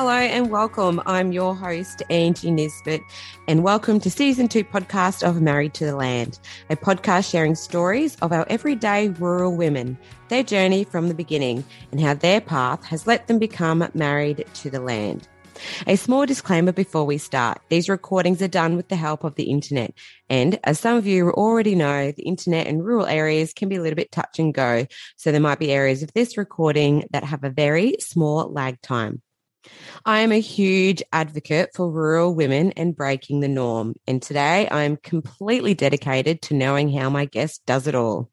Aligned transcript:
Hello 0.00 0.12
and 0.12 0.50
welcome. 0.50 1.02
I'm 1.04 1.30
your 1.30 1.54
host, 1.54 2.02
Angie 2.08 2.50
Nisbet, 2.50 3.02
and 3.46 3.62
welcome 3.62 4.00
to 4.00 4.10
season 4.10 4.48
two 4.48 4.64
podcast 4.64 5.22
of 5.22 5.42
Married 5.42 5.74
to 5.74 5.84
the 5.84 5.94
Land, 5.94 6.40
a 6.70 6.76
podcast 6.76 7.30
sharing 7.30 7.54
stories 7.54 8.16
of 8.22 8.32
our 8.32 8.46
everyday 8.48 9.10
rural 9.10 9.54
women, 9.54 9.98
their 10.28 10.42
journey 10.42 10.84
from 10.84 11.08
the 11.08 11.14
beginning, 11.14 11.62
and 11.92 12.00
how 12.00 12.14
their 12.14 12.40
path 12.40 12.82
has 12.84 13.06
let 13.06 13.28
them 13.28 13.38
become 13.38 13.86
married 13.92 14.46
to 14.54 14.70
the 14.70 14.80
land. 14.80 15.28
A 15.86 15.96
small 15.96 16.24
disclaimer 16.24 16.72
before 16.72 17.04
we 17.04 17.18
start. 17.18 17.60
These 17.68 17.90
recordings 17.90 18.40
are 18.40 18.48
done 18.48 18.76
with 18.76 18.88
the 18.88 18.96
help 18.96 19.22
of 19.22 19.34
the 19.34 19.50
internet. 19.50 19.92
And 20.30 20.58
as 20.64 20.80
some 20.80 20.96
of 20.96 21.06
you 21.06 21.28
already 21.32 21.74
know, 21.74 22.10
the 22.10 22.22
internet 22.22 22.66
in 22.66 22.80
rural 22.80 23.04
areas 23.04 23.52
can 23.52 23.68
be 23.68 23.76
a 23.76 23.82
little 23.82 23.96
bit 23.96 24.12
touch 24.12 24.38
and 24.38 24.54
go. 24.54 24.86
So 25.16 25.30
there 25.30 25.42
might 25.42 25.58
be 25.58 25.70
areas 25.70 26.02
of 26.02 26.10
this 26.14 26.38
recording 26.38 27.04
that 27.10 27.24
have 27.24 27.44
a 27.44 27.50
very 27.50 27.96
small 28.00 28.50
lag 28.50 28.80
time. 28.80 29.20
I 30.04 30.20
am 30.20 30.32
a 30.32 30.40
huge 30.40 31.02
advocate 31.12 31.70
for 31.74 31.90
rural 31.90 32.34
women 32.34 32.72
and 32.72 32.96
breaking 32.96 33.40
the 33.40 33.48
norm. 33.48 33.94
And 34.06 34.22
today 34.22 34.68
I 34.68 34.84
am 34.84 34.96
completely 34.96 35.74
dedicated 35.74 36.42
to 36.42 36.54
knowing 36.54 36.90
how 36.92 37.10
my 37.10 37.26
guest 37.26 37.62
does 37.66 37.86
it 37.86 37.94
all. 37.94 38.30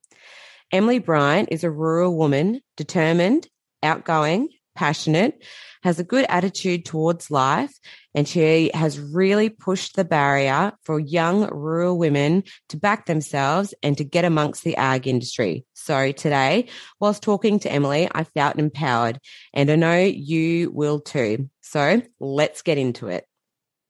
Emily 0.71 0.99
Bryant 0.99 1.49
is 1.51 1.63
a 1.63 1.71
rural 1.71 2.17
woman, 2.17 2.61
determined, 2.75 3.47
outgoing, 3.83 4.49
passionate, 4.75 5.43
has 5.87 5.99
a 5.99 6.03
good 6.03 6.25
attitude 6.27 6.83
towards 6.83 7.31
life, 7.31 7.71
and 8.13 8.27
she 8.27 8.69
has 8.73 8.99
really 8.99 9.49
pushed 9.49 9.95
the 9.95 10.03
barrier 10.03 10.73
for 10.83 10.99
young 10.99 11.47
rural 11.49 11.97
women 11.97 12.43
to 12.67 12.75
back 12.75 13.05
themselves 13.05 13.73
and 13.81 13.97
to 13.97 14.03
get 14.03 14.25
amongst 14.25 14.65
the 14.65 14.75
ag 14.75 15.07
industry. 15.07 15.65
So 15.75 16.11
today, 16.11 16.67
whilst 16.99 17.23
talking 17.23 17.57
to 17.59 17.71
Emily, 17.71 18.09
I 18.13 18.25
felt 18.25 18.59
empowered 18.59 19.17
and 19.53 19.71
I 19.71 19.77
know 19.77 19.97
you 19.99 20.71
will 20.71 20.99
too. 20.99 21.49
So 21.61 22.01
let's 22.19 22.63
get 22.63 22.77
into 22.77 23.07
it. 23.07 23.23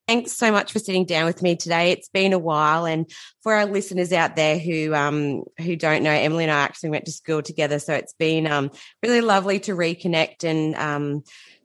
Thanks 0.08 0.34
so 0.34 0.52
much 0.52 0.72
for 0.72 0.80
sitting 0.80 1.04
down 1.04 1.26
with 1.26 1.42
me 1.42 1.56
today. 1.58 1.92
It's 1.92 2.08
been 2.08 2.32
a 2.32 2.40
while, 2.40 2.86
and 2.86 3.12
for 3.44 3.54
our 3.54 3.66
listeners 3.66 4.14
out 4.14 4.38
there 4.38 4.58
who 4.58 4.94
um, 4.94 5.44
who 5.60 5.76
don't 5.76 6.02
know, 6.02 6.12
Emily 6.12 6.46
and 6.46 6.54
I 6.54 6.60
actually 6.62 6.92
went 6.92 7.06
to 7.06 7.12
school 7.12 7.42
together, 7.42 7.78
so 7.80 7.94
it's 7.94 8.14
been 8.14 8.48
um, 8.48 8.72
really 9.04 9.20
lovely 9.20 9.60
to 9.62 9.74
reconnect 9.74 10.46
and 10.46 10.76
um, 10.76 11.24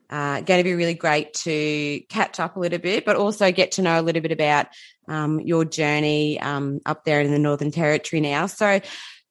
uh, 0.09 0.41
going 0.41 0.59
to 0.59 0.63
be 0.63 0.73
really 0.73 0.93
great 0.93 1.33
to 1.33 2.01
catch 2.09 2.39
up 2.39 2.55
a 2.55 2.59
little 2.59 2.79
bit, 2.79 3.05
but 3.05 3.15
also 3.15 3.51
get 3.51 3.73
to 3.73 3.81
know 3.81 3.99
a 3.99 4.03
little 4.03 4.21
bit 4.21 4.31
about 4.31 4.67
um, 5.07 5.39
your 5.39 5.65
journey 5.65 6.39
um, 6.39 6.79
up 6.85 7.03
there 7.03 7.21
in 7.21 7.31
the 7.31 7.39
Northern 7.39 7.71
Territory 7.71 8.21
now. 8.21 8.45
So, 8.45 8.79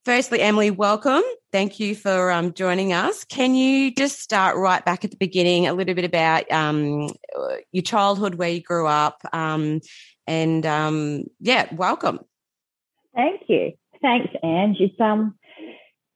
Firstly, 0.04 0.40
Emily, 0.40 0.72
welcome. 0.72 1.22
Thank 1.52 1.78
you 1.78 1.94
for 1.94 2.32
um, 2.32 2.52
joining 2.54 2.92
us. 2.92 3.22
Can 3.22 3.54
you 3.54 3.94
just 3.94 4.18
start 4.18 4.56
right 4.56 4.84
back 4.84 5.04
at 5.04 5.12
the 5.12 5.16
beginning, 5.16 5.68
a 5.68 5.74
little 5.74 5.94
bit 5.94 6.04
about 6.04 6.50
um, 6.50 7.08
your 7.70 7.84
childhood, 7.84 8.34
where 8.34 8.48
you 8.48 8.60
grew 8.60 8.88
up, 8.88 9.22
um, 9.32 9.80
and 10.26 10.66
um, 10.66 11.26
yeah, 11.38 11.72
welcome. 11.72 12.18
Thank 13.14 13.42
you. 13.46 13.74
Thanks, 14.00 14.32
Ange. 14.42 14.78
It's 14.80 15.00
um, 15.00 15.36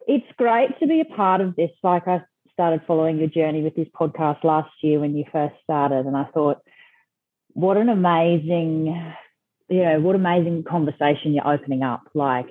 it's 0.08 0.26
great 0.36 0.76
to 0.80 0.88
be 0.88 1.00
a 1.00 1.04
part 1.04 1.40
of 1.40 1.54
this. 1.54 1.70
Like 1.84 2.08
I 2.08 2.22
started 2.56 2.80
following 2.86 3.18
your 3.18 3.28
journey 3.28 3.62
with 3.62 3.76
this 3.76 3.88
podcast 3.94 4.42
last 4.42 4.70
year 4.82 4.98
when 4.98 5.14
you 5.14 5.24
first 5.30 5.54
started, 5.62 6.06
and 6.06 6.16
I 6.16 6.24
thought, 6.24 6.58
what 7.52 7.76
an 7.76 7.88
amazing, 7.88 9.14
you 9.68 9.82
know, 9.82 10.00
what 10.00 10.16
amazing 10.16 10.64
conversation 10.64 11.34
you're 11.34 11.46
opening 11.46 11.82
up. 11.82 12.02
Like 12.14 12.46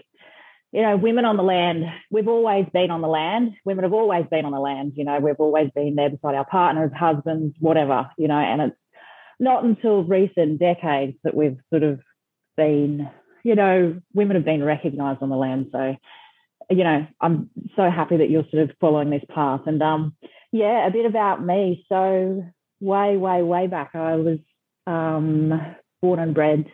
you 0.76 0.82
know, 0.82 0.98
women 0.98 1.24
on 1.24 1.38
the 1.38 1.44
land, 1.44 1.86
we've 2.12 2.28
always 2.28 2.66
been 2.74 2.92
on 2.92 3.00
the 3.00 3.08
land. 3.08 3.54
Women 3.64 3.84
have 3.84 3.94
always 3.94 4.26
been 4.30 4.44
on 4.44 4.52
the 4.52 4.60
land. 4.60 4.92
You 4.98 5.06
know, 5.06 5.22
we've 5.22 5.40
always 5.40 5.70
been 5.74 5.96
there 5.96 6.10
beside 6.10 6.36
our 6.36 6.46
partners, 6.46 6.92
husbands, 6.94 7.56
whatever, 7.62 8.10
you 8.18 8.28
know, 8.28 8.38
and 8.38 8.62
it's 8.62 8.76
not 9.40 9.64
until 9.64 10.04
recent 10.04 10.60
decades 10.60 11.16
that 11.24 11.34
we've 11.34 11.58
sort 11.70 11.84
of 11.84 12.02
been, 12.58 13.10
you 13.46 13.56
know, 13.56 14.02
women 14.14 14.36
have 14.36 14.44
been 14.44 14.66
recognized 14.66 15.22
on 15.22 15.30
the 15.30 15.38
land. 15.38 15.68
So, 15.72 15.96
you 16.70 16.84
know, 16.84 17.08
I'm 17.22 17.50
so 17.76 17.90
happy 17.90 18.18
that 18.18 18.30
you're 18.30 18.46
sort 18.52 18.64
of 18.64 18.76
following 18.80 19.10
this 19.10 19.24
path. 19.34 19.62
And 19.66 19.82
um, 19.82 20.16
yeah, 20.52 20.88
a 20.88 20.92
bit 20.92 21.06
about 21.06 21.44
me. 21.44 21.86
So 21.90 22.44
way, 22.80 23.18
way, 23.18 23.42
way 23.42 23.68
back, 23.68 23.92
I 23.94 24.16
was 24.16 24.40
um, 24.88 25.54
born 26.02 26.20
and 26.20 26.34
bred 26.34 26.66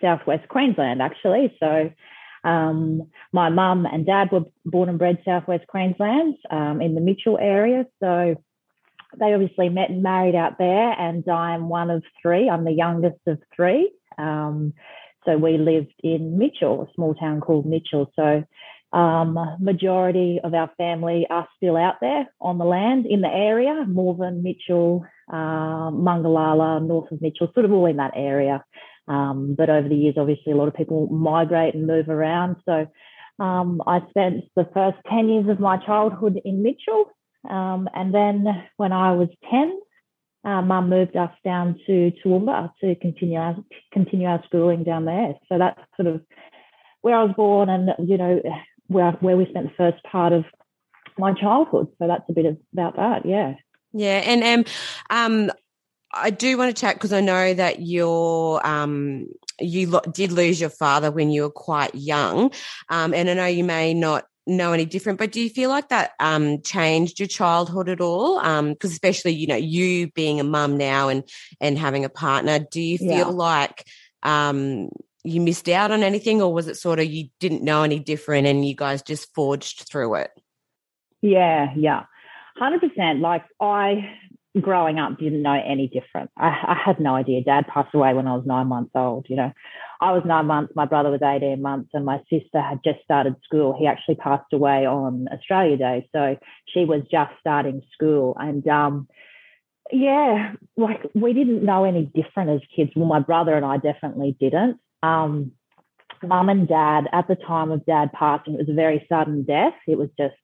Southwest 0.00 0.48
Queensland, 0.48 1.02
actually. 1.02 1.56
So 1.60 1.90
um, 2.44 3.10
my 3.32 3.48
mum 3.48 3.86
and 3.86 4.06
dad 4.06 4.30
were 4.32 4.44
born 4.64 4.88
and 4.88 4.98
bred 4.98 5.18
Southwest 5.24 5.66
Queensland 5.66 6.36
um, 6.50 6.80
in 6.80 6.94
the 6.94 7.00
Mitchell 7.00 7.38
area. 7.38 7.84
So 8.00 8.36
they 9.18 9.32
obviously 9.32 9.68
met 9.68 9.90
and 9.90 10.02
married 10.02 10.34
out 10.34 10.58
there, 10.58 10.92
and 10.92 11.26
I'm 11.28 11.68
one 11.68 11.90
of 11.90 12.02
three. 12.20 12.48
I'm 12.48 12.64
the 12.64 12.72
youngest 12.72 13.20
of 13.26 13.38
three. 13.54 13.90
Um, 14.18 14.74
so 15.24 15.36
we 15.36 15.58
lived 15.58 15.94
in 16.02 16.38
Mitchell, 16.38 16.82
a 16.82 16.94
small 16.94 17.14
town 17.14 17.40
called 17.40 17.66
Mitchell. 17.66 18.10
So 18.16 18.44
um, 18.92 19.38
majority 19.60 20.40
of 20.42 20.54
our 20.54 20.70
family 20.76 21.26
are 21.28 21.46
still 21.56 21.76
out 21.76 21.96
there 22.00 22.26
on 22.40 22.58
the 22.58 22.64
land 22.64 23.06
in 23.06 23.20
the 23.20 23.28
area, 23.28 23.84
Morven, 23.86 24.42
Mitchell, 24.42 25.04
uh, 25.30 25.90
Mungallala, 25.90 26.86
north 26.86 27.12
of 27.12 27.20
Mitchell, 27.20 27.50
sort 27.52 27.66
of 27.66 27.72
all 27.72 27.86
in 27.86 27.96
that 27.96 28.12
area. 28.16 28.64
Um, 29.06 29.54
but 29.56 29.70
over 29.70 29.88
the 29.88 29.94
years, 29.94 30.14
obviously, 30.18 30.52
a 30.52 30.56
lot 30.56 30.68
of 30.68 30.74
people 30.74 31.06
migrate 31.08 31.74
and 31.74 31.86
move 31.86 32.08
around. 32.08 32.56
So 32.64 32.86
um, 33.38 33.82
I 33.86 34.00
spent 34.10 34.44
the 34.56 34.68
first 34.72 34.98
10 35.10 35.28
years 35.28 35.48
of 35.48 35.60
my 35.60 35.78
childhood 35.84 36.40
in 36.44 36.62
Mitchell. 36.62 37.06
Um, 37.48 37.88
and 37.94 38.14
then 38.14 38.46
when 38.76 38.92
I 38.92 39.12
was 39.12 39.28
10, 39.50 39.78
uh, 40.44 40.62
mum 40.62 40.88
moved 40.88 41.16
us 41.16 41.32
down 41.44 41.78
to 41.86 42.12
Toowoomba 42.24 42.72
to 42.80 42.94
continue 42.96 43.38
our, 43.38 43.56
continue 43.92 44.28
our 44.28 44.42
schooling 44.46 44.84
down 44.84 45.04
there. 45.04 45.34
So 45.48 45.58
that's 45.58 45.80
sort 45.96 46.14
of 46.14 46.22
where 47.02 47.16
I 47.16 47.24
was 47.24 47.34
born 47.36 47.68
and, 47.68 47.90
you 48.08 48.18
know, 48.18 48.40
where, 48.88 49.12
where 49.20 49.36
we 49.36 49.46
spent 49.46 49.68
the 49.68 49.74
first 49.76 50.02
part 50.04 50.32
of 50.32 50.44
my 51.16 51.32
childhood. 51.32 51.88
So 51.98 52.06
that's 52.06 52.28
a 52.28 52.32
bit 52.32 52.46
of, 52.46 52.56
about 52.72 52.96
that. 52.96 53.24
Yeah. 53.24 53.54
Yeah. 53.92 54.22
And 54.24 54.44
um, 54.44 54.64
um, 55.10 55.50
I 56.12 56.30
do 56.30 56.56
want 56.56 56.74
to 56.74 56.80
chat 56.80 56.96
because 56.96 57.12
I 57.12 57.20
know 57.20 57.54
that 57.54 57.80
you're 57.80 58.66
um, 58.66 59.26
you 59.60 59.90
lo- 59.90 60.00
did 60.12 60.32
lose 60.32 60.60
your 60.60 60.70
father 60.70 61.10
when 61.10 61.30
you 61.30 61.42
were 61.42 61.50
quite 61.50 61.94
young, 61.94 62.50
um, 62.88 63.12
and 63.12 63.28
I 63.28 63.34
know 63.34 63.46
you 63.46 63.64
may 63.64 63.94
not 63.94 64.24
know 64.46 64.72
any 64.72 64.86
different, 64.86 65.18
but 65.18 65.32
do 65.32 65.40
you 65.40 65.50
feel 65.50 65.68
like 65.68 65.90
that 65.90 66.12
um, 66.20 66.62
changed 66.62 67.18
your 67.20 67.28
childhood 67.28 67.88
at 67.90 68.00
all? 68.00 68.38
um 68.38 68.70
Because 68.70 68.92
especially 68.92 69.32
you 69.32 69.46
know 69.46 69.56
you 69.56 70.10
being 70.12 70.40
a 70.40 70.44
mum 70.44 70.76
now 70.76 71.08
and 71.08 71.24
and 71.60 71.78
having 71.78 72.04
a 72.04 72.08
partner, 72.08 72.58
do 72.58 72.80
you 72.80 72.98
feel 72.98 73.08
yeah. 73.10 73.24
like 73.26 73.84
um, 74.22 74.88
you 75.24 75.40
missed 75.40 75.68
out 75.68 75.90
on 75.90 76.02
anything, 76.02 76.40
or 76.40 76.52
was 76.52 76.68
it 76.68 76.76
sort 76.76 77.00
of 77.00 77.06
you 77.06 77.28
didn't 77.40 77.62
know 77.62 77.82
any 77.82 77.98
different 77.98 78.46
and 78.46 78.66
you 78.66 78.74
guys 78.74 79.02
just 79.02 79.34
forged 79.34 79.88
through 79.88 80.14
it? 80.16 80.30
Yeah, 81.22 81.72
yeah. 81.76 82.04
100% 82.60 83.20
like 83.20 83.44
i 83.60 84.10
growing 84.60 84.98
up 84.98 85.18
didn't 85.18 85.42
know 85.42 85.60
any 85.64 85.86
different. 85.86 86.30
I, 86.36 86.48
I, 86.48 86.76
had 86.84 86.98
no 86.98 87.14
idea. 87.14 87.44
Dad 87.44 87.66
passed 87.68 87.94
away 87.94 88.14
when 88.14 88.26
I 88.26 88.34
was 88.34 88.46
nine 88.46 88.66
months 88.66 88.90
old. 88.94 89.26
You 89.28 89.36
know, 89.36 89.52
I 90.00 90.12
was 90.12 90.22
nine 90.24 90.46
months, 90.46 90.72
my 90.74 90.84
brother 90.84 91.10
was 91.10 91.22
18 91.22 91.60
months, 91.60 91.90
and 91.92 92.04
my 92.04 92.18
sister 92.30 92.60
had 92.60 92.80
just 92.84 93.00
started 93.04 93.36
school. 93.44 93.76
He 93.78 93.86
actually 93.86 94.16
passed 94.16 94.52
away 94.52 94.86
on 94.86 95.28
Australia 95.32 95.76
Day. 95.76 96.08
So 96.12 96.36
she 96.66 96.84
was 96.84 97.02
just 97.10 97.32
starting 97.40 97.82
school. 97.92 98.36
And, 98.38 98.66
um, 98.68 99.08
yeah, 99.92 100.54
like 100.76 101.02
we 101.14 101.32
didn't 101.32 101.64
know 101.64 101.84
any 101.84 102.04
different 102.04 102.50
as 102.50 102.60
kids. 102.74 102.90
Well, 102.94 103.06
my 103.06 103.20
brother 103.20 103.54
and 103.54 103.64
I 103.64 103.78
definitely 103.78 104.36
didn't. 104.38 104.78
Um, 105.02 105.52
Mum 106.22 106.48
and 106.48 106.66
dad, 106.66 107.04
at 107.12 107.28
the 107.28 107.36
time 107.36 107.70
of 107.70 107.86
dad 107.86 108.12
passing, 108.12 108.54
it 108.54 108.58
was 108.58 108.68
a 108.68 108.74
very 108.74 109.06
sudden 109.08 109.44
death. 109.44 109.74
It 109.86 109.98
was 109.98 110.08
just 110.18 110.34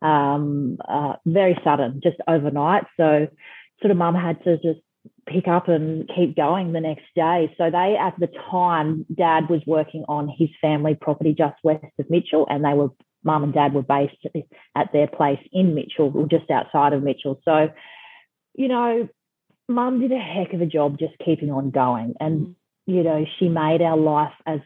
um, 0.00 0.78
uh, 0.88 1.14
very 1.26 1.58
sudden, 1.64 2.00
just 2.02 2.16
overnight. 2.26 2.84
So, 2.96 3.28
sort 3.82 3.90
of, 3.90 3.96
mum 3.96 4.14
had 4.14 4.42
to 4.44 4.56
just 4.56 4.80
pick 5.26 5.46
up 5.48 5.68
and 5.68 6.08
keep 6.14 6.36
going 6.36 6.72
the 6.72 6.80
next 6.80 7.04
day. 7.14 7.54
So, 7.58 7.70
they, 7.70 7.96
at 8.00 8.14
the 8.18 8.28
time, 8.50 9.04
dad 9.14 9.50
was 9.50 9.60
working 9.66 10.04
on 10.08 10.32
his 10.34 10.48
family 10.60 10.94
property 10.94 11.34
just 11.36 11.56
west 11.62 11.84
of 11.98 12.08
Mitchell, 12.08 12.46
and 12.48 12.64
they 12.64 12.72
were, 12.72 12.88
mum 13.22 13.44
and 13.44 13.52
dad 13.52 13.74
were 13.74 13.82
based 13.82 14.16
at 14.74 14.92
their 14.92 15.08
place 15.08 15.40
in 15.52 15.74
Mitchell, 15.74 16.12
or 16.14 16.26
just 16.26 16.50
outside 16.50 16.92
of 16.92 17.02
Mitchell. 17.02 17.40
So, 17.44 17.68
you 18.54 18.68
know, 18.68 19.08
mum 19.68 20.00
did 20.00 20.12
a 20.12 20.18
heck 20.18 20.54
of 20.54 20.62
a 20.62 20.66
job 20.66 20.98
just 20.98 21.14
keeping 21.22 21.50
on 21.50 21.70
going. 21.70 22.14
And, 22.18 22.40
mm. 22.40 22.54
You 22.88 23.02
know, 23.02 23.26
she 23.38 23.50
made 23.50 23.82
our 23.82 23.98
life 23.98 24.32
as 24.46 24.60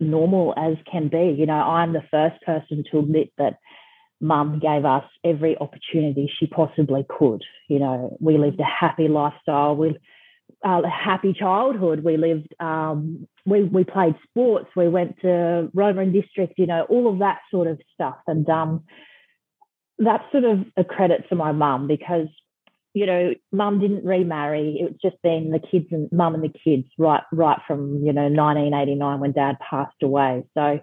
normal 0.00 0.52
as 0.56 0.74
can 0.90 1.06
be. 1.06 1.32
You 1.38 1.46
know, 1.46 1.54
I'm 1.54 1.92
the 1.92 2.02
first 2.10 2.42
person 2.44 2.82
to 2.90 2.98
admit 2.98 3.32
that 3.38 3.58
mum 4.20 4.58
gave 4.58 4.84
us 4.84 5.04
every 5.22 5.56
opportunity 5.56 6.28
she 6.38 6.48
possibly 6.48 7.06
could. 7.08 7.44
You 7.68 7.78
know, 7.78 8.16
we 8.20 8.36
lived 8.36 8.58
a 8.58 8.64
happy 8.64 9.06
lifestyle. 9.06 9.76
We 9.76 9.96
uh, 10.66 10.82
a 10.84 10.88
happy 10.88 11.34
childhood. 11.38 12.02
We 12.02 12.16
lived. 12.16 12.52
Um, 12.58 13.28
we 13.46 13.62
we 13.62 13.84
played 13.84 14.16
sports. 14.28 14.66
We 14.74 14.88
went 14.88 15.20
to 15.20 15.70
Roma 15.72 16.02
and 16.02 16.12
District. 16.12 16.54
You 16.56 16.66
know, 16.66 16.84
all 16.88 17.12
of 17.12 17.20
that 17.20 17.42
sort 17.48 17.68
of 17.68 17.80
stuff. 17.94 18.16
And 18.26 18.48
um, 18.50 18.82
that's 19.98 20.24
sort 20.32 20.44
of 20.44 20.64
a 20.76 20.82
credit 20.82 21.28
to 21.28 21.36
my 21.36 21.52
mum 21.52 21.86
because 21.86 22.26
you 22.94 23.06
know, 23.06 23.34
mum 23.52 23.80
didn't 23.80 24.04
remarry. 24.04 24.78
It 24.80 24.84
was 24.84 25.00
just 25.02 25.22
been 25.22 25.50
the 25.50 25.58
kids 25.58 25.86
and 25.90 26.10
mum 26.12 26.34
and 26.34 26.44
the 26.44 26.52
kids 26.64 26.88
right 26.98 27.22
right 27.32 27.58
from, 27.66 28.04
you 28.04 28.12
know, 28.12 28.28
1989 28.28 29.20
when 29.20 29.32
dad 29.32 29.56
passed 29.58 30.02
away. 30.02 30.44
So 30.54 30.80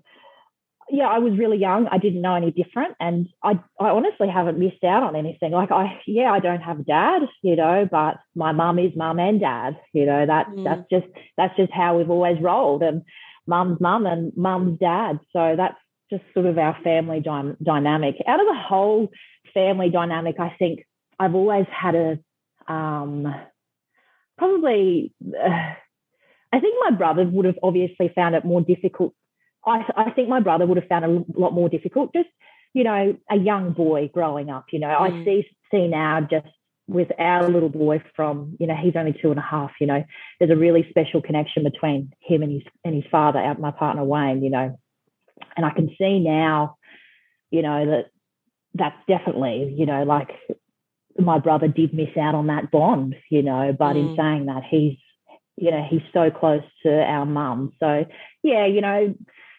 yeah, 0.92 1.06
I 1.06 1.20
was 1.20 1.38
really 1.38 1.58
young. 1.58 1.88
I 1.88 2.00
didn't 2.00 2.22
know 2.22 2.34
any 2.34 2.52
different. 2.52 2.96
And 3.00 3.28
I 3.44 3.60
I 3.80 3.90
honestly 3.90 4.28
haven't 4.28 4.58
missed 4.58 4.84
out 4.84 5.04
on 5.04 5.16
anything. 5.16 5.52
Like 5.52 5.72
I 5.72 6.02
yeah, 6.08 6.32
I 6.32 6.40
don't 6.40 6.62
have 6.62 6.80
a 6.80 6.84
dad, 6.84 7.22
you 7.44 7.56
know, 7.56 7.88
but 7.90 8.18
my 8.36 8.52
mum 8.52 8.80
is 8.80 8.96
mum 8.96 9.20
and 9.20 9.40
dad. 9.40 9.80
You 9.94 10.06
know, 10.06 10.26
that's 10.26 10.50
mm. 10.50 10.64
that's 10.64 10.90
just 10.90 11.08
that's 11.38 11.56
just 11.58 11.72
how 11.72 11.98
we've 11.98 12.10
always 12.10 12.42
rolled. 12.42 12.82
And 12.82 13.04
mum's 13.46 13.80
mum 13.80 14.06
and 14.06 14.32
mum's 14.36 14.80
dad. 14.80 15.20
So 15.32 15.54
that's 15.56 15.78
just 16.10 16.24
sort 16.34 16.48
of 16.48 16.58
our 16.58 16.78
family 16.84 17.20
dy- 17.20 17.56
dynamic. 17.62 18.16
Out 18.28 18.40
of 18.40 18.48
the 18.48 18.60
whole 18.60 19.10
family 19.54 19.92
dynamic, 19.92 20.40
I 20.40 20.56
think 20.58 20.86
I've 21.20 21.36
always 21.36 21.66
had 21.72 21.96
a 21.96 22.72
um, 22.72 23.34
probably. 24.38 25.14
Uh, 25.22 25.74
I 26.52 26.60
think 26.60 26.76
my 26.84 26.96
brother 26.98 27.26
would 27.26 27.46
have 27.46 27.60
obviously 27.62 28.12
found 28.16 28.34
it 28.34 28.44
more 28.44 28.62
difficult. 28.62 29.14
I, 29.66 29.84
I 29.96 30.12
think 30.12 30.30
my 30.30 30.40
brother 30.40 30.66
would 30.66 30.78
have 30.78 30.88
found 30.88 31.06
it 31.06 31.36
a 31.38 31.40
lot 31.40 31.54
more 31.54 31.70
difficult. 31.70 32.14
Just 32.14 32.30
you 32.74 32.84
know, 32.84 33.18
a 33.30 33.38
young 33.38 33.74
boy 33.74 34.10
growing 34.14 34.50
up. 34.50 34.66
You 34.72 34.80
know, 34.80 34.88
mm. 34.88 35.22
I 35.22 35.26
see 35.26 35.46
see 35.72 35.88
now 35.88 36.22
just 36.22 36.48
with 36.90 37.10
our 37.20 37.48
little 37.48 37.70
boy 37.70 38.02
from 38.16 38.58
you 38.60 38.66
know 38.66 38.76
he's 38.76 38.96
only 38.96 39.14
two 39.22 39.30
and 39.30 39.40
a 39.40 39.44
half 39.44 39.70
you 39.80 39.86
know 39.86 40.04
there's 40.40 40.50
a 40.50 40.56
really 40.56 40.88
special 40.90 41.22
connection 41.22 41.64
between 41.64 42.12
him 42.20 42.42
and 42.42 42.52
his 42.52 42.64
and 42.84 42.96
his 42.96 43.04
father 43.12 43.56
my 43.60 43.70
partner 43.70 44.04
wayne 44.04 44.44
you 44.44 44.50
know 44.50 44.76
and 45.56 45.66
i 45.68 45.70
can 45.70 45.88
see 46.00 46.20
now 46.20 46.78
you 47.52 47.62
know 47.62 47.86
that 47.86 48.06
that's 48.74 48.98
definitely 49.08 49.72
you 49.78 49.86
know 49.86 50.04
like 50.04 50.30
my 51.18 51.40
brother 51.40 51.68
did 51.68 51.94
miss 51.94 52.16
out 52.18 52.36
on 52.36 52.48
that 52.48 52.72
bond, 52.72 53.16
you 53.30 53.42
know, 53.42 53.76
but 53.78 53.96
mm. 53.96 54.10
in 54.10 54.16
saying 54.16 54.46
that, 54.46 54.64
he's, 54.70 54.98
you 55.58 55.72
know, 55.72 55.86
he's 55.90 56.02
so 56.14 56.30
close 56.32 56.64
to 56.84 56.90
our 56.90 57.26
mum. 57.26 57.74
So, 57.80 58.06
yeah, 58.44 58.66
you 58.66 58.82
know, 58.82 59.16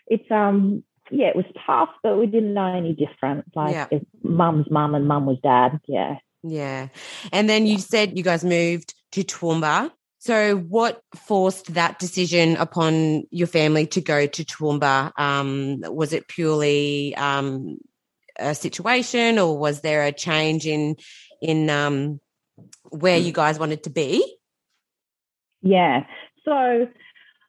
it's, 0.06 0.30
um, 0.30 0.82
yeah, 1.10 1.28
it 1.28 1.36
was 1.36 1.44
tough, 1.66 1.90
but 2.02 2.18
we 2.18 2.26
didn't 2.26 2.54
know 2.54 2.72
any 2.74 2.94
different. 2.94 3.44
Like, 3.54 3.74
yeah. 3.74 3.98
mum's 4.22 4.70
mum 4.70 4.94
and 4.94 5.08
mum 5.08 5.26
was 5.26 5.38
dad. 5.42 5.80
Yeah. 5.86 6.16
Yeah. 6.42 6.88
And 7.32 7.48
then 7.48 7.66
you 7.66 7.78
said 7.78 8.16
you 8.16 8.24
guys 8.24 8.44
moved 8.44 8.94
to 9.12 9.22
Toowoomba. 9.22 9.90
So, 10.18 10.56
what 10.56 11.02
forced 11.16 11.74
that 11.74 11.98
decision 11.98 12.56
upon 12.56 13.24
your 13.30 13.46
family 13.46 13.86
to 13.88 14.00
go 14.00 14.26
to 14.26 14.44
Toowoomba? 14.44 15.18
Um, 15.18 15.80
was 15.82 16.12
it 16.12 16.28
purely 16.28 17.14
um, 17.16 17.78
a 18.38 18.54
situation, 18.54 19.38
or 19.38 19.58
was 19.58 19.80
there 19.80 20.04
a 20.04 20.12
change 20.12 20.66
in 20.66 20.96
in 21.40 21.70
um, 21.70 22.20
where 22.90 23.16
you 23.16 23.32
guys 23.32 23.58
wanted 23.58 23.84
to 23.84 23.90
be? 23.90 24.36
Yeah. 25.62 26.04
So 26.44 26.88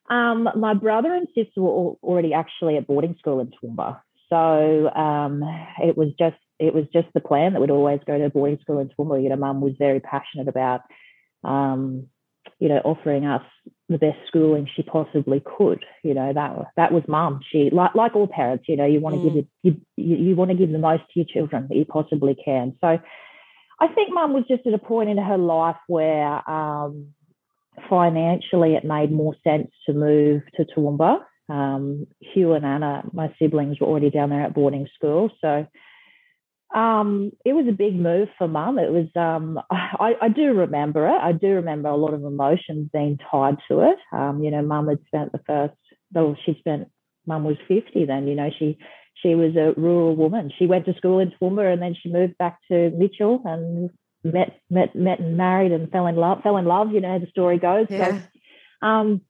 um, 0.10 0.50
my 0.58 0.74
brother 0.74 1.14
and 1.14 1.28
sister 1.36 1.62
were 1.62 1.96
already 2.04 2.34
actually 2.34 2.78
at 2.78 2.88
boarding 2.88 3.16
school 3.20 3.40
in 3.40 3.52
Toowoomba. 3.52 4.00
So 4.30 4.90
um, 4.94 5.44
it 5.80 5.98
was 5.98 6.10
just 6.20 6.38
it 6.60 6.74
was 6.74 6.86
just 6.94 7.08
the 7.14 7.20
plan 7.20 7.54
that 7.54 7.60
we'd 7.60 7.72
always 7.72 8.00
go 8.06 8.18
to 8.18 8.30
boarding 8.30 8.60
school 8.62 8.80
in 8.80 8.90
Toowoomba. 8.90 9.24
You 9.24 9.30
know, 9.30 9.36
mum 9.36 9.62
was 9.62 9.74
very 9.80 10.00
passionate 10.00 10.48
about 10.48 10.82
um, 11.44 12.08
you 12.60 12.70
know 12.70 12.80
offering 12.84 13.26
us 13.26 13.44
the 13.90 13.98
best 13.98 14.18
schooling 14.28 14.70
she 14.74 14.84
possibly 14.84 15.42
could. 15.58 15.84
You 16.04 16.14
know 16.14 16.32
that 16.34 16.56
that 16.78 16.92
was 16.92 17.04
mum. 17.08 17.42
She 17.52 17.70
like 17.72 17.96
like 17.96 18.16
all 18.16 18.28
parents. 18.28 18.66
You 18.68 18.78
know, 18.78 18.86
you 18.86 19.00
want 19.00 19.16
to 19.16 19.22
mm. 19.22 19.24
give 19.24 19.38
it 19.38 19.48
you, 19.64 19.82
you, 19.98 20.16
you 20.18 20.36
want 20.36 20.52
to 20.52 20.58
give 20.58 20.72
the 20.72 20.78
most 20.78 21.04
to 21.14 21.20
your 21.20 21.26
children 21.26 21.68
that 21.70 21.76
you 21.76 21.86
possibly 21.86 22.36
can. 22.36 22.76
So 22.82 23.00
I 23.82 23.88
think 23.88 24.14
mum 24.14 24.34
was 24.34 24.44
just 24.48 24.68
at 24.68 24.76
a 24.76 24.78
point 24.78 25.10
in 25.10 25.18
her 25.18 25.40
life 25.40 25.76
where 25.88 26.48
um, 26.50 27.08
financially 27.90 28.76
it 28.76 28.86
made 28.86 29.12
more 29.12 29.36
sense 29.44 29.72
to 29.88 29.94
move 29.94 30.44
to 30.56 30.66
Toowoomba. 30.66 31.18
Um, 31.50 32.06
Hugh 32.20 32.54
and 32.54 32.64
Anna, 32.64 33.04
my 33.12 33.34
siblings, 33.40 33.80
were 33.80 33.88
already 33.88 34.12
down 34.12 34.30
there 34.30 34.44
at 34.44 34.54
boarding 34.54 34.88
school. 34.96 35.32
So 35.42 35.66
um, 36.76 37.32
it 37.44 37.54
was 37.54 37.66
a 37.68 37.74
big 37.74 37.96
move 37.96 38.30
for 38.38 38.48
mum. 38.48 38.78
It 38.78 38.92
was, 38.92 39.08
um, 39.16 39.60
I, 39.72 40.14
I, 40.22 40.30
do 40.30 40.54
remember 40.54 41.08
it. 41.08 41.20
I 41.20 41.32
do 41.32 41.48
remember 41.48 41.90
a 41.90 41.98
lot 41.98 42.14
of 42.14 42.24
emotions 42.24 42.90
being 42.94 43.18
tied 43.32 43.58
to 43.70 43.82
it. 43.82 43.98
Um, 44.14 44.44
you 44.44 44.52
know, 44.52 44.62
mum 44.62 44.90
had 44.90 45.00
spent 45.08 45.32
the 45.32 45.42
first, 45.48 45.74
well, 46.14 46.38
she 46.46 46.56
spent, 46.60 46.88
mum 47.26 47.46
was 47.46 47.58
50 47.68 48.06
then, 48.06 48.28
you 48.28 48.36
know, 48.36 48.52
she 48.58 48.78
she 49.16 49.36
was 49.36 49.56
a 49.56 49.74
rural 49.80 50.16
woman. 50.16 50.52
She 50.58 50.66
went 50.66 50.86
to 50.86 50.96
school 50.96 51.20
in 51.20 51.32
Toowoomba 51.32 51.72
and 51.72 51.82
then 51.82 51.96
she 52.02 52.12
moved 52.12 52.38
back 52.38 52.60
to 52.72 52.92
Mitchell 52.92 53.42
and 53.46 53.90
met 54.24 54.60
met 54.70 54.96
met 54.96 55.20
and 55.20 55.38
married 55.38 55.72
and 55.72 55.92
fell 55.92 56.08
in 56.08 56.16
love. 56.16 56.42
Fell 56.42 56.58
in 56.58 56.66
love, 56.66 56.92
you 56.92 57.02
know 57.02 57.14
how 57.14 57.20
the 57.20 57.28
story 57.28 57.58
goes. 57.58 57.88
Yeah. 57.90 58.20
So, 58.82 58.88
um, 58.88 59.22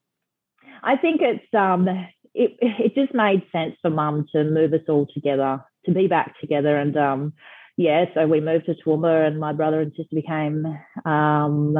I 0.84 0.98
think 0.98 1.22
it's 1.22 1.54
um, 1.54 1.88
it 2.34 2.58
it 2.62 2.96
just 2.96 3.14
made 3.14 3.44
sense 3.52 3.76
for 3.82 3.90
Mum 3.90 4.26
to 4.34 4.44
move 4.44 4.74
us 4.74 4.82
all 4.88 5.08
together, 5.14 5.64
to 5.86 5.94
be 5.94 6.08
back 6.08 6.40
together, 6.40 6.78
and 6.78 6.96
um, 6.98 7.34
yeah. 7.78 8.06
So 8.14 8.28
we 8.28 8.40
moved 8.40 8.66
to 8.66 8.76
Toowoomba, 8.76 9.28
and 9.28 9.40
my 9.40 9.54
brother 9.54 9.82
and 9.82 9.92
sister 9.92 10.16
became 10.16 10.66
um, 11.06 11.76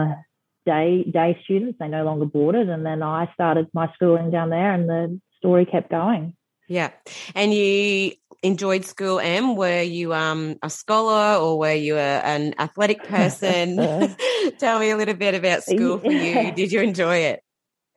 day 0.66 1.04
day 1.04 1.40
students. 1.44 1.78
They 1.80 1.88
no 1.88 2.04
longer 2.04 2.26
boarded, 2.26 2.70
and 2.70 2.86
then 2.86 3.02
I 3.04 3.30
started 3.34 3.68
my 3.74 3.92
schooling 3.96 4.32
down 4.32 4.50
there, 4.50 4.74
and 4.74 4.88
the 4.88 5.20
story 5.38 5.66
kept 5.66 5.90
going. 5.90 6.36
Yeah. 6.72 6.92
And 7.36 7.54
you 7.54 8.14
enjoyed 8.44 8.86
school, 8.86 9.20
Em? 9.20 9.58
Were 9.58 9.82
you 9.82 10.14
um, 10.14 10.58
a 10.64 10.70
scholar 10.70 11.38
or 11.38 11.60
were 11.60 11.74
you 11.74 11.98
a, 11.98 12.20
an 12.22 12.56
athletic 12.60 13.04
person? 13.04 13.76
Tell 14.58 14.80
me 14.80 14.90
a 14.90 14.96
little 14.96 15.16
bit 15.16 15.36
about 15.36 15.64
school 15.64 16.00
for 16.00 16.10
you. 16.10 16.54
Did 16.54 16.72
you 16.72 16.80
enjoy 16.80 17.18
it? 17.18 17.44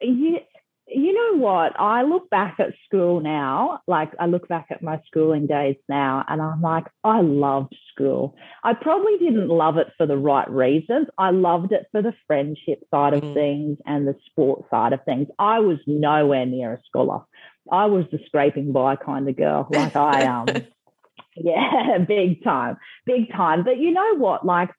Yeah, 0.00 0.40
you 0.88 1.12
know 1.12 1.40
what? 1.40 1.78
I 1.78 2.02
look 2.02 2.28
back 2.30 2.56
at 2.58 2.74
school 2.84 3.20
now, 3.20 3.80
like 3.86 4.10
I 4.18 4.26
look 4.26 4.48
back 4.48 4.66
at 4.70 4.82
my 4.82 5.00
schooling 5.06 5.46
days 5.46 5.76
now, 5.88 6.24
and 6.28 6.42
I'm 6.42 6.60
like, 6.60 6.84
I 7.04 7.20
loved 7.20 7.74
school. 7.92 8.36
I 8.64 8.74
probably 8.74 9.18
didn't 9.18 9.48
love 9.48 9.78
it 9.78 9.88
for 9.96 10.06
the 10.06 10.16
right 10.16 10.50
reasons. 10.50 11.06
I 11.16 11.30
loved 11.30 11.72
it 11.72 11.86
for 11.90 12.02
the 12.02 12.12
friendship 12.26 12.82
side 12.90 13.14
of 13.14 13.22
mm. 13.22 13.34
things 13.34 13.78
and 13.86 14.06
the 14.06 14.16
sport 14.26 14.64
side 14.68 14.92
of 14.92 15.04
things. 15.04 15.28
I 15.38 15.60
was 15.60 15.78
nowhere 15.86 16.44
near 16.44 16.74
a 16.74 16.80
scholar. 16.86 17.20
I 17.70 17.86
was 17.86 18.04
the 18.12 18.18
scraping 18.26 18.72
by 18.72 18.96
kind 18.96 19.28
of 19.28 19.36
girl. 19.36 19.66
Like 19.70 19.96
I 19.96 20.26
um 20.26 20.64
yeah, 21.36 21.98
big 22.08 22.42
time. 22.44 22.76
Big 23.06 23.30
time. 23.32 23.64
But 23.64 23.78
you 23.78 23.90
know 23.90 24.16
what? 24.16 24.44
Like 24.44 24.70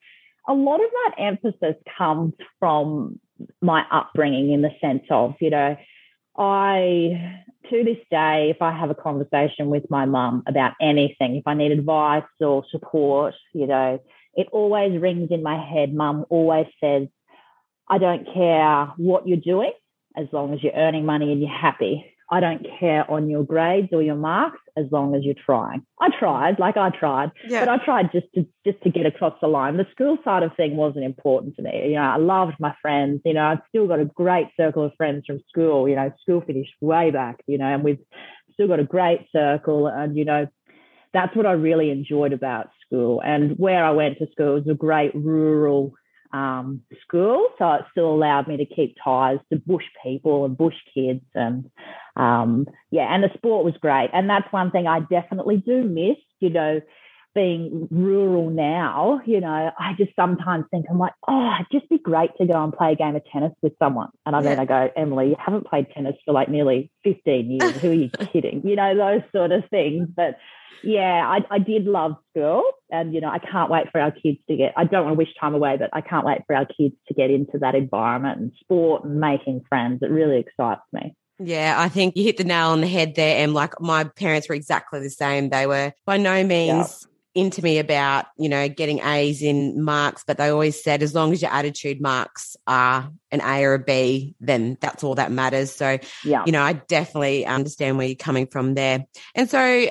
a 0.47 0.53
lot 0.53 0.83
of 0.83 0.89
that 0.91 1.15
emphasis 1.17 1.75
comes 1.97 2.33
from 2.59 3.19
my 3.61 3.83
upbringing 3.91 4.51
in 4.51 4.61
the 4.61 4.71
sense 4.79 5.03
of, 5.09 5.35
you 5.41 5.49
know, 5.49 5.75
I 6.37 7.41
to 7.69 7.83
this 7.83 7.97
day, 8.11 8.51
if 8.55 8.61
I 8.61 8.71
have 8.77 8.89
a 8.91 8.95
conversation 8.95 9.69
with 9.69 9.89
my 9.89 10.05
mum 10.05 10.43
about 10.47 10.73
anything, 10.79 11.35
if 11.35 11.47
I 11.47 11.55
need 11.55 11.71
advice 11.71 12.23
or 12.39 12.63
support, 12.69 13.33
you 13.53 13.65
know, 13.65 13.99
it 14.35 14.47
always 14.51 14.99
rings 14.99 15.29
in 15.31 15.41
my 15.41 15.57
head. 15.57 15.93
Mum 15.93 16.25
always 16.29 16.67
says, 16.83 17.07
I 17.89 17.97
don't 17.97 18.27
care 18.33 18.93
what 18.97 19.27
you're 19.27 19.37
doing 19.37 19.71
as 20.15 20.27
long 20.31 20.53
as 20.53 20.63
you're 20.63 20.73
earning 20.73 21.05
money 21.05 21.31
and 21.31 21.41
you're 21.41 21.49
happy. 21.49 22.05
I 22.29 22.39
don't 22.39 22.65
care 22.79 23.09
on 23.09 23.29
your 23.29 23.43
grades 23.43 23.89
or 23.91 24.01
your 24.01 24.15
marks 24.15 24.59
as 24.75 24.85
long 24.91 25.15
as 25.15 25.23
you're 25.23 25.35
trying. 25.45 25.85
I 26.01 26.09
tried, 26.17 26.57
like 26.57 26.75
I 26.75 26.89
tried, 26.89 27.31
yeah. 27.47 27.63
but 27.63 27.69
I 27.69 27.85
tried 27.85 28.11
just 28.11 28.25
to 28.33 28.47
just 28.65 28.81
to 28.83 28.89
get 28.89 29.05
across 29.05 29.33
the 29.41 29.47
line. 29.47 29.77
The 29.77 29.85
school 29.91 30.17
side 30.23 30.41
of 30.41 30.55
thing 30.55 30.75
wasn't 30.75 31.05
important 31.05 31.55
to 31.57 31.61
me. 31.61 31.89
You 31.89 31.95
know, 31.95 32.01
I 32.01 32.17
loved 32.17 32.55
my 32.59 32.73
friends. 32.81 33.21
You 33.25 33.33
know, 33.33 33.45
I've 33.45 33.61
still 33.69 33.87
got 33.87 33.99
a 33.99 34.05
great 34.05 34.47
circle 34.57 34.83
of 34.83 34.93
friends 34.97 35.25
from 35.27 35.39
school. 35.49 35.87
You 35.87 35.95
know, 35.95 36.11
school 36.21 36.41
finished 36.41 36.73
way 36.81 37.11
back. 37.11 37.41
You 37.45 37.59
know, 37.59 37.67
and 37.67 37.83
we've 37.83 37.99
still 38.53 38.67
got 38.67 38.79
a 38.79 38.85
great 38.85 39.27
circle. 39.31 39.87
And 39.87 40.17
you 40.17 40.25
know, 40.25 40.47
that's 41.13 41.35
what 41.35 41.45
I 41.45 41.51
really 41.51 41.91
enjoyed 41.91 42.33
about 42.33 42.69
school. 42.85 43.21
And 43.23 43.51
where 43.57 43.85
I 43.85 43.91
went 43.91 44.17
to 44.17 44.27
school 44.31 44.55
was 44.55 44.67
a 44.67 44.73
great 44.73 45.13
rural 45.13 45.93
um, 46.33 46.81
school, 47.01 47.47
so 47.57 47.73
it 47.73 47.85
still 47.91 48.11
allowed 48.13 48.47
me 48.47 48.57
to 48.57 48.65
keep 48.65 48.97
ties 49.01 49.39
to 49.51 49.59
bush 49.59 49.85
people 50.03 50.43
and 50.43 50.57
bush 50.57 50.75
kids, 50.93 51.23
and 51.33 51.69
um, 52.15 52.67
yeah, 52.91 53.13
and 53.13 53.23
the 53.23 53.29
sport 53.35 53.65
was 53.65 53.75
great. 53.79 54.09
And 54.13 54.29
that's 54.29 54.51
one 54.51 54.71
thing 54.71 54.87
I 54.87 55.01
definitely 55.01 55.57
do 55.57 55.83
miss. 55.83 56.17
You 56.39 56.49
know, 56.49 56.81
being 57.35 57.87
rural 57.91 58.49
now, 58.49 59.19
you 59.25 59.41
know, 59.41 59.71
I 59.77 59.93
just 59.97 60.15
sometimes 60.15 60.65
think 60.71 60.85
I'm 60.89 60.97
like, 60.97 61.13
oh, 61.27 61.51
it'd 61.59 61.81
just 61.81 61.89
be 61.89 61.97
great 61.97 62.31
to 62.37 62.47
go 62.47 62.63
and 62.63 62.73
play 62.73 62.93
a 62.93 62.95
game 62.95 63.15
of 63.15 63.23
tennis 63.31 63.51
with 63.61 63.73
someone. 63.77 64.09
And 64.25 64.35
I 64.35 64.39
yeah. 64.39 64.49
then 64.49 64.59
I 64.59 64.65
go, 64.65 64.89
Emily, 64.95 65.29
you 65.29 65.35
haven't 65.37 65.67
played 65.67 65.87
tennis 65.93 66.15
for 66.25 66.33
like 66.33 66.49
nearly 66.49 66.89
15 67.03 67.51
years. 67.51 67.75
Who 67.81 67.91
are 67.91 67.93
you 67.93 68.09
kidding? 68.33 68.61
You 68.65 68.77
know, 68.77 68.95
those 68.95 69.21
sort 69.35 69.51
of 69.51 69.63
things. 69.69 70.07
But 70.15 70.37
yeah, 70.81 71.27
I, 71.27 71.55
I 71.55 71.59
did 71.59 71.85
love 71.85 72.15
school. 72.31 72.63
And, 72.89 73.13
you 73.13 73.19
know, 73.19 73.29
I 73.29 73.39
can't 73.39 73.69
wait 73.69 73.91
for 73.91 73.99
our 73.99 74.11
kids 74.11 74.37
to 74.47 74.55
get, 74.55 74.73
I 74.77 74.85
don't 74.85 75.03
want 75.03 75.15
to 75.15 75.17
wish 75.17 75.33
time 75.39 75.55
away, 75.55 75.75
but 75.77 75.89
I 75.91 75.99
can't 75.99 76.25
wait 76.25 76.41
for 76.47 76.55
our 76.55 76.65
kids 76.65 76.95
to 77.09 77.13
get 77.13 77.31
into 77.31 77.57
that 77.59 77.75
environment 77.75 78.39
and 78.39 78.51
sport 78.61 79.03
and 79.03 79.19
making 79.19 79.65
friends. 79.67 79.99
It 80.01 80.09
really 80.09 80.39
excites 80.39 80.83
me. 80.93 81.13
Yeah, 81.39 81.75
I 81.77 81.89
think 81.89 82.15
you 82.15 82.23
hit 82.23 82.37
the 82.37 82.43
nail 82.43 82.69
on 82.69 82.81
the 82.81 82.87
head 82.87 83.15
there. 83.15 83.43
And 83.43 83.53
like 83.53 83.79
my 83.81 84.05
parents 84.05 84.47
were 84.47 84.55
exactly 84.55 85.01
the 85.01 85.09
same. 85.09 85.49
They 85.49 85.67
were 85.67 85.93
by 86.05 86.17
no 86.17 86.43
means 86.43 87.07
into 87.33 87.61
me 87.61 87.79
about, 87.79 88.27
you 88.37 88.47
know, 88.47 88.69
getting 88.69 88.99
A's 88.99 89.41
in 89.41 89.83
marks, 89.83 90.23
but 90.25 90.37
they 90.37 90.47
always 90.47 90.81
said 90.81 91.03
as 91.03 91.13
long 91.13 91.33
as 91.33 91.41
your 91.41 91.51
attitude 91.51 91.99
marks 91.99 92.55
are 92.65 93.11
an 93.29 93.41
A 93.41 93.65
or 93.65 93.73
a 93.73 93.79
B, 93.79 94.35
then 94.39 94.77
that's 94.79 95.03
all 95.03 95.15
that 95.15 95.33
matters. 95.33 95.73
So, 95.73 95.99
yeah. 96.23 96.43
you 96.45 96.53
know, 96.53 96.61
I 96.61 96.73
definitely 96.73 97.45
understand 97.45 97.97
where 97.97 98.07
you're 98.07 98.15
coming 98.15 98.47
from 98.47 98.73
there. 98.73 99.05
And 99.35 99.49
so 99.49 99.87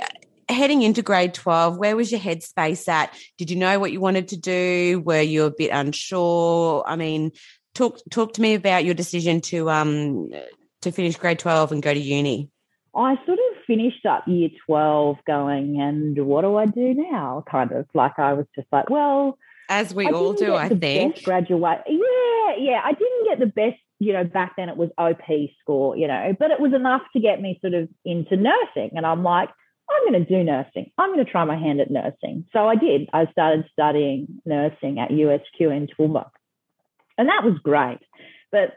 heading 0.49 0.81
into 0.81 1.03
grade 1.03 1.35
12, 1.35 1.77
where 1.77 1.97
was 1.97 2.11
your 2.11 2.21
headspace 2.21 2.89
at? 2.89 3.15
Did 3.37 3.51
you 3.51 3.57
know 3.57 3.79
what 3.79 3.93
you 3.93 4.01
wanted 4.01 4.29
to 4.29 4.39
do? 4.39 5.03
Were 5.05 5.21
you 5.21 5.45
a 5.45 5.51
bit 5.51 5.71
unsure? 5.71 6.83
I 6.87 6.97
mean, 6.97 7.33
talk 7.75 7.99
talk 8.11 8.33
to 8.35 8.41
me 8.41 8.55
about 8.55 8.87
your 8.87 8.95
decision 8.95 9.43
to 9.43 9.69
um 9.69 10.31
to 10.85 10.93
finish 10.93 11.17
grade 11.17 11.39
12 11.39 11.73
and 11.73 11.83
go 11.83 11.93
to 11.93 12.01
uni. 12.01 12.51
I 12.97 13.17
sort 13.27 13.39
of 13.39 13.65
finished 13.67 14.07
up 14.07 14.25
year 14.29 14.51
12 14.67 15.17
going, 15.27 15.81
and 15.81 16.17
what 16.25 16.43
do 16.43 16.57
I 16.57 16.67
do 16.67 16.95
now? 16.95 17.45
Kind 17.51 17.73
of 17.73 17.87
like 17.93 18.19
I 18.19 18.35
was 18.35 18.47
just 18.55 18.69
like, 18.71 18.89
well, 18.89 19.37
as 19.69 19.95
we 19.95 20.07
all 20.09 20.33
do, 20.33 20.55
I 20.55 20.69
think. 20.69 21.23
Graduate. 21.25 21.81
Yeah, 21.89 22.57
yeah. 22.59 22.81
I 22.85 22.93
didn't 22.93 23.25
get 23.25 23.39
the 23.39 23.47
best, 23.47 23.81
you 23.99 24.13
know, 24.13 24.25
back 24.25 24.55
then 24.57 24.69
it 24.69 24.77
was 24.77 24.91
OP 24.99 25.23
score, 25.61 25.97
you 25.97 26.07
know, 26.07 26.37
but 26.39 26.51
it 26.51 26.61
was 26.61 26.75
enough 26.75 27.03
to 27.15 27.21
get 27.21 27.41
me 27.41 27.59
sort 27.61 27.75
of 27.75 27.89
into 28.05 28.37
nursing. 28.37 28.91
And 28.95 29.07
I'm 29.07 29.23
like, 29.23 29.49
I'm 29.91 30.13
going 30.13 30.25
to 30.25 30.29
do 30.29 30.45
nursing. 30.45 30.91
I'm 30.99 31.13
going 31.13 31.25
to 31.25 31.31
try 31.31 31.45
my 31.45 31.59
hand 31.59 31.81
at 31.81 31.91
nursing. 31.91 32.47
So 32.53 32.69
I 32.69 32.77
did. 32.77 33.09
I 33.13 33.27
started 33.33 33.65
studying 33.73 34.41
nursing 34.45 34.99
at 34.99 35.11
USQ 35.11 35.61
in 35.61 35.89
Toowoomba. 35.89 36.29
And 37.19 37.29
that 37.29 37.45
was 37.45 37.59
great. 37.63 38.01
But 38.51 38.77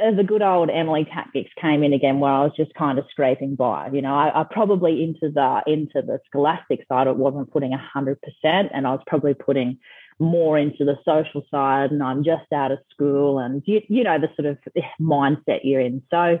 Uh, 0.00 0.10
the 0.10 0.24
good 0.24 0.40
old 0.40 0.70
Emily 0.70 1.04
tactics 1.04 1.50
came 1.60 1.82
in 1.82 1.92
again, 1.92 2.18
where 2.18 2.32
I 2.32 2.44
was 2.44 2.52
just 2.56 2.72
kind 2.74 2.98
of 2.98 3.04
scraping 3.10 3.56
by. 3.56 3.90
You 3.92 4.00
know, 4.00 4.14
I, 4.14 4.40
I 4.40 4.44
probably 4.44 5.02
into 5.02 5.30
the 5.30 5.62
into 5.66 6.00
the 6.00 6.18
scholastic 6.26 6.86
side, 6.88 7.06
it 7.06 7.16
wasn't 7.16 7.52
putting 7.52 7.72
hundred 7.72 8.18
percent, 8.22 8.70
and 8.72 8.86
I 8.86 8.92
was 8.92 9.02
probably 9.06 9.34
putting 9.34 9.78
more 10.18 10.58
into 10.58 10.84
the 10.84 10.96
social 11.04 11.44
side. 11.50 11.90
And 11.90 12.02
I'm 12.02 12.24
just 12.24 12.50
out 12.54 12.72
of 12.72 12.78
school, 12.90 13.38
and 13.38 13.62
you, 13.66 13.82
you 13.88 14.02
know 14.02 14.18
the 14.18 14.30
sort 14.34 14.46
of 14.46 14.58
eh, 14.74 14.80
mindset 14.98 15.60
you're 15.64 15.80
in. 15.80 16.02
So, 16.10 16.40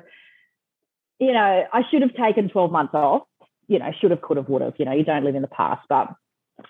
you 1.18 1.32
know, 1.34 1.64
I 1.70 1.82
should 1.90 2.00
have 2.02 2.14
taken 2.14 2.48
twelve 2.48 2.72
months 2.72 2.94
off. 2.94 3.24
You 3.68 3.80
know, 3.80 3.90
should 4.00 4.12
have, 4.12 4.22
could 4.22 4.38
have, 4.38 4.48
would 4.48 4.62
have. 4.62 4.74
You 4.78 4.86
know, 4.86 4.92
you 4.92 5.04
don't 5.04 5.24
live 5.24 5.34
in 5.34 5.42
the 5.42 5.48
past, 5.48 5.82
but 5.90 6.08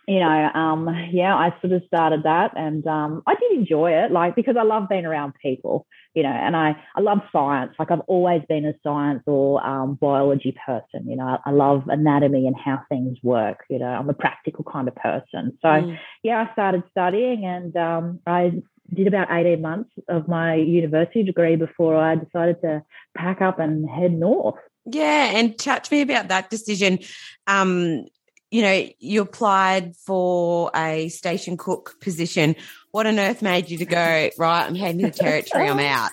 you 0.06 0.20
know, 0.20 0.50
um, 0.54 0.88
yeah, 1.10 1.34
I 1.34 1.54
sort 1.60 1.72
of 1.72 1.82
started 1.86 2.22
that 2.24 2.52
and 2.56 2.86
um, 2.86 3.22
I 3.26 3.34
did 3.34 3.52
enjoy 3.52 3.92
it, 3.92 4.12
like 4.12 4.34
because 4.34 4.56
I 4.58 4.62
love 4.62 4.88
being 4.88 5.06
around 5.06 5.34
people, 5.40 5.86
you 6.14 6.22
know, 6.22 6.30
and 6.30 6.56
I, 6.56 6.76
I 6.96 7.00
love 7.00 7.18
science. 7.30 7.74
Like 7.78 7.90
I've 7.90 8.00
always 8.00 8.42
been 8.48 8.64
a 8.64 8.74
science 8.82 9.22
or 9.26 9.64
um, 9.66 9.94
biology 9.94 10.56
person, 10.66 11.08
you 11.08 11.16
know, 11.16 11.24
I, 11.24 11.50
I, 11.50 11.52
love 11.52 11.84
anatomy 11.88 12.46
and 12.46 12.56
how 12.56 12.82
things 12.88 13.18
work, 13.22 13.64
you 13.68 13.78
know, 13.78 13.86
I'm 13.86 14.08
a 14.08 14.14
practical 14.14 14.64
kind 14.64 14.88
of 14.88 14.94
person. 14.96 15.58
So, 15.62 15.68
mm. 15.68 15.98
yeah, 16.22 16.46
I 16.48 16.52
started 16.52 16.82
studying 16.90 17.44
and 17.44 17.76
um, 17.76 18.20
I 18.26 18.62
did 18.92 19.06
about 19.06 19.28
18 19.30 19.60
months 19.60 19.90
of 20.08 20.28
my 20.28 20.54
university 20.54 21.22
degree 21.22 21.56
before 21.56 21.96
I 21.96 22.16
decided 22.16 22.60
to 22.62 22.82
pack 23.16 23.40
up 23.40 23.58
and 23.58 23.88
head 23.88 24.12
north. 24.12 24.56
Yeah, 24.84 25.30
and 25.34 25.58
chat 25.60 25.84
to 25.84 25.94
me 25.94 26.02
about 26.02 26.28
that 26.28 26.50
decision. 26.50 26.98
Um, 27.46 28.06
you 28.52 28.60
know, 28.60 28.86
you 28.98 29.22
applied 29.22 29.96
for 29.96 30.70
a 30.76 31.08
station 31.08 31.56
cook 31.56 31.96
position. 32.00 32.54
What 32.90 33.06
on 33.06 33.18
earth 33.18 33.40
made 33.40 33.70
you 33.70 33.78
to 33.78 33.86
go, 33.86 34.28
right, 34.36 34.66
I'm 34.66 34.74
heading 34.74 35.00
to 35.00 35.06
the 35.06 35.10
territory, 35.10 35.70
I'm 35.70 35.78
out? 35.78 36.10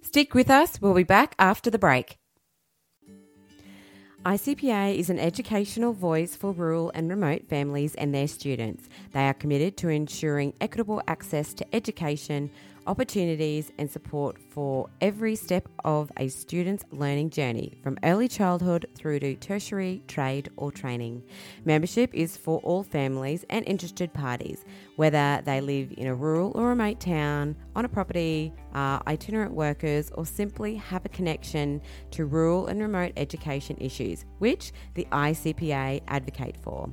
Stick 0.00 0.32
with 0.32 0.50
us. 0.50 0.80
We'll 0.80 0.94
be 0.94 1.02
back 1.02 1.34
after 1.38 1.68
the 1.70 1.78
break. 1.78 2.18
ICPA 4.24 4.96
is 4.96 5.10
an 5.10 5.18
educational 5.18 5.92
voice 5.92 6.34
for 6.34 6.52
rural 6.52 6.92
and 6.94 7.10
remote 7.10 7.48
families 7.48 7.94
and 7.96 8.14
their 8.14 8.28
students. 8.28 8.88
They 9.12 9.28
are 9.28 9.34
committed 9.34 9.76
to 9.78 9.90
ensuring 9.90 10.54
equitable 10.62 11.02
access 11.06 11.52
to 11.54 11.74
education 11.74 12.50
opportunities, 12.86 13.70
and 13.78 13.90
support 13.90 14.38
for 14.50 14.88
every 15.00 15.34
step 15.34 15.68
of 15.84 16.10
a 16.16 16.28
student's 16.28 16.84
learning 16.90 17.30
journey, 17.30 17.78
from 17.82 17.98
early 18.04 18.28
childhood 18.28 18.86
through 18.94 19.20
to 19.20 19.34
tertiary, 19.36 20.02
trade, 20.08 20.50
or 20.56 20.70
training. 20.70 21.22
Membership 21.64 22.12
is 22.14 22.36
for 22.36 22.58
all 22.60 22.82
families 22.82 23.44
and 23.50 23.66
interested 23.66 24.12
parties, 24.12 24.64
whether 24.96 25.42
they 25.44 25.60
live 25.60 25.92
in 25.96 26.06
a 26.06 26.14
rural 26.14 26.52
or 26.54 26.68
remote 26.68 27.00
town, 27.00 27.56
on 27.74 27.84
a 27.84 27.88
property, 27.88 28.52
are 28.74 29.02
itinerant 29.06 29.52
workers, 29.52 30.10
or 30.14 30.26
simply 30.26 30.74
have 30.76 31.04
a 31.04 31.08
connection 31.08 31.80
to 32.10 32.26
rural 32.26 32.66
and 32.66 32.80
remote 32.80 33.12
education 33.16 33.76
issues, 33.80 34.24
which 34.38 34.72
the 34.94 35.06
ICPA 35.12 36.02
advocate 36.08 36.56
for. 36.62 36.90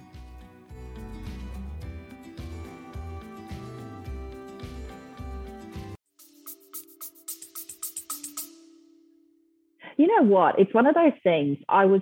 You 9.99 10.07
know 10.07 10.23
what? 10.25 10.59
It's 10.59 10.73
one 10.73 10.87
of 10.87 10.95
those 10.95 11.13
things. 11.23 11.59
I 11.69 11.85
was 11.85 12.01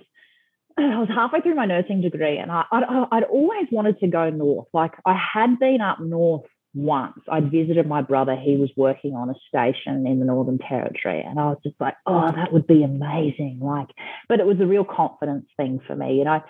I 0.94 0.98
was 0.98 1.08
halfway 1.08 1.40
through 1.40 1.54
my 1.54 1.66
nursing 1.66 2.00
degree 2.00 2.38
and 2.38 2.50
I, 2.50 2.64
I'd, 2.72 2.84
I'd 3.12 3.24
always 3.24 3.66
wanted 3.70 4.00
to 4.00 4.08
go 4.08 4.30
north. 4.30 4.68
Like 4.72 4.92
I 5.04 5.14
had 5.14 5.58
been 5.58 5.80
up 5.80 6.00
north 6.00 6.46
once. 6.74 7.18
I'd 7.30 7.50
visited 7.50 7.86
my 7.86 8.02
brother. 8.02 8.36
He 8.36 8.56
was 8.56 8.70
working 8.76 9.14
on 9.14 9.28
a 9.28 9.34
station 9.48 10.06
in 10.06 10.20
the 10.20 10.24
Northern 10.24 10.58
Territory. 10.58 11.20
And 11.20 11.38
I 11.38 11.46
was 11.46 11.58
just 11.62 11.76
like, 11.80 11.94
oh, 12.06 12.30
that 12.34 12.52
would 12.52 12.66
be 12.66 12.82
amazing. 12.82 13.58
Like, 13.60 13.88
but 14.28 14.40
it 14.40 14.46
was 14.46 14.60
a 14.60 14.66
real 14.66 14.84
confidence 14.84 15.46
thing 15.56 15.80
for 15.86 15.94
me. 15.94 16.18
You 16.18 16.24
know, 16.24 16.42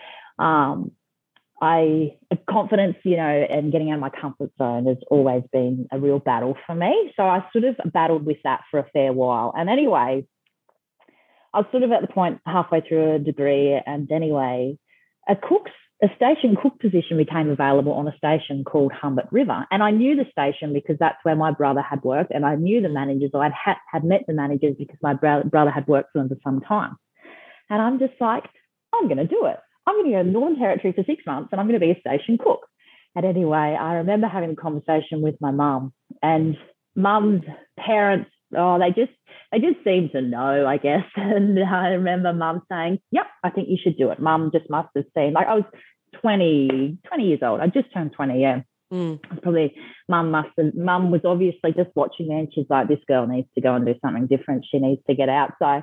um, 0.45 0.93
I 1.63 2.17
confidence, 2.49 2.97
you 3.05 3.17
know, 3.17 3.23
and 3.51 3.71
getting 3.71 3.91
out 3.91 3.97
of 3.97 4.01
my 4.01 4.11
comfort 4.11 4.51
zone 4.57 4.87
has 4.87 4.97
always 5.11 5.43
been 5.53 5.89
a 5.93 5.99
real 5.99 6.19
battle 6.19 6.57
for 6.67 6.75
me. 6.75 7.13
So 7.17 7.23
I 7.23 7.45
sort 7.53 7.65
of 7.65 7.93
battled 7.93 8.25
with 8.25 8.39
that 8.45 8.63
for 8.71 8.81
a 8.81 8.89
fair 8.93 9.13
while. 9.13 9.53
And 9.57 9.69
anyway, 9.69 10.27
I 11.53 11.59
was 11.59 11.67
sort 11.71 11.83
of 11.83 11.93
at 11.93 12.03
the 12.03 12.13
point 12.13 12.41
halfway 12.47 12.81
through 12.81 13.15
a 13.15 13.19
degree, 13.19 13.81
and 13.85 14.11
anyway, 14.11 14.79
a 15.29 15.37
cook's 15.37 15.73
a 16.03 16.09
station 16.17 16.57
cook 16.57 16.81
position 16.81 17.19
became 17.19 17.51
available 17.51 17.93
on 17.93 18.09
a 18.09 18.17
station 18.17 18.65
called 18.65 18.91
Humbert 18.91 19.27
River, 19.31 19.67
and 19.71 19.83
I 19.83 19.91
knew 19.91 20.17
the 20.17 20.25
station 20.31 20.73
because 20.73 20.97
that's 20.99 21.19
where 21.25 21.37
my 21.37 21.51
brother 21.51 21.83
had 21.83 22.03
worked, 22.03 22.31
and 22.31 22.47
I 22.47 22.55
knew 22.55 22.81
the 22.81 22.89
managers. 22.89 23.33
I 23.35 23.51
had 23.51 23.77
had 23.91 24.05
met 24.05 24.23
the 24.27 24.33
managers 24.33 24.77
because 24.79 24.97
my 25.03 25.13
bro- 25.13 25.45
brother 25.45 25.71
had 25.71 25.87
worked 25.87 26.13
for 26.13 26.19
them 26.21 26.29
for 26.29 26.39
some 26.43 26.61
time, 26.61 26.97
and 27.69 27.83
I'm 27.83 27.99
just 27.99 28.15
like, 28.21 28.45
I'm 28.95 29.09
going 29.09 29.19
to 29.19 29.27
do 29.27 29.47
it. 29.47 29.59
I'm 29.87 29.97
going 29.97 30.07
to 30.07 30.19
go 30.19 30.23
to 30.23 30.31
Northern 30.31 30.59
Territory 30.59 30.95
for 30.95 31.05
six 31.05 31.25
months, 31.27 31.51
and 31.53 31.61
I'm 31.61 31.67
going 31.67 31.79
to 31.79 31.87
be 31.87 31.93
a 31.93 32.01
station 32.01 32.39
cook. 32.39 32.67
And 33.15 33.27
anyway, 33.27 33.77
I 33.79 33.95
remember 33.95 34.29
having 34.29 34.51
a 34.51 34.57
conversation 34.57 35.21
with 35.21 35.35
my 35.41 35.51
mum, 35.51 35.93
and 36.23 36.57
mum's 36.95 37.43
parents 37.79 38.31
oh, 38.57 38.79
they 38.79 38.89
just 38.89 39.13
they 39.53 39.59
just 39.59 39.83
seem 39.85 40.11
to 40.11 40.21
know, 40.21 40.67
I 40.67 40.77
guess. 40.77 41.05
And 41.17 41.59
I 41.59 41.89
remember 41.89 42.33
mum 42.33 42.63
saying, 42.71 42.99
Yep, 43.11 43.27
I 43.43 43.51
think 43.51 43.69
you 43.69 43.79
should 43.83 43.97
do 43.97 44.11
it. 44.11 44.21
Mum 44.21 44.51
just 44.53 44.71
must 44.71 44.89
have 44.97 45.05
seen 45.17 45.33
like 45.33 45.47
I 45.47 45.55
was 45.55 45.65
20, 46.21 46.99
20 47.07 47.25
years 47.25 47.41
old. 47.43 47.61
I 47.61 47.69
just 47.69 47.93
turned 47.93 48.13
20, 48.13 48.41
yeah. 48.41 48.63
Mm. 48.93 49.21
Probably 49.43 49.75
mum 50.09 50.33
must 50.33 50.51
have 50.59 50.75
mum 50.75 51.11
was 51.11 51.21
obviously 51.25 51.73
just 51.73 51.91
watching 51.95 52.29
me 52.29 52.41
and 52.41 52.49
she's 52.53 52.67
like, 52.69 52.89
This 52.89 52.99
girl 53.07 53.27
needs 53.27 53.49
to 53.55 53.61
go 53.61 53.75
and 53.75 53.87
do 53.87 53.95
something 54.05 54.27
different. 54.27 54.67
She 54.71 54.79
needs 54.79 55.03
to 55.09 55.15
get 55.15 55.29
out. 55.29 55.53
So, 55.61 55.83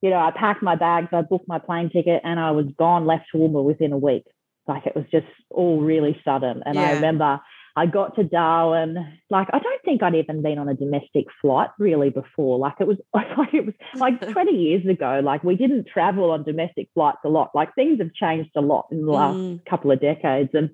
you 0.00 0.10
know, 0.10 0.18
I 0.18 0.32
packed 0.32 0.62
my 0.62 0.76
bags, 0.76 1.08
I 1.12 1.22
booked 1.22 1.48
my 1.48 1.58
plane 1.58 1.90
ticket, 1.90 2.20
and 2.24 2.38
I 2.40 2.50
was 2.50 2.66
gone, 2.78 3.06
left 3.06 3.26
Toowoomba 3.34 3.62
within 3.64 3.92
a 3.92 3.98
week. 3.98 4.24
Like 4.66 4.86
it 4.86 4.94
was 4.94 5.06
just 5.10 5.26
all 5.50 5.80
really 5.80 6.20
sudden. 6.24 6.62
And 6.64 6.76
yeah. 6.76 6.82
I 6.82 6.92
remember 6.92 7.40
I 7.74 7.86
got 7.86 8.16
to 8.16 8.24
Darwin. 8.24 8.96
Like, 9.30 9.48
I 9.52 9.58
don't 9.58 9.82
think 9.84 10.02
I'd 10.02 10.14
even 10.14 10.42
been 10.42 10.58
on 10.58 10.68
a 10.68 10.74
domestic 10.74 11.26
flight 11.40 11.70
really 11.78 12.10
before. 12.10 12.58
Like, 12.58 12.74
it 12.80 12.86
was 12.86 12.98
like 13.14 13.54
it 13.54 13.66
was 13.66 13.74
like 13.94 14.20
20 14.32 14.52
years 14.52 14.86
ago. 14.86 15.20
Like, 15.24 15.42
we 15.42 15.56
didn't 15.56 15.88
travel 15.92 16.30
on 16.30 16.44
domestic 16.44 16.88
flights 16.94 17.18
a 17.24 17.28
lot. 17.28 17.50
Like, 17.54 17.74
things 17.74 17.98
have 18.00 18.12
changed 18.12 18.50
a 18.56 18.60
lot 18.60 18.86
in 18.90 19.06
the 19.06 19.12
last 19.12 19.36
mm. 19.36 19.64
couple 19.64 19.90
of 19.90 20.00
decades. 20.00 20.50
And 20.52 20.70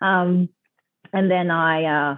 um, 0.00 0.48
and 1.12 1.30
then 1.30 1.50
I 1.50 1.84
uh, 1.84 2.16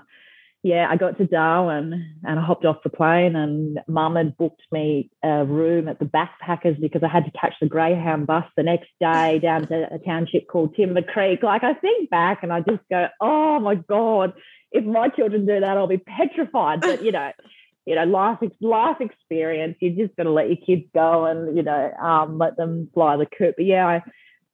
yeah, 0.64 0.87
I 0.88 0.97
got 0.97 1.19
to 1.19 1.26
Darwin 1.26 2.21
and 2.23 2.38
I 2.38 2.42
hopped 2.42 2.64
off 2.64 2.85
the 2.85 2.90
plane 2.90 3.35
and 3.35 3.81
mum 3.88 4.14
had 4.14 4.37
booked 4.37 4.62
me 4.71 5.11
a 5.23 5.45
room 5.45 5.88
at 5.88 5.99
the 5.99 6.04
backpackers 6.04 6.81
because 6.81 7.02
I 7.02 7.09
had 7.09 7.25
to 7.25 7.33
catch 7.33 7.54
the 7.61 7.66
Greyhound 7.66 8.28
bus 8.28 8.45
the 8.57 8.62
next 8.62 8.88
day 9.00 9.40
down 9.40 9.66
to 9.66 9.92
a 9.92 9.99
township 9.99 10.47
called 10.47 10.76
Timber 10.76 11.02
Creek. 11.02 11.42
Like 11.42 11.64
I 11.64 11.75
think 11.75 12.11
back 12.11 12.45
and 12.45 12.52
I 12.52 12.61
just 12.61 12.83
go, 12.88 13.09
oh 13.21 13.59
my 13.59 13.75
God, 13.75 14.35
if 14.71 14.85
my 14.85 15.09
children 15.09 15.47
do 15.47 15.59
that, 15.59 15.76
I'll 15.76 15.88
be 15.88 15.99
petrified. 15.99 16.81
But 16.81 17.02
you 17.02 17.11
know, 17.11 17.33
you 17.85 17.97
know, 17.97 18.04
life 18.04 18.38
life 18.61 19.00
experience. 19.00 19.78
you're 19.81 20.07
just 20.07 20.16
got 20.16 20.25
to 20.25 20.31
let 20.31 20.47
your 20.47 20.59
kids 20.64 20.88
go 20.95 21.25
and 21.25 21.57
you 21.57 21.64
know, 21.64 21.90
um, 22.00 22.38
let 22.38 22.57
them 22.57 22.88
fly 22.95 23.16
the 23.16 23.26
coop. 23.26 23.57
But 23.57 23.66
yeah, 23.66 23.85
I 23.85 24.02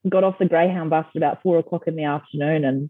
got 0.08 0.24
off 0.24 0.38
the 0.38 0.46
Greyhound 0.46 0.88
bus 0.88 1.04
at 1.10 1.18
about 1.18 1.42
four 1.42 1.58
o'clock 1.58 1.82
in 1.86 1.96
the 1.96 2.04
afternoon 2.04 2.64
and 2.64 2.88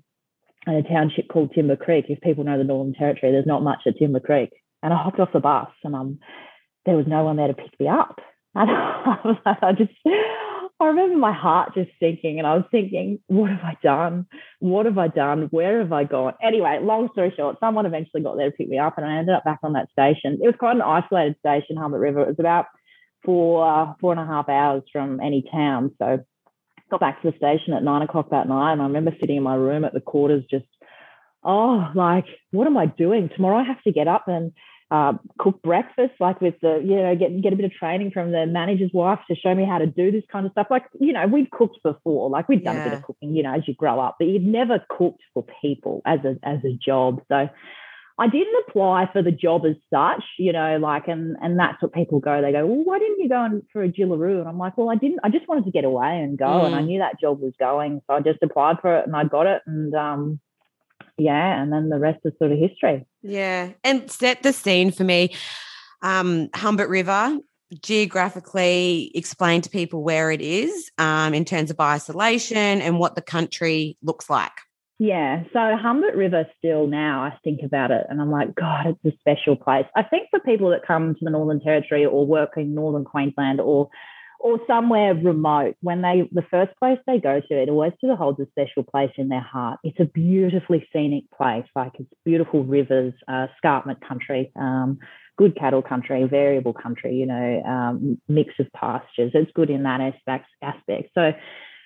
in 0.68 0.76
a 0.76 0.82
township 0.82 1.28
called 1.28 1.52
Timber 1.54 1.76
Creek. 1.76 2.06
If 2.08 2.20
people 2.20 2.44
know 2.44 2.58
the 2.58 2.64
Northern 2.64 2.94
Territory, 2.94 3.32
there's 3.32 3.46
not 3.46 3.62
much 3.62 3.80
at 3.86 3.98
Timber 3.98 4.20
Creek. 4.20 4.50
And 4.82 4.92
I 4.92 5.02
hopped 5.02 5.18
off 5.18 5.32
the 5.32 5.40
bus 5.40 5.68
and 5.82 5.94
um, 5.94 6.18
there 6.86 6.96
was 6.96 7.06
no 7.06 7.24
one 7.24 7.36
there 7.36 7.48
to 7.48 7.54
pick 7.54 7.78
me 7.78 7.88
up. 7.88 8.20
And 8.54 8.70
I 8.70 9.72
just, 9.72 9.92
I 10.80 10.86
remember 10.86 11.16
my 11.16 11.32
heart 11.32 11.74
just 11.74 11.90
sinking, 12.00 12.38
and 12.38 12.46
I 12.46 12.54
was 12.54 12.64
thinking, 12.70 13.18
what 13.26 13.50
have 13.50 13.62
I 13.62 13.76
done? 13.82 14.26
What 14.60 14.86
have 14.86 14.96
I 14.96 15.08
done? 15.08 15.48
Where 15.50 15.80
have 15.80 15.92
I 15.92 16.04
gone? 16.04 16.34
Anyway, 16.42 16.78
long 16.80 17.08
story 17.12 17.32
short, 17.36 17.58
someone 17.58 17.84
eventually 17.84 18.22
got 18.22 18.36
there 18.36 18.50
to 18.50 18.56
pick 18.56 18.68
me 18.68 18.78
up, 18.78 18.96
and 18.96 19.04
I 19.04 19.18
ended 19.18 19.34
up 19.34 19.44
back 19.44 19.58
on 19.64 19.72
that 19.72 19.90
station. 19.90 20.38
It 20.42 20.46
was 20.46 20.54
quite 20.58 20.76
an 20.76 20.82
isolated 20.82 21.36
station, 21.40 21.76
Humbert 21.76 22.00
River. 22.00 22.22
It 22.22 22.28
was 22.28 22.38
about 22.38 22.66
four, 23.24 23.96
four 24.00 24.12
and 24.12 24.20
a 24.20 24.26
half 24.26 24.48
hours 24.48 24.84
from 24.92 25.20
any 25.20 25.44
town. 25.50 25.94
So 25.98 26.20
got 26.90 27.00
back 27.00 27.22
to 27.22 27.30
the 27.30 27.36
station 27.36 27.74
at 27.74 27.82
nine 27.82 28.02
o'clock 28.02 28.30
that 28.30 28.48
night, 28.48 28.72
and 28.72 28.82
I 28.82 28.84
remember 28.84 29.12
sitting 29.20 29.36
in 29.36 29.42
my 29.42 29.54
room 29.54 29.84
at 29.84 29.94
the 29.94 30.00
quarters, 30.00 30.44
just, 30.50 30.66
oh, 31.44 31.90
like, 31.94 32.26
what 32.50 32.66
am 32.66 32.76
I 32.76 32.86
doing? 32.86 33.30
Tomorrow 33.34 33.58
I 33.58 33.64
have 33.64 33.82
to 33.82 33.92
get 33.92 34.08
up 34.08 34.28
and 34.28 34.52
uh, 34.90 35.12
cook 35.38 35.62
breakfast, 35.62 36.14
like 36.18 36.40
with 36.40 36.54
the, 36.62 36.80
you 36.82 36.96
know, 36.96 37.14
get 37.14 37.42
get 37.42 37.52
a 37.52 37.56
bit 37.56 37.66
of 37.66 37.72
training 37.72 38.10
from 38.10 38.32
the 38.32 38.46
manager's 38.46 38.90
wife 38.94 39.18
to 39.28 39.36
show 39.36 39.54
me 39.54 39.64
how 39.64 39.76
to 39.78 39.86
do 39.86 40.10
this 40.10 40.24
kind 40.32 40.46
of 40.46 40.52
stuff. 40.52 40.68
Like, 40.70 40.84
you 40.98 41.12
know, 41.12 41.26
we'd 41.26 41.50
cooked 41.50 41.78
before, 41.82 42.30
like 42.30 42.48
we'd 42.48 42.64
done 42.64 42.76
yeah. 42.76 42.86
a 42.86 42.88
bit 42.88 42.98
of 42.98 43.04
cooking, 43.04 43.34
you 43.34 43.42
know, 43.42 43.54
as 43.54 43.68
you 43.68 43.74
grow 43.74 44.00
up, 44.00 44.16
but 44.18 44.28
you'd 44.28 44.46
never 44.46 44.82
cooked 44.88 45.20
for 45.34 45.44
people 45.60 46.00
as 46.06 46.20
a 46.24 46.38
as 46.42 46.60
a 46.64 46.72
job. 46.72 47.20
So 47.28 47.50
I 48.20 48.26
didn't 48.26 48.64
apply 48.66 49.08
for 49.12 49.22
the 49.22 49.30
job 49.30 49.64
as 49.64 49.76
such, 49.92 50.24
you 50.38 50.52
know, 50.52 50.78
like, 50.78 51.06
and 51.06 51.36
and 51.40 51.58
that's 51.58 51.80
what 51.80 51.92
people 51.92 52.18
go. 52.18 52.42
They 52.42 52.52
go, 52.52 52.66
well, 52.66 52.84
why 52.84 52.98
didn't 52.98 53.20
you 53.20 53.28
go 53.28 53.44
in 53.44 53.62
for 53.72 53.82
a 53.82 53.88
Jillaroo? 53.88 54.40
And 54.40 54.48
I'm 54.48 54.58
like, 54.58 54.76
well, 54.76 54.90
I 54.90 54.96
didn't. 54.96 55.20
I 55.22 55.28
just 55.28 55.46
wanted 55.46 55.64
to 55.66 55.70
get 55.70 55.84
away 55.84 56.18
and 56.20 56.36
go, 56.36 56.46
mm. 56.46 56.66
and 56.66 56.74
I 56.74 56.82
mm. 56.82 56.86
knew 56.86 56.98
that 56.98 57.20
job 57.20 57.40
was 57.40 57.52
going, 57.58 58.02
so 58.06 58.14
I 58.14 58.20
just 58.20 58.42
applied 58.42 58.80
for 58.80 58.98
it 58.98 59.06
and 59.06 59.14
I 59.14 59.24
got 59.24 59.46
it, 59.46 59.62
and 59.66 59.94
um, 59.94 60.40
yeah, 61.16 61.62
and 61.62 61.72
then 61.72 61.90
the 61.90 61.98
rest 61.98 62.20
is 62.24 62.32
sort 62.38 62.50
of 62.50 62.58
history. 62.58 63.06
Yeah, 63.22 63.70
and 63.84 64.10
set 64.10 64.42
the 64.42 64.52
scene 64.52 64.90
for 64.90 65.04
me. 65.04 65.34
Um, 66.02 66.48
Humbert 66.54 66.88
River, 66.88 67.38
geographically 67.82 69.10
explain 69.14 69.60
to 69.62 69.70
people 69.70 70.02
where 70.02 70.30
it 70.30 70.40
is 70.40 70.90
um, 70.98 71.34
in 71.34 71.44
terms 71.44 71.70
of 71.70 71.78
isolation 71.80 72.80
and 72.80 72.98
what 72.98 73.14
the 73.14 73.22
country 73.22 73.96
looks 74.02 74.30
like. 74.30 74.52
Yeah, 75.00 75.44
so 75.52 75.76
Humbert 75.80 76.16
River 76.16 76.44
still 76.58 76.88
now 76.88 77.22
I 77.22 77.38
think 77.44 77.60
about 77.64 77.92
it 77.92 78.04
and 78.08 78.20
I'm 78.20 78.32
like, 78.32 78.54
God, 78.56 78.96
it's 79.04 79.14
a 79.14 79.18
special 79.20 79.54
place. 79.54 79.86
I 79.94 80.02
think 80.02 80.28
for 80.30 80.40
people 80.40 80.70
that 80.70 80.86
come 80.86 81.14
to 81.14 81.20
the 81.24 81.30
Northern 81.30 81.60
Territory 81.60 82.04
or 82.04 82.26
work 82.26 82.54
in 82.56 82.74
Northern 82.74 83.04
Queensland 83.04 83.60
or 83.60 83.88
or 84.40 84.60
somewhere 84.68 85.14
remote, 85.14 85.74
when 85.82 86.00
they 86.02 86.28
the 86.32 86.44
first 86.50 86.72
place 86.78 86.98
they 87.06 87.18
go 87.20 87.40
to, 87.40 87.62
it 87.62 87.68
always 87.68 87.92
sort 88.00 88.12
of 88.12 88.18
holds 88.18 88.40
a 88.40 88.46
special 88.50 88.82
place 88.84 89.10
in 89.16 89.28
their 89.28 89.40
heart. 89.40 89.78
It's 89.84 89.98
a 90.00 90.04
beautifully 90.04 90.88
scenic 90.92 91.24
place, 91.36 91.66
like 91.76 91.92
it's 91.98 92.10
beautiful 92.24 92.64
rivers, 92.64 93.14
uh, 93.28 93.46
escarpment 93.54 93.98
country, 94.06 94.50
um, 94.56 94.98
good 95.36 95.56
cattle 95.56 95.82
country, 95.82 96.24
variable 96.24 96.72
country, 96.72 97.14
you 97.14 97.26
know, 97.26 97.62
um, 97.62 98.20
mix 98.28 98.54
of 98.58 98.66
pastures. 98.72 99.30
It's 99.34 99.50
good 99.54 99.70
in 99.70 99.84
that 99.84 100.00
aspect. 100.00 100.46
aspect. 100.62 101.10
So 101.14 101.32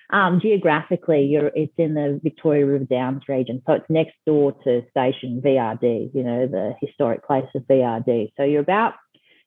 um, 0.09 0.39
geographically, 0.41 1.35
it's 1.55 1.73
in 1.77 1.93
the 1.93 2.19
Victoria 2.21 2.65
River 2.65 2.85
Downs 2.85 3.23
region, 3.27 3.61
so 3.65 3.73
it's 3.73 3.85
next 3.89 4.13
door 4.25 4.53
to 4.63 4.83
station 4.89 5.41
VRD, 5.43 6.11
you 6.13 6.23
know, 6.23 6.47
the 6.47 6.73
historic 6.81 7.25
place 7.25 7.47
of 7.55 7.63
VRD. 7.63 8.31
So 8.37 8.43
you're 8.43 8.61
about, 8.61 8.93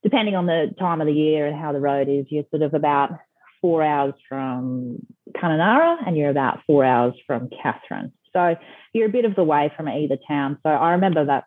depending 0.02 0.34
on 0.34 0.46
the 0.46 0.74
time 0.78 1.00
of 1.00 1.06
the 1.06 1.12
year 1.12 1.46
and 1.46 1.58
how 1.58 1.72
the 1.72 1.80
road 1.80 2.08
is, 2.08 2.26
you're 2.30 2.44
sort 2.50 2.62
of 2.62 2.74
about 2.74 3.10
four 3.60 3.82
hours 3.82 4.14
from 4.28 4.98
Kununurra 5.36 5.96
and 6.06 6.16
you're 6.16 6.30
about 6.30 6.60
four 6.66 6.84
hours 6.84 7.14
from 7.26 7.50
Katherine. 7.62 8.12
So 8.32 8.56
you're 8.92 9.08
a 9.08 9.12
bit 9.12 9.24
of 9.24 9.34
the 9.34 9.44
way 9.44 9.72
from 9.76 9.88
either 9.88 10.18
town. 10.28 10.58
So 10.62 10.70
I 10.70 10.92
remember 10.92 11.24
that 11.26 11.44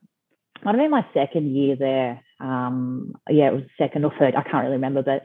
might 0.63 0.75
have 0.75 0.81
been 0.81 0.91
my 0.91 1.05
second 1.13 1.55
year 1.55 1.75
there. 1.75 2.21
Um, 2.39 3.13
yeah, 3.29 3.47
it 3.49 3.53
was 3.53 3.63
second 3.77 4.05
or 4.05 4.13
third. 4.17 4.35
I 4.35 4.43
can't 4.43 4.63
really 4.63 4.75
remember, 4.75 5.03
but 5.03 5.23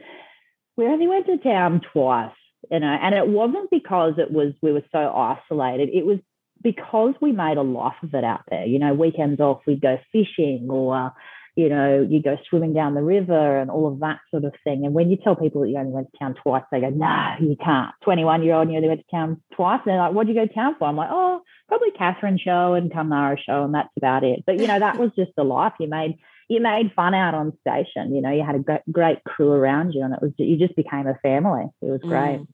we 0.77 0.85
only 0.85 1.07
went 1.07 1.25
to 1.27 1.37
town 1.37 1.81
twice 1.91 2.31
you 2.71 2.79
know, 2.79 2.97
and 3.01 3.15
it 3.15 3.27
wasn't 3.27 3.69
because 3.69 4.13
it 4.17 4.31
was 4.31 4.53
we 4.61 4.71
were 4.71 4.83
so 4.91 4.99
isolated. 4.99 5.89
It 5.93 6.05
was 6.05 6.19
because 6.65 7.13
we 7.21 7.31
made 7.31 7.57
a 7.57 7.61
life 7.61 7.95
of 8.01 8.13
it 8.13 8.23
out 8.23 8.41
there. 8.49 8.65
You 8.65 8.79
know, 8.79 8.93
weekends 8.93 9.39
off, 9.39 9.61
we'd 9.67 9.81
go 9.81 9.99
fishing 10.11 10.67
or, 10.69 11.13
you 11.55 11.69
know, 11.69 12.05
you 12.09 12.23
go 12.23 12.37
swimming 12.49 12.73
down 12.73 12.95
the 12.95 13.03
river 13.03 13.59
and 13.59 13.69
all 13.69 13.87
of 13.87 13.99
that 13.99 14.19
sort 14.31 14.45
of 14.45 14.53
thing. 14.63 14.83
And 14.83 14.95
when 14.95 15.11
you 15.11 15.17
tell 15.23 15.35
people 15.35 15.61
that 15.61 15.69
you 15.69 15.77
only 15.77 15.91
went 15.91 16.11
to 16.11 16.17
town 16.17 16.33
twice, 16.41 16.63
they 16.71 16.81
go, 16.81 16.89
no, 16.89 17.35
you 17.39 17.55
can't. 17.63 17.93
21 18.03 18.41
year 18.41 18.55
old, 18.55 18.69
you 18.69 18.77
only 18.77 18.87
went 18.87 19.01
to 19.01 19.15
town 19.15 19.41
twice. 19.53 19.79
And 19.85 19.91
they're 19.91 19.99
like, 19.99 20.13
what'd 20.13 20.33
you 20.33 20.41
go 20.41 20.47
to 20.47 20.53
town 20.53 20.75
for? 20.79 20.87
I'm 20.87 20.95
like, 20.95 21.09
oh, 21.11 21.41
probably 21.67 21.91
Katherine 21.91 22.39
show 22.43 22.73
and 22.73 22.91
Kununurra 22.91 23.37
show. 23.45 23.63
And 23.63 23.75
that's 23.75 23.95
about 23.95 24.23
it. 24.23 24.43
But, 24.47 24.59
you 24.59 24.65
know, 24.65 24.79
that 24.79 24.97
was 24.97 25.11
just 25.15 25.31
the 25.37 25.43
life 25.43 25.73
you 25.79 25.87
made. 25.87 26.17
You 26.49 26.61
made 26.61 26.93
fun 26.95 27.13
out 27.13 27.35
on 27.35 27.57
station. 27.61 28.15
You 28.15 28.21
know, 28.21 28.31
you 28.31 28.43
had 28.43 28.55
a 28.55 28.59
great, 28.59 28.81
great 28.91 29.23
crew 29.23 29.51
around 29.51 29.93
you, 29.93 30.03
and 30.03 30.13
it 30.13 30.21
was 30.21 30.31
you 30.37 30.57
just 30.57 30.75
became 30.75 31.07
a 31.07 31.15
family. 31.23 31.65
It 31.81 31.85
was 31.85 32.01
great. 32.01 32.39
Mm. 32.39 32.47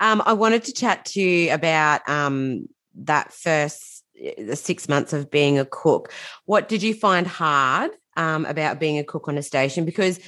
Um, 0.00 0.22
I 0.26 0.34
wanted 0.34 0.64
to 0.64 0.72
chat 0.72 1.04
to 1.06 1.20
you 1.20 1.52
about 1.52 2.06
um, 2.08 2.68
that 2.96 3.32
first 3.32 4.04
the 4.38 4.56
six 4.56 4.88
months 4.88 5.12
of 5.12 5.30
being 5.30 5.58
a 5.58 5.64
cook. 5.64 6.12
What 6.46 6.68
did 6.68 6.82
you 6.82 6.94
find 6.94 7.26
hard 7.26 7.90
um, 8.16 8.44
about 8.46 8.80
being 8.80 8.98
a 8.98 9.04
cook 9.04 9.28
on 9.28 9.38
a 9.38 9.42
station? 9.42 9.84
Because 9.84 10.18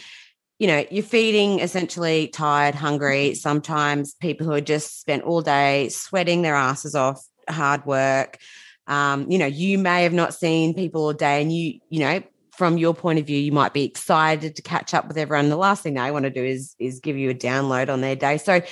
you 0.58 0.66
know 0.66 0.84
you're 0.90 1.04
feeding 1.04 1.60
essentially 1.60 2.28
tired, 2.28 2.74
hungry. 2.74 3.34
Sometimes 3.34 4.14
people 4.14 4.46
who 4.46 4.52
are 4.52 4.60
just 4.60 5.00
spent 5.00 5.22
all 5.22 5.40
day 5.40 5.88
sweating 5.88 6.42
their 6.42 6.54
asses 6.54 6.94
off, 6.94 7.24
hard 7.48 7.84
work. 7.86 8.38
Um, 8.86 9.30
you 9.30 9.38
know, 9.38 9.46
you 9.46 9.78
may 9.78 10.02
have 10.02 10.14
not 10.14 10.34
seen 10.34 10.74
people 10.74 11.04
all 11.04 11.12
day, 11.12 11.42
and 11.42 11.52
you, 11.52 11.78
you 11.90 12.00
know, 12.00 12.22
from 12.56 12.78
your 12.78 12.94
point 12.94 13.18
of 13.18 13.26
view, 13.26 13.38
you 13.38 13.52
might 13.52 13.72
be 13.72 13.84
excited 13.84 14.56
to 14.56 14.62
catch 14.62 14.94
up 14.94 15.06
with 15.06 15.18
everyone. 15.18 15.48
The 15.48 15.56
last 15.56 15.82
thing 15.82 15.94
they 15.94 16.10
want 16.10 16.24
to 16.24 16.30
do 16.30 16.42
is 16.42 16.74
is 16.78 16.98
give 16.98 17.16
you 17.16 17.30
a 17.30 17.34
download 17.34 17.88
on 17.88 18.00
their 18.00 18.16
day. 18.16 18.38
So, 18.38 18.62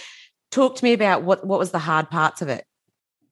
talk 0.51 0.77
to 0.77 0.85
me 0.85 0.93
about 0.93 1.23
what 1.23 1.47
what 1.47 1.59
was 1.59 1.71
the 1.71 1.79
hard 1.79 2.11
parts 2.11 2.43
of 2.43 2.49
it? 2.49 2.65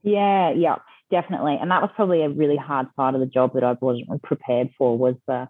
Yeah 0.03 0.51
yeah 0.53 0.77
definitely. 1.11 1.57
And 1.61 1.71
that 1.71 1.83
was 1.83 1.91
probably 1.95 2.23
a 2.23 2.29
really 2.29 2.57
hard 2.57 2.87
part 2.97 3.15
of 3.15 3.21
the 3.21 3.27
job 3.27 3.55
that 3.55 3.65
i 3.65 3.77
wasn't 3.81 4.23
prepared 4.23 4.71
for 4.77 4.99
was 4.99 5.15
the 5.27 5.49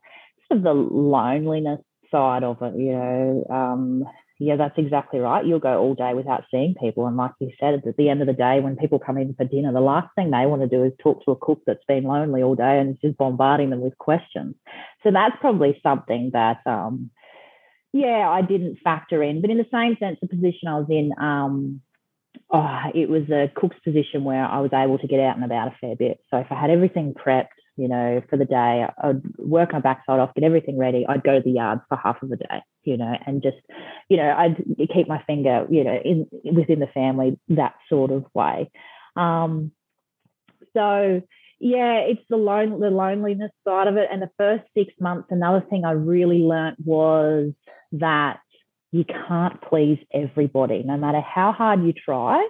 sort 0.49 0.59
of 0.59 0.63
the 0.63 0.75
loneliness 0.75 1.81
side 2.11 2.45
of 2.45 2.59
it 2.61 2.75
you 2.77 2.93
know 2.93 3.45
um, 3.51 4.05
yeah 4.39 4.57
that's 4.57 4.79
exactly 4.79 5.21
right. 5.21 5.47
You'll 5.47 5.59
go 5.59 5.79
all 5.79 5.95
day 5.95 6.13
without 6.15 6.45
seeing 6.51 6.75
people. 6.81 7.07
And 7.07 7.17
like 7.17 7.33
you 7.41 7.51
said 7.59 7.75
at 7.75 7.97
the 7.97 8.09
end 8.09 8.21
of 8.21 8.27
the 8.27 8.35
day 8.35 8.61
when 8.61 8.77
people 8.77 8.99
come 8.99 9.17
in 9.17 9.35
for 9.35 9.45
dinner 9.45 9.73
the 9.73 9.81
last 9.81 10.09
thing 10.15 10.31
they 10.31 10.47
want 10.47 10.63
to 10.63 10.69
do 10.69 10.85
is 10.85 10.93
talk 11.03 11.25
to 11.25 11.33
a 11.33 11.37
cook 11.37 11.63
that's 11.67 11.85
been 11.89 12.05
lonely 12.05 12.43
all 12.43 12.55
day 12.55 12.79
and 12.79 12.99
just 13.01 13.17
bombarding 13.17 13.71
them 13.71 13.81
with 13.81 13.97
questions. 13.99 14.55
So 15.03 15.11
that's 15.11 15.37
probably 15.41 15.81
something 15.83 16.31
that 16.33 16.59
um, 16.67 17.11
yeah, 17.95 18.29
I 18.29 18.43
didn't 18.43 18.81
factor 18.83 19.23
in. 19.23 19.41
But 19.41 19.51
in 19.51 19.57
the 19.57 19.69
same 19.73 19.97
sense, 20.01 20.19
the 20.21 20.27
position 20.27 20.67
I 20.67 20.81
was 20.81 20.89
in, 20.91 21.13
um, 21.17 21.81
oh, 22.53 22.81
it 22.93 23.09
was 23.09 23.31
a 23.31 23.53
cook's 23.55 23.79
position 23.85 24.25
where 24.25 24.45
I 24.45 24.59
was 24.59 24.73
able 24.75 24.99
to 24.99 25.07
get 25.07 25.21
out 25.21 25.37
and 25.37 25.45
about 25.45 25.69
a 25.69 25.77
fair 25.81 25.95
bit. 25.95 26.19
So 26.29 26.39
if 26.39 26.49
I 26.51 26.61
had 26.61 26.71
everything 26.71 27.15
prepped, 27.15 27.55
you 27.77 27.87
know, 27.87 28.21
for 28.29 28.37
the 28.37 28.47
day, 28.47 28.85
I'd 28.99 29.23
work 29.39 29.73
my 29.73 29.79
backside 29.79 30.19
off, 30.19 30.35
get 30.35 30.43
everything 30.43 30.77
ready. 30.77 31.07
I'd 31.09 31.23
go 31.23 31.37
to 31.37 31.41
the 31.41 31.53
yard 31.53 31.83
for 31.89 31.97
half 31.97 32.21
of 32.21 32.31
the 32.31 32.37
day, 32.37 32.63
you 32.83 32.97
know, 32.97 33.15
and 33.27 33.41
just, 33.41 33.59
you 34.09 34.17
know, 34.17 34.29
I'd 34.37 34.57
keep 34.93 35.07
my 35.07 35.23
finger, 35.23 35.65
you 35.71 35.85
know, 35.85 35.97
in 36.05 36.27
within 36.53 36.81
the 36.81 36.89
family 36.89 37.39
that 37.51 37.75
sort 37.89 38.11
of 38.11 38.25
way. 38.35 38.73
Um, 39.15 39.71
so 40.77 41.23
yeah, 41.61 41.99
it's 42.01 42.23
the 42.29 42.37
lone 42.37 42.81
the 42.81 42.91
loneliness 42.91 43.53
side 43.67 43.87
of 43.87 43.97
it. 43.97 44.09
And 44.11 44.21
the 44.21 44.31
first 44.37 44.65
six 44.77 44.93
months, 45.01 45.29
another 45.31 45.65
thing 45.71 45.85
I 45.85 45.93
really 45.93 46.41
learnt 46.41 46.77
was 46.85 47.53
that 48.01 48.41
you 48.93 49.05
can't 49.05 49.61
please 49.63 49.99
everybody, 50.13 50.83
no 50.85 50.97
matter 50.97 51.21
how 51.21 51.53
hard 51.53 51.85
you 51.85 51.93
try. 51.93 52.47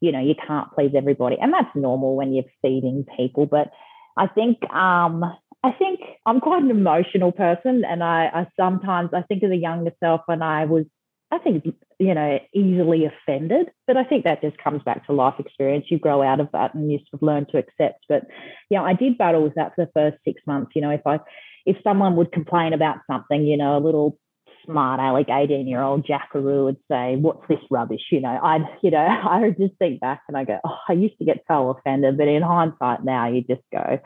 You 0.00 0.12
know, 0.12 0.20
you 0.20 0.34
can't 0.46 0.70
please 0.72 0.92
everybody, 0.94 1.36
and 1.40 1.52
that's 1.52 1.74
normal 1.74 2.16
when 2.16 2.34
you're 2.34 2.44
feeding 2.60 3.06
people. 3.16 3.46
But 3.46 3.70
I 4.16 4.26
think 4.26 4.58
um, 4.70 5.24
I 5.62 5.72
think 5.72 6.00
I'm 6.26 6.40
quite 6.40 6.62
an 6.62 6.70
emotional 6.70 7.32
person, 7.32 7.84
and 7.84 8.02
I, 8.04 8.26
I 8.26 8.46
sometimes 8.58 9.10
I 9.14 9.22
think 9.22 9.42
of 9.42 9.50
the 9.50 9.56
younger 9.56 9.92
self 10.02 10.22
when 10.26 10.42
I 10.42 10.64
was 10.66 10.84
I 11.32 11.38
think 11.38 11.64
you 11.98 12.14
know 12.14 12.38
easily 12.54 13.04
offended, 13.04 13.68
but 13.86 13.96
I 13.96 14.04
think 14.04 14.24
that 14.24 14.42
just 14.42 14.58
comes 14.58 14.82
back 14.82 15.06
to 15.06 15.12
life 15.12 15.34
experience. 15.38 15.86
You 15.88 15.98
grow 15.98 16.22
out 16.22 16.40
of 16.40 16.48
that, 16.52 16.74
and 16.74 16.90
you 16.90 16.98
sort 16.98 17.14
of 17.14 17.22
learn 17.22 17.46
to 17.46 17.58
accept. 17.58 18.04
But 18.08 18.24
yeah, 18.70 18.78
you 18.80 18.84
know, 18.84 18.84
I 18.86 18.94
did 18.94 19.18
battle 19.18 19.42
with 19.42 19.54
that 19.54 19.74
for 19.74 19.86
the 19.86 19.92
first 19.92 20.18
six 20.24 20.40
months. 20.46 20.72
You 20.74 20.82
know, 20.82 20.90
if 20.90 21.06
I 21.06 21.20
if 21.64 21.76
someone 21.82 22.16
would 22.16 22.32
complain 22.32 22.72
about 22.72 22.98
something, 23.10 23.44
you 23.44 23.56
know, 23.56 23.76
a 23.76 23.80
little 23.80 24.18
smart 24.66 25.00
aleck 25.00 25.28
18 25.28 25.66
year 25.66 25.82
old 25.82 26.06
jackaroo 26.06 26.64
would 26.64 26.76
say 26.90 27.16
what's 27.16 27.46
this 27.48 27.58
rubbish 27.70 28.02
you 28.10 28.20
know 28.20 28.38
i'd 28.42 28.66
you 28.82 28.90
know 28.90 28.98
i 29.30 29.40
would 29.40 29.56
just 29.56 29.74
think 29.78 30.00
back 30.00 30.22
and 30.28 30.36
i 30.36 30.44
go 30.44 30.58
oh 30.64 30.76
i 30.88 30.92
used 30.92 31.18
to 31.18 31.24
get 31.24 31.44
so 31.48 31.70
offended 31.70 32.18
but 32.18 32.28
in 32.28 32.42
hindsight 32.42 33.04
now 33.04 33.28
you 33.28 33.42
just 33.42 33.62
go 33.72 34.00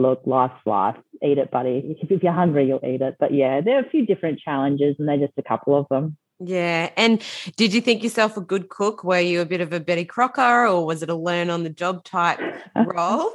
look, 0.00 0.22
life's 0.26 0.54
life. 0.66 0.96
Eat 1.22 1.38
it, 1.38 1.50
buddy. 1.50 1.96
If 2.00 2.22
you're 2.22 2.32
hungry, 2.32 2.66
you'll 2.66 2.84
eat 2.84 3.02
it. 3.02 3.16
But 3.20 3.32
yeah, 3.32 3.60
there 3.60 3.76
are 3.76 3.86
a 3.86 3.90
few 3.90 4.06
different 4.06 4.40
challenges, 4.40 4.96
and 4.98 5.08
they're 5.08 5.18
just 5.18 5.38
a 5.38 5.42
couple 5.42 5.76
of 5.76 5.86
them. 5.90 6.16
Yeah. 6.40 6.90
And 6.96 7.22
did 7.56 7.74
you 7.74 7.82
think 7.82 8.02
yourself 8.02 8.36
a 8.36 8.40
good 8.40 8.70
cook? 8.70 9.04
Were 9.04 9.20
you 9.20 9.42
a 9.42 9.46
bit 9.46 9.60
of 9.60 9.72
a 9.72 9.80
Betty 9.80 10.06
Crocker, 10.06 10.66
or 10.66 10.86
was 10.86 11.02
it 11.02 11.10
a 11.10 11.14
learn 11.14 11.50
on 11.50 11.62
the 11.62 11.70
job 11.70 12.02
type 12.04 12.40
role? 12.86 13.30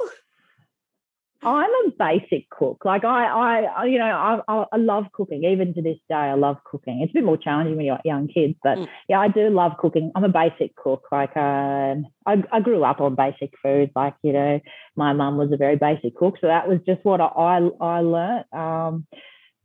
I'm 1.46 1.70
a 1.86 1.90
basic 1.96 2.50
cook. 2.50 2.82
Like 2.84 3.04
I, 3.04 3.64
I, 3.64 3.84
you 3.84 3.98
know, 3.98 4.42
I, 4.48 4.64
I 4.72 4.76
love 4.76 5.04
cooking. 5.12 5.44
Even 5.44 5.74
to 5.74 5.82
this 5.82 5.98
day, 6.08 6.14
I 6.14 6.34
love 6.34 6.56
cooking. 6.64 7.00
It's 7.00 7.12
a 7.12 7.14
bit 7.14 7.24
more 7.24 7.36
challenging 7.36 7.76
when 7.76 7.86
you're 7.86 8.00
young 8.04 8.26
kids, 8.26 8.54
but 8.64 8.78
mm. 8.78 8.88
yeah, 9.08 9.20
I 9.20 9.28
do 9.28 9.48
love 9.48 9.72
cooking. 9.78 10.10
I'm 10.16 10.24
a 10.24 10.28
basic 10.28 10.74
cook. 10.74 11.04
Like 11.12 11.36
um, 11.36 12.06
I, 12.26 12.42
I 12.50 12.60
grew 12.60 12.82
up 12.82 13.00
on 13.00 13.14
basic 13.14 13.52
food. 13.62 13.92
Like 13.94 14.14
you 14.22 14.32
know, 14.32 14.60
my 14.96 15.12
mum 15.12 15.36
was 15.36 15.52
a 15.52 15.56
very 15.56 15.76
basic 15.76 16.16
cook, 16.16 16.34
so 16.40 16.48
that 16.48 16.68
was 16.68 16.80
just 16.84 17.04
what 17.04 17.20
I, 17.20 17.26
I, 17.26 17.70
I 17.80 18.00
learned. 18.00 18.44
Um, 18.52 19.06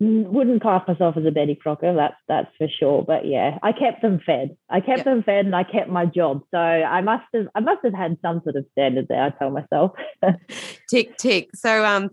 wouldn't 0.01 0.63
class 0.63 0.87
myself 0.87 1.15
as 1.15 1.25
a 1.27 1.31
Betty 1.31 1.53
Crocker, 1.53 1.93
that's 1.93 2.15
that's 2.27 2.49
for 2.57 2.67
sure. 2.67 3.03
But 3.03 3.27
yeah, 3.27 3.59
I 3.61 3.71
kept 3.71 4.01
them 4.01 4.19
fed. 4.25 4.57
I 4.67 4.79
kept 4.79 4.99
yep. 4.99 5.05
them 5.05 5.21
fed, 5.21 5.45
and 5.45 5.55
I 5.55 5.63
kept 5.63 5.89
my 5.89 6.07
job. 6.07 6.41
So 6.49 6.57
I 6.57 7.01
must 7.01 7.25
have 7.35 7.47
I 7.53 7.59
must 7.59 7.81
have 7.83 7.93
had 7.93 8.17
some 8.23 8.41
sort 8.43 8.55
of 8.55 8.65
standard 8.71 9.07
there. 9.09 9.23
I 9.23 9.29
tell 9.29 9.51
myself. 9.51 9.91
tick 10.89 11.17
tick. 11.17 11.49
So 11.53 11.85
um, 11.85 12.09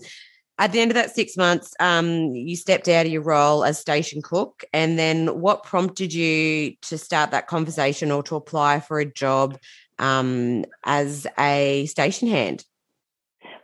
at 0.59 0.73
the 0.73 0.81
end 0.81 0.91
of 0.91 0.97
that 0.97 1.15
six 1.15 1.35
months, 1.35 1.73
um, 1.81 2.35
you 2.35 2.57
stepped 2.57 2.89
out 2.89 3.07
of 3.07 3.13
your 3.13 3.23
role 3.23 3.65
as 3.65 3.79
station 3.79 4.21
cook, 4.21 4.65
and 4.75 4.99
then 4.99 5.41
what 5.41 5.65
prompted 5.65 6.13
you 6.13 6.75
to 6.83 6.99
start 6.99 7.31
that 7.31 7.47
conversation 7.47 8.11
or 8.11 8.23
to 8.25 8.37
apply 8.37 8.81
for 8.81 9.01
a 9.01 9.11
job 9.11 9.57
um, 9.99 10.67
as 10.85 11.27
a 11.39 11.87
station 11.87 12.29
hand? 12.29 12.67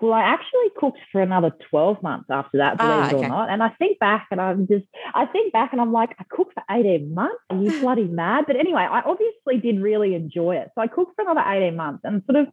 Well, 0.05 0.13
I 0.13 0.21
actually 0.21 0.69
cooked 0.77 0.99
for 1.11 1.23
another 1.23 1.51
12 1.71 2.03
months 2.03 2.27
after 2.31 2.59
that, 2.59 2.77
believe 2.77 2.93
ah, 2.93 3.07
okay. 3.07 3.17
it 3.17 3.25
or 3.25 3.29
not. 3.29 3.49
And 3.49 3.63
I 3.63 3.71
think 3.71 3.99
back 3.99 4.27
and 4.31 4.39
I'm 4.39 4.67
just, 4.67 4.85
I 5.15 5.25
think 5.25 5.51
back 5.51 5.73
and 5.73 5.81
I'm 5.81 5.93
like, 5.93 6.11
I 6.19 6.25
cooked 6.29 6.53
for 6.53 6.63
18 6.71 7.15
months. 7.15 7.43
Are 7.49 7.57
you 7.57 7.81
bloody 7.81 8.05
mad? 8.05 8.45
But 8.47 8.57
anyway, 8.57 8.83
I 8.83 9.01
obviously 9.01 9.57
did 9.63 9.81
really 9.81 10.15
enjoy 10.15 10.57
it. 10.57 10.69
So 10.75 10.83
I 10.83 10.89
cooked 10.89 11.17
for 11.17 11.23
another 11.23 11.41
18 11.41 11.75
months 11.75 12.03
and 12.05 12.23
sort 12.27 12.37
of 12.37 12.49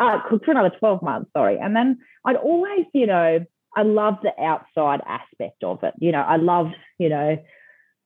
uh, 0.00 0.28
cooked 0.28 0.46
for 0.46 0.50
another 0.50 0.72
12 0.76 1.00
months, 1.00 1.30
sorry. 1.36 1.56
And 1.60 1.76
then 1.76 1.98
I'd 2.24 2.34
always, 2.34 2.86
you 2.92 3.06
know, 3.06 3.46
I 3.76 3.82
loved 3.82 4.24
the 4.24 4.32
outside 4.42 5.00
aspect 5.06 5.62
of 5.62 5.84
it. 5.84 5.94
You 6.00 6.10
know, 6.10 6.22
I 6.22 6.34
loved, 6.34 6.74
you 6.98 7.10
know, 7.10 7.38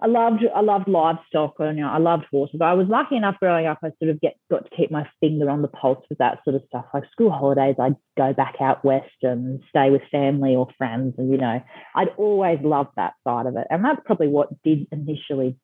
I 0.03 0.09
loved 0.09 0.43
I 0.53 0.61
loved 0.63 0.89
livestock 0.89 1.55
and 1.61 1.79
you 1.79 1.85
know, 1.85 1.91
I 1.91 1.99
loved 1.99 2.25
horses. 2.29 2.61
I 2.61 2.73
was 2.73 2.89
lucky 2.89 3.17
enough 3.17 3.37
growing 3.39 3.67
up. 3.67 3.79
I 3.85 3.91
sort 4.01 4.11
of 4.11 4.21
get 4.21 4.35
got 4.51 4.69
to 4.69 4.77
keep 4.77 4.91
my 4.91 5.09
finger 5.21 5.49
on 5.49 5.63
the 5.63 5.69
pulse 5.69 6.05
with 6.11 6.19
that 6.19 6.41
sort 6.43 6.57
of 6.57 6.63
stuff. 6.67 6.87
Like 6.93 7.05
school 7.13 7.31
holidays, 7.31 7.77
I'd 7.81 7.95
go 8.17 8.33
back 8.33 8.57
out 8.61 8.85
west 8.85 9.15
and 9.23 9.63
stay 9.69 9.91
with 9.91 10.03
family 10.11 10.57
or 10.57 10.67
friends, 10.77 11.15
and 11.19 11.31
you 11.31 11.39
know, 11.39 11.63
I'd 11.95 12.09
always 12.17 12.59
loved 12.65 12.91
that 12.97 13.13
side 13.23 13.47
of 13.47 13.57
it. 13.57 13.69
And 13.71 13.85
that's 13.85 14.01
probably 14.05 14.27
what 14.27 14.61
did 14.65 14.89
initially 14.91 15.57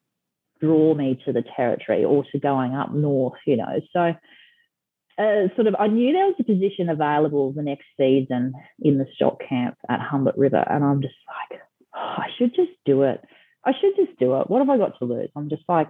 draw 0.61 0.95
me 0.95 1.21
to 1.25 1.33
the 1.33 1.43
territory 1.57 2.05
or 2.05 2.25
to 2.31 2.39
going 2.39 2.75
up 2.75 2.95
north. 2.95 3.41
You 3.45 3.57
know, 3.57 3.81
so. 3.93 4.15
Uh, 5.21 5.49
sort 5.57 5.67
of, 5.67 5.75
I 5.81 5.89
knew 5.89 6.13
there 6.13 6.27
was 6.27 6.37
a 6.39 6.45
position 6.45 6.89
available 6.89 7.53
the 7.53 7.61
next 7.61 7.87
season 7.97 8.53
in 8.79 8.99
the 8.99 9.07
stock 9.17 9.41
camp 9.49 9.75
at 9.89 9.99
Humbert 9.99 10.37
River, 10.37 10.65
and 10.71 10.85
I'm 10.85 11.03
just 11.03 11.17
like, 11.51 11.61
oh, 11.93 11.99
I 11.99 12.29
should 12.39 12.55
just 12.55 12.71
do 12.87 13.03
it 13.03 13.21
I 13.69 13.73
should 13.79 13.97
just 13.97 14.19
do 14.19 14.41
it. 14.41 14.49
What 14.49 14.61
have 14.61 14.71
I 14.71 14.79
got 14.79 14.99
to 14.99 15.05
lose? 15.05 15.29
I'm 15.37 15.51
just 15.51 15.65
like, 15.69 15.89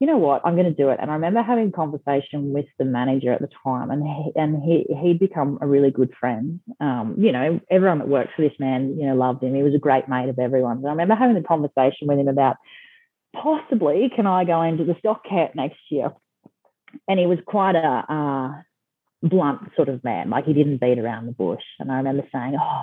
you 0.00 0.08
know 0.08 0.18
what? 0.18 0.42
I'm 0.44 0.56
going 0.56 0.66
to 0.66 0.74
do 0.74 0.88
it. 0.88 0.98
And 1.00 1.12
I 1.12 1.14
remember 1.14 1.42
having 1.42 1.68
a 1.68 1.70
conversation 1.70 2.52
with 2.52 2.66
the 2.76 2.84
manager 2.84 3.32
at 3.32 3.40
the 3.40 3.48
time, 3.64 3.92
and 3.92 4.02
he, 4.02 4.32
and 4.34 4.60
he 4.60 4.84
he'd 5.00 5.20
become 5.20 5.60
a 5.60 5.66
really 5.66 5.92
good 5.92 6.12
friend. 6.18 6.58
Um, 6.80 7.14
you 7.18 7.30
know, 7.30 7.60
everyone 7.70 8.00
that 8.00 8.08
worked 8.08 8.30
for 8.34 8.42
this 8.42 8.58
man, 8.58 8.96
you 8.98 9.06
know, 9.06 9.14
loved 9.14 9.44
him. 9.44 9.54
He 9.54 9.62
was 9.62 9.76
a 9.76 9.78
great 9.78 10.08
mate 10.08 10.28
of 10.28 10.40
everyone. 10.40 10.84
I 10.84 10.90
remember 10.90 11.14
having 11.14 11.36
a 11.36 11.42
conversation 11.44 12.08
with 12.08 12.18
him 12.18 12.26
about 12.26 12.56
possibly 13.32 14.10
can 14.14 14.26
I 14.26 14.44
go 14.44 14.60
into 14.62 14.84
the 14.84 14.96
stock 14.98 15.22
camp 15.24 15.54
next 15.54 15.78
year? 15.88 16.10
And 17.06 17.20
he 17.20 17.26
was 17.26 17.38
quite 17.46 17.76
a 17.76 18.04
uh, 18.12 18.62
blunt 19.22 19.70
sort 19.76 19.88
of 19.88 20.02
man. 20.02 20.30
Like 20.30 20.46
he 20.46 20.52
didn't 20.52 20.80
beat 20.80 20.98
around 20.98 21.26
the 21.26 21.32
bush. 21.32 21.62
And 21.78 21.92
I 21.92 21.98
remember 21.98 22.24
saying, 22.32 22.56
"Oh, 22.60 22.82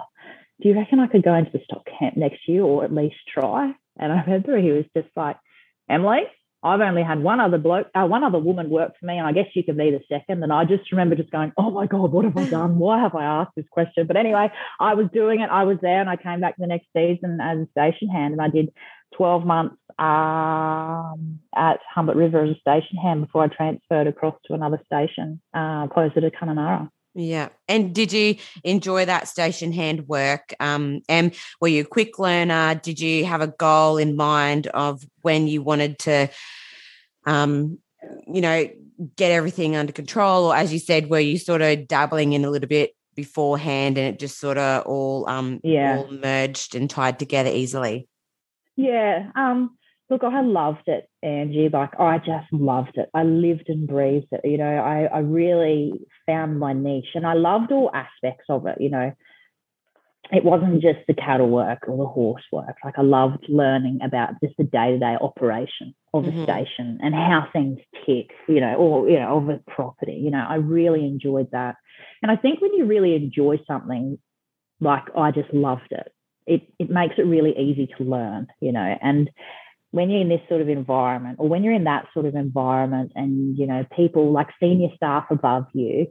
do 0.61 0.69
you 0.69 0.75
reckon 0.75 1.01
I 1.01 1.07
could 1.07 1.23
go 1.23 1.33
into 1.33 1.51
the 1.51 1.65
stock 1.65 1.85
camp 1.99 2.15
next 2.15 2.47
year, 2.47 2.63
or 2.63 2.85
at 2.85 2.93
least 2.93 3.17
try?" 3.27 3.73
And 3.99 4.11
I 4.11 4.21
remember 4.21 4.57
he 4.57 4.71
was 4.71 4.85
just 4.95 5.09
like, 5.15 5.37
Emily, 5.89 6.23
I've 6.61 6.81
only 6.81 7.03
had 7.03 7.23
one 7.23 7.39
other 7.39 7.57
bloke, 7.57 7.87
uh, 7.95 8.05
one 8.05 8.23
other 8.23 8.37
woman 8.37 8.69
work 8.69 8.91
for 8.99 9.05
me, 9.05 9.17
and 9.17 9.25
I 9.25 9.31
guess 9.31 9.45
you 9.53 9.63
can 9.63 9.77
be 9.77 9.91
the 9.91 10.01
second. 10.09 10.43
And 10.43 10.51
I 10.51 10.65
just 10.65 10.91
remember 10.91 11.15
just 11.15 11.31
going, 11.31 11.53
"Oh 11.57 11.71
my 11.71 11.87
god, 11.87 12.11
what 12.11 12.25
have 12.25 12.35
I 12.35 12.49
done? 12.49 12.77
Why 12.79 12.99
have 12.99 13.15
I 13.15 13.23
asked 13.23 13.55
this 13.55 13.67
question?" 13.71 14.07
But 14.07 14.17
anyway, 14.17 14.51
I 14.79 14.93
was 14.93 15.07
doing 15.13 15.39
it. 15.39 15.49
I 15.49 15.63
was 15.63 15.77
there, 15.81 16.01
and 16.01 16.09
I 16.09 16.17
came 16.17 16.41
back 16.41 16.55
the 16.57 16.67
next 16.67 16.87
season 16.95 17.39
as 17.41 17.59
a 17.59 17.67
station 17.71 18.09
hand, 18.09 18.33
and 18.33 18.41
I 18.41 18.49
did 18.49 18.73
12 19.15 19.45
months 19.45 19.77
um, 19.97 21.39
at 21.55 21.79
Humbert 21.93 22.17
River 22.17 22.43
as 22.43 22.57
a 22.57 22.59
station 22.59 22.97
hand 22.97 23.21
before 23.21 23.43
I 23.43 23.47
transferred 23.47 24.07
across 24.07 24.35
to 24.45 24.53
another 24.53 24.81
station 24.85 25.41
uh, 25.53 25.87
closer 25.87 26.19
to 26.19 26.29
Kununurra. 26.29 26.89
Yeah. 27.19 27.49
And 27.67 27.93
did 27.93 28.13
you 28.13 28.35
enjoy 28.63 29.05
that 29.05 29.27
station 29.27 29.73
hand 29.73 30.07
work? 30.07 30.53
Um, 30.59 31.01
and 31.09 31.35
were 31.59 31.67
you 31.67 31.81
a 31.81 31.85
quick 31.85 32.17
learner? 32.17 32.75
Did 32.75 32.99
you 32.99 33.25
have 33.25 33.41
a 33.41 33.47
goal 33.47 33.97
in 33.97 34.15
mind 34.15 34.67
of 34.67 35.03
when 35.21 35.47
you 35.47 35.61
wanted 35.61 35.99
to, 35.99 36.29
um, 37.25 37.79
you 38.25 38.39
know, 38.39 38.69
get 39.17 39.31
everything 39.31 39.75
under 39.75 39.91
control? 39.91 40.45
Or 40.45 40.55
as 40.55 40.71
you 40.71 40.79
said, 40.79 41.09
were 41.09 41.19
you 41.19 41.37
sort 41.37 41.61
of 41.61 41.87
dabbling 41.87 42.31
in 42.33 42.45
a 42.45 42.49
little 42.49 42.69
bit 42.69 42.91
beforehand 43.15 43.97
and 43.97 44.15
it 44.15 44.19
just 44.19 44.39
sort 44.39 44.57
of 44.57 44.85
all, 44.85 45.27
um, 45.27 45.59
yeah. 45.61 45.97
all 45.97 46.11
merged 46.11 46.73
and 46.73 46.89
tied 46.89 47.19
together 47.19 47.49
easily? 47.49 48.07
Yeah. 48.77 49.29
Um, 49.35 49.77
look, 50.09 50.23
I 50.23 50.41
loved 50.41 50.87
it, 50.87 51.09
Angie. 51.21 51.69
Like 51.71 51.99
I 51.99 52.17
just 52.17 52.51
loved 52.51 52.97
it. 52.97 53.09
I 53.13 53.23
lived 53.23 53.65
and 53.67 53.87
breathed 53.87 54.27
it. 54.31 54.41
You 54.43 54.57
know, 54.57 54.77
I, 54.77 55.03
I 55.03 55.19
really 55.19 55.93
found 56.25 56.59
my 56.59 56.73
niche 56.73 57.15
and 57.15 57.25
I 57.25 57.33
loved 57.33 57.71
all 57.71 57.91
aspects 57.93 58.45
of 58.49 58.65
it. 58.65 58.77
You 58.79 58.89
know, 58.89 59.11
it 60.31 60.43
wasn't 60.43 60.81
just 60.81 60.99
the 61.07 61.13
cattle 61.13 61.49
work 61.49 61.87
or 61.87 61.97
the 61.97 62.05
horse 62.05 62.43
work. 62.51 62.75
Like 62.83 62.95
I 62.97 63.01
loved 63.01 63.45
learning 63.49 63.99
about 64.03 64.33
just 64.43 64.55
the 64.57 64.63
day-to-day 64.63 65.17
operation 65.21 65.95
of 66.13 66.25
the 66.25 66.31
mm-hmm. 66.31 66.43
station 66.43 66.99
and 67.01 67.13
how 67.13 67.47
things 67.53 67.79
tick, 68.05 68.31
you 68.47 68.61
know, 68.61 68.75
or 68.75 69.09
you 69.09 69.19
know, 69.19 69.37
of 69.37 69.49
a 69.49 69.59
property. 69.71 70.19
You 70.23 70.31
know, 70.31 70.45
I 70.47 70.55
really 70.55 71.05
enjoyed 71.05 71.49
that. 71.51 71.75
And 72.21 72.31
I 72.31 72.35
think 72.35 72.61
when 72.61 72.73
you 72.73 72.85
really 72.85 73.15
enjoy 73.15 73.59
something, 73.67 74.17
like 74.81 75.03
I 75.15 75.31
just 75.31 75.53
loved 75.53 75.91
it, 75.91 76.11
it 76.47 76.61
it 76.79 76.89
makes 76.89 77.15
it 77.17 77.23
really 77.23 77.53
easy 77.57 77.89
to 77.97 78.03
learn, 78.03 78.47
you 78.59 78.71
know, 78.71 78.97
and 79.01 79.29
when 79.91 80.09
you're 80.09 80.21
in 80.21 80.29
this 80.29 80.41
sort 80.47 80.61
of 80.61 80.69
environment 80.69 81.37
or 81.39 81.47
when 81.47 81.63
you're 81.63 81.73
in 81.73 81.85
that 81.85 82.05
sort 82.13 82.25
of 82.25 82.35
environment 82.35 83.11
and 83.15 83.57
you 83.57 83.65
know 83.65 83.85
people 83.95 84.31
like 84.31 84.47
senior 84.59 84.89
staff 84.95 85.25
above 85.29 85.65
you 85.73 86.07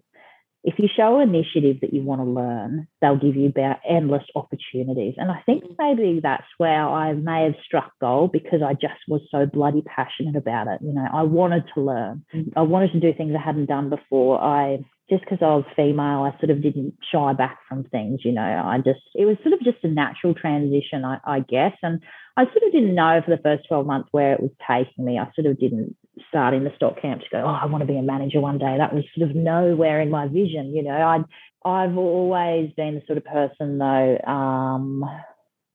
if 0.64 0.74
you 0.78 0.88
show 0.94 1.20
initiative 1.20 1.76
that 1.80 1.94
you 1.94 2.02
want 2.02 2.20
to 2.20 2.24
learn 2.24 2.88
they'll 3.00 3.16
give 3.16 3.36
you 3.36 3.46
about 3.46 3.78
endless 3.88 4.24
opportunities. 4.34 5.14
And 5.16 5.30
i 5.30 5.40
think 5.46 5.64
mm-hmm. 5.64 5.74
maybe 5.78 6.20
that's 6.22 6.46
where 6.58 6.86
i 6.86 7.12
may 7.12 7.44
have 7.44 7.54
struck 7.64 7.92
gold 8.00 8.32
because 8.32 8.60
i 8.62 8.72
just 8.74 9.00
was 9.06 9.22
so 9.30 9.46
bloody 9.46 9.82
passionate 9.82 10.36
about 10.36 10.66
it. 10.66 10.80
You 10.82 10.92
know 10.92 11.06
i 11.12 11.22
wanted 11.22 11.64
to 11.74 11.80
learn. 11.80 12.24
Mm-hmm. 12.34 12.58
I 12.58 12.62
wanted 12.62 12.92
to 12.92 13.00
do 13.00 13.12
things 13.16 13.34
i 13.38 13.44
hadn't 13.44 13.66
done 13.66 13.90
before. 13.90 14.40
I 14.40 14.78
just 15.10 15.22
because 15.22 15.38
I 15.40 15.54
was 15.54 15.64
female, 15.74 16.22
I 16.22 16.38
sort 16.38 16.50
of 16.50 16.62
didn't 16.62 16.94
shy 17.10 17.32
back 17.32 17.58
from 17.66 17.84
things, 17.84 18.20
you 18.24 18.32
know. 18.32 18.42
I 18.42 18.76
just, 18.78 19.00
it 19.14 19.24
was 19.24 19.36
sort 19.42 19.54
of 19.54 19.60
just 19.60 19.82
a 19.82 19.88
natural 19.88 20.34
transition, 20.34 21.04
I, 21.04 21.18
I 21.24 21.40
guess. 21.40 21.72
And 21.82 22.02
I 22.38 22.44
sort 22.44 22.62
of 22.64 22.72
didn't 22.72 22.94
know 22.94 23.20
for 23.24 23.32
the 23.32 23.42
first 23.42 23.66
12 23.66 23.84
months 23.84 24.08
where 24.12 24.32
it 24.32 24.40
was 24.40 24.52
taking 24.64 25.04
me. 25.04 25.18
I 25.18 25.28
sort 25.34 25.48
of 25.48 25.58
didn't 25.58 25.96
start 26.28 26.54
in 26.54 26.62
the 26.62 26.72
stock 26.76 27.02
camp 27.02 27.22
to 27.22 27.26
go, 27.32 27.42
oh, 27.44 27.58
I 27.60 27.66
want 27.66 27.82
to 27.82 27.92
be 27.92 27.98
a 27.98 28.02
manager 28.02 28.40
one 28.40 28.58
day. 28.58 28.76
That 28.78 28.94
was 28.94 29.02
sort 29.16 29.28
of 29.28 29.34
nowhere 29.34 30.00
in 30.00 30.08
my 30.08 30.28
vision, 30.28 30.72
you 30.72 30.84
know. 30.84 30.92
I'd, 30.92 31.24
I've 31.64 31.98
always 31.98 32.70
been 32.76 32.94
the 32.94 33.02
sort 33.08 33.18
of 33.18 33.24
person 33.24 33.78
though, 33.78 34.18
um, 34.24 35.04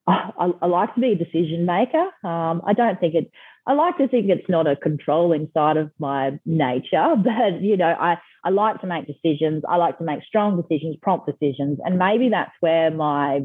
I, 0.07 0.51
I, 0.61 0.65
like 0.65 0.95
to 0.95 1.01
be 1.01 1.11
a 1.11 1.15
decision 1.15 1.65
maker. 1.65 2.09
Um, 2.23 2.61
I 2.65 2.73
don't 2.73 2.97
think 2.97 3.15
it, 3.15 3.31
I 3.67 3.73
like 3.73 3.97
to 3.97 4.07
think 4.07 4.29
it's 4.29 4.49
not 4.49 4.65
a 4.65 4.77
controlling 4.77 5.49
side 5.53 5.75
of 5.75 5.91
my 5.99 6.39
nature, 6.45 7.15
but 7.23 7.61
you 7.61 7.75
know, 7.75 7.93
I, 7.99 8.17
I 8.45 8.51
like 8.51 8.79
to 8.81 8.87
make 8.87 9.05
decisions. 9.05 9.63
I 9.67 9.75
like 9.75 9.97
to 9.97 10.05
make 10.05 10.23
strong 10.23 10.61
decisions, 10.61 10.95
prompt 11.01 11.25
decisions. 11.27 11.79
And 11.83 11.99
maybe 11.99 12.29
that's 12.29 12.51
where 12.61 12.89
my 12.89 13.41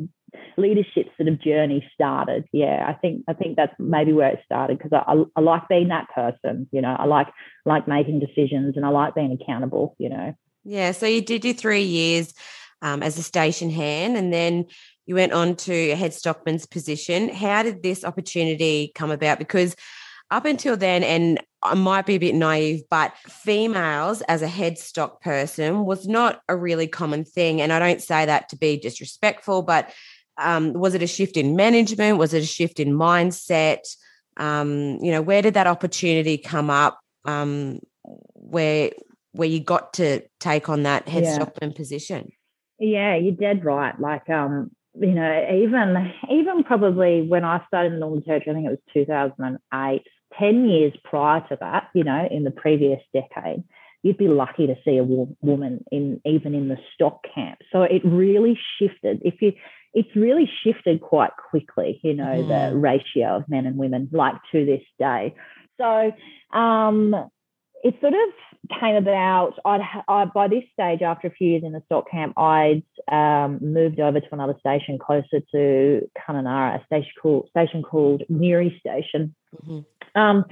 leadership 0.56 1.08
sort 1.16 1.28
of 1.28 1.40
journey 1.40 1.88
started. 1.94 2.44
Yeah, 2.52 2.84
I 2.86 2.94
think 2.94 3.24
I 3.28 3.32
think 3.32 3.56
that's 3.56 3.74
maybe 3.78 4.12
where 4.12 4.28
it 4.28 4.40
started 4.44 4.78
because 4.78 4.92
I, 4.92 5.12
I, 5.12 5.24
I, 5.36 5.40
like 5.40 5.68
being 5.68 5.88
that 5.88 6.08
person. 6.14 6.68
You 6.72 6.82
know, 6.82 6.94
I 6.98 7.04
like 7.06 7.28
like 7.64 7.88
making 7.88 8.20
decisions 8.20 8.76
and 8.76 8.84
I 8.84 8.88
like 8.88 9.14
being 9.14 9.36
accountable. 9.40 9.94
You 9.98 10.10
know. 10.10 10.34
Yeah. 10.64 10.92
So 10.92 11.06
you 11.06 11.22
did 11.22 11.44
your 11.44 11.54
three 11.54 11.82
years 11.82 12.34
um, 12.82 13.02
as 13.02 13.18
a 13.18 13.22
station 13.22 13.70
hand, 13.70 14.16
and 14.16 14.32
then 14.32 14.66
you 15.06 15.14
went 15.14 15.32
on 15.32 15.56
to 15.56 15.72
a 15.72 15.94
head 15.94 16.12
stockman's 16.12 16.66
position. 16.66 17.28
How 17.28 17.62
did 17.62 17.82
this 17.82 18.04
opportunity 18.04 18.92
come 18.94 19.10
about? 19.10 19.38
Because 19.38 19.74
up 20.30 20.44
until 20.44 20.76
then, 20.76 21.02
and 21.02 21.40
I 21.62 21.74
might 21.74 22.06
be 22.06 22.14
a 22.14 22.20
bit 22.20 22.34
naive, 22.34 22.82
but 22.90 23.16
females 23.26 24.20
as 24.22 24.42
a 24.42 24.46
headstock 24.46 25.20
person 25.20 25.84
was 25.84 26.06
not 26.06 26.40
a 26.48 26.56
really 26.56 26.86
common 26.86 27.24
thing. 27.24 27.60
And 27.60 27.72
I 27.72 27.78
don't 27.78 28.02
say 28.02 28.26
that 28.26 28.48
to 28.50 28.56
be 28.56 28.76
disrespectful, 28.76 29.62
but 29.62 29.92
um, 30.38 30.72
was 30.72 30.94
it 30.94 31.02
a 31.02 31.06
shift 31.06 31.36
in 31.36 31.56
management? 31.56 32.18
Was 32.18 32.34
it 32.34 32.42
a 32.42 32.46
shift 32.46 32.80
in 32.80 32.92
mindset? 32.92 33.80
Um, 34.36 34.98
you 35.02 35.10
know, 35.10 35.22
where 35.22 35.42
did 35.42 35.54
that 35.54 35.66
opportunity 35.66 36.38
come 36.38 36.70
up 36.70 37.00
um, 37.24 37.80
where 38.34 38.90
where 39.32 39.48
you 39.48 39.60
got 39.60 39.92
to 39.94 40.22
take 40.40 40.68
on 40.68 40.84
that 40.84 41.06
headstockman 41.06 41.70
yeah. 41.70 41.76
position? 41.76 42.32
Yeah, 42.78 43.16
you're 43.16 43.34
dead 43.34 43.64
right. 43.64 43.98
Like, 44.00 44.28
um, 44.30 44.70
you 44.94 45.12
know, 45.12 45.46
even 45.52 46.12
even 46.30 46.64
probably 46.64 47.22
when 47.22 47.44
I 47.44 47.64
started 47.66 47.92
in 47.92 47.94
the 47.94 48.00
Northern 48.00 48.22
Territory, 48.22 48.50
I 48.50 48.54
think 48.54 48.66
it 48.66 48.80
was 48.94 49.06
2008 49.06 50.02
10 50.38 50.68
years 50.68 50.92
prior 51.04 51.40
to 51.48 51.56
that, 51.60 51.88
you 51.94 52.04
know, 52.04 52.28
in 52.30 52.44
the 52.44 52.50
previous 52.50 53.00
decade, 53.12 53.64
you'd 54.02 54.18
be 54.18 54.28
lucky 54.28 54.66
to 54.66 54.76
see 54.84 54.96
a 54.96 55.04
wo- 55.04 55.36
woman 55.40 55.84
in 55.90 56.20
even 56.24 56.54
in 56.54 56.68
the 56.68 56.78
stock 56.94 57.20
camp. 57.34 57.58
So 57.72 57.82
it 57.82 58.02
really 58.04 58.58
shifted. 58.78 59.20
If 59.24 59.40
you, 59.40 59.52
it's 59.98 60.14
really 60.14 60.48
shifted 60.62 61.00
quite 61.00 61.32
quickly, 61.50 61.98
you 62.04 62.14
know, 62.14 62.24
mm. 62.24 62.46
the 62.46 62.76
ratio 62.76 63.38
of 63.38 63.48
men 63.48 63.66
and 63.66 63.76
women, 63.76 64.08
like 64.12 64.36
to 64.52 64.64
this 64.64 64.82
day. 64.96 65.34
So 65.76 66.12
um, 66.56 67.28
it 67.82 67.96
sort 68.00 68.12
of 68.12 68.78
came 68.78 68.94
about. 68.94 69.54
I'd 69.64 69.80
I, 70.06 70.26
by 70.26 70.46
this 70.46 70.62
stage, 70.72 71.02
after 71.02 71.26
a 71.26 71.32
few 71.32 71.48
years 71.48 71.64
in 71.64 71.72
the 71.72 71.82
stock 71.86 72.08
camp, 72.08 72.38
I'd 72.38 72.84
um, 73.10 73.58
moved 73.60 73.98
over 73.98 74.20
to 74.20 74.28
another 74.30 74.54
station 74.60 75.00
closer 75.00 75.40
to 75.50 76.08
Kununurra, 76.16 76.80
a 76.80 76.84
station 76.84 77.10
called 77.20 77.48
station 77.50 77.82
called 77.82 78.22
Newry 78.28 78.78
Station. 78.78 79.34
Mm-hmm. 79.66 80.20
Um, 80.20 80.44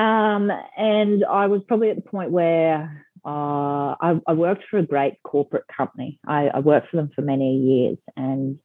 um, 0.00 0.52
and 0.76 1.24
I 1.24 1.48
was 1.48 1.62
probably 1.66 1.90
at 1.90 1.96
the 1.96 2.08
point 2.08 2.30
where 2.30 3.05
uh, 3.26 3.96
I, 4.00 4.20
I, 4.28 4.34
worked 4.34 4.64
for 4.70 4.78
a 4.78 4.86
great 4.86 5.14
corporate 5.24 5.64
company. 5.74 6.20
I, 6.26 6.46
I, 6.54 6.60
worked 6.60 6.90
for 6.90 6.96
them 6.96 7.10
for 7.12 7.22
many 7.22 7.56
years, 7.56 7.98
and 8.16 8.58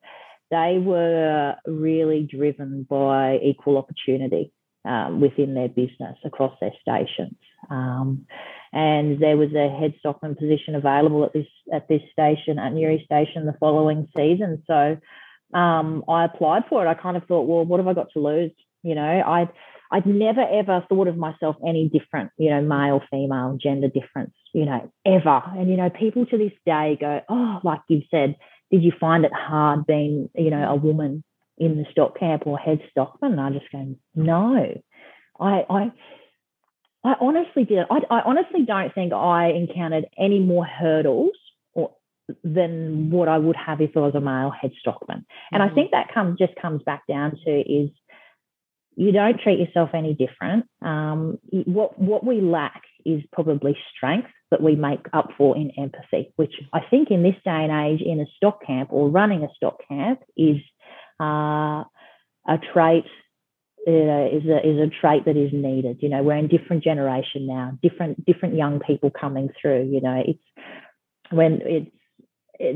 they 0.51 0.77
were 0.79 1.55
really 1.65 2.29
driven 2.31 2.85
by 2.87 3.39
equal 3.41 3.79
opportunity 3.79 4.53
um, 4.85 5.19
within 5.19 5.55
their 5.55 5.67
business 5.67 6.15
across 6.23 6.55
their 6.61 6.73
stations. 6.79 7.37
Um, 7.71 8.27
and 8.71 9.19
there 9.19 9.35
was 9.35 9.49
a 9.55 9.75
head 9.79 9.95
stockman 9.99 10.35
position 10.35 10.75
available 10.75 11.25
at 11.25 11.33
this 11.33 11.47
at 11.73 11.87
this 11.87 12.01
station 12.11 12.59
at 12.59 12.73
Newry 12.73 13.01
Station 13.03 13.47
the 13.47 13.57
following 13.59 14.07
season. 14.15 14.63
So 14.67 14.97
um, 15.57 16.03
I 16.07 16.25
applied 16.25 16.63
for 16.69 16.85
it. 16.85 16.89
I 16.89 16.93
kind 16.93 17.17
of 17.17 17.25
thought, 17.25 17.47
well, 17.47 17.65
what 17.65 17.79
have 17.79 17.87
I 17.87 17.93
got 17.93 18.11
to 18.13 18.19
lose? 18.19 18.51
You 18.83 18.93
know, 18.93 19.01
I 19.01 19.49
I'd 19.91 20.05
never 20.05 20.41
ever 20.41 20.85
thought 20.87 21.07
of 21.07 21.17
myself 21.17 21.57
any 21.67 21.89
different, 21.89 22.31
you 22.37 22.49
know, 22.49 22.61
male, 22.61 23.01
female, 23.11 23.57
gender 23.61 23.89
difference, 23.89 24.33
you 24.53 24.65
know, 24.65 24.91
ever. 25.05 25.41
And, 25.57 25.69
you 25.69 25.75
know, 25.75 25.89
people 25.89 26.25
to 26.27 26.37
this 26.37 26.53
day 26.65 26.97
go, 26.99 27.21
oh, 27.27 27.59
like 27.63 27.81
you 27.89 28.01
said, 28.09 28.35
did 28.71 28.83
you 28.83 28.93
find 28.97 29.25
it 29.25 29.33
hard 29.33 29.85
being, 29.85 30.29
you 30.33 30.49
know, 30.49 30.69
a 30.69 30.75
woman 30.75 31.23
in 31.57 31.77
the 31.77 31.85
stock 31.91 32.17
camp 32.17 32.47
or 32.47 32.57
head 32.57 32.79
stockman? 32.89 33.33
And 33.33 33.41
I 33.41 33.49
just 33.49 33.69
go, 33.71 33.95
no. 34.15 34.81
I, 35.39 35.65
I, 35.69 35.91
I 37.03 37.15
honestly 37.19 37.65
did. 37.65 37.79
I, 37.89 37.99
I 38.09 38.21
honestly 38.21 38.63
don't 38.65 38.93
think 38.93 39.11
I 39.11 39.49
encountered 39.49 40.05
any 40.17 40.39
more 40.39 40.65
hurdles 40.65 41.31
or, 41.73 41.91
than 42.43 43.09
what 43.09 43.27
I 43.27 43.37
would 43.37 43.57
have 43.57 43.81
if 43.81 43.97
I 43.97 43.99
was 43.99 44.15
a 44.15 44.21
male 44.21 44.51
head 44.51 44.71
stockman. 44.79 45.25
And 45.51 45.61
mm-hmm. 45.61 45.71
I 45.71 45.75
think 45.75 45.91
that 45.91 46.13
comes 46.13 46.37
just 46.39 46.55
comes 46.61 46.81
back 46.83 47.07
down 47.07 47.37
to 47.43 47.51
is 47.51 47.89
you 48.95 49.11
don't 49.11 49.39
treat 49.39 49.59
yourself 49.59 49.91
any 49.93 50.13
different. 50.13 50.65
Um, 50.81 51.39
what 51.65 51.97
what 51.99 52.25
we 52.25 52.41
lack 52.41 52.83
is 53.05 53.21
probably 53.31 53.77
strength 53.95 54.29
that 54.51 54.61
we 54.61 54.75
make 54.75 55.07
up 55.13 55.29
for 55.37 55.55
in 55.55 55.71
empathy, 55.77 56.33
which 56.35 56.53
I 56.73 56.81
think 56.89 57.09
in 57.09 57.23
this 57.23 57.35
day 57.45 57.65
and 57.67 57.71
age, 57.71 58.01
in 58.05 58.19
a 58.19 58.25
stock 58.35 58.65
camp 58.65 58.89
or 58.91 59.09
running 59.09 59.43
a 59.43 59.53
stock 59.55 59.79
camp, 59.87 60.21
is 60.35 60.57
uh, 61.19 61.83
a 62.47 62.57
trait. 62.73 63.05
Uh, 63.87 64.29
is 64.29 64.45
a 64.45 64.59
is 64.63 64.77
a 64.77 64.91
trait 65.01 65.25
that 65.25 65.35
is 65.35 65.49
needed. 65.51 65.97
You 66.01 66.09
know, 66.09 66.21
we're 66.21 66.35
in 66.35 66.47
different 66.47 66.83
generation 66.83 67.47
now, 67.47 67.75
different 67.81 68.23
different 68.25 68.53
young 68.53 68.79
people 68.79 69.09
coming 69.09 69.49
through. 69.59 69.89
You 69.91 70.01
know, 70.01 70.21
it's 70.23 70.43
when 71.31 71.61
it's 71.63 71.91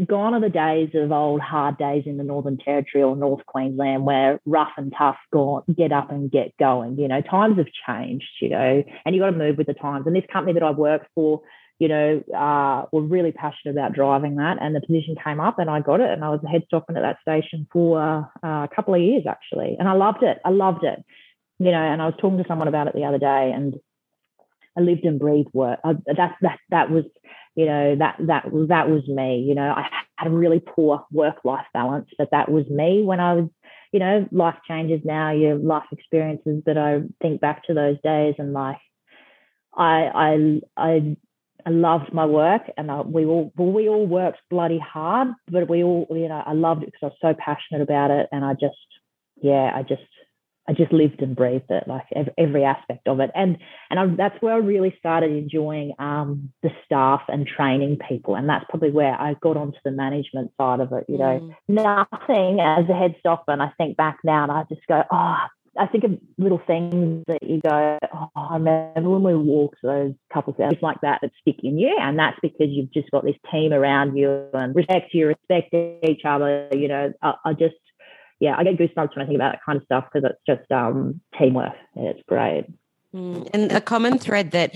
gone 0.08 0.34
are 0.34 0.42
the 0.42 0.50
days 0.50 0.90
of 0.94 1.12
old 1.12 1.42
hard 1.42 1.78
days 1.78 2.04
in 2.06 2.18
the 2.18 2.24
Northern 2.24 2.58
Territory 2.58 3.04
or 3.04 3.16
North 3.16 3.46
Queensland 3.46 4.06
where 4.06 4.40
rough 4.46 4.72
and 4.78 4.94
tough 4.98 5.18
go, 5.32 5.64
get 5.76 5.92
up 5.92 6.12
and 6.12 6.32
get 6.32 6.56
going. 6.58 6.98
You 6.98 7.08
know, 7.08 7.22
times 7.22 7.58
have 7.58 7.68
changed, 7.88 8.26
you 8.42 8.50
know, 8.50 8.84
and 9.06 9.16
you 9.16 9.22
got 9.22 9.32
to 9.32 9.38
move 9.38 9.58
with 9.58 9.68
the 9.68 9.74
times. 9.74 10.08
And 10.08 10.16
this 10.16 10.24
company 10.32 10.54
that 10.54 10.64
I 10.64 10.72
worked 10.72 11.08
for, 11.16 11.42
you 11.80 11.88
know, 11.88 12.24
uh, 12.36 12.86
were 12.92 13.02
really 13.02 13.32
passionate 13.32 13.74
about 13.74 13.94
driving 13.94 14.36
that. 14.36 14.58
And 14.62 14.76
the 14.76 14.82
position 14.82 15.16
came 15.24 15.40
up 15.40 15.60
and 15.60 15.70
I 15.70 15.82
got 15.82 16.00
it. 16.00 16.10
And 16.10 16.24
I 16.24 16.30
was 16.30 16.42
a 16.46 16.50
head 16.50 16.64
stockman 16.68 16.98
at 16.98 17.02
that 17.02 17.22
station 17.22 17.68
for 17.72 18.02
uh, 18.02 18.48
a 18.48 18.70
couple 18.76 18.94
of 18.94 19.02
years 19.02 19.24
actually. 19.28 19.76
And 19.78 19.88
I 19.88 19.94
loved 19.94 20.24
it. 20.24 20.40
I 20.44 20.50
loved 20.50 20.84
it. 20.84 21.04
You 21.60 21.72
know, 21.72 21.82
and 21.82 22.02
I 22.02 22.06
was 22.06 22.16
talking 22.20 22.38
to 22.38 22.48
someone 22.48 22.68
about 22.68 22.88
it 22.88 22.96
the 22.96 23.06
other 23.06 23.20
day 23.20 23.52
and 23.56 23.76
I 24.78 24.82
lived 24.82 25.06
and 25.06 25.20
breathed 25.20 25.54
work. 25.54 25.80
I, 25.84 25.94
that, 26.18 26.60
that 26.70 26.90
was 26.90 27.06
you 27.56 27.66
know 27.66 27.96
that 27.96 28.18
that 28.20 28.46
that 28.68 28.90
was 28.90 29.08
me 29.08 29.40
you 29.48 29.56
know 29.56 29.72
i 29.72 29.88
had 30.18 30.28
a 30.28 30.32
really 30.32 30.60
poor 30.60 31.06
work 31.12 31.38
life 31.44 31.66
balance 31.74 32.10
but 32.18 32.30
that 32.32 32.50
was 32.50 32.66
me. 32.70 33.02
When 33.04 33.20
i 33.20 33.34
was 33.34 33.50
you 33.92 34.00
know 34.00 34.28
life 34.32 34.58
changes 34.68 35.02
now 35.04 35.32
your 35.32 35.56
life 35.56 35.86
experiences 35.92 36.62
but 36.66 36.78
i 36.78 37.02
think 37.22 37.42
back 37.42 37.64
to 37.66 37.74
those 37.74 37.98
days 38.04 38.36
and 38.38 38.54
like 38.54 38.78
i 39.76 40.04
i 40.16 40.62
i 40.78 41.18
I 41.68 41.72
loved 41.72 42.14
my 42.14 42.28
work, 42.28 42.62
and 42.78 42.92
we 43.12 43.26
all 43.26 43.52
we 43.58 43.90
all 43.90 44.06
worked 44.06 44.38
bloody 44.52 44.78
hard, 44.78 45.30
but 45.50 45.68
we 45.68 45.84
all, 45.84 46.06
you 46.12 46.28
know, 46.28 46.44
I 46.46 46.54
loved 46.54 46.84
it 46.84 46.92
because 46.92 47.00
I 47.02 47.06
was 47.08 47.18
so 47.22 47.34
passionate 47.40 47.82
about 47.82 48.12
it, 48.12 48.30
and 48.32 48.46
I 48.46 48.54
just, 48.54 48.76
yeah, 49.42 49.72
I 49.74 49.82
just 49.82 50.04
I 50.68 50.74
just 50.74 50.92
lived 50.92 51.22
and 51.22 51.36
breathed 51.36 51.70
it, 51.70 51.88
like 51.88 52.06
every 52.38 52.64
aspect 52.64 53.08
of 53.08 53.20
it, 53.20 53.32
and 53.36 53.58
and 53.90 54.00
I, 54.00 54.08
that's 54.16 54.42
where 54.42 54.54
I 54.54 54.58
really 54.58 54.96
started 55.00 55.32
enjoying 55.32 55.94
um, 56.00 56.52
the 56.64 56.72
staff 56.86 57.22
and 57.28 57.48
training 57.48 58.00
people, 58.10 58.36
and 58.36 58.50
that's 58.50 58.66
probably 58.70 58.92
where 58.92 59.14
I 59.14 59.36
got 59.42 59.58
onto 59.58 59.78
the 59.84 59.92
management 59.92 60.52
side 60.58 60.80
of 60.80 60.92
it. 60.94 61.06
You 61.08 61.18
know, 61.18 61.40
mm. 61.40 61.56
nothing 61.68 62.60
as 62.60 62.90
a 62.90 62.94
head 62.94 63.16
stockman. 63.20 63.62
I 63.62 63.72
think 63.78 63.96
back 63.96 64.20
now, 64.24 64.44
and 64.44 64.52
I 64.52 64.64
just 64.70 64.86
go, 64.88 65.04
oh, 65.12 65.38
I 65.78 65.88
think 65.88 66.04
of 66.06 66.18
little 66.38 66.62
things 66.66 67.24
that 67.28 67.44
you 67.44 67.60
go, 67.60 67.98
oh, 68.14 68.30
I 68.36 68.54
remember 68.54 69.10
when 69.10 69.24
we 69.24 69.36
walked 69.36 69.82
those 69.84 70.14
couple 70.34 70.56
of 70.58 70.82
like 70.82 71.02
that 71.02 71.20
that 71.22 71.32
stick 71.42 71.58
in 71.64 71.78
you. 71.78 71.98
And 72.00 72.18
that's 72.18 72.38
because 72.42 72.68
you've 72.70 72.94
just 72.94 73.12
got 73.12 73.26
this 73.26 73.36
team 73.52 73.74
around 73.74 74.16
you 74.16 74.48
and 74.54 74.76
respect 74.76 75.14
you, 75.14 75.28
respect 75.28 75.74
each 75.74 76.22
other. 76.24 76.70
You 76.72 76.88
know, 76.88 77.14
I, 77.22 77.34
I 77.46 77.54
just, 77.54 77.76
yeah, 78.40 78.56
I 78.58 78.64
get 78.64 78.78
goosebumps 78.78 79.16
when 79.16 79.24
I 79.24 79.26
think 79.26 79.36
about 79.36 79.54
that 79.54 79.62
kind 79.66 79.78
of 79.78 79.84
stuff 79.86 80.06
because 80.12 80.30
it's 80.30 80.42
just 80.60 80.72
um, 80.72 81.22
teamwork. 81.38 81.74
It's 81.96 82.22
great. 82.28 82.66
Mm, 83.16 83.50
and 83.54 83.72
a 83.72 83.82
common 83.82 84.18
thread 84.18 84.52
that 84.52 84.76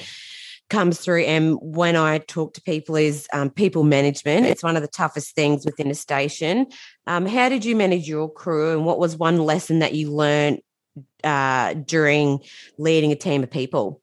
comes 0.69 0.99
through 0.99 1.23
and 1.23 1.57
when 1.61 1.95
I 1.95 2.19
talk 2.19 2.53
to 2.53 2.61
people 2.61 2.95
is 2.95 3.27
um, 3.33 3.49
people 3.49 3.83
management. 3.83 4.45
It's 4.45 4.63
one 4.63 4.75
of 4.75 4.81
the 4.81 4.87
toughest 4.87 5.35
things 5.35 5.65
within 5.65 5.89
a 5.89 5.95
station. 5.95 6.67
Um, 7.07 7.25
how 7.25 7.49
did 7.49 7.65
you 7.65 7.75
manage 7.75 8.07
your 8.07 8.31
crew 8.31 8.73
and 8.73 8.85
what 8.85 8.99
was 8.99 9.17
one 9.17 9.37
lesson 9.37 9.79
that 9.79 9.93
you 9.93 10.11
learned 10.11 10.61
uh, 11.23 11.73
during 11.73 12.39
leading 12.77 13.11
a 13.11 13.15
team 13.15 13.43
of 13.43 13.49
people? 13.49 14.01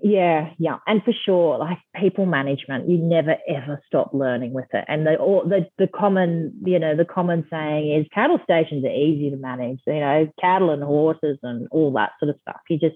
Yeah, 0.00 0.50
yeah, 0.58 0.78
and 0.86 1.02
for 1.02 1.12
sure, 1.12 1.58
like 1.58 1.78
people 1.96 2.24
management, 2.24 2.88
you 2.88 2.98
never 2.98 3.34
ever 3.48 3.82
stop 3.84 4.14
learning 4.14 4.52
with 4.52 4.68
it. 4.72 4.84
And 4.86 5.04
the 5.04 5.16
or 5.16 5.42
the 5.44 5.66
the 5.76 5.88
common, 5.88 6.52
you 6.64 6.78
know, 6.78 6.96
the 6.96 7.04
common 7.04 7.44
saying 7.50 7.92
is 7.92 8.06
cattle 8.14 8.38
stations 8.44 8.84
are 8.84 8.92
easy 8.92 9.30
to 9.30 9.36
manage. 9.36 9.80
You 9.88 9.98
know, 9.98 10.32
cattle 10.40 10.70
and 10.70 10.84
horses 10.84 11.38
and 11.42 11.66
all 11.72 11.92
that 11.94 12.12
sort 12.20 12.30
of 12.30 12.40
stuff. 12.42 12.60
You 12.70 12.78
just 12.78 12.94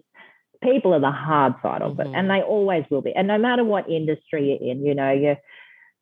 people 0.63 0.95
are 0.95 1.01
the 1.01 1.11
hard 1.11 1.55
side 1.61 1.83
of 1.83 1.99
it, 1.99 2.07
mm-hmm. 2.07 2.15
and 2.15 2.31
they 2.31 2.41
always 2.41 2.85
will 2.89 3.03
be. 3.03 3.13
And 3.13 3.27
no 3.27 3.39
matter 3.39 3.65
what 3.65 3.91
industry 3.91 4.51
you're 4.61 4.71
in, 4.71 4.87
you 4.87 4.95
know, 4.95 5.11
you 5.11 5.35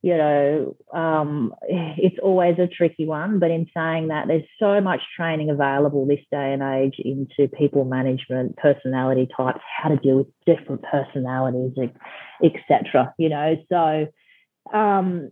you 0.02 0.16
know, 0.16 0.76
um, 0.94 1.54
it's 1.68 2.16
always 2.22 2.58
a 2.58 2.66
tricky 2.66 3.06
one. 3.06 3.38
But 3.38 3.50
in 3.50 3.66
saying 3.76 4.08
that, 4.08 4.28
there's 4.28 4.44
so 4.58 4.80
much 4.80 5.00
training 5.16 5.50
available 5.50 6.06
this 6.06 6.24
day 6.30 6.52
and 6.52 6.62
age 6.62 6.94
into 6.98 7.48
people 7.48 7.84
management, 7.84 8.56
personality 8.56 9.28
types, 9.36 9.60
how 9.82 9.90
to 9.90 9.96
deal 9.96 10.18
with 10.18 10.28
different 10.46 10.82
personalities, 10.82 11.72
etc. 12.42 13.14
You 13.18 13.28
know, 13.28 13.56
so. 13.68 14.06
Um, 14.76 15.30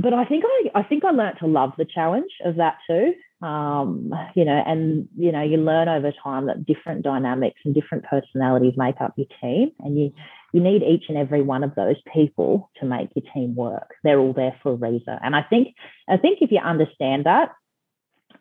but 0.00 0.14
I 0.14 0.24
think 0.24 0.44
I, 0.46 0.80
I 0.80 0.82
think 0.84 1.04
I 1.04 1.10
learned 1.10 1.38
to 1.40 1.46
love 1.46 1.72
the 1.76 1.84
challenge 1.84 2.30
of 2.44 2.56
that 2.56 2.76
too. 2.88 3.14
Um, 3.44 4.12
you 4.34 4.44
know, 4.44 4.62
and 4.64 5.08
you 5.16 5.32
know, 5.32 5.42
you 5.42 5.56
learn 5.56 5.88
over 5.88 6.12
time 6.22 6.46
that 6.46 6.66
different 6.66 7.02
dynamics 7.02 7.60
and 7.64 7.74
different 7.74 8.04
personalities 8.04 8.74
make 8.76 9.00
up 9.00 9.14
your 9.16 9.26
team, 9.40 9.72
and 9.80 9.98
you 9.98 10.12
you 10.52 10.60
need 10.60 10.82
each 10.82 11.04
and 11.08 11.18
every 11.18 11.42
one 11.42 11.62
of 11.62 11.74
those 11.74 11.96
people 12.12 12.70
to 12.80 12.86
make 12.86 13.10
your 13.14 13.24
team 13.34 13.54
work. 13.54 13.94
They're 14.02 14.18
all 14.18 14.32
there 14.32 14.58
for 14.62 14.72
a 14.72 14.76
reason. 14.76 15.18
And 15.22 15.36
I 15.36 15.42
think 15.42 15.74
I 16.08 16.16
think 16.16 16.38
if 16.40 16.50
you 16.50 16.58
understand 16.58 17.26
that, 17.26 17.50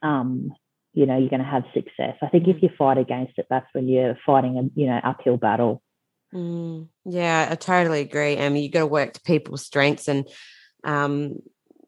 um, 0.01 0.53
you 0.93 1.05
know 1.05 1.17
you're 1.17 1.29
going 1.29 1.43
to 1.43 1.45
have 1.45 1.63
success. 1.73 2.15
I 2.21 2.27
think 2.27 2.47
if 2.47 2.61
you 2.63 2.69
fight 2.77 2.97
against 2.97 3.33
it, 3.37 3.47
that's 3.49 3.67
when 3.73 3.87
you're 3.87 4.17
fighting 4.25 4.57
a 4.57 4.79
you 4.79 4.87
know 4.87 4.99
uphill 5.03 5.37
battle. 5.37 5.81
Mm, 6.33 6.89
yeah, 7.05 7.47
I 7.49 7.55
totally 7.55 8.01
agree. 8.01 8.37
I 8.37 8.49
mean, 8.49 8.63
you 8.63 8.69
got 8.69 8.79
to 8.79 8.87
work 8.87 9.13
to 9.13 9.21
people's 9.21 9.65
strengths, 9.65 10.07
and 10.07 10.27
um, 10.83 11.35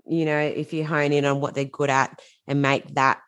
you 0.06 0.26
know, 0.26 0.40
if 0.40 0.74
you 0.74 0.86
hone 0.86 1.14
in 1.14 1.26
on 1.26 1.42
what 1.42 1.56
they're 1.56 1.66
good 1.66 1.90
at 1.90 2.20
and 2.48 2.62
make 2.62 2.88
that 2.96 3.20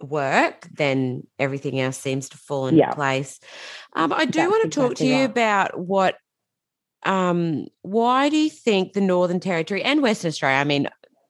work, 0.00 0.68
then 0.72 1.26
everything 1.38 1.80
else 1.80 1.96
seems 1.96 2.28
to 2.30 2.38
fall 2.38 2.66
into 2.66 2.80
yeah. 2.80 2.92
place. 2.92 3.40
Um, 3.94 4.12
I 4.12 4.24
do 4.24 4.38
That's 4.38 4.50
want 4.50 4.64
to 4.64 4.68
talk 4.70 4.92
exactly 4.92 5.06
to 5.06 5.12
you 5.12 5.20
right. 5.20 5.30
about 5.30 5.78
what, 5.78 6.16
um, 7.04 7.66
why 7.82 8.28
do 8.28 8.36
you 8.36 8.50
think 8.50 8.92
the 8.92 9.00
Northern 9.00 9.40
Territory 9.40 9.82
and 9.82 10.02
Western 10.02 10.28
Australia, 10.28 10.58
I 10.58 10.64
mean, 10.64 10.88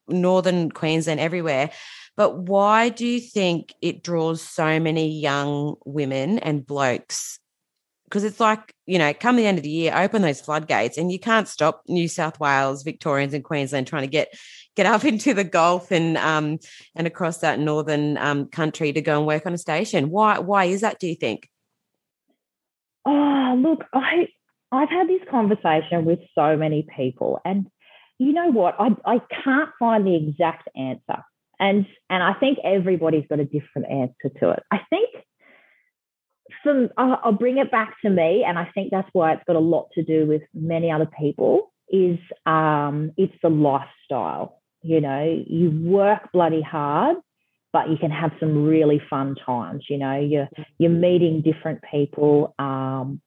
Northern 0.08 0.70
Queensland, 0.70 1.20
everywhere, 1.20 1.70
but 2.16 2.38
why 2.38 2.88
do 2.88 3.06
you 3.06 3.20
think 3.20 3.74
it 3.82 4.02
draws 4.02 4.40
so 4.40 4.80
many 4.80 5.20
young 5.20 5.76
women 5.84 6.38
and 6.38 6.66
blokes? 6.66 7.38
Because 8.04 8.24
it's 8.24 8.40
like, 8.40 8.72
you 8.86 8.98
know, 8.98 9.12
come 9.12 9.36
the 9.36 9.46
end 9.46 9.58
of 9.58 9.64
the 9.64 9.70
year, 9.70 9.92
open 9.94 10.22
those 10.22 10.40
floodgates, 10.40 10.96
and 10.96 11.10
you 11.10 11.18
can't 11.18 11.48
stop 11.48 11.82
New 11.88 12.08
South 12.08 12.40
Wales, 12.40 12.84
Victorians, 12.84 13.34
and 13.34 13.44
Queensland 13.44 13.86
trying 13.86 14.04
to 14.04 14.08
get 14.08 14.28
get 14.76 14.86
up 14.86 15.04
into 15.12 15.34
the 15.34 15.44
Gulf 15.44 15.90
and 15.90 16.16
um, 16.18 16.58
and 16.94 17.06
across 17.06 17.38
that 17.38 17.58
northern 17.58 18.16
um, 18.18 18.46
country 18.46 18.92
to 18.92 19.00
go 19.00 19.18
and 19.18 19.26
work 19.26 19.46
on 19.46 19.54
a 19.54 19.58
station. 19.58 20.10
Why 20.10 20.38
why 20.38 20.66
is 20.66 20.82
that? 20.82 21.00
Do 21.00 21.08
you 21.08 21.16
think? 21.16 21.48
Oh, 23.04 23.54
look, 23.58 23.84
I 23.92 24.28
I've 24.70 24.90
had 24.90 25.08
this 25.08 25.22
conversation 25.30 26.04
with 26.04 26.20
so 26.34 26.56
many 26.56 26.86
people, 26.96 27.40
and 27.44 27.66
you 28.18 28.32
know 28.32 28.50
what? 28.50 28.76
I 28.78 28.90
I 29.04 29.20
can't 29.42 29.70
find 29.78 30.06
the 30.06 30.14
exact 30.14 30.68
answer, 30.76 31.22
and 31.58 31.86
and 32.08 32.22
I 32.22 32.34
think 32.34 32.58
everybody's 32.62 33.26
got 33.28 33.40
a 33.40 33.44
different 33.44 33.90
answer 33.90 34.38
to 34.40 34.50
it. 34.50 34.62
I 34.70 34.80
think. 34.90 35.10
Some, 36.64 36.90
I'll 36.96 37.32
bring 37.32 37.58
it 37.58 37.70
back 37.70 37.94
to 38.02 38.10
me, 38.10 38.44
and 38.46 38.58
I 38.58 38.68
think 38.72 38.90
that's 38.90 39.08
why 39.12 39.32
it's 39.32 39.42
got 39.46 39.56
a 39.56 39.60
lot 39.60 39.88
to 39.94 40.02
do 40.02 40.26
with 40.26 40.42
many 40.54 40.90
other 40.90 41.08
people. 41.18 41.72
Is 41.88 42.18
um, 42.44 43.12
it's 43.16 43.34
the 43.42 43.50
lifestyle 43.50 44.60
you 44.86 45.00
know, 45.00 45.44
you 45.46 45.70
work 45.70 46.30
bloody 46.32 46.62
hard, 46.62 47.16
but 47.72 47.90
you 47.90 47.96
can 47.96 48.10
have 48.10 48.32
some 48.40 48.64
really 48.64 49.00
fun 49.10 49.34
times. 49.44 49.84
You 49.88 49.98
know, 49.98 50.18
you're 50.18 50.48
you're 50.78 50.90
meeting 50.90 51.42
different 51.42 51.80
people. 51.90 52.54
Um, 52.58 53.20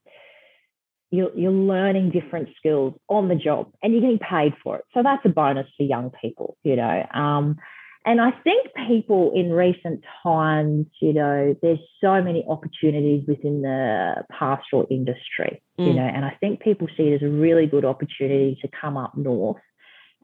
you're, 1.12 1.36
you're 1.36 1.52
learning 1.52 2.12
different 2.12 2.50
skills 2.58 2.94
on 3.08 3.30
the 3.30 3.36
job 3.36 3.72
and 3.82 3.94
you're 3.94 4.02
getting 4.02 4.20
paid 4.20 4.54
for 4.64 4.78
it. 4.78 4.86
So 4.94 5.02
that's 5.04 5.26
a 5.26 5.30
bonus 5.30 5.68
for 5.76 5.84
young 5.84 6.12
people, 6.22 6.56
you 6.64 6.76
know. 6.76 7.04
Um, 7.14 7.58
and 8.06 8.22
I 8.22 8.32
think 8.32 8.68
people 8.88 9.32
in 9.36 9.52
recent 9.52 10.04
times, 10.24 10.88
you 11.02 11.14
know, 11.14 11.56
there's 11.62 11.80
so 12.02 12.22
many 12.22 12.46
opportunities 12.48 13.24
within 13.28 13.62
the 13.62 14.24
pastoral 14.32 14.88
industry, 14.90 15.62
mm. 15.80 15.88
you 15.88 15.94
know, 15.94 16.06
and 16.06 16.24
I 16.24 16.38
think 16.40 16.62
people 16.62 16.88
see 16.96 17.04
it 17.04 17.16
as 17.16 17.28
a 17.28 17.32
really 17.32 17.66
good 17.66 17.86
opportunity 17.86 18.58
to 18.62 18.70
come 18.80 18.96
up 18.96 19.18
north 19.18 19.62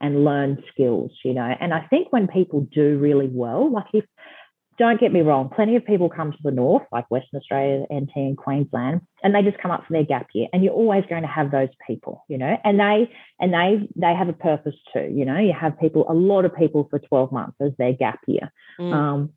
and 0.02 0.26
learn 0.26 0.64
skills, 0.72 1.12
you 1.24 1.34
know. 1.34 1.56
And 1.60 1.74
I 1.74 1.82
think 1.90 2.12
when 2.12 2.28
people 2.28 2.68
do 2.74 2.98
really 2.98 3.30
well, 3.32 3.72
like 3.72 3.86
if 3.94 4.06
don't 4.78 5.00
get 5.00 5.14
me 5.14 5.22
wrong, 5.22 5.50
plenty 5.56 5.78
of 5.78 5.86
people 5.86 6.10
come 6.10 6.32
to 6.34 6.38
the 6.44 6.52
north, 6.52 6.84
like 6.92 7.10
Western 7.10 7.40
Australia, 7.40 7.86
NT, 7.94 8.12
and 8.16 8.38
Queensland, 8.38 9.02
and 9.24 9.34
they 9.34 9.42
just 9.42 9.58
come 9.58 9.72
up 9.72 9.86
for 9.88 9.94
their 9.94 10.04
gap 10.04 10.28
year. 10.34 10.48
And 10.52 10.64
you're 10.64 10.74
always 10.74 11.06
going 11.10 11.22
to 11.22 11.30
have 11.30 11.50
those 11.50 11.70
people, 11.88 12.26
you 12.28 12.38
know, 12.38 12.58
and 12.64 12.80
they 12.80 13.10
and 13.40 13.54
they 13.54 13.88
they 13.96 14.14
have 14.14 14.28
a 14.28 14.34
purpose 14.34 14.76
too, 14.94 15.12
you 15.14 15.24
know. 15.24 15.40
You 15.40 15.54
have 15.54 15.80
people, 15.80 16.06
a 16.10 16.14
lot 16.14 16.44
of 16.44 16.56
people 16.56 16.88
for 16.90 17.00
12 17.00 17.32
months 17.32 17.56
as 17.62 17.72
their 17.78 17.94
gap 17.94 18.20
year. 18.28 18.52
Mm. 18.80 18.94
Um, 18.94 19.30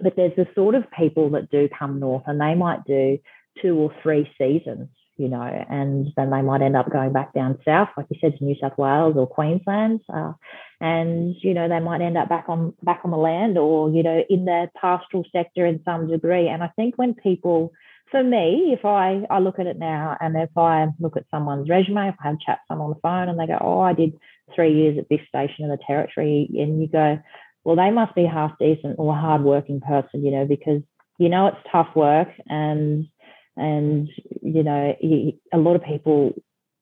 but 0.00 0.16
there's 0.16 0.36
the 0.36 0.46
sort 0.54 0.74
of 0.74 0.84
people 0.90 1.30
that 1.30 1.50
do 1.50 1.68
come 1.68 2.00
north 2.00 2.22
and 2.26 2.40
they 2.40 2.54
might 2.54 2.84
do 2.84 3.18
two 3.60 3.76
or 3.76 3.92
three 4.02 4.30
seasons, 4.38 4.88
you 5.20 5.28
know, 5.28 5.42
and 5.42 6.06
then 6.16 6.30
they 6.30 6.40
might 6.40 6.62
end 6.62 6.76
up 6.76 6.90
going 6.90 7.12
back 7.12 7.34
down 7.34 7.58
south, 7.62 7.90
like 7.94 8.06
you 8.08 8.16
said, 8.22 8.38
to 8.38 8.44
New 8.44 8.56
South 8.58 8.78
Wales 8.78 9.16
or 9.18 9.26
Queensland, 9.26 10.00
uh, 10.12 10.32
and 10.80 11.36
you 11.42 11.52
know 11.52 11.68
they 11.68 11.78
might 11.78 12.00
end 12.00 12.16
up 12.16 12.30
back 12.30 12.46
on 12.48 12.72
back 12.82 13.02
on 13.04 13.10
the 13.10 13.18
land 13.18 13.58
or 13.58 13.90
you 13.90 14.02
know 14.02 14.24
in 14.30 14.46
the 14.46 14.70
pastoral 14.80 15.24
sector 15.30 15.66
in 15.66 15.82
some 15.84 16.08
degree. 16.08 16.48
And 16.48 16.62
I 16.62 16.68
think 16.74 16.96
when 16.96 17.12
people, 17.12 17.70
for 18.10 18.24
me, 18.24 18.72
if 18.72 18.86
I 18.86 19.26
I 19.28 19.40
look 19.40 19.58
at 19.58 19.66
it 19.66 19.78
now, 19.78 20.16
and 20.20 20.34
if 20.36 20.56
I 20.56 20.86
look 20.98 21.18
at 21.18 21.26
someone's 21.30 21.68
resume, 21.68 22.08
if 22.08 22.14
I 22.24 22.28
have 22.28 22.40
chat 22.40 22.60
someone 22.66 22.88
on 22.88 22.94
the 22.94 23.00
phone, 23.02 23.28
and 23.28 23.38
they 23.38 23.46
go, 23.46 23.58
"Oh, 23.60 23.80
I 23.80 23.92
did 23.92 24.14
three 24.54 24.72
years 24.72 24.96
at 24.96 25.10
this 25.10 25.20
station 25.28 25.64
in 25.64 25.70
the 25.70 25.78
territory," 25.86 26.48
and 26.58 26.80
you 26.80 26.88
go, 26.88 27.18
"Well, 27.64 27.76
they 27.76 27.90
must 27.90 28.14
be 28.14 28.24
half 28.24 28.58
decent 28.58 28.96
or 28.98 29.12
a 29.12 29.20
hard 29.20 29.44
working 29.44 29.80
person," 29.82 30.24
you 30.24 30.30
know, 30.30 30.46
because 30.46 30.80
you 31.18 31.28
know 31.28 31.48
it's 31.48 31.68
tough 31.70 31.94
work 31.94 32.28
and 32.48 33.06
and 33.56 34.08
you 34.42 34.62
know 34.62 34.94
a 35.52 35.58
lot 35.58 35.76
of 35.76 35.84
people 35.84 36.34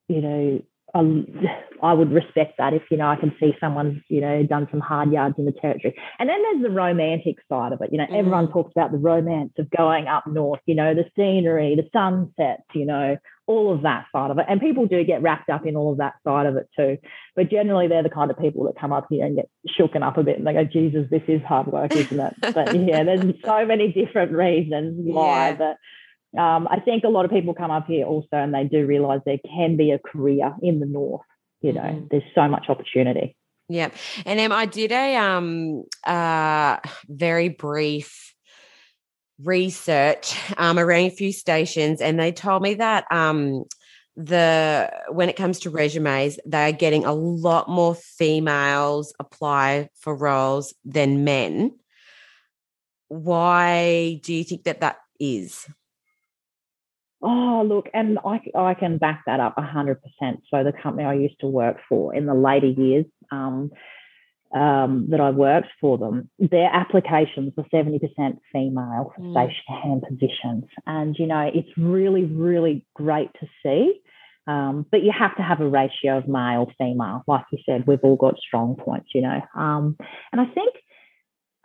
you 0.09 0.21
know 0.21 0.63
I 0.95 1.93
would 1.93 2.11
respect 2.13 2.55
that 2.59 2.73
if 2.73 2.83
you 2.91 2.97
know 2.97 3.09
I 3.09 3.17
can 3.17 3.35
see 3.39 3.53
someone's 3.61 4.03
you 4.09 4.21
know 4.21 4.43
done 4.43 4.69
some 4.71 4.81
hard 4.81 5.13
yards 5.13 5.37
in 5.39 5.45
the 5.45 5.53
territory. 5.53 5.95
And 6.19 6.29
then 6.29 6.43
there's 6.43 6.63
the 6.63 6.71
romantic 6.71 7.37
side 7.49 7.73
of 7.73 7.81
it. 7.83 7.91
You 7.93 7.99
know, 7.99 8.07
mm. 8.07 8.19
everyone 8.19 8.51
talks 8.51 8.73
about 8.75 8.93
the 8.93 8.99
romance 8.99 9.53
of 9.59 9.69
going 9.71 10.07
up 10.07 10.27
north. 10.27 10.61
You 10.67 10.75
know, 10.75 10.95
the 10.95 11.05
scenery, 11.15 11.77
the 11.77 11.89
sunsets. 11.93 12.63
You 12.75 12.87
know, 12.87 13.17
all 13.47 13.73
of 13.73 13.83
that 13.83 14.07
side 14.13 14.31
of 14.31 14.39
it. 14.39 14.47
And 14.49 14.61
people 14.61 14.87
do 14.87 15.05
get 15.05 15.23
wrapped 15.23 15.51
up 15.51 15.67
in 15.67 15.77
all 15.77 15.93
of 15.93 15.99
that 15.99 16.15
side 16.25 16.47
of 16.47 16.57
it 16.57 16.69
too. 16.77 16.97
But 17.37 17.51
generally, 17.51 17.87
they're 17.87 18.03
the 18.03 18.11
kind 18.11 18.31
of 18.31 18.39
people 18.39 18.65
that 18.65 18.81
come 18.81 18.93
up 18.93 19.07
here 19.11 19.25
and 19.25 19.37
get 19.37 19.51
shooken 19.79 20.03
up 20.03 20.17
a 20.17 20.23
bit 20.23 20.39
and 20.39 20.47
they 20.47 20.55
go, 20.55 20.65
"Jesus, 20.65 21.07
this 21.11 21.23
is 21.29 21.43
hard 21.43 21.67
work, 21.67 21.95
isn't 21.95 22.19
it?" 22.19 22.35
but 22.41 22.75
yeah, 22.75 23.05
there's 23.05 23.35
so 23.45 23.67
many 23.67 23.93
different 23.93 24.33
reasons 24.33 24.97
why. 25.03 25.51
Yeah. 25.51 25.55
But 25.55 25.77
um, 26.37 26.69
I 26.71 26.81
think 26.81 27.05
a 27.05 27.09
lot 27.09 27.25
of 27.25 27.31
people 27.31 27.55
come 27.55 27.71
up 27.71 27.87
here 27.87 28.05
also 28.05 28.29
and 28.33 28.53
they 28.53 28.65
do 28.65 28.87
realize 28.87 29.21
there 29.25 29.39
can 29.49 29.77
be 29.77 29.93
a 29.93 29.99
career 29.99 30.55
in 30.63 30.81
the 30.81 30.87
north. 30.87 31.23
You 31.61 31.73
know, 31.73 31.81
mm-hmm. 31.81 32.07
there's 32.11 32.23
so 32.35 32.47
much 32.49 32.67
opportunity. 32.69 33.37
Yeah. 33.69 33.91
And 34.25 34.41
um, 34.41 34.53
I 34.53 34.67
did 34.67 34.93
a 34.93 35.17
um 35.17 35.85
uh 36.07 36.79
very 37.09 37.49
brief 37.49 38.35
research 39.43 40.37
um 40.57 40.79
around 40.79 41.05
a 41.05 41.11
few 41.11 41.33
stations 41.33 42.01
and 42.01 42.19
they 42.19 42.33
told 42.33 42.63
me 42.63 42.75
that 42.75 43.05
um 43.13 43.65
the 44.17 44.91
when 45.11 45.29
it 45.29 45.37
comes 45.37 45.61
to 45.61 45.71
resumes 45.71 46.41
they're 46.45 46.73
getting 46.73 47.05
a 47.05 47.13
lot 47.13 47.69
more 47.69 47.95
females 47.95 49.15
apply 49.21 49.89
for 49.95 50.17
roles 50.17 50.75
than 50.85 51.23
men 51.23 51.71
why 53.07 54.21
do 54.25 54.35
you 54.35 54.43
think 54.43 54.65
that 54.65 54.81
that 54.81 54.97
is 55.21 55.69
Oh, 57.21 57.65
look, 57.67 57.89
and 57.93 58.19
I, 58.25 58.41
I 58.57 58.75
can 58.75 58.99
back 58.99 59.23
that 59.27 59.41
up 59.41 59.57
100%. 59.57 59.97
So, 60.21 60.65
the 60.65 60.73
company 60.83 61.05
I 61.05 61.15
used 61.15 61.41
to 61.41 61.47
work 61.47 61.79
for 61.89 62.15
in 62.15 62.27
the 62.27 62.35
later 62.35 62.69
years 62.69 63.07
um, 63.33 63.71
um, 64.55 65.09
that 65.11 65.21
I 65.21 65.31
worked 65.31 65.69
for 65.81 65.99
them, 65.99 66.31
their 66.39 66.71
applications 66.73 67.53
were 67.57 67.65
70% 67.75 67.99
female 68.53 69.13
for 69.17 69.23
mm. 69.23 69.33
station 69.33 69.83
hand 69.83 70.03
positions. 70.09 70.65
And, 70.87 71.17
you 71.19 71.27
know, 71.27 71.51
it's 71.53 71.69
really, 71.77 72.25
really 72.25 72.87
great 72.95 73.31
to 73.41 73.49
see. 73.65 74.01
Um, 74.47 74.87
but 74.91 75.03
you 75.03 75.13
have 75.17 75.37
to 75.37 75.43
have 75.43 75.61
a 75.61 75.69
ratio 75.69 76.19
of 76.19 76.27
male 76.27 76.73
female. 76.79 77.23
Like 77.27 77.45
you 77.53 77.59
said, 77.67 77.87
we've 77.87 78.03
all 78.03 78.17
got 78.17 78.39
strong 78.39 78.77
points, 78.77 79.11
you 79.15 79.21
know. 79.21 79.41
Um, 79.55 79.97
and 80.33 80.41
I 80.41 80.47
think 80.47 80.75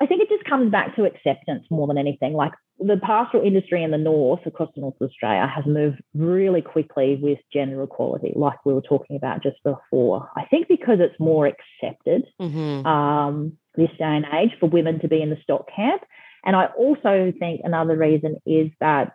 I 0.02 0.06
think 0.06 0.22
it 0.22 0.28
just 0.28 0.44
comes 0.44 0.70
back 0.70 0.98
to 0.98 1.06
acceptance 1.06 1.66
more 1.72 1.88
than 1.88 1.98
anything. 1.98 2.34
Like 2.34 2.52
the 2.86 2.98
pastoral 2.98 3.46
industry 3.46 3.84
in 3.84 3.92
the 3.92 3.98
north, 3.98 4.42
across 4.46 4.70
the 4.76 4.82
north 4.82 4.96
of 5.00 5.10
Australia, 5.10 5.48
has 5.54 5.66
moved 5.66 6.02
really 6.14 6.62
quickly 6.62 7.18
with 7.22 7.40
gender 7.52 7.82
equality, 7.82 8.34
like 8.36 8.66
we 8.66 8.74
were 8.74 8.82
talking 8.82 9.16
about 9.16 9.42
just 9.42 9.58
before. 9.64 10.30
I 10.36 10.46
think 10.46 10.68
because 10.68 10.98
it's 11.00 11.20
more 11.20 11.48
accepted 11.48 12.26
mm-hmm. 12.42 12.86
um, 12.86 13.58
this 13.76 13.90
day 13.98 14.04
and 14.04 14.26
age 14.34 14.52
for 14.60 14.68
women 14.68 15.00
to 15.00 15.08
be 15.08 15.22
in 15.22 15.30
the 15.30 15.38
stock 15.44 15.68
camp. 15.74 16.04
And 16.46 16.56
I 16.56 16.66
also 16.78 17.32
think 17.40 17.62
another 17.64 17.96
reason 17.96 18.38
is 18.46 18.70
that 18.80 19.14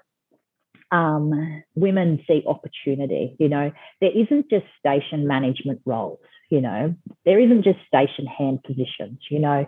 um, 0.91 1.63
women 1.75 2.25
see 2.27 2.43
opportunity. 2.47 3.37
You 3.39 3.49
know, 3.49 3.73
there 4.01 4.17
isn't 4.17 4.49
just 4.51 4.67
station 4.79 5.27
management 5.27 5.81
roles. 5.85 6.21
You 6.51 6.63
know, 6.63 6.95
there 7.27 7.39
isn't 7.39 7.65
just 7.65 7.79
station 7.87 8.27
hand 8.27 8.63
positions. 8.63 9.19
You 9.31 9.41
know, 9.41 9.67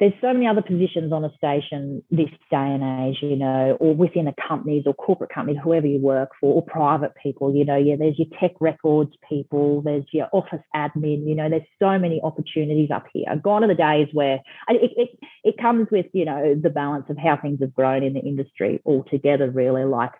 there's 0.00 0.14
so 0.22 0.32
many 0.32 0.46
other 0.46 0.62
positions 0.62 1.12
on 1.12 1.24
a 1.24 1.32
station 1.36 2.02
this 2.10 2.30
day 2.50 2.56
and 2.56 2.82
age, 2.82 3.18
you 3.20 3.36
know, 3.36 3.76
or 3.80 3.94
within 3.94 4.26
a 4.26 4.34
companies 4.48 4.84
or 4.86 4.94
corporate 4.94 5.30
companies, 5.32 5.60
whoever 5.62 5.86
you 5.86 6.00
work 6.00 6.30
for, 6.40 6.54
or 6.54 6.62
private 6.62 7.12
people, 7.22 7.54
you 7.54 7.66
know, 7.66 7.76
yeah, 7.76 7.96
there's 7.98 8.18
your 8.18 8.28
tech 8.40 8.52
records 8.60 9.12
people, 9.28 9.82
there's 9.82 10.04
your 10.10 10.28
office 10.32 10.62
admin, 10.74 11.28
you 11.28 11.34
know, 11.34 11.50
there's 11.50 11.62
so 11.78 11.98
many 11.98 12.18
opportunities 12.24 12.90
up 12.90 13.04
here. 13.12 13.26
Gone 13.42 13.62
are 13.62 13.68
the 13.68 13.74
days 13.74 14.08
where 14.14 14.40
it, 14.68 14.90
it, 14.96 15.18
it 15.44 15.58
comes 15.60 15.86
with, 15.90 16.06
you 16.14 16.24
know, 16.24 16.54
the 16.60 16.70
balance 16.70 17.04
of 17.10 17.18
how 17.18 17.36
things 17.36 17.60
have 17.60 17.74
grown 17.74 18.02
in 18.02 18.14
the 18.14 18.20
industry 18.20 18.80
altogether, 18.86 19.50
really. 19.50 19.84
Like 19.84 20.12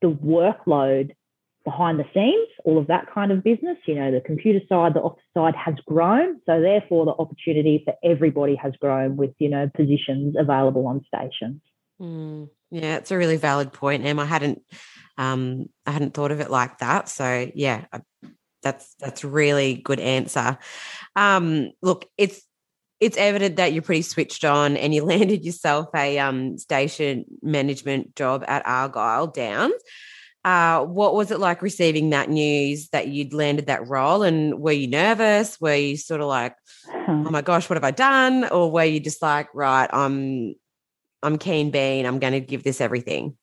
the 0.00 0.08
workload 0.08 1.10
behind 1.66 1.98
the 1.98 2.06
scenes, 2.14 2.48
all 2.64 2.78
of 2.78 2.86
that 2.86 3.12
kind 3.12 3.32
of 3.32 3.42
business. 3.42 3.76
You 3.86 3.96
know, 3.96 4.10
the 4.10 4.22
computer 4.22 4.60
side, 4.68 4.94
the 4.94 5.00
office 5.00 5.22
side 5.34 5.54
has 5.56 5.74
grown. 5.84 6.40
So 6.46 6.60
therefore 6.60 7.04
the 7.04 7.12
opportunity 7.18 7.82
for 7.84 7.94
everybody 8.02 8.54
has 8.54 8.72
grown 8.80 9.16
with, 9.16 9.32
you 9.38 9.50
know, 9.50 9.68
positions 9.74 10.36
available 10.38 10.86
on 10.86 11.04
stations. 11.06 11.60
Mm, 12.00 12.48
yeah, 12.70 12.96
it's 12.96 13.10
a 13.10 13.18
really 13.18 13.36
valid 13.36 13.72
point, 13.72 14.06
Em. 14.06 14.18
I 14.18 14.24
hadn't 14.24 14.62
um 15.18 15.66
I 15.84 15.90
hadn't 15.90 16.14
thought 16.14 16.30
of 16.30 16.40
it 16.40 16.50
like 16.50 16.78
that. 16.78 17.08
So 17.08 17.50
yeah, 17.54 17.84
that's 18.62 18.94
that's 19.00 19.24
really 19.24 19.74
good 19.74 20.00
answer. 20.00 20.58
Um 21.16 21.72
look, 21.82 22.08
it's 22.16 22.46
it's 23.00 23.18
evident 23.18 23.56
that 23.56 23.72
you're 23.72 23.82
pretty 23.82 24.02
switched 24.02 24.44
on 24.44 24.76
and 24.76 24.94
you 24.94 25.04
landed 25.12 25.44
yourself 25.44 25.88
a 25.94 26.18
um, 26.18 26.56
station 26.56 27.24
management 27.42 28.14
job 28.14 28.44
at 28.48 28.66
Argyle 28.66 29.26
Downs. 29.26 29.74
Uh, 30.46 30.84
what 30.84 31.16
was 31.16 31.32
it 31.32 31.40
like 31.40 31.60
receiving 31.60 32.10
that 32.10 32.30
news 32.30 32.88
that 32.90 33.08
you'd 33.08 33.34
landed 33.34 33.66
that 33.66 33.88
role? 33.88 34.22
And 34.22 34.60
were 34.60 34.70
you 34.70 34.86
nervous? 34.86 35.60
Were 35.60 35.74
you 35.74 35.96
sort 35.96 36.20
of 36.20 36.28
like, 36.28 36.54
oh 36.88 37.28
my 37.32 37.42
gosh, 37.42 37.68
what 37.68 37.74
have 37.76 37.82
I 37.82 37.90
done? 37.90 38.48
Or 38.50 38.70
were 38.70 38.84
you 38.84 39.00
just 39.00 39.20
like, 39.20 39.48
right, 39.52 39.90
I'm 39.92 40.54
I'm 41.24 41.36
keen 41.36 41.72
bean, 41.72 42.06
I'm 42.06 42.20
going 42.20 42.32
to 42.34 42.38
give 42.38 42.62
this 42.62 42.80
everything? 42.80 43.36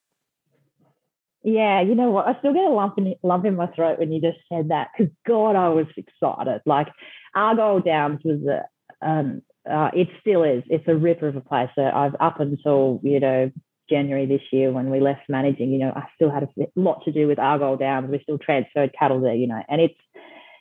Yeah, 1.43 1.81
you 1.81 1.93
know 1.93 2.09
what? 2.09 2.25
I 2.25 2.39
still 2.39 2.53
get 2.53 2.63
a 2.63 2.69
lump 2.69 2.97
in 2.97 3.15
lump 3.21 3.43
in 3.43 3.57
my 3.57 3.67
throat 3.67 3.99
when 3.99 4.13
you 4.13 4.21
just 4.21 4.39
said 4.47 4.69
that 4.69 4.91
because 4.97 5.13
God, 5.27 5.57
I 5.57 5.67
was 5.67 5.87
excited. 5.97 6.61
Like 6.65 6.87
Argyle 7.35 7.81
Downs 7.81 8.21
was 8.23 8.39
a 8.45 8.63
um, 9.05 9.41
uh, 9.69 9.89
it 9.93 10.07
still 10.21 10.43
is. 10.45 10.63
It's 10.67 10.87
a 10.87 10.95
ripper 10.95 11.27
of 11.27 11.35
a 11.35 11.41
place. 11.41 11.67
So 11.75 11.83
I've 11.83 12.15
up 12.21 12.39
until 12.39 13.01
you 13.03 13.19
know 13.19 13.51
January 13.89 14.25
this 14.25 14.41
year 14.51 14.71
when 14.71 14.89
we 14.89 14.99
left 14.99 15.21
managing, 15.29 15.71
you 15.71 15.79
know, 15.79 15.91
I 15.95 16.03
still 16.15 16.31
had 16.31 16.43
a 16.43 16.47
lot 16.75 17.03
to 17.05 17.11
do 17.11 17.27
with 17.27 17.39
Argyle 17.39 17.77
Downs. 17.77 18.09
We 18.09 18.19
still 18.23 18.37
transferred 18.37 18.91
cattle 18.97 19.21
there, 19.21 19.35
you 19.35 19.47
know, 19.47 19.61
and 19.69 19.81
it's 19.81 19.95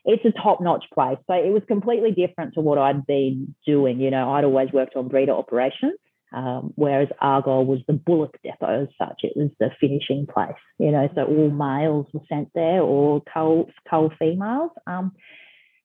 it's 0.04 0.24
a 0.24 0.42
top 0.42 0.60
notch 0.60 0.84
place. 0.92 1.18
So 1.28 1.34
it 1.34 1.52
was 1.52 1.62
completely 1.68 2.10
different 2.10 2.54
to 2.54 2.60
what 2.60 2.78
I'd 2.78 3.06
been 3.06 3.54
doing. 3.64 4.00
You 4.00 4.10
know, 4.10 4.32
I'd 4.32 4.44
always 4.44 4.70
worked 4.72 4.96
on 4.96 5.08
breeder 5.08 5.32
operations, 5.32 5.98
um, 6.32 6.72
whereas 6.74 7.08
Argyle 7.20 7.64
was 7.64 7.80
the 7.86 7.92
bullock 7.92 8.36
depot 8.42 8.82
as 8.82 8.88
such. 8.98 9.20
It 9.22 9.36
was 9.36 9.50
the 9.60 9.70
finishing 9.80 10.26
place, 10.26 10.58
you 10.78 10.90
know, 10.90 11.08
so 11.14 11.24
all 11.24 11.50
males 11.50 12.06
were 12.12 12.20
sent 12.28 12.48
there 12.54 12.82
or 12.82 13.22
cull, 13.32 13.66
cull 13.88 14.12
females. 14.18 14.70
Um, 14.86 15.12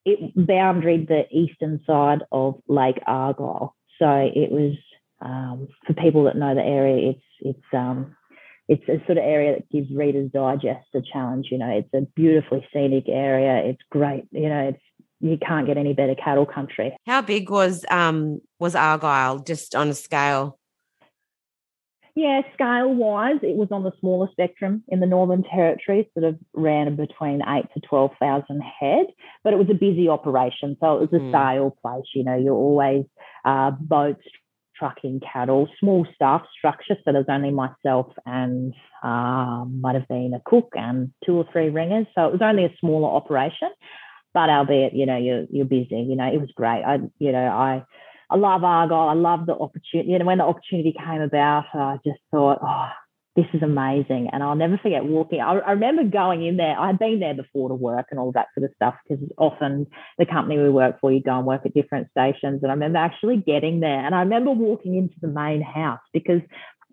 it 0.05 0.35
boundaried 0.35 1.07
the 1.07 1.23
eastern 1.31 1.81
side 1.85 2.19
of 2.31 2.61
Lake 2.67 2.99
Argyle. 3.05 3.75
So 3.99 4.07
it 4.07 4.51
was 4.51 4.77
um, 5.21 5.67
for 5.85 5.93
people 5.93 6.25
that 6.25 6.35
know 6.35 6.55
the 6.55 6.61
area, 6.61 7.11
it's 7.11 7.23
it's 7.41 7.73
um, 7.73 8.15
it's 8.67 8.83
a 8.83 9.03
sort 9.05 9.17
of 9.17 9.23
area 9.23 9.55
that 9.55 9.69
gives 9.69 9.91
Reader's 9.91 10.31
Digest 10.31 10.87
a 10.93 11.01
challenge. 11.01 11.47
You 11.51 11.57
know, 11.57 11.69
it's 11.69 11.93
a 11.93 12.07
beautifully 12.15 12.67
scenic 12.73 13.05
area. 13.07 13.69
It's 13.69 13.81
great. 13.89 14.25
You 14.31 14.49
know, 14.49 14.69
it's 14.69 14.81
you 15.19 15.37
can't 15.37 15.65
get 15.65 15.77
any 15.77 15.93
better 15.93 16.15
cattle 16.15 16.45
country. 16.45 16.95
How 17.05 17.21
big 17.21 17.49
was 17.49 17.85
um 17.89 18.41
was 18.59 18.75
Argyle 18.75 19.39
just 19.39 19.75
on 19.75 19.89
a 19.89 19.93
scale? 19.93 20.59
Yeah, 22.17 22.41
scale 22.55 22.91
wise, 22.95 23.37
it 23.43 23.55
was 23.55 23.67
on 23.71 23.83
the 23.83 23.91
smaller 23.99 24.27
spectrum 24.31 24.83
in 24.87 24.99
the 24.99 25.05
Northern 25.05 25.43
Territory, 25.43 26.09
sort 26.15 26.25
of 26.25 26.39
ran 26.55 26.95
between 26.95 27.43
eight 27.47 27.65
to 27.75 27.79
12,000 27.87 28.59
head, 28.59 29.05
but 29.43 29.53
it 29.53 29.57
was 29.57 29.69
a 29.69 29.75
busy 29.75 30.09
operation. 30.09 30.77
So 30.79 30.95
it 30.95 31.11
was 31.11 31.21
a 31.21 31.23
mm. 31.23 31.31
sale 31.31 31.77
place. 31.79 32.05
You 32.15 32.23
know, 32.23 32.35
you're 32.35 32.55
always 32.55 33.05
uh, 33.45 33.69
boats, 33.69 34.23
trucking 34.77 35.21
cattle, 35.31 35.67
small 35.79 36.05
staff 36.15 36.43
structure. 36.57 36.95
So 37.03 37.11
there's 37.11 37.25
only 37.29 37.51
myself 37.51 38.07
and 38.25 38.73
uh, 39.03 39.65
might 39.65 39.95
have 39.95 40.07
been 40.07 40.33
a 40.35 40.41
cook 40.45 40.73
and 40.75 41.11
two 41.25 41.35
or 41.35 41.45
three 41.51 41.69
ringers. 41.69 42.07
So 42.15 42.25
it 42.25 42.31
was 42.31 42.41
only 42.41 42.65
a 42.65 42.75
smaller 42.79 43.09
operation, 43.09 43.69
but 44.33 44.49
albeit, 44.49 44.93
you 44.93 45.05
know, 45.05 45.17
you're, 45.17 45.45
you're 45.49 45.65
busy. 45.65 46.05
You 46.07 46.15
know, 46.15 46.27
it 46.31 46.39
was 46.39 46.51
great. 46.55 46.83
I, 46.83 46.99
you 47.19 47.31
know, 47.31 47.45
I, 47.45 47.83
I 48.29 48.35
love 48.35 48.63
Argyle. 48.63 49.09
I 49.09 49.13
love 49.13 49.45
the 49.45 49.53
opportunity. 49.53 50.11
You 50.11 50.19
know, 50.19 50.25
when 50.25 50.39
the 50.39 50.43
opportunity 50.43 50.93
came 50.97 51.21
about, 51.21 51.65
I 51.73 51.97
just 52.05 52.19
thought, 52.31 52.59
oh, 52.61 52.89
this 53.37 53.45
is 53.53 53.61
amazing. 53.61 54.29
And 54.33 54.41
I'll 54.41 54.55
never 54.55 54.79
forget 54.81 55.05
walking. 55.05 55.41
I, 55.41 55.59
I 55.59 55.71
remember 55.73 56.03
going 56.03 56.43
in 56.43 56.57
there. 56.57 56.77
I'd 56.77 56.97
been 56.97 57.19
there 57.19 57.35
before 57.35 57.69
to 57.69 57.75
work 57.75 58.07
and 58.09 58.19
all 58.19 58.31
that 58.31 58.47
sort 58.57 58.65
of 58.65 58.75
stuff 58.75 58.95
because 59.07 59.23
often 59.37 59.85
the 60.17 60.25
company 60.25 60.57
we 60.57 60.71
work 60.71 60.99
for, 60.99 61.11
you 61.11 61.21
go 61.21 61.37
and 61.37 61.45
work 61.45 61.61
at 61.63 61.75
different 61.75 62.07
stations. 62.09 62.61
And 62.63 62.71
I 62.71 62.73
remember 62.73 62.97
actually 62.97 63.37
getting 63.37 63.79
there. 63.79 64.03
And 64.03 64.15
I 64.15 64.21
remember 64.21 64.51
walking 64.51 64.97
into 64.97 65.13
the 65.21 65.27
main 65.27 65.61
house 65.61 66.01
because 66.13 66.41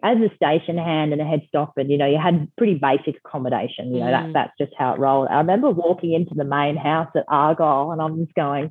as 0.02 0.18
a 0.18 0.34
station 0.36 0.76
hand 0.76 1.12
and 1.12 1.22
a 1.22 1.24
head 1.24 1.40
stockman, 1.48 1.88
you 1.88 1.96
know, 1.96 2.06
you 2.06 2.18
had 2.22 2.46
pretty 2.58 2.74
basic 2.74 3.16
accommodation. 3.24 3.94
You 3.94 4.00
know, 4.00 4.06
mm. 4.06 4.32
that, 4.32 4.32
that's 4.34 4.52
just 4.60 4.78
how 4.78 4.92
it 4.92 5.00
rolled. 5.00 5.28
I 5.28 5.38
remember 5.38 5.70
walking 5.70 6.12
into 6.12 6.34
the 6.34 6.44
main 6.44 6.76
house 6.76 7.08
at 7.16 7.24
Argyle 7.26 7.90
and 7.90 8.02
I'm 8.02 8.22
just 8.22 8.34
going, 8.34 8.70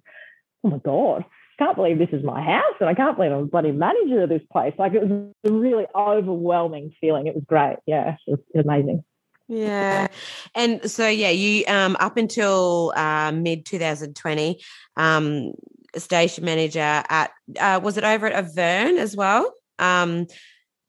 oh 0.63 0.69
my 0.69 0.77
God, 0.77 1.25
can't 1.57 1.75
believe 1.75 1.97
this 1.97 2.09
is 2.11 2.23
my 2.23 2.41
house 2.41 2.75
and 2.79 2.89
I 2.89 2.93
can't 2.93 3.15
believe 3.15 3.31
I'm 3.31 3.47
bloody 3.47 3.71
manager 3.71 4.23
of 4.23 4.29
this 4.29 4.41
place. 4.51 4.73
Like 4.77 4.93
it 4.93 5.07
was 5.07 5.33
a 5.43 5.51
really 5.51 5.85
overwhelming 5.95 6.93
feeling. 6.99 7.27
It 7.27 7.35
was 7.35 7.43
great. 7.45 7.77
Yeah, 7.85 8.17
it 8.27 8.39
was 8.55 8.65
amazing. 8.65 9.03
Yeah. 9.47 10.07
And 10.55 10.89
so, 10.89 11.07
yeah, 11.07 11.29
you, 11.29 11.65
um, 11.67 11.97
up 11.99 12.17
until 12.17 12.93
uh, 12.95 13.31
mid 13.31 13.65
2020, 13.65 14.61
um, 14.97 15.53
station 15.95 16.45
manager 16.45 16.79
at, 16.79 17.31
uh, 17.59 17.79
was 17.83 17.97
it 17.97 18.03
over 18.03 18.25
at 18.25 18.33
Auvergne 18.33 18.97
as 18.97 19.15
well? 19.15 19.53
Um, 19.79 20.27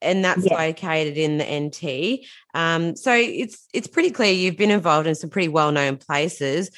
and 0.01 0.25
that's 0.25 0.45
yeah. 0.45 0.55
located 0.55 1.17
in 1.17 1.39
the 1.39 1.45
NT. 1.45 2.27
Um, 2.55 2.95
so 2.95 3.13
it's 3.13 3.67
it's 3.73 3.87
pretty 3.87 4.11
clear 4.11 4.33
you've 4.33 4.57
been 4.57 4.71
involved 4.71 5.07
in 5.07 5.15
some 5.15 5.31
pretty 5.31 5.49
well 5.49 5.73
known 5.73 5.97
places. 5.97 6.71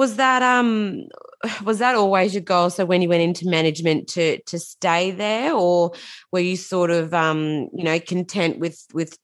Was 0.00 0.16
that 0.16 0.42
um 0.42 1.08
was 1.62 1.78
that 1.80 1.94
always 1.94 2.32
your 2.32 2.42
goal? 2.42 2.70
So 2.70 2.86
when 2.86 3.02
you 3.02 3.10
went 3.10 3.20
into 3.20 3.46
management 3.46 4.08
to 4.08 4.40
to 4.44 4.58
stay 4.58 5.10
there, 5.10 5.52
or 5.52 5.92
were 6.32 6.40
you 6.40 6.56
sort 6.56 6.90
of 6.90 7.12
um, 7.12 7.68
you 7.74 7.84
know 7.84 8.00
content 8.00 8.58
with 8.58 8.82
with 8.94 9.18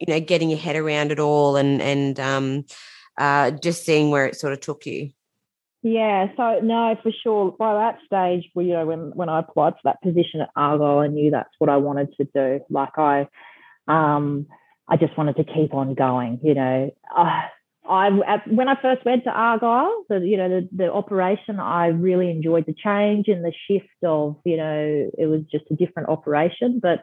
you 0.00 0.06
know 0.06 0.20
getting 0.20 0.48
your 0.48 0.60
head 0.60 0.76
around 0.76 1.10
it 1.10 1.18
all 1.18 1.56
and 1.56 1.82
and 1.82 2.20
um, 2.20 2.64
uh, 3.18 3.50
just 3.50 3.84
seeing 3.84 4.10
where 4.10 4.24
it 4.26 4.36
sort 4.36 4.52
of 4.52 4.60
took 4.60 4.86
you? 4.86 5.10
Yeah, 5.82 6.28
so 6.36 6.60
no, 6.62 6.96
for 7.02 7.10
sure. 7.24 7.50
By 7.58 7.74
that 7.74 7.98
stage, 8.06 8.48
you 8.54 8.74
know, 8.74 8.86
when 8.86 9.10
when 9.16 9.28
I 9.28 9.40
applied 9.40 9.72
for 9.72 9.80
that 9.86 10.02
position 10.02 10.42
at 10.42 10.50
Argyle, 10.54 11.00
I 11.00 11.08
knew 11.08 11.32
that's 11.32 11.56
what 11.58 11.68
I 11.68 11.78
wanted 11.78 12.14
to 12.18 12.28
do. 12.32 12.60
Like 12.70 12.96
I, 12.96 13.26
um, 13.88 14.46
I 14.86 14.96
just 14.96 15.18
wanted 15.18 15.34
to 15.38 15.44
keep 15.44 15.74
on 15.74 15.94
going. 15.94 16.38
You 16.44 16.54
know, 16.54 16.94
uh, 17.16 17.40
I 17.88 18.10
when 18.46 18.68
I 18.68 18.80
first 18.80 19.04
went 19.04 19.24
to 19.24 19.30
Argyle, 19.30 20.04
the 20.08 20.20
you 20.20 20.36
know 20.36 20.48
the, 20.48 20.68
the 20.72 20.92
operation, 20.92 21.58
I 21.58 21.88
really 21.88 22.30
enjoyed 22.30 22.66
the 22.66 22.74
change 22.74 23.26
and 23.28 23.44
the 23.44 23.52
shift 23.68 23.88
of 24.04 24.36
you 24.44 24.56
know 24.56 25.10
it 25.18 25.26
was 25.26 25.40
just 25.50 25.64
a 25.70 25.74
different 25.74 26.08
operation. 26.08 26.80
But 26.80 27.02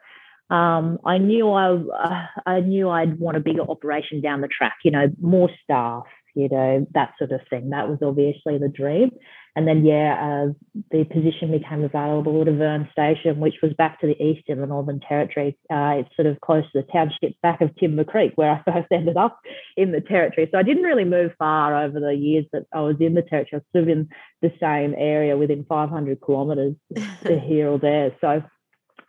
um, 0.53 0.97
I 1.05 1.17
knew 1.17 1.49
I 1.49 1.73
uh, 1.73 2.25
I 2.45 2.59
knew 2.61 2.89
I'd 2.89 3.19
want 3.19 3.37
a 3.37 3.41
bigger 3.41 3.61
operation 3.61 4.21
down 4.21 4.41
the 4.41 4.47
track. 4.47 4.77
You 4.83 4.91
know, 4.91 5.07
more 5.21 5.49
staff, 5.63 6.03
you 6.33 6.47
know 6.49 6.87
that 6.93 7.11
sort 7.17 7.31
of 7.31 7.41
thing. 7.49 7.71
That 7.71 7.89
was 7.89 7.99
obviously 8.01 8.57
the 8.57 8.69
dream. 8.69 9.11
And 9.59 9.67
then, 9.67 9.83
yeah, 9.83 10.15
uh, 10.47 10.53
the 10.89 11.03
position 11.03 11.51
became 11.51 11.83
available 11.83 12.41
at 12.41 12.47
Auvergne 12.47 12.89
Station, 12.93 13.41
which 13.41 13.55
was 13.61 13.73
back 13.73 13.99
to 13.99 14.07
the 14.07 14.15
east 14.23 14.43
in 14.47 14.61
the 14.61 14.65
Northern 14.65 15.01
Territory. 15.01 15.57
Uh, 15.69 15.95
it's 15.99 16.15
sort 16.15 16.27
of 16.27 16.39
close 16.39 16.63
to 16.71 16.81
the 16.81 16.87
township 16.93 17.35
back 17.41 17.59
of 17.59 17.75
Timber 17.75 18.05
Creek, 18.05 18.31
where 18.35 18.51
I 18.51 18.63
first 18.71 18.87
ended 18.89 19.17
up 19.17 19.37
in 19.75 19.91
the 19.91 19.99
Territory. 19.99 20.47
So 20.49 20.57
I 20.57 20.63
didn't 20.63 20.83
really 20.83 21.03
move 21.03 21.33
far 21.37 21.75
over 21.75 21.99
the 21.99 22.13
years 22.13 22.45
that 22.53 22.67
I 22.73 22.79
was 22.79 22.95
in 23.01 23.15
the 23.15 23.21
Territory. 23.21 23.49
I 23.51 23.55
was 23.57 23.63
sort 23.73 23.83
of 23.83 23.89
in 23.89 24.07
the 24.41 24.53
same 24.61 24.95
area 24.97 25.35
within 25.35 25.65
500 25.67 26.21
kilometres 26.25 26.75
to 27.25 27.37
here 27.37 27.69
or 27.69 27.79
there. 27.79 28.15
So, 28.21 28.41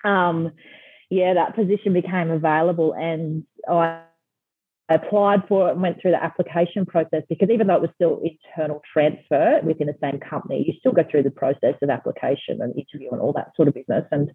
um, 0.03 0.51
yeah, 1.11 1.35
that 1.35 1.55
position 1.55 1.93
became 1.93 2.33
available, 2.33 2.93
and 2.93 3.45
I 3.71 4.01
applied 4.91 5.41
for 5.49 5.69
it 5.69 5.73
and 5.73 5.83
went 5.83 6.01
through 6.01 6.11
the 6.11 6.23
application 6.23 6.85
process 6.85 7.23
because 7.29 7.49
even 7.51 7.67
though 7.67 7.77
it 7.77 7.81
was 7.81 7.91
still 7.95 8.21
internal 8.23 8.83
transfer 8.93 9.61
within 9.63 9.87
the 9.87 9.97
same 10.03 10.19
company, 10.21 10.65
you 10.67 10.75
still 10.79 10.93
go 10.93 11.05
through 11.09 11.23
the 11.23 11.31
process 11.31 11.75
of 11.81 11.91
application 11.91 12.61
and 12.61 12.75
interview 12.77 13.11
and 13.13 13.21
all 13.21 13.33
that 13.33 13.53
sort 13.57 13.69
of 13.69 13.75
business. 13.75 14.05
And 14.11 14.31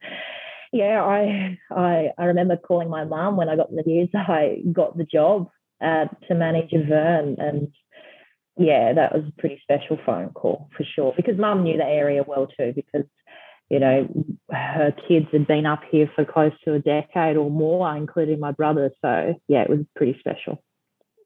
yeah, 0.72 1.04
I 1.04 1.58
I, 1.72 2.10
I 2.18 2.26
remember 2.26 2.58
calling 2.58 2.90
my 2.90 3.04
mum 3.04 3.36
when 3.36 3.50
I 3.50 3.56
got 3.56 3.70
the 3.70 3.84
news 3.86 4.10
I 4.16 4.58
got 4.72 4.98
the 4.98 5.06
job 5.06 5.50
uh, 5.84 6.06
to 6.28 6.36
manage 6.36 6.72
Auvergne 6.74 7.36
and 7.38 7.68
yeah, 8.58 8.94
that 8.94 9.14
was 9.14 9.26
a 9.28 9.42
pretty 9.42 9.60
special 9.62 10.00
phone 10.06 10.30
call 10.30 10.70
for 10.78 10.86
sure 10.96 11.14
because 11.18 11.38
mum 11.38 11.64
knew 11.64 11.78
the 11.78 11.84
area 11.84 12.24
well 12.26 12.48
too 12.48 12.72
because 12.74 13.06
you 13.70 13.80
know, 13.80 14.08
her 14.52 14.94
kids 15.08 15.28
had 15.32 15.48
been 15.48 15.66
up 15.66 15.82
here 15.90 16.10
for 16.16 16.24
close 16.24 16.54
to 16.64 16.74
a 16.74 16.80
decade 16.80 17.36
or 17.36 17.50
more, 17.50 17.96
including 17.96 18.40
my 18.40 18.52
brother. 18.52 18.92
So, 19.02 19.40
yeah, 19.48 19.64
it 19.64 19.70
was 19.70 19.80
pretty 19.96 20.18
special. 20.20 20.64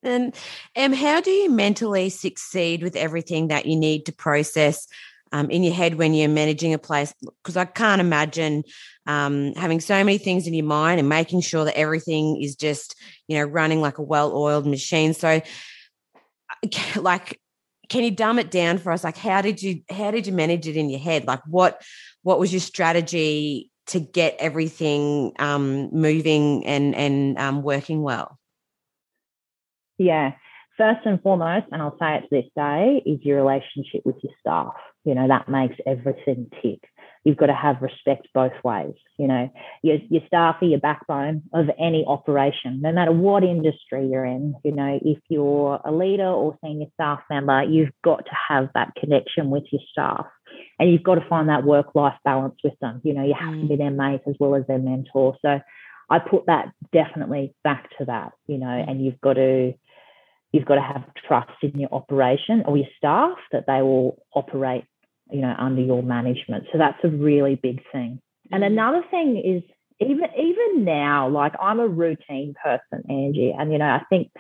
And 0.03 0.33
um, 0.77 0.93
how 0.93 1.19
do 1.19 1.31
you 1.31 1.49
mentally 1.49 2.09
succeed 2.09 2.83
with 2.83 2.95
everything 2.95 3.49
that 3.49 3.65
you 3.65 3.75
need 3.75 4.05
to 4.05 4.13
process 4.13 4.87
um, 5.33 5.51
in 5.51 5.63
your 5.63 5.73
head 5.73 5.95
when 5.95 6.13
you're 6.13 6.29
managing 6.29 6.73
a 6.73 6.79
place? 6.79 7.13
Because 7.43 7.57
I 7.57 7.65
can't 7.65 7.99
imagine 7.99 8.63
um, 9.05 9.53
having 9.55 9.81
so 9.81 10.01
many 10.01 10.17
things 10.17 10.47
in 10.47 10.53
your 10.53 10.65
mind 10.65 10.99
and 10.99 11.09
making 11.09 11.41
sure 11.41 11.65
that 11.65 11.77
everything 11.77 12.41
is 12.41 12.55
just, 12.55 12.95
you 13.27 13.37
know, 13.37 13.43
running 13.43 13.81
like 13.81 13.97
a 13.97 14.03
well-oiled 14.03 14.65
machine. 14.65 15.13
So, 15.13 15.41
like 16.95 17.37
can 17.89 18.03
you 18.03 18.11
dumb 18.11 18.39
it 18.39 18.51
down 18.51 18.77
for 18.77 18.91
us 18.91 19.03
like 19.03 19.17
how 19.17 19.41
did 19.41 19.61
you 19.61 19.81
how 19.89 20.11
did 20.11 20.25
you 20.27 20.33
manage 20.33 20.67
it 20.67 20.77
in 20.77 20.89
your 20.89 20.99
head 20.99 21.25
like 21.25 21.41
what 21.47 21.81
what 22.23 22.39
was 22.39 22.51
your 22.51 22.59
strategy 22.59 23.71
to 23.87 23.99
get 23.99 24.35
everything 24.39 25.33
um, 25.39 25.89
moving 25.91 26.65
and 26.65 26.95
and 26.95 27.37
um, 27.37 27.63
working 27.63 28.01
well 28.01 28.37
yeah 29.97 30.31
first 30.77 31.05
and 31.05 31.21
foremost 31.21 31.65
and 31.71 31.81
i'll 31.81 31.97
say 31.99 32.15
it 32.15 32.21
to 32.21 32.27
this 32.31 32.51
day 32.55 33.01
is 33.05 33.19
your 33.23 33.37
relationship 33.37 34.01
with 34.05 34.15
your 34.23 34.33
staff 34.39 34.73
you 35.05 35.15
know 35.15 35.27
that 35.27 35.49
makes 35.49 35.75
everything 35.85 36.49
tick 36.61 36.81
you've 37.23 37.37
got 37.37 37.47
to 37.47 37.53
have 37.53 37.81
respect 37.81 38.27
both 38.33 38.53
ways. 38.63 38.93
You 39.17 39.27
know, 39.27 39.51
your, 39.83 39.97
your 40.09 40.21
staff 40.27 40.57
are 40.61 40.65
your 40.65 40.79
backbone 40.79 41.43
of 41.53 41.65
any 41.79 42.05
operation, 42.07 42.81
no 42.81 42.91
matter 42.91 43.11
what 43.11 43.43
industry 43.43 44.07
you're 44.07 44.25
in. 44.25 44.55
You 44.63 44.71
know, 44.71 44.99
if 45.03 45.19
you're 45.29 45.79
a 45.83 45.91
leader 45.91 46.27
or 46.27 46.57
senior 46.63 46.87
staff 46.93 47.19
member, 47.29 47.63
you've 47.63 47.91
got 48.03 48.25
to 48.25 48.31
have 48.49 48.69
that 48.73 48.93
connection 48.99 49.49
with 49.49 49.63
your 49.71 49.81
staff. 49.91 50.25
And 50.79 50.91
you've 50.91 51.03
got 51.03 51.15
to 51.15 51.27
find 51.27 51.49
that 51.49 51.65
work 51.65 51.93
life 51.93 52.15
balance 52.23 52.55
with 52.63 52.73
them. 52.79 53.01
You 53.03 53.13
know, 53.13 53.23
you 53.23 53.35
have 53.37 53.53
mm. 53.53 53.61
to 53.61 53.67
be 53.67 53.75
their 53.75 53.91
mate 53.91 54.21
as 54.27 54.35
well 54.39 54.55
as 54.55 54.65
their 54.67 54.79
mentor. 54.79 55.35
So 55.41 55.59
I 56.09 56.19
put 56.19 56.45
that 56.45 56.71
definitely 56.93 57.53
back 57.63 57.89
to 57.97 58.05
that, 58.05 58.31
you 58.47 58.57
know, 58.57 58.65
mm. 58.65 58.89
and 58.89 59.03
you've 59.03 59.19
got 59.21 59.33
to 59.33 59.73
you've 60.51 60.65
got 60.65 60.75
to 60.75 60.81
have 60.81 61.03
trust 61.27 61.51
in 61.61 61.79
your 61.79 61.93
operation 61.93 62.63
or 62.65 62.75
your 62.75 62.87
staff 62.97 63.37
that 63.51 63.65
they 63.67 63.83
will 63.83 64.23
operate 64.33 64.85
you 65.31 65.41
know, 65.41 65.55
under 65.57 65.81
your 65.81 66.03
management. 66.03 66.65
So 66.71 66.77
that's 66.77 66.97
a 67.03 67.09
really 67.09 67.55
big 67.55 67.81
thing. 67.91 68.19
And 68.51 68.63
mm-hmm. 68.63 68.73
another 68.73 69.03
thing 69.11 69.37
is 69.37 69.63
even 69.99 70.27
even 70.37 70.85
now, 70.85 71.29
like 71.29 71.53
I'm 71.61 71.79
a 71.79 71.87
routine 71.87 72.55
person, 72.63 73.03
Angie, 73.09 73.53
and 73.57 73.71
you 73.71 73.77
know, 73.77 73.85
I 73.85 74.01
think, 74.09 74.31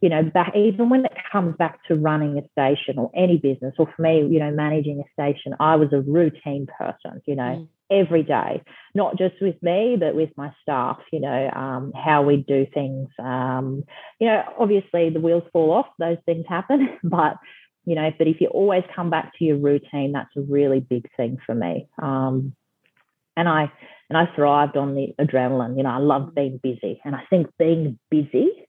you 0.00 0.08
know, 0.08 0.22
back 0.22 0.54
even 0.54 0.90
when 0.90 1.04
it 1.04 1.12
comes 1.32 1.56
back 1.56 1.82
to 1.88 1.94
running 1.94 2.38
a 2.38 2.48
station 2.50 2.98
or 2.98 3.10
any 3.14 3.38
business, 3.38 3.74
or 3.78 3.90
for 3.94 4.02
me, 4.02 4.26
you 4.26 4.38
know, 4.38 4.50
managing 4.50 5.00
a 5.00 5.12
station, 5.12 5.54
I 5.58 5.76
was 5.76 5.92
a 5.92 6.00
routine 6.00 6.66
person, 6.78 7.22
you 7.26 7.34
know, 7.34 7.42
mm. 7.42 7.68
every 7.90 8.22
day, 8.22 8.62
not 8.94 9.16
just 9.16 9.34
with 9.40 9.62
me, 9.62 9.96
but 9.98 10.14
with 10.14 10.30
my 10.36 10.52
staff, 10.62 10.98
you 11.12 11.20
know, 11.20 11.50
um, 11.50 11.92
how 11.94 12.22
we 12.22 12.36
do 12.36 12.66
things. 12.72 13.08
Um, 13.18 13.84
you 14.20 14.26
know, 14.26 14.42
obviously 14.58 15.10
the 15.10 15.20
wheels 15.20 15.44
fall 15.52 15.72
off, 15.72 15.86
those 15.98 16.18
things 16.26 16.44
happen, 16.48 16.98
but 17.04 17.36
you 17.86 17.94
know, 17.94 18.10
but 18.18 18.26
if 18.26 18.40
you 18.40 18.48
always 18.48 18.82
come 18.94 19.10
back 19.10 19.32
to 19.38 19.44
your 19.44 19.58
routine, 19.58 20.12
that's 20.12 20.36
a 20.36 20.40
really 20.40 20.80
big 20.80 21.08
thing 21.16 21.38
for 21.46 21.54
me. 21.54 21.88
Um, 22.02 22.54
and 23.36 23.48
I 23.48 23.70
and 24.08 24.16
I 24.16 24.26
thrived 24.34 24.76
on 24.76 24.94
the 24.94 25.14
adrenaline. 25.20 25.76
You 25.76 25.84
know, 25.84 25.90
I 25.90 25.98
love 25.98 26.34
being 26.34 26.58
busy, 26.62 27.00
and 27.04 27.14
I 27.14 27.22
think 27.30 27.48
being 27.58 27.98
busy, 28.10 28.65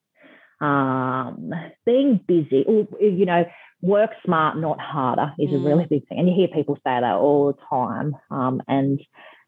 um, 0.62 1.52
being 1.86 2.20
busy, 2.28 2.64
or 2.68 2.88
you 3.00 3.26
know, 3.26 3.46
work 3.82 4.12
smart, 4.26 4.58
not 4.58 4.80
harder, 4.80 5.34
is 5.40 5.50
mm. 5.50 5.56
a 5.56 5.60
really 5.60 5.86
mm. 5.86 5.90
big 5.90 6.08
thing. 6.08 6.20
And 6.20 6.28
you 6.28 6.36
hear 6.36 6.48
people 6.48 6.76
say 6.78 7.00
that 7.00 7.16
all 7.16 7.54
the 7.54 7.60
time. 7.70 8.16
Um, 8.32 8.62
and 8.68 9.00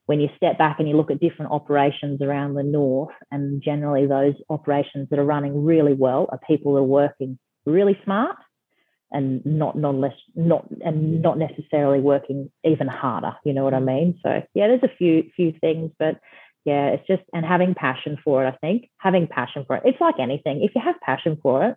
when 0.06 0.20
you 0.20 0.30
step 0.36 0.58
back 0.58 0.78
and 0.80 0.88
you 0.88 0.98
look 0.98 1.12
at 1.12 1.20
different 1.20 1.52
operations 1.52 2.22
around 2.22 2.56
the 2.56 2.64
north, 2.64 3.14
and 3.32 3.62
generally 3.62 4.08
those 4.08 4.36
operations 4.50 5.08
that 5.10 5.20
are 5.20 5.26
running 5.26 5.64
really 5.64 5.94
well 5.94 6.28
are 6.32 6.40
people 6.48 6.74
that 6.74 6.80
are 6.80 6.84
working 6.84 7.38
really 7.66 7.98
smart 8.04 8.36
and 9.12 9.44
not 9.46 9.76
non 9.78 10.00
less 10.02 10.14
not 10.36 10.66
and 10.84 11.22
not 11.22 11.38
necessarily 11.38 12.00
working 12.00 12.52
even 12.64 12.88
harder 12.88 13.34
you 13.44 13.54
know 13.54 13.64
what 13.64 13.74
i 13.74 13.80
mean 13.80 14.20
so 14.24 14.42
yeah 14.54 14.68
there's 14.68 14.84
a 14.84 14.98
few 14.98 15.30
few 15.36 15.54
things 15.62 15.92
but 15.98 16.20
yeah 16.66 16.88
it's 16.90 17.08
just 17.08 17.24
and 17.34 17.46
having 17.46 17.74
passion 17.74 18.18
for 18.24 18.46
it 18.46 18.48
i 18.48 18.58
think. 18.58 18.90
Having 18.98 19.28
passion 19.28 19.64
for 19.66 19.78
it 19.78 19.84
it's 19.86 20.02
like 20.02 20.16
anything 20.20 20.64
if 20.64 20.72
you 20.76 20.82
have 20.84 21.00
passion 21.02 21.38
for 21.42 21.66
it 21.66 21.76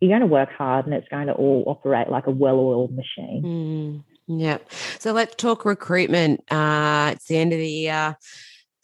you're 0.00 0.10
going 0.10 0.20
to 0.20 0.26
work 0.26 0.50
hard 0.50 0.84
and 0.84 0.94
it's 0.94 1.06
going 1.08 1.28
to 1.28 1.32
all 1.32 1.62
operate 1.68 2.10
like 2.10 2.26
a 2.26 2.30
well-oiled 2.32 2.92
machine. 2.92 4.04
Mm, 4.28 4.38
yeah 4.40 4.58
so 4.98 5.12
let's 5.12 5.34
talk 5.36 5.64
recruitment. 5.64 6.40
Uh 6.50 7.10
it's 7.14 7.26
the 7.26 7.36
end 7.36 7.52
of 7.52 7.58
the 7.58 7.68
year. 7.68 8.16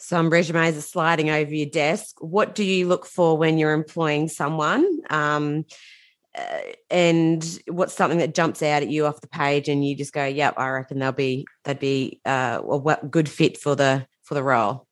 Some 0.01 0.31
resumes 0.31 0.77
are 0.77 0.81
sliding 0.81 1.29
over 1.29 1.53
your 1.53 1.69
desk. 1.69 2.17
What 2.21 2.55
do 2.55 2.63
you 2.63 2.87
look 2.87 3.05
for 3.05 3.37
when 3.37 3.59
you're 3.59 3.73
employing 3.73 4.29
someone? 4.29 4.87
Um 5.11 5.65
uh, 6.37 6.59
and 6.91 7.59
what's 7.69 7.95
something 7.95 8.19
that 8.19 8.35
jumps 8.35 8.63
out 8.63 8.83
at 8.83 8.91
you 8.91 9.07
off 9.07 9.21
the 9.21 9.29
page 9.29 9.69
and 9.69 9.85
you 9.85 9.97
just 9.97 10.13
go 10.13 10.25
yep 10.25 10.55
i 10.57 10.69
reckon 10.69 10.99
they'll 10.99 11.11
be 11.11 11.47
they'd 11.65 11.79
be 11.81 12.21
uh, 12.25 12.61
a 12.63 13.07
good 13.07 13.29
fit 13.29 13.59
for 13.59 13.75
the 13.75 14.07
for 14.23 14.35
the 14.35 14.43
role 14.43 14.87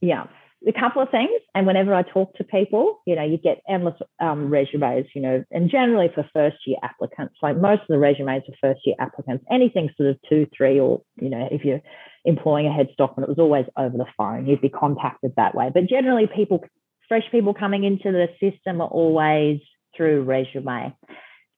yeah 0.00 0.24
a 0.66 0.72
couple 0.72 1.02
of 1.02 1.10
things 1.10 1.30
and 1.54 1.66
whenever 1.66 1.94
i 1.94 2.02
talk 2.02 2.34
to 2.34 2.44
people 2.44 3.00
you 3.06 3.14
know 3.14 3.22
you 3.22 3.36
get 3.36 3.60
endless 3.68 3.94
um, 4.20 4.48
resumes 4.48 5.04
you 5.14 5.20
know 5.20 5.44
and 5.50 5.70
generally 5.70 6.08
for 6.14 6.26
first 6.32 6.56
year 6.66 6.78
applicants 6.82 7.34
like 7.42 7.56
most 7.56 7.82
of 7.82 7.88
the 7.88 7.98
resumes 7.98 8.42
for 8.46 8.54
first 8.60 8.80
year 8.86 8.96
applicants 8.98 9.44
anything 9.50 9.90
sort 9.96 10.08
of 10.08 10.16
two 10.28 10.46
three 10.56 10.80
or 10.80 11.02
you 11.20 11.28
know 11.28 11.48
if 11.50 11.64
you're 11.64 11.82
employing 12.24 12.66
a 12.66 12.72
head 12.72 12.88
stockman 12.94 13.24
it 13.24 13.28
was 13.28 13.38
always 13.38 13.66
over 13.76 13.98
the 13.98 14.06
phone 14.16 14.46
you'd 14.46 14.62
be 14.62 14.70
contacted 14.70 15.32
that 15.36 15.54
way 15.54 15.70
but 15.72 15.86
generally 15.86 16.26
people 16.34 16.64
fresh 17.08 17.24
people 17.30 17.54
coming 17.54 17.84
into 17.84 18.10
the 18.10 18.28
system 18.40 18.80
are 18.80 18.88
always 18.88 19.60
through 19.96 20.22
resume. 20.22 20.94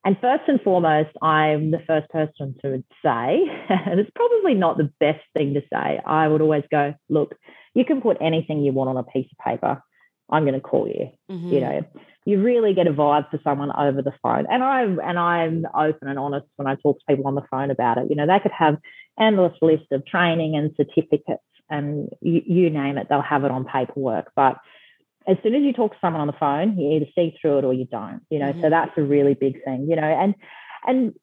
And 0.05 0.17
first 0.21 0.45
and 0.47 0.61
foremost, 0.61 1.11
I'm 1.21 1.73
the 1.73 1.83
first 1.87 2.09
person 2.11 2.55
to 2.63 2.85
say, 3.03 3.41
and 3.69 3.99
it's 3.99 4.11
probably 4.15 4.55
not 4.55 4.77
the 4.77 4.93
best 5.01 5.25
thing 5.35 5.55
to 5.55 5.63
say. 5.73 6.01
I 6.05 6.29
would 6.29 6.41
always 6.41 6.63
go, 6.71 6.95
look, 7.09 7.35
you 7.77 7.85
can 7.85 8.01
put 8.01 8.17
anything 8.21 8.63
you 8.63 8.73
want 8.73 8.91
on 8.91 8.97
a 8.97 9.05
piece 9.05 9.29
of 9.31 9.45
paper. 9.45 9.83
I'm 10.31 10.45
going 10.45 10.55
to 10.55 10.61
call 10.61 10.89
you. 10.89 11.11
Mm-hmm. 11.31 11.53
You 11.53 11.61
know, 11.61 11.87
you 12.25 12.43
really 12.43 12.75
get 12.75 12.89
a 12.89 12.93
vibe 12.93 13.31
for 13.31 13.39
someone 13.45 13.71
over 13.71 14.03
the 14.03 14.15
phone. 14.23 14.47
And 14.51 14.65
I 14.65 14.83
and 14.83 15.19
I'm 15.19 15.67
open 15.73 16.09
and 16.09 16.19
honest 16.19 16.47
when 16.57 16.67
I 16.67 16.75
talk 16.75 16.99
to 16.99 17.05
people 17.09 17.29
on 17.29 17.37
the 17.37 17.47
phone 17.51 17.71
about 17.71 17.99
it. 17.99 18.07
You 18.11 18.17
know, 18.17 18.27
they 18.27 18.41
could 18.41 18.53
have 18.53 18.79
endless 19.21 19.53
list 19.63 19.93
of 19.93 20.05
training 20.07 20.57
and 20.57 20.73
certificates 20.77 21.43
and 21.69 22.09
you, 22.21 22.43
you 22.47 22.71
name 22.71 22.99
it, 22.99 23.09
they'll 23.09 23.23
have 23.23 23.45
it 23.45 23.51
on 23.51 23.65
paperwork. 23.65 24.31
But 24.35 24.57
as 25.27 25.37
soon 25.43 25.55
as 25.55 25.63
you 25.63 25.73
talk 25.73 25.93
to 25.93 25.99
someone 26.01 26.21
on 26.21 26.29
the 26.29 26.33
phone, 26.35 26.79
you 26.79 26.93
either 26.93 27.07
see 27.15 27.37
through 27.41 27.59
it 27.59 27.65
or 27.65 27.75
you 27.75 27.87
don't, 27.87 28.23
you 28.31 28.39
know, 28.39 28.53
mm-hmm. 28.53 28.63
so 28.63 28.71
that's 28.71 28.97
a 28.97 29.03
really 29.03 29.35
big 29.35 29.63
thing, 29.65 29.87
you 29.89 29.97
know, 29.97 30.03
and, 30.03 30.35
and 30.87 31.15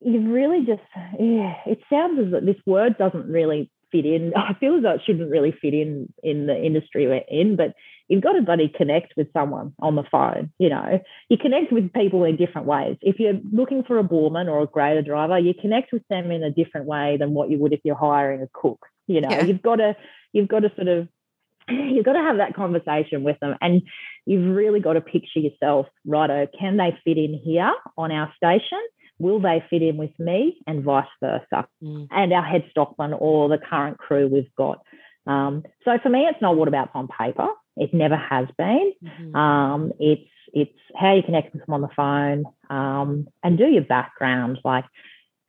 you 0.00 0.32
really 0.32 0.66
just, 0.66 0.82
yeah, 1.18 1.54
it 1.66 1.78
sounds 1.88 2.18
as 2.18 2.32
if 2.32 2.44
this 2.44 2.62
word 2.66 2.98
doesn't 2.98 3.28
really 3.28 3.70
fit 3.92 4.06
in. 4.06 4.32
I 4.36 4.54
feel 4.54 4.76
as 4.76 4.82
though 4.82 4.94
it 4.94 5.02
shouldn't 5.06 5.30
really 5.30 5.52
fit 5.52 5.74
in 5.74 6.12
in 6.22 6.46
the 6.46 6.56
industry 6.56 7.06
we're 7.06 7.22
in, 7.28 7.56
but 7.56 7.74
you've 8.08 8.22
got 8.22 8.32
to 8.32 8.42
buddy 8.42 8.68
connect 8.68 9.14
with 9.16 9.32
someone 9.32 9.72
on 9.78 9.94
the 9.94 10.04
phone. 10.10 10.50
You 10.58 10.70
know, 10.70 11.00
you 11.28 11.38
connect 11.38 11.72
with 11.72 11.92
people 11.92 12.24
in 12.24 12.36
different 12.36 12.66
ways. 12.66 12.96
If 13.00 13.20
you're 13.20 13.38
looking 13.52 13.84
for 13.84 13.98
a 13.98 14.02
boreman 14.02 14.48
or 14.48 14.62
a 14.62 14.66
grader 14.66 15.02
driver, 15.02 15.38
you 15.38 15.54
connect 15.54 15.92
with 15.92 16.02
them 16.08 16.30
in 16.30 16.42
a 16.42 16.50
different 16.50 16.86
way 16.86 17.16
than 17.18 17.34
what 17.34 17.50
you 17.50 17.58
would 17.58 17.72
if 17.72 17.80
you're 17.84 17.94
hiring 17.94 18.42
a 18.42 18.48
cook. 18.52 18.84
You 19.06 19.20
know, 19.20 19.30
yeah. 19.30 19.44
you've 19.44 19.62
got 19.62 19.76
to 19.76 19.96
you've 20.32 20.48
got 20.48 20.60
to 20.60 20.72
sort 20.74 20.88
of 20.88 21.08
you've 21.68 22.04
got 22.04 22.14
to 22.14 22.20
have 22.20 22.38
that 22.38 22.54
conversation 22.54 23.22
with 23.22 23.38
them 23.40 23.56
and 23.60 23.82
you've 24.26 24.54
really 24.54 24.80
got 24.80 24.94
to 24.94 25.00
picture 25.00 25.38
yourself 25.38 25.86
righto 26.04 26.46
can 26.58 26.76
they 26.76 26.96
fit 27.04 27.18
in 27.18 27.40
here 27.44 27.72
on 27.96 28.10
our 28.10 28.32
station 28.36 28.80
will 29.18 29.40
they 29.40 29.62
fit 29.70 29.82
in 29.82 29.96
with 29.96 30.16
me 30.18 30.58
and 30.66 30.84
vice 30.84 31.06
versa 31.20 31.66
mm. 31.82 32.06
and 32.10 32.32
our 32.32 32.42
head 32.42 32.64
stockman 32.70 33.12
or 33.12 33.48
the 33.48 33.58
current 33.58 33.98
crew 33.98 34.28
we've 34.28 34.54
got 34.56 34.82
um, 35.26 35.62
so 35.84 35.98
for 36.02 36.08
me 36.08 36.26
it's 36.26 36.40
not 36.42 36.56
what 36.56 36.68
about 36.68 36.90
on 36.94 37.08
paper 37.08 37.48
it 37.76 37.94
never 37.94 38.16
has 38.16 38.46
been 38.58 38.92
mm-hmm. 39.04 39.36
um, 39.36 39.92
it's 39.98 40.28
it's 40.54 40.78
how 40.96 41.14
you 41.14 41.22
connect 41.22 41.54
with 41.54 41.64
them 41.64 41.74
on 41.74 41.80
the 41.80 41.88
phone 41.96 42.44
um, 42.68 43.26
and 43.42 43.56
do 43.56 43.66
your 43.66 43.84
background 43.84 44.58
like 44.64 44.84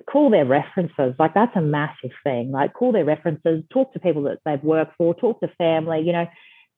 call 0.06 0.30
their 0.30 0.46
references. 0.46 1.16
Like 1.20 1.34
that's 1.34 1.56
a 1.56 1.62
massive 1.62 2.12
thing. 2.24 2.52
Like 2.52 2.74
call 2.74 2.92
their 2.92 3.06
references, 3.06 3.64
talk 3.72 3.94
to 3.94 4.00
people 4.00 4.24
that 4.24 4.40
they've 4.46 4.64
worked 4.64 4.96
for, 4.98 5.14
talk 5.14 5.40
to 5.42 5.48
family. 5.58 6.02
You 6.02 6.14
know, 6.14 6.28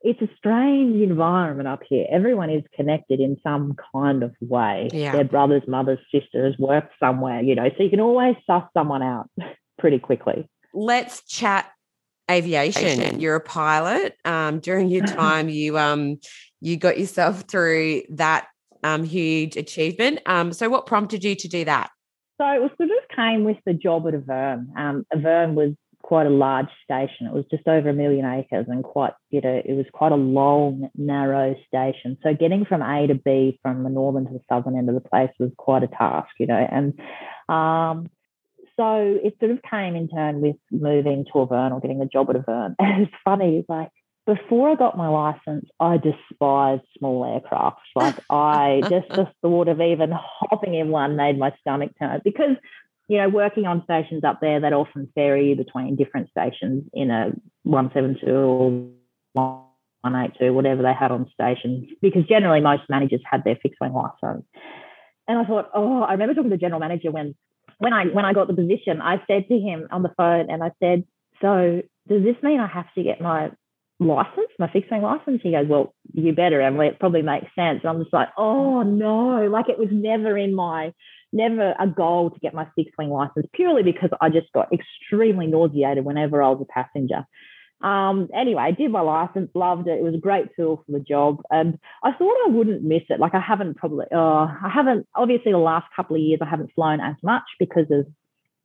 it's 0.02 0.22
a 0.22 0.30
strange 0.38 1.02
environment 1.02 1.68
up 1.68 1.82
here. 1.88 2.06
Everyone 2.12 2.50
is 2.50 2.64
connected 2.76 3.20
in 3.20 3.38
some 3.42 3.76
kind 3.94 4.24
of 4.24 4.34
way. 4.42 4.90
Yeah. 4.94 5.12
Their 5.14 5.24
brothers, 5.24 5.64
mothers, 5.68 6.00
sisters 6.14 6.56
work 6.60 6.90
somewhere, 7.00 7.42
you 7.42 7.56
know, 7.56 7.70
so 7.76 7.84
you 7.84 7.90
can 7.90 8.02
always 8.02 8.36
suss 8.46 8.64
someone 8.74 9.02
out 9.02 9.30
pretty 9.80 10.00
quickly. 10.00 10.48
Let's 10.74 11.24
chat 11.24 11.72
aviation. 12.30 13.20
You're 13.20 13.36
a 13.36 13.42
pilot. 13.42 14.16
Um, 14.26 14.60
during 14.60 14.90
your 14.90 15.06
time, 15.08 15.50
you 15.50 15.78
um, 15.78 16.20
you 16.62 16.78
got 16.78 17.00
yourself 17.00 17.42
through 17.42 18.04
that 18.10 18.48
um, 18.84 19.04
huge 19.04 19.58
achievement. 19.58 20.20
Um, 20.26 20.54
so, 20.54 20.70
what 20.70 20.86
prompted 20.86 21.24
you 21.24 21.36
to 21.36 21.48
do 21.48 21.66
that? 21.66 21.90
So 22.40 22.46
it 22.46 22.62
was 22.62 22.72
sort 22.78 22.90
of 22.90 23.16
came 23.16 23.46
with 23.46 23.58
the 23.66 23.74
job 23.74 24.08
at 24.08 24.14
Auvergne. 24.14 24.66
Um, 24.78 25.06
Auvergne 25.14 25.56
was 25.56 25.74
quite 26.06 26.28
a 26.28 26.30
large 26.30 26.70
station. 26.84 27.26
It 27.26 27.34
was 27.34 27.46
just 27.50 27.68
over 27.68 27.90
a 27.90 27.94
million 27.94 28.26
acres 28.26 28.68
and 28.70 28.84
quite, 28.84 29.14
you 29.32 29.42
know, 29.42 29.60
it 29.66 29.74
was 29.74 29.88
quite 29.92 30.12
a 30.12 30.16
long, 30.16 30.88
narrow 30.96 31.56
station. 31.68 32.16
So 32.22 32.36
getting 32.36 32.64
from 32.64 32.84
A 32.84 33.08
to 33.08 33.16
B 33.16 33.58
from 33.64 33.82
the 33.82 33.90
northern 33.90 34.28
to 34.28 34.34
the 34.34 34.40
southern 34.48 34.78
end 34.78 34.88
of 34.88 34.94
the 34.94 35.02
place 35.02 35.32
was 35.40 35.50
quite 35.58 35.82
a 35.82 35.88
task, 35.88 36.30
you 36.38 36.46
know. 36.46 36.64
And 36.72 36.94
um, 37.50 38.12
so 38.78 39.18
it 39.24 39.36
sort 39.40 39.52
of 39.52 39.64
came 39.64 39.96
in 39.96 40.08
turn 40.08 40.42
with 40.42 40.58
moving 40.70 41.26
to 41.26 41.40
Auvergne 41.40 41.74
or 41.74 41.80
getting 41.80 41.98
the 41.98 42.06
job 42.06 42.30
at 42.30 42.36
Auvergne. 42.36 42.76
And 42.80 43.08
it's 43.08 43.16
funny, 43.24 43.66
like 43.68 43.90
before 44.28 44.70
I 44.70 44.76
got 44.76 44.96
my 44.96 45.08
license, 45.08 45.68
I 45.80 45.98
despised 45.98 46.84
small 47.00 47.26
aircraft. 47.26 47.82
Like 47.96 48.18
I 48.30 48.82
just 48.90 49.10
the 49.10 49.28
thought 49.42 49.70
of 49.70 49.82
even 49.82 50.12
hopping 50.14 50.76
in 50.76 50.90
one 50.90 51.16
made 51.16 51.40
my 51.40 51.52
stomach 51.62 51.94
turn 51.98 52.22
because 52.24 52.58
you 53.08 53.18
know, 53.18 53.30
working 53.30 53.66
on 53.66 53.84
stations 53.84 54.24
up 54.24 54.40
there 54.42 54.60
that 54.62 54.74
often 54.74 55.10
vary 55.16 55.54
between 55.54 55.96
different 55.96 56.30
stations 56.30 56.84
in 56.94 57.12
a 57.12 57.32
172 57.64 58.32
or 58.32 58.70
182, 60.02 60.54
whatever 60.54 60.82
they 60.82 60.94
had 60.94 61.12
on 61.12 61.30
station, 61.34 61.88
because 62.02 62.26
generally 62.26 62.62
most 62.62 62.84
managers 62.90 63.22
had 63.30 63.44
their 63.44 63.58
fixed 63.62 63.80
wing 63.80 63.94
license. 63.94 64.46
And 65.28 65.40
I 65.40 65.46
thought, 65.46 65.70
oh, 65.74 66.02
I 66.02 66.14
remember 66.14 66.36
talking 66.36 66.50
to 66.50 66.56
the 66.56 66.62
general 66.62 66.80
manager 66.80 67.12
when 67.12 67.36
when 67.78 67.94
I 67.94 68.06
when 68.06 68.26
I 68.26 68.34
got 68.34 68.48
the 68.48 68.54
position, 68.54 69.02
I 69.02 69.18
said 69.28 69.48
to 69.50 69.58
him 69.58 69.88
on 69.92 70.04
the 70.04 70.14
phone 70.16 70.50
and 70.50 70.64
I 70.64 70.72
said, 70.82 71.04
So 71.42 71.82
does 72.08 72.24
this 72.24 72.42
mean 72.42 72.60
I 72.60 72.68
have 72.68 72.86
to 72.96 73.04
get 73.04 73.22
my 73.22 73.52
license, 74.00 74.50
my 74.60 74.72
fixed 74.72 74.92
wing 74.92 75.02
license? 75.02 75.42
He 75.44 75.52
goes, 75.52 75.68
Well, 75.68 75.94
you 76.14 76.34
better, 76.34 76.62
Emily. 76.62 76.88
It 76.88 77.00
probably 77.00 77.22
makes 77.22 77.48
sense. 77.56 77.82
And 77.84 77.90
I'm 77.90 78.02
just 78.02 78.14
like, 78.14 78.30
oh 78.38 78.84
no, 78.84 79.48
like 79.48 79.70
it 79.70 79.80
was 79.80 79.90
never 79.92 80.38
in 80.38 80.56
my 80.56 80.94
never 81.36 81.76
a 81.80 81.88
goal 81.88 82.32
to 82.32 82.40
get 82.40 82.54
my 82.54 82.68
fixed 82.76 82.98
wing 82.98 83.10
license 83.10 83.46
purely 83.54 83.84
because 83.84 84.10
I 84.22 84.30
just 84.30 84.52
got 84.54 84.70
extremely 84.74 85.48
nauseated 85.48 86.06
whenever 86.06 86.42
I 86.42 86.50
was 86.50 86.62
a 86.62 86.74
passenger. 86.74 87.26
Um, 87.82 88.30
anyway, 88.34 88.64
I 88.64 88.72
did 88.72 88.90
my 88.90 89.02
license, 89.02 89.52
loved 89.54 89.88
it. 89.88 90.00
It 90.00 90.04
was 90.04 90.16
a 90.16 90.20
great 90.20 90.48
tool 90.56 90.84
for 90.86 90.92
the 90.92 91.04
job. 91.04 91.42
And 91.52 91.78
I 92.04 92.14
thought 92.14 92.36
I 92.48 92.50
wouldn't 92.50 92.84
miss 92.84 93.04
it. 93.10 93.20
Like 93.20 93.36
I 93.36 93.42
haven't 93.42 93.76
probably, 93.76 94.06
uh, 94.12 94.48
I 94.48 94.72
haven't, 94.74 95.08
obviously 95.14 95.52
the 95.52 95.58
last 95.58 95.86
couple 95.96 96.16
of 96.16 96.22
years, 96.22 96.40
I 96.42 96.50
haven't 96.50 96.74
flown 96.74 97.00
as 97.02 97.16
much 97.22 97.44
because 97.60 97.86
of 97.92 98.08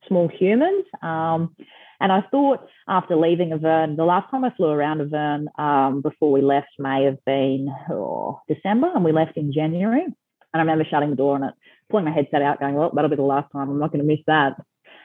small 0.07 0.29
humans. 0.29 0.87
Um, 1.03 1.55
and 2.01 2.11
I 2.11 2.23
thought 2.31 2.67
after 2.89 3.15
leaving 3.15 3.53
Auvergne, 3.53 3.97
the 3.97 4.05
last 4.05 4.31
time 4.31 4.45
I 4.45 4.55
flew 4.57 4.69
around 4.69 5.03
Auvergne 5.03 5.49
um, 5.59 6.01
before 6.01 6.33
we 6.33 6.41
left 6.41 6.71
may 6.79 7.05
have 7.05 7.23
been 7.27 7.69
oh, 7.91 8.41
December, 8.49 8.91
and 8.95 9.05
we 9.05 9.13
left 9.13 9.37
in 9.37 9.53
January. 9.53 10.05
And 10.05 10.15
I 10.55 10.59
remember 10.61 10.87
shutting 10.91 11.11
the 11.11 11.17
door 11.17 11.35
on 11.35 11.45
it, 11.45 11.55
pulling 11.91 12.07
my 12.07 12.13
headset 12.13 12.43
out, 12.43 12.61
going, 12.61 12.75
"Well, 12.75 12.93
that'll 12.95 13.11
be 13.11 13.17
the 13.17 13.23
last 13.23 13.51
time. 13.53 13.69
I'm 13.69 13.79
not 13.79 13.93
going 13.93 14.01
to 14.01 14.07
miss 14.07 14.25
that." 14.27 14.57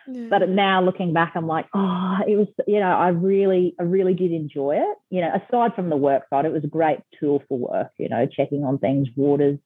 Yeah. 0.07 0.27
But 0.29 0.49
now 0.49 0.83
looking 0.83 1.13
back, 1.13 1.33
I'm 1.36 1.47
like, 1.47 1.65
oh, 1.73 2.17
it 2.27 2.36
was, 2.36 2.47
you 2.67 2.79
know, 2.79 2.91
I 2.91 3.09
really, 3.09 3.75
I 3.79 3.83
really 3.83 4.13
did 4.13 4.31
enjoy 4.31 4.77
it. 4.77 4.97
You 5.09 5.21
know, 5.21 5.31
aside 5.33 5.73
from 5.75 5.89
the 5.89 5.97
work 5.97 6.23
side, 6.29 6.45
it 6.45 6.53
was 6.53 6.63
a 6.63 6.67
great 6.67 6.99
tool 7.19 7.43
for 7.47 7.57
work. 7.57 7.91
You 7.97 8.09
know, 8.09 8.27
checking 8.27 8.63
on 8.63 8.77
things, 8.77 9.07
waters, 9.15 9.57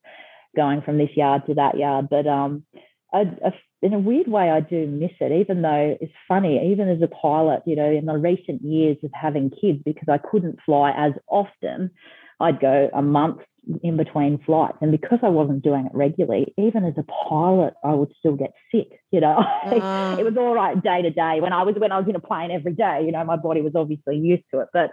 going 0.56 0.82
from 0.82 0.98
this 0.98 1.10
yard 1.16 1.44
to 1.48 1.56
that 1.56 1.78
yard. 1.78 2.08
But 2.10 2.26
um, 2.26 2.64
I, 3.14 3.22
I, 3.46 3.54
in 3.82 3.94
a 3.94 4.00
weird 4.00 4.28
way, 4.28 4.50
I 4.50 4.60
do 4.62 4.88
miss 4.88 5.12
it, 5.20 5.32
even 5.32 5.62
though 5.62 5.98
it's 6.00 6.14
funny, 6.28 6.72
even 6.72 6.90
as 6.90 7.02
a 7.02 7.08
pilot, 7.08 7.64
you 7.66 7.76
know, 7.76 7.90
in 7.90 8.06
the 8.06 8.18
recent 8.18 8.62
years 8.62 8.98
of 9.04 9.12
having 9.14 9.50
kids, 9.50 9.80
because 9.86 10.08
I 10.10 10.18
couldn't 10.18 10.60
fly 10.66 10.92
as 10.96 11.14
often, 11.28 11.92
I'd 12.40 12.60
go 12.60 12.90
a 12.94 13.02
month 13.02 13.42
in 13.84 13.98
between 13.98 14.40
flights. 14.46 14.78
And 14.82 14.92
because 14.92 15.20
I 15.24 15.30
wasn't 15.30 15.64
doing 15.64 15.86
it 15.86 15.92
regularly, 15.94 16.54
even 16.58 16.86
as 16.86 16.94
a 16.98 17.04
pilot, 17.04 17.74
I 17.84 17.94
would 17.94 18.12
still 18.18 18.36
get 18.36 18.52
sick. 18.72 19.00
You 19.12 19.22
know, 19.22 19.38
uh. 19.38 20.16
it 20.20 20.24
was 20.24 20.36
all 20.38 20.54
right 20.54 20.82
day 20.82 21.02
to 21.02 21.10
day. 21.10 21.40
When 21.42 21.54
I 21.54 21.64
was 21.64 21.76
when 21.78 21.92
I 21.92 22.00
was 22.00 22.08
in 22.08 22.16
a 22.16 22.20
plane 22.20 22.52
every 22.52 22.74
day, 22.74 23.04
you 23.06 23.12
know, 23.12 23.24
my 23.24 23.38
body 23.38 23.62
was 23.62 23.74
obviously 23.76 24.18
used 24.18 24.44
to 24.54 24.62
it. 24.62 24.70
But 24.74 24.92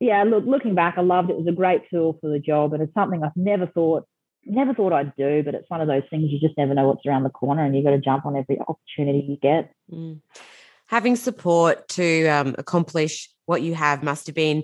yeah, 0.00 0.22
look, 0.24 0.44
looking 0.46 0.74
back, 0.74 0.94
I 0.96 1.02
loved 1.02 1.30
it. 1.30 1.34
It 1.34 1.38
was 1.38 1.48
a 1.48 1.52
great 1.52 1.82
tool 1.90 2.18
for 2.20 2.30
the 2.30 2.38
job, 2.38 2.72
and 2.72 2.82
it's 2.82 2.94
something 2.94 3.22
I've 3.22 3.36
never 3.36 3.66
thought 3.66 4.06
never 4.46 4.74
thought 4.74 4.92
I'd 4.92 5.16
do. 5.16 5.42
But 5.42 5.54
it's 5.54 5.68
one 5.68 5.80
of 5.80 5.88
those 5.88 6.02
things 6.10 6.30
you 6.30 6.40
just 6.40 6.58
never 6.58 6.74
know 6.74 6.88
what's 6.88 7.06
around 7.06 7.24
the 7.24 7.30
corner, 7.30 7.64
and 7.64 7.74
you've 7.74 7.84
got 7.84 7.92
to 7.92 7.98
jump 7.98 8.26
on 8.26 8.36
every 8.36 8.58
opportunity 8.58 9.24
you 9.28 9.36
get. 9.36 9.72
Mm. 9.92 10.20
Having 10.86 11.16
support 11.16 11.88
to 11.88 12.26
um, 12.28 12.54
accomplish 12.58 13.30
what 13.46 13.62
you 13.62 13.74
have 13.74 14.02
must 14.02 14.26
have 14.26 14.34
been 14.34 14.62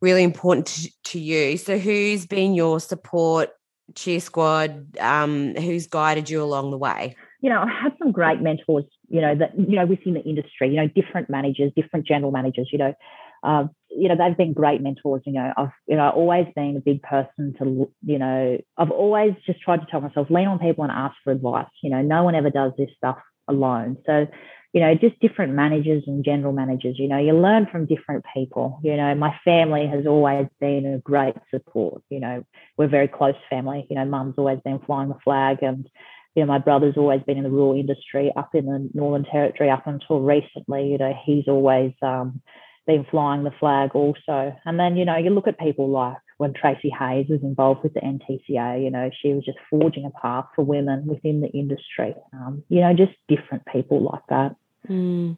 really 0.00 0.22
important 0.22 0.66
to, 0.66 0.90
to 1.04 1.18
you. 1.18 1.56
So, 1.56 1.78
who's 1.78 2.26
been 2.26 2.54
your 2.54 2.80
support 2.80 3.50
cheer 3.94 4.20
squad? 4.20 4.96
Um, 4.98 5.54
who's 5.54 5.86
guided 5.86 6.30
you 6.30 6.42
along 6.42 6.70
the 6.70 6.78
way? 6.78 7.16
You 7.40 7.50
know, 7.50 7.60
I 7.60 7.82
had 7.82 7.92
some 7.98 8.12
great 8.12 8.40
mentors. 8.40 8.84
You 9.08 9.20
know 9.20 9.34
that 9.36 9.58
you 9.58 9.76
know 9.76 9.86
within 9.86 10.14
the 10.14 10.22
industry. 10.22 10.70
You 10.70 10.76
know, 10.76 10.88
different 10.88 11.28
managers, 11.28 11.72
different 11.76 12.06
general 12.06 12.30
managers. 12.30 12.68
You 12.72 12.78
know, 12.78 12.94
uh, 13.42 13.64
you 13.90 14.08
know 14.08 14.16
they've 14.16 14.36
been 14.36 14.52
great 14.54 14.80
mentors. 14.80 15.22
You 15.26 15.34
know, 15.34 15.52
I've 15.56 15.72
you 15.86 15.96
know 15.96 16.10
always 16.10 16.46
been 16.56 16.76
a 16.76 16.80
big 16.80 17.02
person 17.02 17.54
to 17.58 17.90
you 18.02 18.18
know 18.18 18.58
I've 18.78 18.90
always 18.90 19.34
just 19.46 19.60
tried 19.60 19.80
to 19.80 19.86
tell 19.90 20.00
myself 20.00 20.28
lean 20.30 20.48
on 20.48 20.58
people 20.58 20.84
and 20.84 20.92
ask 20.92 21.14
for 21.22 21.32
advice. 21.32 21.68
You 21.82 21.90
know, 21.90 22.02
no 22.02 22.24
one 22.24 22.34
ever 22.34 22.50
does 22.50 22.72
this 22.78 22.90
stuff 22.96 23.18
alone. 23.46 23.98
So 24.06 24.26
you 24.74 24.80
know, 24.80 24.92
just 24.96 25.18
different 25.20 25.54
managers 25.54 26.02
and 26.08 26.24
general 26.24 26.52
managers. 26.52 26.98
You 26.98 27.06
know, 27.06 27.16
you 27.16 27.32
learn 27.32 27.66
from 27.70 27.86
different 27.86 28.24
people. 28.34 28.80
You 28.82 28.96
know, 28.96 29.14
my 29.14 29.32
family 29.44 29.86
has 29.86 30.04
always 30.04 30.48
been 30.60 30.84
a 30.84 30.98
great 30.98 31.36
support. 31.52 32.02
You 32.10 32.18
know, 32.18 32.44
we're 32.76 32.88
very 32.88 33.06
close 33.06 33.36
family. 33.48 33.86
You 33.88 33.96
know, 33.96 34.04
mum's 34.04 34.34
always 34.36 34.58
been 34.64 34.80
flying 34.80 35.10
the 35.10 35.18
flag 35.24 35.62
and 35.62 35.88
you 36.34 36.42
know, 36.42 36.48
my 36.48 36.58
brother's 36.58 36.96
always 36.96 37.22
been 37.22 37.38
in 37.38 37.44
the 37.44 37.50
rural 37.50 37.78
industry 37.78 38.32
up 38.36 38.56
in 38.56 38.66
the 38.66 38.90
Northern 38.92 39.24
Territory 39.24 39.70
up 39.70 39.86
until 39.86 40.18
recently. 40.18 40.88
You 40.88 40.98
know, 40.98 41.14
he's 41.24 41.46
always 41.46 41.92
um, 42.02 42.42
been 42.88 43.06
flying 43.08 43.44
the 43.44 43.52
flag 43.60 43.90
also. 43.94 44.56
And 44.64 44.76
then, 44.76 44.96
you 44.96 45.04
know, 45.04 45.16
you 45.16 45.30
look 45.30 45.46
at 45.46 45.60
people 45.60 45.88
like 45.88 46.16
when 46.38 46.52
Tracey 46.52 46.90
Hayes 46.90 47.26
was 47.28 47.44
involved 47.44 47.84
with 47.84 47.94
the 47.94 48.00
NTCA, 48.00 48.82
you 48.82 48.90
know, 48.90 49.10
she 49.22 49.32
was 49.32 49.44
just 49.44 49.58
forging 49.70 50.06
a 50.06 50.10
path 50.10 50.46
for 50.56 50.64
women 50.64 51.06
within 51.06 51.40
the 51.40 51.48
industry. 51.50 52.16
Um, 52.32 52.64
you 52.68 52.80
know, 52.80 52.92
just 52.94 53.12
different 53.28 53.64
people 53.66 54.02
like 54.02 54.26
that. 54.30 54.56
Mm. 54.88 55.36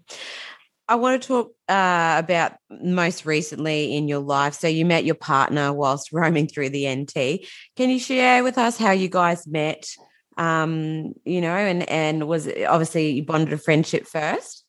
I 0.88 0.94
want 0.94 1.20
to 1.20 1.28
talk 1.28 1.52
uh, 1.68 2.16
about 2.18 2.52
most 2.70 3.26
recently 3.26 3.96
in 3.96 4.06
your 4.06 4.20
life. 4.20 4.54
So 4.54 4.68
you 4.68 4.84
met 4.84 5.04
your 5.04 5.16
partner 5.16 5.72
whilst 5.72 6.12
roaming 6.12 6.46
through 6.46 6.70
the 6.70 6.88
NT. 6.88 7.46
Can 7.76 7.90
you 7.90 7.98
share 7.98 8.44
with 8.44 8.58
us 8.58 8.78
how 8.78 8.92
you 8.92 9.08
guys 9.08 9.46
met? 9.46 9.88
Um, 10.36 11.14
you 11.24 11.40
know, 11.40 11.54
and 11.54 11.88
and 11.88 12.28
was 12.28 12.46
obviously 12.68 13.10
you 13.10 13.22
bonded 13.24 13.54
a 13.54 13.58
friendship 13.58 14.06
first. 14.06 14.64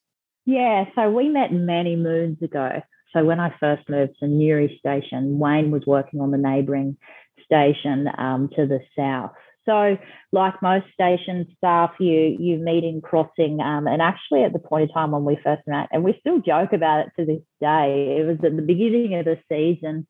Yeah, 0.46 0.86
so 0.96 1.12
we 1.12 1.28
met 1.28 1.52
many 1.52 1.98
moons 1.98 2.42
ago. 2.42 2.82
So 3.14 3.26
when 3.26 3.40
I 3.40 3.54
first 3.60 3.90
moved 3.90 4.14
to 4.22 4.28
Newry 4.28 4.78
Station, 4.80 5.40
Wayne 5.40 5.72
was 5.72 5.84
working 5.86 6.22
on 6.22 6.32
the 6.32 6.38
neighbouring 6.38 6.98
station 7.44 8.08
um, 8.18 8.50
to 8.56 8.66
the 8.66 8.80
south. 8.98 9.34
So, 9.68 9.97
like 10.32 10.61
most 10.61 10.86
station 10.93 11.45
staff, 11.57 11.91
you 11.99 12.38
you 12.39 12.57
meet 12.57 12.84
in 12.84 13.01
crossing, 13.01 13.59
um, 13.59 13.86
and 13.86 14.01
actually 14.01 14.43
at 14.43 14.53
the 14.53 14.59
point 14.59 14.84
in 14.84 14.89
time 14.89 15.11
when 15.11 15.26
we 15.26 15.38
first 15.43 15.61
met, 15.68 15.89
and 15.91 16.03
we 16.03 16.18
still 16.20 16.39
joke 16.39 16.74
about 16.74 17.01
it 17.01 17.11
to 17.20 17.26
this 17.26 17.43
day. 17.59 18.18
It 18.20 18.26
was 18.26 18.38
at 18.43 18.55
the 18.55 18.61
beginning 18.61 19.15
of 19.15 19.26
the 19.26 19.38
season, 19.51 20.07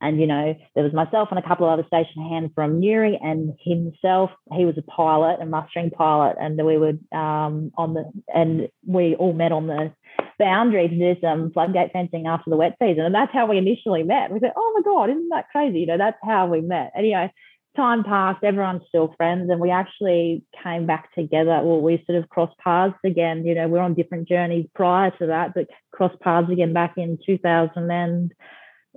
and 0.00 0.18
you 0.18 0.26
know 0.26 0.54
there 0.74 0.84
was 0.84 0.94
myself 0.94 1.28
and 1.30 1.38
a 1.38 1.46
couple 1.46 1.66
of 1.66 1.78
other 1.78 1.86
station 1.86 2.26
hands 2.28 2.50
from 2.54 2.80
Newry, 2.80 3.18
and 3.22 3.52
himself. 3.62 4.30
He 4.56 4.64
was 4.64 4.78
a 4.78 4.82
pilot, 4.82 5.38
a 5.42 5.46
mustering 5.46 5.90
pilot, 5.90 6.36
and 6.40 6.56
we 6.64 6.78
would 6.78 7.00
um, 7.12 7.72
on 7.76 7.92
the 7.92 8.10
and 8.34 8.68
we 8.86 9.16
all 9.16 9.34
met 9.34 9.52
on 9.52 9.66
the 9.66 9.92
boundary 10.38 10.88
to 10.88 10.98
do 11.14 11.20
some 11.20 11.52
floodgate 11.52 11.92
fencing 11.92 12.26
after 12.26 12.48
the 12.48 12.56
wet 12.56 12.76
season, 12.80 13.04
and 13.04 13.14
that's 13.14 13.32
how 13.34 13.46
we 13.46 13.58
initially 13.58 14.02
met. 14.02 14.30
We 14.30 14.40
said, 14.40 14.54
"Oh 14.56 14.72
my 14.74 14.82
god, 14.82 15.10
isn't 15.10 15.28
that 15.28 15.50
crazy?" 15.50 15.80
You 15.80 15.86
know, 15.86 15.98
that's 15.98 16.18
how 16.24 16.46
we 16.46 16.62
met. 16.62 16.92
Anyway 16.96 17.30
time 17.76 18.04
passed, 18.04 18.44
everyone's 18.44 18.82
still 18.88 19.14
friends, 19.16 19.50
and 19.50 19.60
we 19.60 19.70
actually 19.70 20.44
came 20.62 20.86
back 20.86 21.14
together. 21.14 21.60
Well, 21.62 21.80
we 21.80 22.02
sort 22.06 22.18
of 22.22 22.28
crossed 22.28 22.58
paths 22.58 22.96
again. 23.04 23.44
You 23.44 23.54
know, 23.54 23.68
we're 23.68 23.80
on 23.80 23.94
different 23.94 24.28
journeys 24.28 24.66
prior 24.74 25.10
to 25.18 25.26
that, 25.26 25.54
but 25.54 25.68
crossed 25.92 26.20
paths 26.20 26.50
again 26.50 26.72
back 26.72 26.94
in 26.96 27.18
2000 27.24 27.90
and 27.90 28.32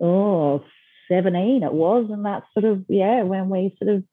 oh, 0.01 0.63
17 1.09 1.63
it 1.63 1.73
was, 1.73 2.07
and 2.09 2.25
that's 2.25 2.45
sort 2.53 2.65
of 2.65 2.85
yeah 2.89 3.23
when 3.23 3.49
we 3.49 3.75
sort 3.81 3.95
of 3.95 4.03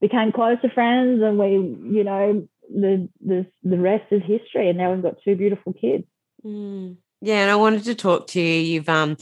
became 0.00 0.32
closer 0.32 0.70
friends, 0.74 1.22
and 1.22 1.38
we 1.38 1.52
you 1.98 2.04
know 2.04 2.48
the 2.68 3.08
the 3.24 3.46
the 3.62 3.78
rest 3.78 4.04
is 4.10 4.22
history, 4.22 4.68
and 4.68 4.78
now 4.78 4.92
we've 4.92 5.02
got 5.02 5.22
two 5.24 5.36
beautiful 5.36 5.72
kids. 5.72 6.04
Mm. 6.44 6.96
Yeah, 7.22 7.42
and 7.42 7.50
I 7.50 7.56
wanted 7.56 7.84
to 7.84 7.94
talk 7.94 8.26
to 8.28 8.40
you. 8.40 8.60
You've 8.60 8.88
um 8.88 9.16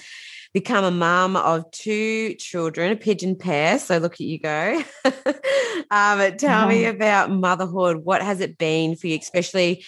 become 0.54 0.84
a 0.84 0.90
mum 0.90 1.36
of 1.36 1.68
two 1.72 2.34
children, 2.34 2.92
a 2.92 2.96
pigeon 2.96 3.34
pair. 3.34 3.78
So 3.78 3.98
look 3.98 4.14
at 4.14 4.20
you 4.20 4.38
go. 4.38 4.82
um, 5.90 6.36
tell 6.36 6.68
me 6.68 6.86
about 6.86 7.30
motherhood. 7.30 7.98
What 7.98 8.22
has 8.22 8.40
it 8.40 8.56
been 8.56 8.94
for 8.94 9.08
you, 9.08 9.18
especially, 9.18 9.84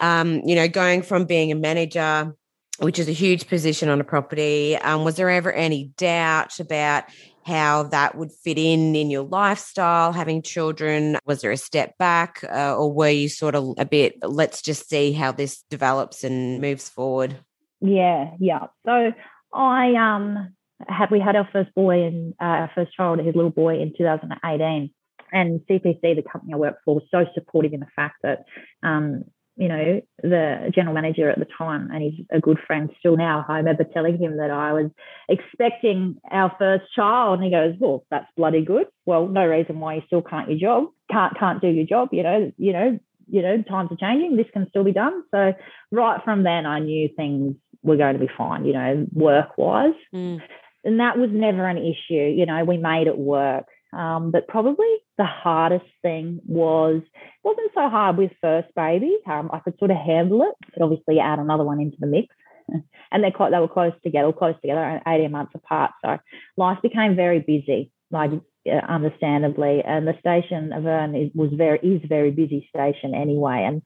um, 0.00 0.42
you 0.44 0.54
know, 0.54 0.68
going 0.68 1.02
from 1.02 1.24
being 1.24 1.50
a 1.50 1.54
manager, 1.54 2.36
which 2.80 2.98
is 2.98 3.08
a 3.08 3.12
huge 3.12 3.48
position 3.48 3.88
on 3.88 3.98
a 4.00 4.04
property. 4.04 4.76
Um, 4.76 5.04
was 5.04 5.16
there 5.16 5.30
ever 5.30 5.50
any 5.50 5.92
doubt 5.96 6.60
about 6.60 7.04
how 7.46 7.84
that 7.84 8.14
would 8.14 8.32
fit 8.32 8.58
in 8.58 8.94
in 8.94 9.10
your 9.10 9.24
lifestyle, 9.24 10.12
having 10.12 10.42
children? 10.42 11.16
Was 11.24 11.40
there 11.40 11.52
a 11.52 11.56
step 11.56 11.96
back, 11.96 12.44
uh, 12.44 12.76
or 12.76 12.92
were 12.92 13.08
you 13.08 13.30
sort 13.30 13.54
of 13.54 13.74
a 13.78 13.86
bit, 13.86 14.16
let's 14.22 14.60
just 14.60 14.88
see 14.88 15.12
how 15.12 15.32
this 15.32 15.62
develops 15.70 16.24
and 16.24 16.60
moves 16.60 16.90
forward? 16.90 17.38
Yeah, 17.80 18.32
yeah. 18.38 18.66
So 18.86 19.12
I 19.54 19.94
um 19.94 20.54
had 20.88 21.10
we 21.10 21.20
had 21.20 21.36
our 21.36 21.48
first 21.52 21.74
boy 21.74 22.02
and 22.02 22.34
uh, 22.40 22.44
our 22.44 22.70
first 22.74 22.92
child, 22.94 23.20
his 23.20 23.34
little 23.34 23.50
boy, 23.50 23.80
in 23.80 23.92
2018, 23.96 24.90
and 25.32 25.60
CPC, 25.70 26.00
the 26.02 26.22
company 26.30 26.54
I 26.54 26.56
work 26.56 26.78
for, 26.84 26.96
was 26.96 27.04
so 27.10 27.24
supportive 27.34 27.72
in 27.72 27.80
the 27.80 27.86
fact 27.96 28.16
that 28.22 28.44
um, 28.82 29.24
you 29.56 29.68
know, 29.68 30.00
the 30.20 30.72
general 30.74 30.94
manager 30.94 31.30
at 31.30 31.38
the 31.38 31.46
time, 31.56 31.88
and 31.92 32.02
he's 32.02 32.26
a 32.32 32.40
good 32.40 32.58
friend 32.66 32.90
still 32.98 33.16
now. 33.16 33.44
I 33.48 33.58
remember 33.58 33.84
telling 33.84 34.18
him 34.18 34.38
that 34.38 34.50
I 34.50 34.72
was 34.72 34.90
expecting 35.28 36.16
our 36.30 36.54
first 36.58 36.84
child, 36.94 37.38
and 37.38 37.44
he 37.44 37.50
goes, 37.50 37.76
"Well, 37.78 38.04
that's 38.10 38.26
bloody 38.36 38.64
good. 38.64 38.86
Well, 39.06 39.28
no 39.28 39.46
reason 39.46 39.78
why 39.78 39.94
you 39.96 40.02
still 40.06 40.22
can't 40.22 40.50
your 40.50 40.58
job, 40.58 40.90
can't 41.10 41.38
can't 41.38 41.60
do 41.60 41.68
your 41.68 41.86
job. 41.86 42.08
You 42.10 42.24
know, 42.24 42.52
you 42.56 42.72
know, 42.72 42.98
you 43.28 43.42
know, 43.42 43.62
times 43.62 43.92
are 43.92 43.96
changing. 43.96 44.36
This 44.36 44.50
can 44.52 44.68
still 44.70 44.84
be 44.84 44.92
done." 44.92 45.22
So 45.30 45.52
right 45.92 46.20
from 46.24 46.42
then, 46.42 46.66
I 46.66 46.80
knew 46.80 47.08
things 47.16 47.54
were 47.84 47.96
going 47.96 48.14
to 48.14 48.20
be 48.20 48.30
fine. 48.36 48.64
You 48.64 48.72
know, 48.72 49.06
work 49.12 49.56
wise, 49.56 49.94
mm. 50.12 50.40
and 50.84 51.00
that 51.00 51.16
was 51.16 51.30
never 51.32 51.68
an 51.68 51.78
issue. 51.78 52.14
You 52.14 52.46
know, 52.46 52.64
we 52.64 52.78
made 52.78 53.06
it 53.06 53.16
work. 53.16 53.66
Um, 53.94 54.32
but 54.32 54.48
probably 54.48 54.92
the 55.18 55.24
hardest 55.24 55.84
thing 56.02 56.40
was 56.46 57.02
it 57.04 57.44
wasn't 57.44 57.70
so 57.74 57.88
hard 57.88 58.16
with 58.16 58.32
first 58.40 58.68
baby. 58.74 59.16
Um, 59.26 59.50
I 59.52 59.60
could 59.60 59.78
sort 59.78 59.92
of 59.92 59.96
handle 59.96 60.42
it, 60.42 60.54
but 60.72 60.82
obviously 60.82 61.20
add 61.20 61.38
another 61.38 61.64
one 61.64 61.80
into 61.80 61.96
the 62.00 62.06
mix. 62.06 62.34
And 63.12 63.22
they're 63.22 63.30
quite, 63.30 63.52
they 63.52 63.60
were 63.60 63.68
close 63.68 63.92
together, 64.02 64.32
close 64.32 64.56
together, 64.60 65.00
18 65.06 65.30
months 65.30 65.52
apart. 65.54 65.92
So 66.04 66.18
life 66.56 66.78
became 66.82 67.14
very 67.14 67.38
busy, 67.38 67.92
like 68.10 68.32
uh, 68.66 68.74
understandably. 68.88 69.84
And 69.86 70.08
the 70.08 70.18
station 70.18 70.72
Auvergne 70.72 71.26
is, 71.26 71.30
was 71.32 71.50
very 71.52 71.78
is 71.78 72.02
very 72.08 72.32
busy 72.32 72.68
station 72.74 73.14
anyway. 73.14 73.64
And 73.68 73.82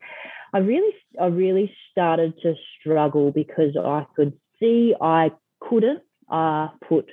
I 0.53 0.59
really 0.59 0.93
I 1.21 1.27
really 1.27 1.73
started 1.91 2.35
to 2.43 2.55
struggle 2.79 3.33
because 3.33 3.77
I 3.77 4.07
could 4.17 4.33
see 4.61 4.95
I 5.01 5.31
couldn't 5.61 6.01
uh, 6.31 6.69
put 6.89 7.11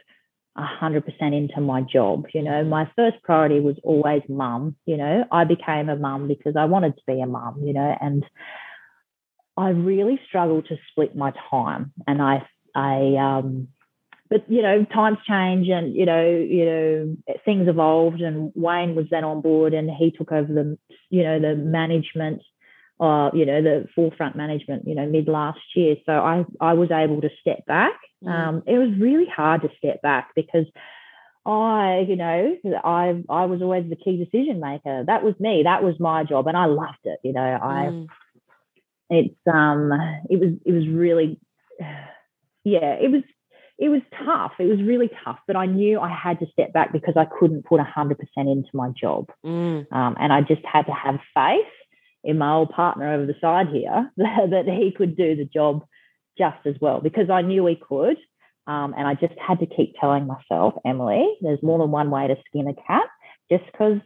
100% 0.58 1.04
into 1.22 1.60
my 1.60 1.82
job. 1.82 2.26
You 2.34 2.44
know, 2.44 2.64
my 2.64 2.90
first 2.96 3.22
priority 3.24 3.60
was 3.60 3.76
always 3.84 4.22
mum. 4.30 4.76
You 4.86 4.98
know, 4.98 5.26
I 5.32 5.44
became 5.44 5.90
a 5.90 5.96
mum 5.96 6.28
because 6.28 6.56
I 6.56 6.66
wanted 6.66 6.96
to 6.96 7.02
be 7.06 7.20
a 7.22 7.26
mum, 7.26 7.62
you 7.64 7.74
know, 7.74 7.96
and 8.00 8.26
I 9.58 9.70
really 9.70 10.20
struggled 10.28 10.68
to 10.68 10.78
split 10.92 11.16
my 11.16 11.34
time. 11.50 11.92
And 12.08 12.22
I, 12.22 12.48
I, 12.74 13.16
um, 13.20 13.68
but 14.30 14.50
you 14.50 14.62
know, 14.62 14.86
times 14.86 15.18
change 15.28 15.68
and 15.70 15.94
you 15.94 16.06
know, 16.06 16.30
you 16.30 16.66
know, 16.66 17.18
things 17.46 17.68
evolved 17.68 18.22
and 18.22 18.52
Wayne 18.56 18.96
was 18.96 19.06
then 19.12 19.24
on 19.24 19.42
board 19.42 19.74
and 19.74 19.90
he 19.90 20.12
took 20.12 20.32
over 20.32 20.52
the, 20.52 20.78
you 21.10 21.24
know, 21.24 21.40
the 21.40 21.56
management 21.56 22.42
uh, 23.00 23.30
you 23.34 23.46
know, 23.46 23.62
the 23.62 23.88
forefront 23.93 24.36
management, 24.36 24.88
you 24.88 24.96
know, 24.96 25.06
mid 25.06 25.28
last 25.28 25.60
year. 25.76 25.96
So 26.06 26.14
I, 26.14 26.46
I 26.62 26.74
was 26.74 26.91
able 26.91 27.22
to 27.22 27.30
step 27.41 27.66
back. 27.66 27.93
Mm. 28.24 28.32
Um, 28.32 28.64
it 28.66 28.78
was 28.78 28.98
really 29.00 29.26
hard 29.26 29.62
to 29.64 29.70
step 29.78 30.02
back 30.02 30.30
because 30.36 30.66
I, 31.46 32.06
you 32.08 32.16
know, 32.16 32.58
I 32.84 33.22
I 33.30 33.46
was 33.46 33.62
always 33.62 33.88
the 33.89 33.96
key 33.96 34.18
decision 34.18 34.60
maker. 34.60 35.04
That 35.06 35.24
was 35.24 35.36
me. 35.39 35.64
That 35.64 35.84
was 35.84 36.00
my 36.00 36.24
job, 36.24 36.48
and 36.48 36.58
I 36.58 36.66
loved 36.66 37.04
it. 37.04 37.20
You 37.24 37.34
know, 37.34 37.41
I 37.41 37.89
mm. 37.91 38.08
it's 39.10 39.36
um 39.52 39.91
it 40.30 40.39
was 40.39 40.54
it 40.66 40.72
was 40.72 40.88
really 40.88 41.39
yeah 42.64 42.96
it 43.00 43.12
was 43.12 43.22
it 43.78 43.89
was 43.89 44.02
tough. 44.26 44.54
It 44.58 44.66
was 44.66 44.82
really 44.82 45.12
tough, 45.24 45.38
but 45.46 45.56
I 45.56 45.66
knew 45.66 46.00
I 46.00 46.10
had 46.10 46.39
to 46.39 46.48
step 46.52 46.72
back 46.74 46.93
because 46.93 47.16
I 47.18 47.26
couldn't 47.26 47.66
put 47.66 47.80
hundred 47.82 48.18
percent 48.18 48.50
into 48.50 48.70
my 48.74 48.89
job, 48.89 49.30
mm. 49.46 49.86
um, 49.91 50.16
and 50.20 50.34
I 50.34 50.41
just 50.41 50.66
had 50.66 50.88
to 50.88 50.93
have 50.93 51.20
faith 51.36 51.68
my 52.34 52.53
old 52.53 52.69
partner 52.71 53.13
over 53.13 53.26
the 53.26 53.36
side 53.39 53.67
here 53.71 54.11
that, 54.17 54.49
that 54.51 54.65
he 54.67 54.91
could 54.91 55.15
do 55.15 55.36
the 55.36 55.45
job 55.45 55.86
just 56.38 56.65
as 56.65 56.76
well 56.82 56.99
because 57.01 57.30
I 57.30 57.41
knew 57.41 57.65
he 57.65 57.76
could. 57.76 58.17
Um, 58.67 58.95
and 58.97 59.07
I 59.07 59.13
just 59.13 59.36
had 59.38 59.59
to 59.59 59.67
keep 59.67 59.93
telling 60.01 60.26
myself, 60.26 60.73
Emily, 60.84 61.28
there's 61.41 61.61
more 61.61 61.78
than 61.78 61.91
one 61.91 62.09
way 62.09 62.28
to 62.28 62.36
skin 62.47 62.67
a 62.67 62.73
cat. 62.73 63.03
Just 63.51 63.63
because 63.71 63.99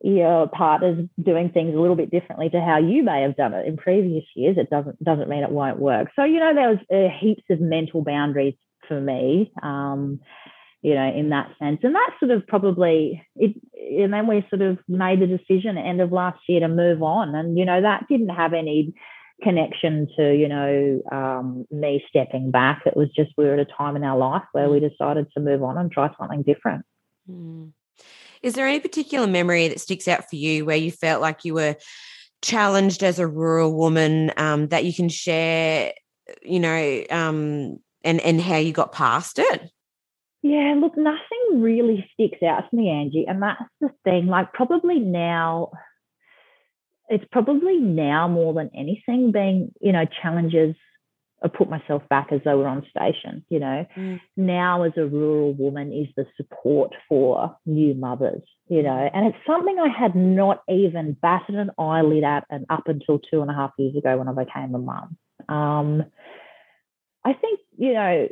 your 0.00 0.48
partner's 0.48 1.08
doing 1.20 1.50
things 1.50 1.74
a 1.74 1.80
little 1.80 1.96
bit 1.96 2.10
differently 2.10 2.48
to 2.50 2.60
how 2.60 2.78
you 2.78 3.02
may 3.02 3.22
have 3.22 3.36
done 3.36 3.54
it 3.54 3.66
in 3.66 3.76
previous 3.76 4.24
years, 4.36 4.56
it 4.56 4.70
doesn't 4.70 5.02
doesn't 5.02 5.28
mean 5.28 5.42
it 5.42 5.50
won't 5.50 5.80
work. 5.80 6.10
So 6.14 6.24
you 6.24 6.38
know 6.38 6.54
there 6.54 6.70
was 6.70 6.78
uh, 6.92 7.08
heaps 7.18 7.42
of 7.50 7.60
mental 7.60 8.04
boundaries 8.04 8.54
for 8.86 9.00
me. 9.00 9.50
Um, 9.62 10.20
you 10.84 10.94
know, 10.94 11.10
in 11.16 11.30
that 11.30 11.48
sense. 11.58 11.80
And 11.82 11.94
that 11.94 12.10
sort 12.20 12.30
of 12.30 12.46
probably 12.46 13.26
it 13.36 13.56
and 13.72 14.12
then 14.12 14.26
we 14.26 14.46
sort 14.50 14.60
of 14.60 14.78
made 14.86 15.18
the 15.20 15.26
decision 15.26 15.78
end 15.78 16.00
of 16.00 16.12
last 16.12 16.38
year 16.46 16.60
to 16.60 16.68
move 16.68 17.02
on. 17.02 17.34
And, 17.34 17.58
you 17.58 17.64
know, 17.64 17.80
that 17.80 18.04
didn't 18.08 18.28
have 18.28 18.52
any 18.52 18.92
connection 19.42 20.08
to, 20.16 20.34
you 20.34 20.46
know, 20.46 21.00
um, 21.10 21.66
me 21.70 22.04
stepping 22.08 22.50
back. 22.50 22.82
It 22.84 22.96
was 22.96 23.08
just 23.16 23.30
we 23.38 23.44
were 23.44 23.54
at 23.54 23.60
a 23.60 23.64
time 23.64 23.96
in 23.96 24.04
our 24.04 24.18
life 24.18 24.44
where 24.52 24.68
we 24.68 24.78
decided 24.78 25.26
to 25.32 25.40
move 25.40 25.62
on 25.62 25.78
and 25.78 25.90
try 25.90 26.10
something 26.18 26.42
different. 26.42 26.84
Mm. 27.30 27.72
Is 28.42 28.52
there 28.52 28.66
any 28.66 28.80
particular 28.80 29.26
memory 29.26 29.68
that 29.68 29.80
sticks 29.80 30.06
out 30.06 30.28
for 30.28 30.36
you 30.36 30.66
where 30.66 30.76
you 30.76 30.92
felt 30.92 31.22
like 31.22 31.46
you 31.46 31.54
were 31.54 31.76
challenged 32.42 33.02
as 33.02 33.18
a 33.18 33.26
rural 33.26 33.74
woman 33.74 34.32
um, 34.36 34.68
that 34.68 34.84
you 34.84 34.92
can 34.92 35.08
share, 35.08 35.94
you 36.42 36.60
know, 36.60 37.04
um, 37.10 37.78
and 38.02 38.20
and 38.20 38.38
how 38.38 38.58
you 38.58 38.72
got 38.72 38.92
past 38.92 39.38
it? 39.38 39.70
Yeah, 40.44 40.74
look, 40.78 40.94
nothing 40.98 41.62
really 41.62 42.06
sticks 42.12 42.42
out 42.42 42.68
to 42.68 42.76
me, 42.76 42.90
Angie. 42.90 43.24
And 43.26 43.40
that's 43.40 43.62
the 43.80 43.88
thing. 44.04 44.26
Like, 44.26 44.52
probably 44.52 44.98
now, 44.98 45.70
it's 47.08 47.24
probably 47.32 47.78
now 47.78 48.28
more 48.28 48.52
than 48.52 48.70
anything 48.76 49.32
being, 49.32 49.72
you 49.80 49.90
know, 49.90 50.04
challenges. 50.22 50.76
I 51.42 51.48
put 51.48 51.70
myself 51.70 52.02
back 52.10 52.28
as 52.30 52.42
though 52.44 52.58
we're 52.58 52.68
on 52.68 52.86
station, 52.90 53.42
you 53.48 53.58
know. 53.58 53.86
Mm. 53.96 54.20
Now, 54.36 54.82
as 54.82 54.92
a 54.98 55.06
rural 55.06 55.54
woman, 55.54 55.94
is 55.94 56.08
the 56.14 56.26
support 56.36 56.92
for 57.08 57.56
new 57.64 57.94
mothers, 57.94 58.42
you 58.68 58.82
know. 58.82 59.10
And 59.14 59.26
it's 59.26 59.46
something 59.46 59.78
I 59.78 59.88
had 59.88 60.14
not 60.14 60.62
even 60.68 61.16
batted 61.22 61.54
an 61.54 61.70
eyelid 61.78 62.22
at 62.22 62.44
and 62.50 62.66
up 62.68 62.88
until 62.88 63.18
two 63.18 63.40
and 63.40 63.50
a 63.50 63.54
half 63.54 63.70
years 63.78 63.96
ago 63.96 64.18
when 64.18 64.28
I 64.28 64.44
became 64.44 64.74
a 64.74 64.78
mum. 64.78 65.16
Um, 65.48 66.04
I 67.24 67.32
think, 67.32 67.60
you 67.78 67.94
know, 67.94 68.28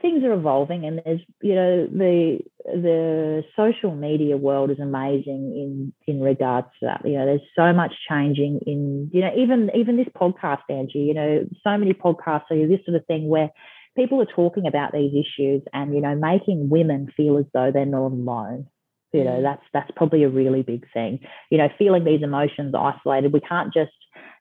things 0.00 0.24
are 0.24 0.32
evolving 0.32 0.84
and 0.84 1.00
there's 1.04 1.20
you 1.42 1.54
know 1.54 1.86
the 1.86 2.38
the 2.64 3.44
social 3.56 3.94
media 3.94 4.36
world 4.36 4.70
is 4.70 4.78
amazing 4.78 5.52
in 5.56 5.92
in 6.06 6.20
regards 6.20 6.68
to 6.80 6.86
that. 6.86 7.02
You 7.04 7.18
know 7.18 7.26
there's 7.26 7.40
so 7.56 7.72
much 7.72 7.92
changing 8.08 8.60
in 8.66 9.10
you 9.12 9.20
know 9.20 9.30
even 9.36 9.70
even 9.74 9.96
this 9.96 10.08
podcast 10.08 10.62
angie 10.68 10.98
you 11.00 11.14
know 11.14 11.46
so 11.64 11.76
many 11.76 11.92
podcasts 11.92 12.50
are 12.50 12.68
this 12.68 12.84
sort 12.84 12.96
of 12.96 13.06
thing 13.06 13.28
where 13.28 13.50
people 13.96 14.20
are 14.22 14.26
talking 14.26 14.66
about 14.66 14.92
these 14.92 15.12
issues 15.12 15.62
and 15.72 15.94
you 15.94 16.00
know 16.00 16.14
making 16.14 16.68
women 16.68 17.12
feel 17.16 17.38
as 17.38 17.46
though 17.52 17.70
they're 17.72 17.86
not 17.86 18.12
alone. 18.12 18.66
You 19.12 19.24
know 19.24 19.38
mm. 19.38 19.42
that's 19.42 19.62
that's 19.72 19.90
probably 19.96 20.22
a 20.24 20.28
really 20.28 20.62
big 20.62 20.86
thing. 20.92 21.20
You 21.50 21.58
know 21.58 21.68
feeling 21.78 22.04
these 22.04 22.22
emotions 22.22 22.74
isolated 22.74 23.32
we 23.32 23.40
can't 23.40 23.72
just 23.72 23.92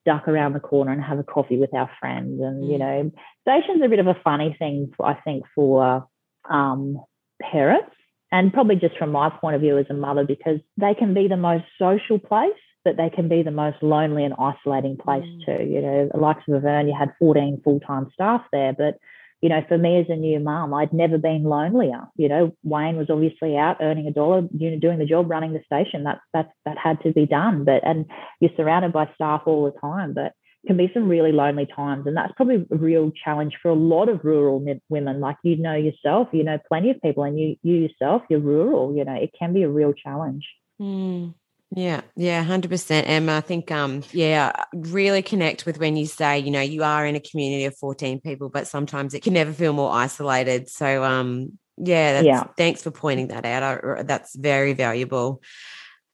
duck 0.08 0.28
around 0.28 0.54
the 0.54 0.60
corner 0.62 0.92
and 0.92 1.04
have 1.04 1.20
a 1.20 1.24
coffee 1.24 1.58
with 1.58 1.74
our 1.74 1.90
friends. 2.00 2.40
And, 2.42 2.64
mm. 2.64 2.72
you 2.72 2.78
know, 2.80 3.12
station's 3.42 3.84
a 3.84 3.90
bit 3.90 4.00
of 4.00 4.08
a 4.08 4.18
funny 4.24 4.56
thing, 4.58 4.92
I 5.04 5.14
think, 5.14 5.44
for 5.54 6.08
um, 6.50 6.98
parents 7.42 7.94
and 8.32 8.54
probably 8.54 8.78
just 8.78 8.98
from 8.98 9.12
my 9.12 9.30
point 9.30 9.56
of 9.56 9.62
view 9.62 9.78
as 9.78 9.86
a 9.90 9.94
mother, 9.94 10.24
because 10.26 10.60
they 10.78 10.94
can 10.94 11.14
be 11.14 11.28
the 11.28 11.38
most 11.38 11.66
social 11.78 12.20
place, 12.20 12.60
but 12.84 12.96
they 12.96 13.10
can 13.10 13.28
be 13.28 13.44
the 13.44 13.52
most 13.52 13.78
lonely 13.82 14.24
and 14.24 14.34
isolating 14.40 14.98
place 14.98 15.26
mm. 15.26 15.46
too. 15.46 15.64
You 15.64 15.82
know, 15.82 16.10
the 16.14 16.20
likes 16.20 16.44
of 16.48 16.56
Auvergne, 16.56 16.90
you 16.90 16.98
had 16.98 17.14
14 17.20 17.62
full 17.64 17.82
time 17.82 18.10
staff 18.14 18.42
there, 18.54 18.74
but 18.74 18.98
you 19.42 19.50
know, 19.50 19.62
for 19.68 19.78
me 19.78 20.00
as 20.00 20.08
a 20.10 20.16
new 20.16 20.40
mum, 20.40 20.74
I'd 20.74 20.94
never 20.94 21.18
been 21.18 21.44
lonelier. 21.44 22.08
You 22.16 22.30
know, 22.30 22.56
Wayne 22.64 22.98
was 22.98 23.10
obviously 23.10 23.56
out 23.56 23.78
earning 23.82 24.08
a 24.08 24.12
dollar, 24.12 24.48
you 24.58 24.72
know, 24.72 24.80
doing 24.80 25.00
the 25.00 25.06
job, 25.06 25.30
running 25.30 25.54
the 25.54 25.62
station. 25.66 26.04
That's 26.04 26.22
that's 26.34 26.52
that 26.66 26.78
had 26.78 27.02
to 27.02 27.12
be 27.14 27.26
done. 27.26 27.64
But 27.64 27.86
and 27.86 28.06
you're 28.40 28.52
surrounded 28.58 28.94
by 28.94 29.10
staff 29.16 29.44
all 29.46 29.66
the 29.66 29.80
time, 29.80 30.14
but 30.14 30.34
can 30.66 30.78
be 30.78 30.92
some 30.94 31.08
really 31.08 31.32
lonely 31.32 31.66
times, 31.66 32.06
and 32.06 32.18
that's 32.18 32.34
probably 32.36 32.66
a 32.72 32.76
real 32.76 33.12
challenge 33.24 33.54
for 33.62 33.70
a 33.70 33.76
lot 33.76 34.10
of 34.10 34.24
rural 34.24 34.64
women. 34.90 35.20
Like 35.20 35.38
you 35.44 35.56
know 35.56 35.76
yourself, 35.76 36.28
you 36.34 36.44
know 36.44 36.58
plenty 36.68 36.92
of 36.92 37.02
people, 37.02 37.24
and 37.24 37.40
you 37.40 37.56
you 37.64 37.76
yourself, 37.76 38.24
you're 38.30 38.40
rural. 38.40 38.96
You 38.96 39.06
know, 39.06 39.16
it 39.16 39.32
can 39.38 39.54
be 39.54 39.64
a 39.64 39.70
real 39.70 39.94
challenge. 39.94 40.46
Mm. 40.82 41.34
Yeah, 41.76 42.02
yeah, 42.16 42.44
hundred 42.44 42.72
percent, 42.72 43.10
Emma. 43.10 43.36
I 43.38 43.42
think, 43.42 43.72
um, 43.72 44.02
yeah, 44.12 44.54
really 44.74 45.22
connect 45.22 45.66
with 45.66 45.80
when 45.80 45.98
you 45.98 46.06
say, 46.06 46.40
you 46.40 46.50
know, 46.50 46.62
you 46.62 46.84
are 46.84 47.06
in 47.06 47.16
a 47.16 47.20
community 47.20 47.66
of 47.66 47.76
fourteen 47.78 48.22
people, 48.22 48.50
but 48.50 48.68
sometimes 48.68 49.14
it 49.14 49.22
can 49.22 49.34
never 49.34 49.52
feel 49.52 49.74
more 49.74 49.92
isolated. 49.92 50.70
So, 50.70 51.04
um, 51.04 51.60
yeah, 51.78 52.22
yeah. 52.22 52.46
Thanks 52.58 52.84
for 52.84 52.92
pointing 52.92 53.28
that 53.28 53.46
out. 53.46 53.84
I, 53.84 54.04
that's 54.04 54.36
very 54.36 54.74
valuable. 54.74 55.42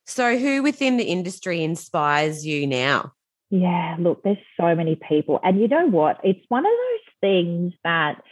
So, 0.08 0.38
who 0.38 0.64
within 0.64 0.98
the 0.98 1.06
industry 1.06 1.64
inspires 1.64 2.44
you 2.44 2.66
now? 2.66 3.14
Yeah, 3.52 3.96
look, 4.00 4.24
there's 4.24 4.38
so 4.60 4.74
many 4.74 4.96
people, 5.08 5.40
and 5.44 5.62
you 5.62 5.68
know 5.68 5.86
what? 5.88 6.20
It's 6.24 6.44
one 6.50 6.66
of 6.66 6.72
those 6.72 7.14
things 7.22 7.74
that 7.84 8.24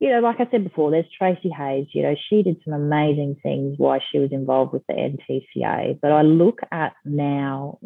you 0.00 0.10
know, 0.10 0.20
like 0.20 0.36
I 0.40 0.50
said 0.50 0.64
before, 0.64 0.90
there's 0.90 1.04
Tracey 1.16 1.50
Hayes. 1.50 1.86
You 1.92 2.02
know, 2.02 2.14
she 2.28 2.42
did 2.42 2.56
some 2.64 2.72
amazing 2.72 3.36
things 3.42 3.74
while 3.76 4.00
she 4.10 4.18
was 4.18 4.32
involved 4.32 4.72
with 4.72 4.82
the 4.88 4.94
NTCA. 4.94 6.00
But 6.00 6.10
I 6.10 6.22
look 6.22 6.60
at 6.72 6.94
now, 7.04 7.78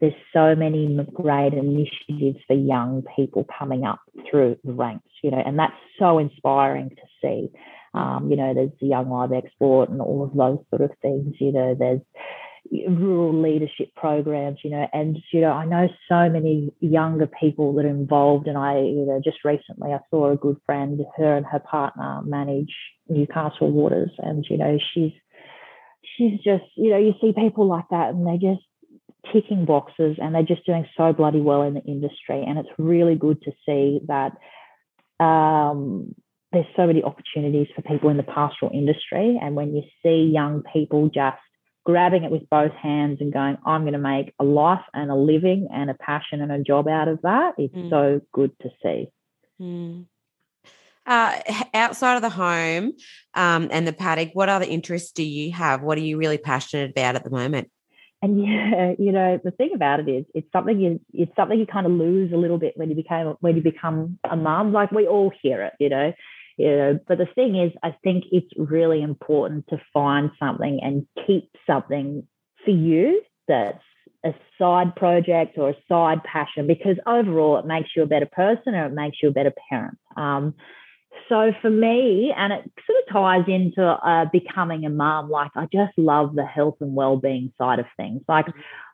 there's 0.00 0.14
so 0.32 0.54
many 0.54 0.96
great 1.12 1.54
initiatives 1.54 2.38
for 2.46 2.54
young 2.54 3.02
people 3.16 3.44
coming 3.58 3.84
up 3.84 3.98
through 4.30 4.56
the 4.62 4.72
ranks, 4.72 5.08
you 5.24 5.32
know, 5.32 5.42
and 5.44 5.58
that's 5.58 5.74
so 5.98 6.18
inspiring 6.18 6.90
to 6.90 7.02
see. 7.20 7.48
Um, 7.94 8.28
you 8.30 8.36
know, 8.36 8.54
there's 8.54 8.70
the 8.80 8.86
Young 8.86 9.10
Live 9.10 9.32
Export 9.32 9.88
and 9.88 10.00
all 10.00 10.22
of 10.22 10.34
those 10.34 10.58
sort 10.70 10.82
of 10.82 10.96
things. 11.02 11.34
You 11.40 11.50
know, 11.50 11.74
there's 11.76 12.00
rural 12.88 13.40
leadership 13.40 13.94
programs, 13.96 14.58
you 14.62 14.70
know, 14.70 14.86
and 14.92 15.18
you 15.32 15.40
know, 15.40 15.50
I 15.50 15.64
know 15.64 15.88
so 16.08 16.28
many 16.28 16.72
younger 16.80 17.26
people 17.26 17.74
that 17.74 17.84
are 17.84 17.88
involved. 17.88 18.46
And 18.46 18.58
I, 18.58 18.78
you 18.78 19.06
know, 19.06 19.20
just 19.22 19.44
recently 19.44 19.92
I 19.92 19.98
saw 20.10 20.30
a 20.30 20.36
good 20.36 20.56
friend, 20.66 21.00
her 21.16 21.36
and 21.36 21.46
her 21.46 21.58
partner 21.60 22.22
manage 22.24 22.74
Newcastle 23.08 23.70
Waters, 23.70 24.10
and 24.18 24.44
you 24.48 24.58
know, 24.58 24.78
she's 24.94 25.12
she's 26.16 26.38
just, 26.42 26.64
you 26.76 26.90
know, 26.90 26.98
you 26.98 27.14
see 27.20 27.32
people 27.32 27.66
like 27.66 27.86
that, 27.90 28.10
and 28.10 28.26
they're 28.26 28.54
just 28.54 28.64
ticking 29.32 29.64
boxes, 29.64 30.16
and 30.20 30.34
they're 30.34 30.42
just 30.42 30.66
doing 30.66 30.86
so 30.96 31.12
bloody 31.12 31.40
well 31.40 31.62
in 31.62 31.74
the 31.74 31.82
industry, 31.82 32.44
and 32.46 32.58
it's 32.58 32.68
really 32.78 33.16
good 33.16 33.42
to 33.42 33.52
see 33.66 34.00
that. 34.08 34.32
Um, 35.24 36.14
there's 36.52 36.66
so 36.76 36.86
many 36.86 37.02
opportunities 37.02 37.66
for 37.74 37.82
people 37.82 38.08
in 38.08 38.16
the 38.16 38.22
pastoral 38.22 38.70
industry. 38.72 39.38
And 39.42 39.56
when 39.56 39.74
you 39.74 39.82
see 40.02 40.30
young 40.32 40.62
people 40.72 41.10
just 41.12 41.36
grabbing 41.86 42.24
it 42.24 42.32
with 42.32 42.50
both 42.50 42.72
hands 42.72 43.18
and 43.20 43.32
going, 43.32 43.56
I'm 43.64 43.82
going 43.82 43.92
to 43.92 43.98
make 43.98 44.34
a 44.40 44.44
life 44.44 44.84
and 44.92 45.08
a 45.08 45.14
living 45.14 45.68
and 45.72 45.88
a 45.88 45.94
passion 45.94 46.42
and 46.42 46.50
a 46.50 46.58
job 46.58 46.88
out 46.88 47.06
of 47.06 47.22
that, 47.22 47.54
it's 47.58 47.74
mm. 47.74 47.88
so 47.88 48.20
good 48.32 48.50
to 48.62 48.70
see. 48.82 49.06
Mm. 49.60 50.06
Uh, 51.06 51.40
outside 51.72 52.16
of 52.16 52.22
the 52.22 52.28
home 52.28 52.92
um, 53.34 53.68
and 53.70 53.86
the 53.86 53.92
paddock, 53.92 54.30
what 54.32 54.48
other 54.48 54.64
interests 54.64 55.12
do 55.12 55.22
you 55.22 55.52
have? 55.52 55.80
What 55.80 55.96
are 55.96 56.02
you 56.02 56.18
really 56.18 56.38
passionate 56.38 56.90
about 56.90 57.14
at 57.14 57.22
the 57.22 57.30
moment? 57.30 57.70
And 58.20 58.42
yeah, 58.44 58.94
you 58.98 59.12
know, 59.12 59.38
the 59.44 59.52
thing 59.52 59.70
about 59.72 60.00
it 60.00 60.08
is, 60.08 60.24
it's 60.34 60.50
something 60.52 60.80
you, 60.80 61.00
it's 61.12 61.34
something 61.36 61.56
you 61.56 61.66
kind 61.66 61.86
of 61.86 61.92
lose 61.92 62.32
a 62.32 62.36
little 62.36 62.58
bit 62.58 62.72
when 62.76 62.90
you 62.90 62.96
became 62.96 63.32
when 63.38 63.54
you 63.54 63.62
become 63.62 64.18
a 64.28 64.34
mum. 64.34 64.72
Like 64.72 64.90
we 64.90 65.06
all 65.06 65.30
hear 65.40 65.62
it, 65.62 65.74
you 65.78 65.88
know 65.88 66.12
know, 66.58 66.98
but 67.06 67.18
the 67.18 67.28
thing 67.34 67.56
is, 67.56 67.72
I 67.82 67.94
think 68.02 68.24
it's 68.32 68.50
really 68.56 69.02
important 69.02 69.66
to 69.68 69.80
find 69.92 70.30
something 70.38 70.80
and 70.82 71.06
keep 71.26 71.50
something 71.66 72.26
for 72.64 72.70
you 72.70 73.20
that's 73.46 73.82
a 74.24 74.34
side 74.58 74.96
project 74.96 75.58
or 75.58 75.70
a 75.70 75.76
side 75.88 76.22
passion 76.24 76.66
because 76.66 76.96
overall 77.06 77.58
it 77.58 77.66
makes 77.66 77.90
you 77.94 78.02
a 78.02 78.06
better 78.06 78.26
person 78.26 78.74
or 78.74 78.86
it 78.86 78.92
makes 78.92 79.18
you 79.22 79.28
a 79.28 79.32
better 79.32 79.52
parent. 79.70 79.98
Um, 80.16 80.54
so 81.28 81.52
for 81.60 81.70
me, 81.70 82.32
and 82.36 82.52
it 82.52 82.70
sort 82.86 82.98
of 82.98 83.12
ties 83.12 83.44
into 83.48 83.82
uh, 83.82 84.26
becoming 84.32 84.84
a 84.84 84.90
mom, 84.90 85.30
like 85.30 85.50
I 85.54 85.66
just 85.72 85.96
love 85.96 86.34
the 86.34 86.44
health 86.44 86.76
and 86.80 86.94
well-being 86.94 87.52
side 87.58 87.78
of 87.78 87.86
things. 87.96 88.22
Like 88.28 88.46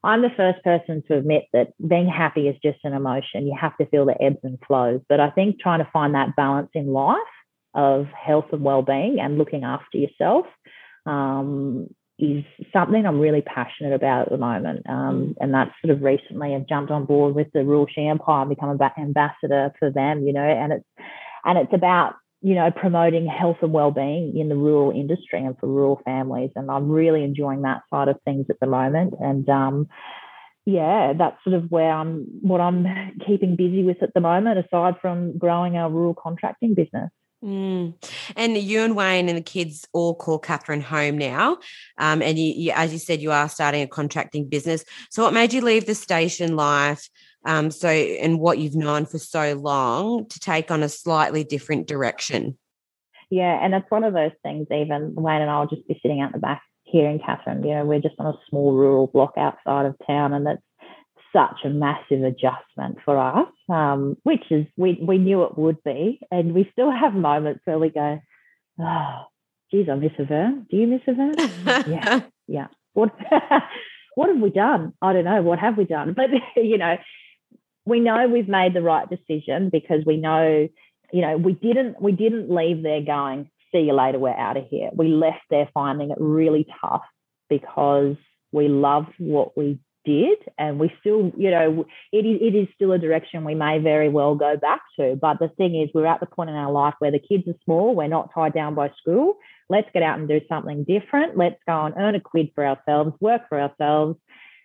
I'm 0.04 0.22
the 0.22 0.30
first 0.36 0.62
person 0.64 1.02
to 1.08 1.16
admit 1.16 1.44
that 1.52 1.72
being 1.86 2.08
happy 2.08 2.48
is 2.48 2.56
just 2.62 2.78
an 2.84 2.94
emotion. 2.94 3.46
You 3.46 3.56
have 3.60 3.76
to 3.78 3.86
feel 3.86 4.06
the 4.06 4.20
ebbs 4.22 4.38
and 4.42 4.58
flows. 4.66 5.00
But 5.08 5.20
I 5.20 5.30
think 5.30 5.60
trying 5.60 5.80
to 5.80 5.90
find 5.92 6.14
that 6.14 6.36
balance 6.36 6.70
in 6.74 6.86
life 6.86 7.18
of 7.74 8.06
health 8.08 8.46
and 8.52 8.62
well-being 8.62 9.18
and 9.20 9.38
looking 9.38 9.64
after 9.64 9.98
yourself 9.98 10.46
um, 11.06 11.88
is 12.18 12.44
something 12.72 13.04
I'm 13.04 13.18
really 13.18 13.42
passionate 13.42 13.94
about 13.94 14.26
at 14.26 14.32
the 14.32 14.38
moment. 14.38 14.86
Um, 14.88 14.94
mm. 14.94 15.34
and 15.40 15.54
that's 15.54 15.72
sort 15.84 15.96
of 15.96 16.02
recently 16.02 16.54
I've 16.54 16.68
jumped 16.68 16.90
on 16.90 17.04
board 17.04 17.34
with 17.34 17.48
the 17.52 17.64
Rural 17.64 17.86
She 17.92 18.06
Empire 18.06 18.42
and 18.42 18.50
become 18.50 18.70
an 18.70 18.90
ambassador 18.98 19.72
for 19.78 19.90
them, 19.90 20.26
you 20.26 20.32
know, 20.32 20.40
and 20.40 20.72
it's 20.72 20.84
and 21.44 21.58
it's 21.58 21.72
about 21.72 22.14
you 22.42 22.54
know 22.54 22.70
promoting 22.70 23.26
health 23.26 23.58
and 23.62 23.72
well-being 23.72 24.36
in 24.36 24.48
the 24.48 24.56
rural 24.56 24.90
industry 24.90 25.38
and 25.44 25.56
for 25.58 25.68
rural 25.68 26.00
families 26.04 26.50
and 26.56 26.70
i'm 26.70 26.90
really 26.90 27.22
enjoying 27.22 27.62
that 27.62 27.82
side 27.88 28.08
of 28.08 28.16
things 28.24 28.46
at 28.50 28.58
the 28.60 28.66
moment 28.66 29.14
and 29.20 29.48
um, 29.48 29.88
yeah 30.66 31.12
that's 31.16 31.36
sort 31.44 31.54
of 31.54 31.70
where 31.70 31.92
i'm 31.92 32.26
what 32.42 32.60
i'm 32.60 32.86
keeping 33.26 33.56
busy 33.56 33.84
with 33.84 34.02
at 34.02 34.12
the 34.14 34.20
moment 34.20 34.58
aside 34.58 34.94
from 35.00 35.38
growing 35.38 35.76
our 35.76 35.88
rural 35.88 36.14
contracting 36.20 36.74
business 36.74 37.10
Mm. 37.43 37.95
And 38.36 38.57
you 38.57 38.82
and 38.82 38.95
Wayne 38.95 39.28
and 39.28 39.36
the 39.36 39.43
kids 39.43 39.86
all 39.93 40.14
call 40.14 40.38
Katherine 40.38 40.80
home 40.80 41.18
now. 41.18 41.59
Um, 41.99 42.22
and 42.22 42.38
you, 42.38 42.53
you, 42.55 42.72
as 42.74 42.93
you 42.93 42.99
said, 42.99 43.20
you 43.20 43.32
are 43.32 43.49
starting 43.49 43.82
a 43.82 43.88
contracting 43.88 44.49
business. 44.49 44.84
So, 45.11 45.24
what 45.24 45.34
made 45.34 45.53
you 45.53 45.61
leave 45.61 45.86
the 45.86 45.95
station 45.95 46.55
life? 46.55 47.09
Um, 47.45 47.72
so, 47.72 47.88
and 47.88 48.38
what 48.38 48.59
you've 48.59 48.76
known 48.76 49.07
for 49.07 49.18
so 49.18 49.55
long 49.55 50.28
to 50.28 50.38
take 50.38 50.70
on 50.70 50.84
a 50.84 50.88
slightly 50.88 51.43
different 51.43 51.88
direction? 51.88 52.57
Yeah, 53.30 53.59
and 53.61 53.74
it's 53.74 53.90
one 53.90 54.05
of 54.05 54.14
those 54.14 54.32
things. 54.43 54.68
Even 54.70 55.14
Wayne 55.16 55.43
and 55.43 55.51
I 55.51 55.59
will 55.59 55.66
just 55.66 55.88
be 55.88 55.99
sitting 56.01 56.20
out 56.20 56.32
the 56.32 56.38
back 56.38 56.62
here 56.84 57.09
in 57.09 57.18
Katherine. 57.18 57.64
You 57.64 57.74
know, 57.74 57.84
we're 57.84 57.99
just 57.99 58.14
on 58.18 58.26
a 58.26 58.38
small 58.49 58.72
rural 58.72 59.09
block 59.09 59.32
outside 59.36 59.86
of 59.86 59.97
town, 60.07 60.32
and 60.32 60.47
it's 60.47 60.62
such 61.33 61.64
a 61.64 61.68
massive 61.68 62.22
adjustment 62.22 62.99
for 63.05 63.18
us, 63.18 63.49
um, 63.68 64.16
which 64.22 64.45
is 64.51 64.66
we 64.76 64.99
we 65.03 65.18
knew 65.18 65.45
it 65.45 65.57
would 65.57 65.83
be, 65.83 66.20
and 66.30 66.55
we 66.55 66.68
still 66.72 66.91
have 66.91 67.14
moments 67.14 67.62
where 67.64 67.78
we 67.78 67.89
go, 67.89 68.20
oh, 68.80 69.24
geez, 69.70 69.89
I 69.91 69.95
miss 69.95 70.12
Auvergne. 70.18 70.64
Do 70.70 70.76
you 70.76 70.87
miss 70.87 71.03
Auvergne? 71.09 71.91
yeah, 71.91 72.20
yeah. 72.47 72.66
What 72.93 73.14
what 74.14 74.28
have 74.28 74.41
we 74.41 74.51
done? 74.51 74.93
I 75.01 75.12
don't 75.12 75.24
know. 75.24 75.43
What 75.43 75.59
have 75.59 75.76
we 75.76 75.85
done? 75.85 76.14
But 76.14 76.30
you 76.57 76.78
know, 76.78 76.97
we 77.85 78.01
know 78.01 78.28
we've 78.28 78.49
made 78.49 78.74
the 78.74 78.83
right 78.83 79.09
decision 79.09 79.70
because 79.70 80.05
we 80.07 80.16
know, 80.16 80.68
you 81.12 81.20
know, 81.20 81.37
we 81.37 81.55
didn't 81.55 82.01
we 82.01 82.12
didn't 82.12 82.51
leave 82.55 82.83
there 82.83 83.03
going, 83.03 83.51
see 83.72 83.80
you 83.80 83.95
later, 83.95 84.18
we're 84.18 84.30
out 84.30 84.57
of 84.57 84.66
here. 84.68 84.91
We 84.95 85.09
left 85.09 85.43
there 85.51 85.68
finding 85.72 86.11
it 86.11 86.18
really 86.20 86.66
tough 86.80 87.03
because 87.49 88.16
we 88.53 88.68
loved 88.68 89.12
what 89.18 89.57
we 89.57 89.78
did 90.05 90.38
and 90.59 90.78
we 90.78 90.92
still 91.00 91.32
you 91.36 91.50
know 91.50 91.84
it 92.12 92.26
is, 92.26 92.38
it 92.40 92.55
is 92.55 92.68
still 92.74 92.92
a 92.92 92.98
direction 92.98 93.44
we 93.44 93.55
may 93.55 93.78
very 93.78 94.09
well 94.09 94.34
go 94.34 94.57
back 94.57 94.82
to. 94.98 95.16
But 95.20 95.38
the 95.38 95.48
thing 95.48 95.80
is 95.80 95.90
we're 95.94 96.07
at 96.07 96.20
the 96.20 96.26
point 96.26 96.50
in 96.50 96.57
our 96.57 96.72
life 96.72 96.94
where 96.98 97.11
the 97.11 97.18
kids 97.18 97.46
are 97.48 97.59
small 97.64 97.94
we're 97.94 98.09
not 98.09 98.30
tied 98.34 98.55
down 98.55 98.74
by 98.74 98.90
school. 99.00 99.36
Let's 99.68 99.88
get 99.92 100.03
out 100.03 100.18
and 100.18 100.28
do 100.28 100.40
something 100.48 100.84
different. 100.84 101.36
Let's 101.36 101.61
go 101.66 101.84
and 101.84 101.94
earn 101.96 102.14
a 102.14 102.20
quid 102.20 102.50
for 102.55 102.66
ourselves 102.66 103.12
work 103.20 103.42
for 103.48 103.61
ourselves. 103.61 104.18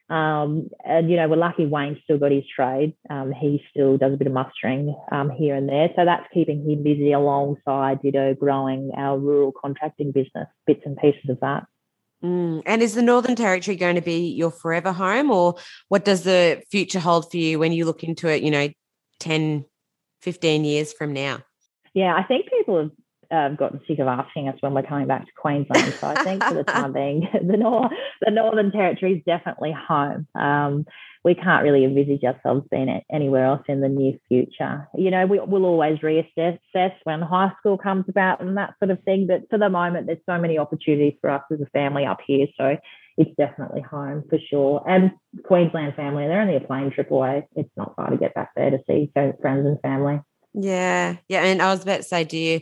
Um, 0.09 0.69
and 0.85 1.09
you 1.09 1.17
know 1.17 1.27
we're 1.27 1.35
lucky 1.35 1.65
Wayne 1.65 1.99
still 2.03 2.17
got 2.17 2.31
his 2.31 2.45
trade. 2.53 2.93
Um, 3.09 3.33
he 3.33 3.61
still 3.69 3.97
does 3.97 4.13
a 4.13 4.17
bit 4.17 4.27
of 4.27 4.33
mustering 4.33 4.95
um, 5.11 5.29
here 5.29 5.53
and 5.55 5.67
there. 5.67 5.89
So 5.95 6.05
that's 6.05 6.25
keeping 6.33 6.69
him 6.69 6.83
busy 6.83 7.11
alongside 7.11 7.99
you 8.03 8.11
know 8.11 8.33
growing 8.33 8.91
our 8.95 9.17
rural 9.17 9.51
contracting 9.51 10.11
business 10.11 10.47
bits 10.65 10.81
and 10.85 10.97
pieces 10.97 11.29
of 11.29 11.39
that 11.41 11.65
Mm. 12.23 12.63
And 12.65 12.81
is 12.81 12.95
the 12.95 13.01
Northern 13.01 13.35
Territory 13.35 13.77
going 13.77 13.95
to 13.95 14.01
be 14.01 14.29
your 14.29 14.51
forever 14.51 14.91
home, 14.91 15.29
or 15.31 15.55
what 15.87 16.05
does 16.05 16.23
the 16.23 16.61
future 16.71 16.99
hold 16.99 17.29
for 17.29 17.37
you 17.37 17.59
when 17.59 17.71
you 17.71 17.85
look 17.85 18.03
into 18.03 18.27
it, 18.27 18.41
you 18.41 18.51
know, 18.51 18.69
10, 19.19 19.65
15 20.21 20.65
years 20.65 20.93
from 20.93 21.13
now? 21.13 21.39
Yeah, 21.93 22.15
I 22.15 22.23
think 22.23 22.49
people 22.49 22.77
have 22.77 22.91
uh, 23.31 23.49
gotten 23.49 23.81
sick 23.87 23.99
of 23.99 24.07
asking 24.07 24.47
us 24.47 24.57
when 24.61 24.73
we're 24.73 24.83
coming 24.83 25.07
back 25.07 25.25
to 25.25 25.31
Queensland. 25.35 25.93
So 25.93 26.07
I 26.07 26.23
think 26.23 26.43
for 26.43 26.53
the 26.53 26.63
time 26.63 26.93
being, 26.93 27.27
the, 27.33 27.57
Nor- 27.57 27.89
the 28.21 28.31
Northern 28.31 28.71
Territory 28.71 29.13
is 29.13 29.23
definitely 29.25 29.75
home. 29.87 30.27
Um, 30.35 30.85
we 31.23 31.35
can't 31.35 31.63
really 31.63 31.83
envisage 31.83 32.23
ourselves 32.23 32.65
being 32.71 33.01
anywhere 33.11 33.45
else 33.45 33.63
in 33.67 33.81
the 33.81 33.89
near 33.89 34.13
future. 34.29 34.87
You 34.95 35.11
know, 35.11 35.25
we, 35.25 35.39
will 35.39 35.65
always 35.65 35.99
reassess 35.99 36.59
when 37.03 37.21
high 37.21 37.51
school 37.59 37.77
comes 37.77 38.05
about 38.07 38.39
and 38.39 38.55
that 38.57 38.75
sort 38.79 38.91
of 38.91 39.03
thing. 39.03 39.27
But 39.27 39.49
for 39.49 39.57
the 39.57 39.69
moment, 39.69 40.07
there's 40.07 40.19
so 40.25 40.39
many 40.39 40.57
opportunities 40.57 41.17
for 41.19 41.29
us 41.29 41.43
as 41.51 41.59
a 41.59 41.65
family 41.67 42.05
up 42.05 42.19
here. 42.25 42.47
So 42.57 42.77
it's 43.17 43.35
definitely 43.35 43.81
home 43.81 44.23
for 44.29 44.37
sure. 44.49 44.83
And 44.87 45.11
Queensland 45.43 45.95
family, 45.95 46.27
they're 46.27 46.41
only 46.41 46.55
a 46.55 46.61
plane 46.61 46.91
trip 46.91 47.11
away. 47.11 47.47
It's 47.55 47.69
not 47.75 47.95
far 47.95 48.09
to 48.09 48.17
get 48.17 48.33
back 48.33 48.51
there 48.55 48.69
to 48.69 48.79
see 48.87 49.11
friends 49.13 49.35
and 49.43 49.81
family. 49.81 50.21
Yeah, 50.53 51.17
yeah. 51.27 51.43
And 51.43 51.61
I 51.61 51.71
was 51.71 51.83
about 51.83 51.97
to 51.97 52.03
say, 52.03 52.23
do 52.23 52.37
you 52.37 52.61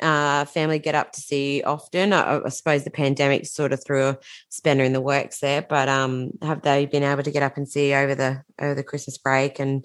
uh, 0.00 0.44
family 0.46 0.78
get 0.78 0.94
up 0.94 1.12
to 1.12 1.20
see 1.20 1.62
often? 1.62 2.12
I, 2.12 2.40
I, 2.44 2.48
suppose 2.48 2.84
the 2.84 2.90
pandemic 2.90 3.46
sort 3.46 3.72
of 3.72 3.84
threw 3.84 4.08
a 4.08 4.18
spanner 4.48 4.84
in 4.84 4.92
the 4.92 5.00
works 5.00 5.40
there, 5.40 5.62
but 5.62 5.88
um, 5.88 6.30
have 6.42 6.62
they 6.62 6.86
been 6.86 7.02
able 7.02 7.22
to 7.22 7.30
get 7.30 7.42
up 7.42 7.56
and 7.56 7.68
see 7.68 7.94
over 7.94 8.14
the 8.14 8.42
over 8.60 8.74
the 8.74 8.82
Christmas 8.82 9.18
break 9.18 9.58
and 9.58 9.84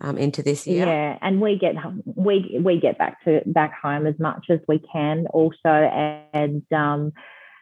um, 0.00 0.16
into 0.16 0.42
this 0.42 0.66
year? 0.66 0.86
Yeah, 0.86 1.18
and 1.22 1.40
we 1.40 1.58
get 1.58 1.74
we 2.04 2.60
we 2.62 2.80
get 2.80 2.98
back 2.98 3.22
to 3.24 3.42
back 3.46 3.74
home 3.80 4.06
as 4.06 4.18
much 4.18 4.46
as 4.50 4.60
we 4.68 4.80
can, 4.92 5.26
also, 5.30 5.56
and 5.64 6.62
um, 6.72 7.12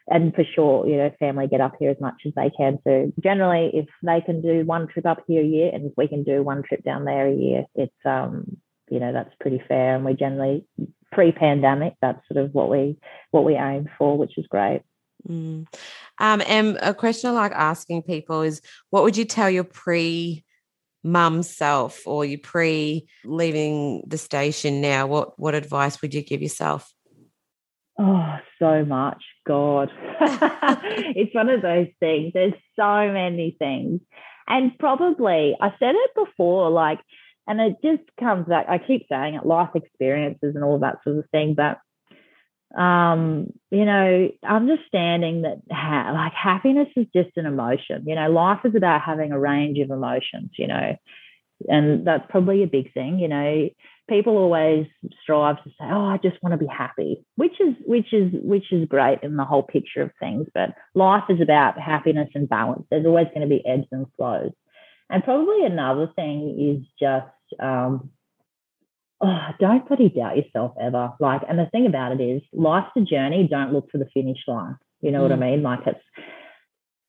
and 0.08 0.34
for 0.34 0.44
sure, 0.44 0.86
you 0.86 0.96
know, 0.96 1.10
family 1.18 1.48
get 1.48 1.60
up 1.60 1.74
here 1.78 1.90
as 1.90 2.00
much 2.00 2.22
as 2.26 2.32
they 2.36 2.50
can. 2.50 2.78
So 2.84 3.12
generally, 3.22 3.70
if 3.74 3.86
they 4.02 4.20
can 4.20 4.42
do 4.42 4.64
one 4.64 4.86
trip 4.86 5.06
up 5.06 5.24
here 5.26 5.42
a 5.42 5.46
year, 5.46 5.70
and 5.72 5.86
if 5.86 5.92
we 5.96 6.08
can 6.08 6.24
do 6.24 6.42
one 6.42 6.62
trip 6.62 6.84
down 6.84 7.04
there 7.04 7.26
a 7.26 7.34
year, 7.34 7.64
it's 7.74 7.94
um, 8.04 8.58
you 8.90 9.00
know, 9.00 9.12
that's 9.12 9.34
pretty 9.40 9.62
fair. 9.66 9.96
And 9.96 10.04
we 10.04 10.14
generally 10.14 10.64
pre-pandemic, 11.12 11.94
that's 12.00 12.20
sort 12.30 12.44
of 12.44 12.54
what 12.54 12.70
we 12.70 12.98
what 13.30 13.44
we 13.44 13.54
aim 13.54 13.88
for, 13.98 14.16
which 14.16 14.36
is 14.38 14.46
great. 14.48 14.82
Mm. 15.28 15.66
Um, 16.18 16.42
and 16.46 16.78
a 16.82 16.94
question 16.94 17.30
I 17.30 17.32
like 17.32 17.52
asking 17.52 18.02
people 18.02 18.42
is, 18.42 18.60
what 18.90 19.02
would 19.02 19.16
you 19.16 19.24
tell 19.24 19.50
your 19.50 19.64
pre 19.64 20.44
mum 21.02 21.42
self 21.42 22.06
or 22.06 22.24
your 22.24 22.38
pre 22.38 23.06
leaving 23.24 24.02
the 24.06 24.18
station 24.18 24.80
now? 24.80 25.06
What 25.06 25.38
what 25.38 25.54
advice 25.54 26.00
would 26.02 26.14
you 26.14 26.22
give 26.22 26.42
yourself? 26.42 26.92
Oh, 27.98 28.36
so 28.58 28.84
much. 28.84 29.22
God. 29.46 29.90
it's 30.20 31.34
one 31.34 31.48
of 31.48 31.62
those 31.62 31.88
things. 31.98 32.32
There's 32.34 32.52
so 32.78 33.10
many 33.10 33.56
things. 33.58 34.00
And 34.48 34.78
probably, 34.78 35.56
I 35.60 35.70
said 35.78 35.94
it 35.94 36.10
before, 36.14 36.70
like 36.70 37.00
and 37.46 37.60
it 37.60 37.76
just 37.82 38.02
comes 38.18 38.46
back. 38.48 38.66
I 38.68 38.78
keep 38.78 39.06
saying 39.08 39.34
it, 39.34 39.46
life 39.46 39.70
experiences 39.74 40.54
and 40.54 40.64
all 40.64 40.78
that 40.80 40.98
sort 41.04 41.18
of 41.18 41.30
thing. 41.30 41.54
But 41.54 41.78
um, 42.78 43.52
you 43.70 43.84
know, 43.84 44.28
understanding 44.46 45.42
that 45.42 45.62
ha- 45.70 46.10
like 46.12 46.32
happiness 46.32 46.88
is 46.96 47.06
just 47.14 47.36
an 47.36 47.46
emotion. 47.46 48.04
You 48.06 48.16
know, 48.16 48.30
life 48.30 48.60
is 48.64 48.74
about 48.74 49.02
having 49.02 49.32
a 49.32 49.38
range 49.38 49.78
of 49.78 49.90
emotions, 49.90 50.50
you 50.58 50.66
know, 50.66 50.96
and 51.68 52.06
that's 52.06 52.24
probably 52.28 52.62
a 52.62 52.66
big 52.66 52.92
thing. 52.92 53.18
You 53.18 53.28
know, 53.28 53.68
people 54.08 54.36
always 54.36 54.86
strive 55.22 55.62
to 55.62 55.70
say, 55.70 55.84
"Oh, 55.84 56.04
I 56.04 56.18
just 56.18 56.42
want 56.42 56.52
to 56.52 56.58
be 56.58 56.70
happy," 56.70 57.24
which 57.36 57.60
is 57.60 57.74
which 57.86 58.12
is 58.12 58.32
which 58.42 58.72
is 58.72 58.88
great 58.88 59.20
in 59.22 59.36
the 59.36 59.44
whole 59.44 59.62
picture 59.62 60.02
of 60.02 60.10
things. 60.20 60.48
But 60.52 60.74
life 60.94 61.24
is 61.30 61.40
about 61.40 61.78
happiness 61.78 62.28
and 62.34 62.48
balance. 62.48 62.84
There's 62.90 63.06
always 63.06 63.28
going 63.28 63.42
to 63.42 63.46
be 63.46 63.64
ebbs 63.66 63.86
and 63.92 64.06
flows. 64.16 64.52
And 65.08 65.22
probably 65.22 65.64
another 65.64 66.10
thing 66.16 66.58
is 66.58 66.86
just 67.00 67.30
um, 67.60 68.10
oh, 69.20 69.48
don't 69.60 69.86
bloody 69.86 70.08
doubt 70.08 70.36
yourself 70.36 70.74
ever. 70.80 71.12
Like, 71.20 71.42
and 71.48 71.58
the 71.58 71.66
thing 71.66 71.86
about 71.86 72.12
it 72.12 72.22
is, 72.22 72.42
life's 72.52 72.90
a 72.96 73.00
journey. 73.00 73.48
Don't 73.50 73.72
look 73.72 73.90
for 73.90 73.98
the 73.98 74.08
finish 74.12 74.38
line. 74.46 74.76
You 75.00 75.10
know 75.10 75.20
mm. 75.20 75.22
what 75.22 75.32
I 75.32 75.36
mm. 75.36 75.50
mean? 75.50 75.62
Like, 75.62 75.80
it's 75.86 76.00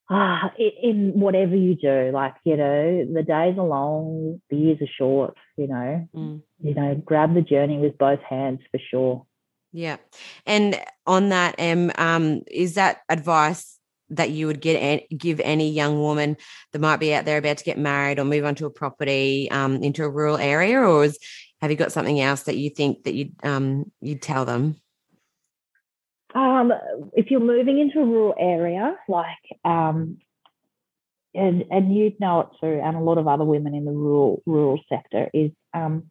ah, 0.09 0.51
in 0.57 1.19
whatever 1.19 1.55
you 1.55 1.75
do. 1.75 2.11
Like, 2.13 2.35
you 2.43 2.57
know, 2.57 3.05
the 3.13 3.23
days 3.23 3.57
are 3.57 3.65
long, 3.65 4.41
the 4.49 4.57
years 4.57 4.81
are 4.81 4.87
short. 4.97 5.37
You 5.57 5.67
know, 5.67 6.07
mm. 6.15 6.41
you 6.61 6.73
know, 6.73 6.95
grab 6.95 7.33
the 7.33 7.41
journey 7.41 7.77
with 7.77 7.97
both 7.97 8.21
hands 8.21 8.59
for 8.71 8.79
sure. 8.91 9.25
Yeah, 9.73 9.97
and 10.45 10.79
on 11.05 11.29
that, 11.29 11.55
um, 11.59 11.91
um, 11.97 12.41
is 12.49 12.75
that 12.75 13.01
advice 13.09 13.76
that 14.09 14.31
you 14.31 14.47
would 14.47 14.61
get 14.61 15.07
give 15.09 15.39
any 15.41 15.69
young 15.69 15.99
woman 15.99 16.37
that 16.71 16.79
might 16.79 16.97
be 16.97 17.13
out 17.13 17.25
there 17.25 17.37
about 17.37 17.57
to 17.57 17.63
get 17.63 17.77
married 17.77 18.19
or 18.19 18.25
move 18.25 18.45
onto 18.45 18.65
a 18.65 18.69
property 18.71 19.49
um, 19.51 19.77
into 19.83 20.03
a 20.03 20.09
rural 20.09 20.37
area, 20.37 20.79
or 20.79 21.03
is 21.03 21.19
have 21.61 21.71
you 21.71 21.77
got 21.77 21.91
something 21.91 22.19
else 22.19 22.43
that 22.43 22.57
you 22.57 22.69
think 22.69 23.03
that 23.03 23.13
you'd 23.13 23.33
um, 23.43 23.91
you'd 24.01 24.21
tell 24.21 24.45
them? 24.45 24.75
Um, 26.35 26.71
if 27.13 27.31
you're 27.31 27.39
moving 27.39 27.79
into 27.79 27.99
a 27.99 28.05
rural 28.05 28.35
area, 28.39 28.95
like 29.07 29.25
um, 29.65 30.17
and 31.33 31.65
and 31.71 31.95
you'd 31.95 32.19
know 32.19 32.41
it 32.41 32.47
too, 32.61 32.81
and 32.83 32.95
a 32.95 33.01
lot 33.01 33.17
of 33.17 33.27
other 33.27 33.45
women 33.45 33.73
in 33.73 33.85
the 33.85 33.91
rural 33.91 34.41
rural 34.45 34.79
sector 34.89 35.29
is 35.33 35.51
um, 35.73 36.09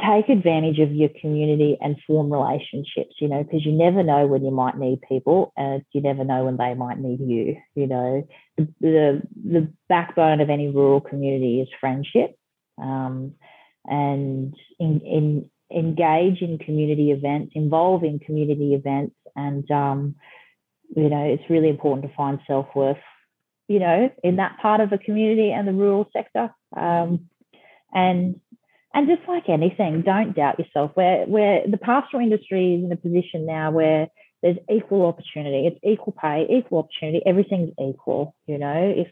take 0.00 0.28
advantage 0.28 0.78
of 0.78 0.92
your 0.92 1.10
community 1.20 1.76
and 1.80 1.96
form 2.06 2.32
relationships. 2.32 3.14
You 3.20 3.28
know, 3.28 3.42
because 3.42 3.64
you 3.64 3.72
never 3.72 4.02
know 4.02 4.26
when 4.26 4.44
you 4.44 4.50
might 4.50 4.78
need 4.78 5.00
people, 5.08 5.52
and 5.56 5.82
you 5.92 6.00
never 6.00 6.24
know 6.24 6.44
when 6.44 6.56
they 6.56 6.74
might 6.74 6.98
need 6.98 7.20
you. 7.20 7.56
You 7.74 7.86
know, 7.86 8.28
the 8.56 8.68
the, 8.80 9.22
the 9.44 9.72
backbone 9.88 10.40
of 10.40 10.50
any 10.50 10.68
rural 10.68 11.00
community 11.00 11.60
is 11.60 11.68
friendship. 11.80 12.36
Um, 12.80 13.34
and 13.86 14.54
in, 14.78 15.00
in, 15.00 15.50
engage 15.70 16.42
in 16.42 16.58
community 16.58 17.10
events, 17.10 17.52
involve 17.54 18.04
in 18.04 18.18
community 18.18 18.74
events, 18.74 19.14
and 19.36 19.70
um, 19.70 20.16
you 20.94 21.08
know 21.08 21.24
it's 21.24 21.48
really 21.48 21.68
important 21.68 22.08
to 22.08 22.16
find 22.16 22.40
self 22.46 22.66
worth, 22.74 22.98
you 23.68 23.78
know, 23.78 24.10
in 24.22 24.36
that 24.36 24.58
part 24.60 24.80
of 24.80 24.90
the 24.90 24.98
community 24.98 25.52
and 25.52 25.66
the 25.66 25.72
rural 25.72 26.08
sector. 26.12 26.54
Um, 26.76 27.28
and 27.92 28.40
and 28.94 29.08
just 29.08 29.28
like 29.28 29.48
anything, 29.48 30.02
don't 30.02 30.34
doubt 30.34 30.58
yourself. 30.58 30.92
Where 30.94 31.24
where 31.26 31.62
the 31.66 31.78
pastoral 31.78 32.22
industry 32.22 32.74
is 32.74 32.84
in 32.84 32.92
a 32.92 32.96
position 32.96 33.46
now 33.46 33.70
where 33.70 34.08
there's 34.42 34.56
equal 34.70 35.06
opportunity, 35.06 35.66
it's 35.66 35.78
equal 35.84 36.14
pay, 36.20 36.46
equal 36.50 36.80
opportunity, 36.80 37.22
everything's 37.24 37.72
equal. 37.80 38.34
You 38.46 38.58
know, 38.58 38.94
if 38.96 39.08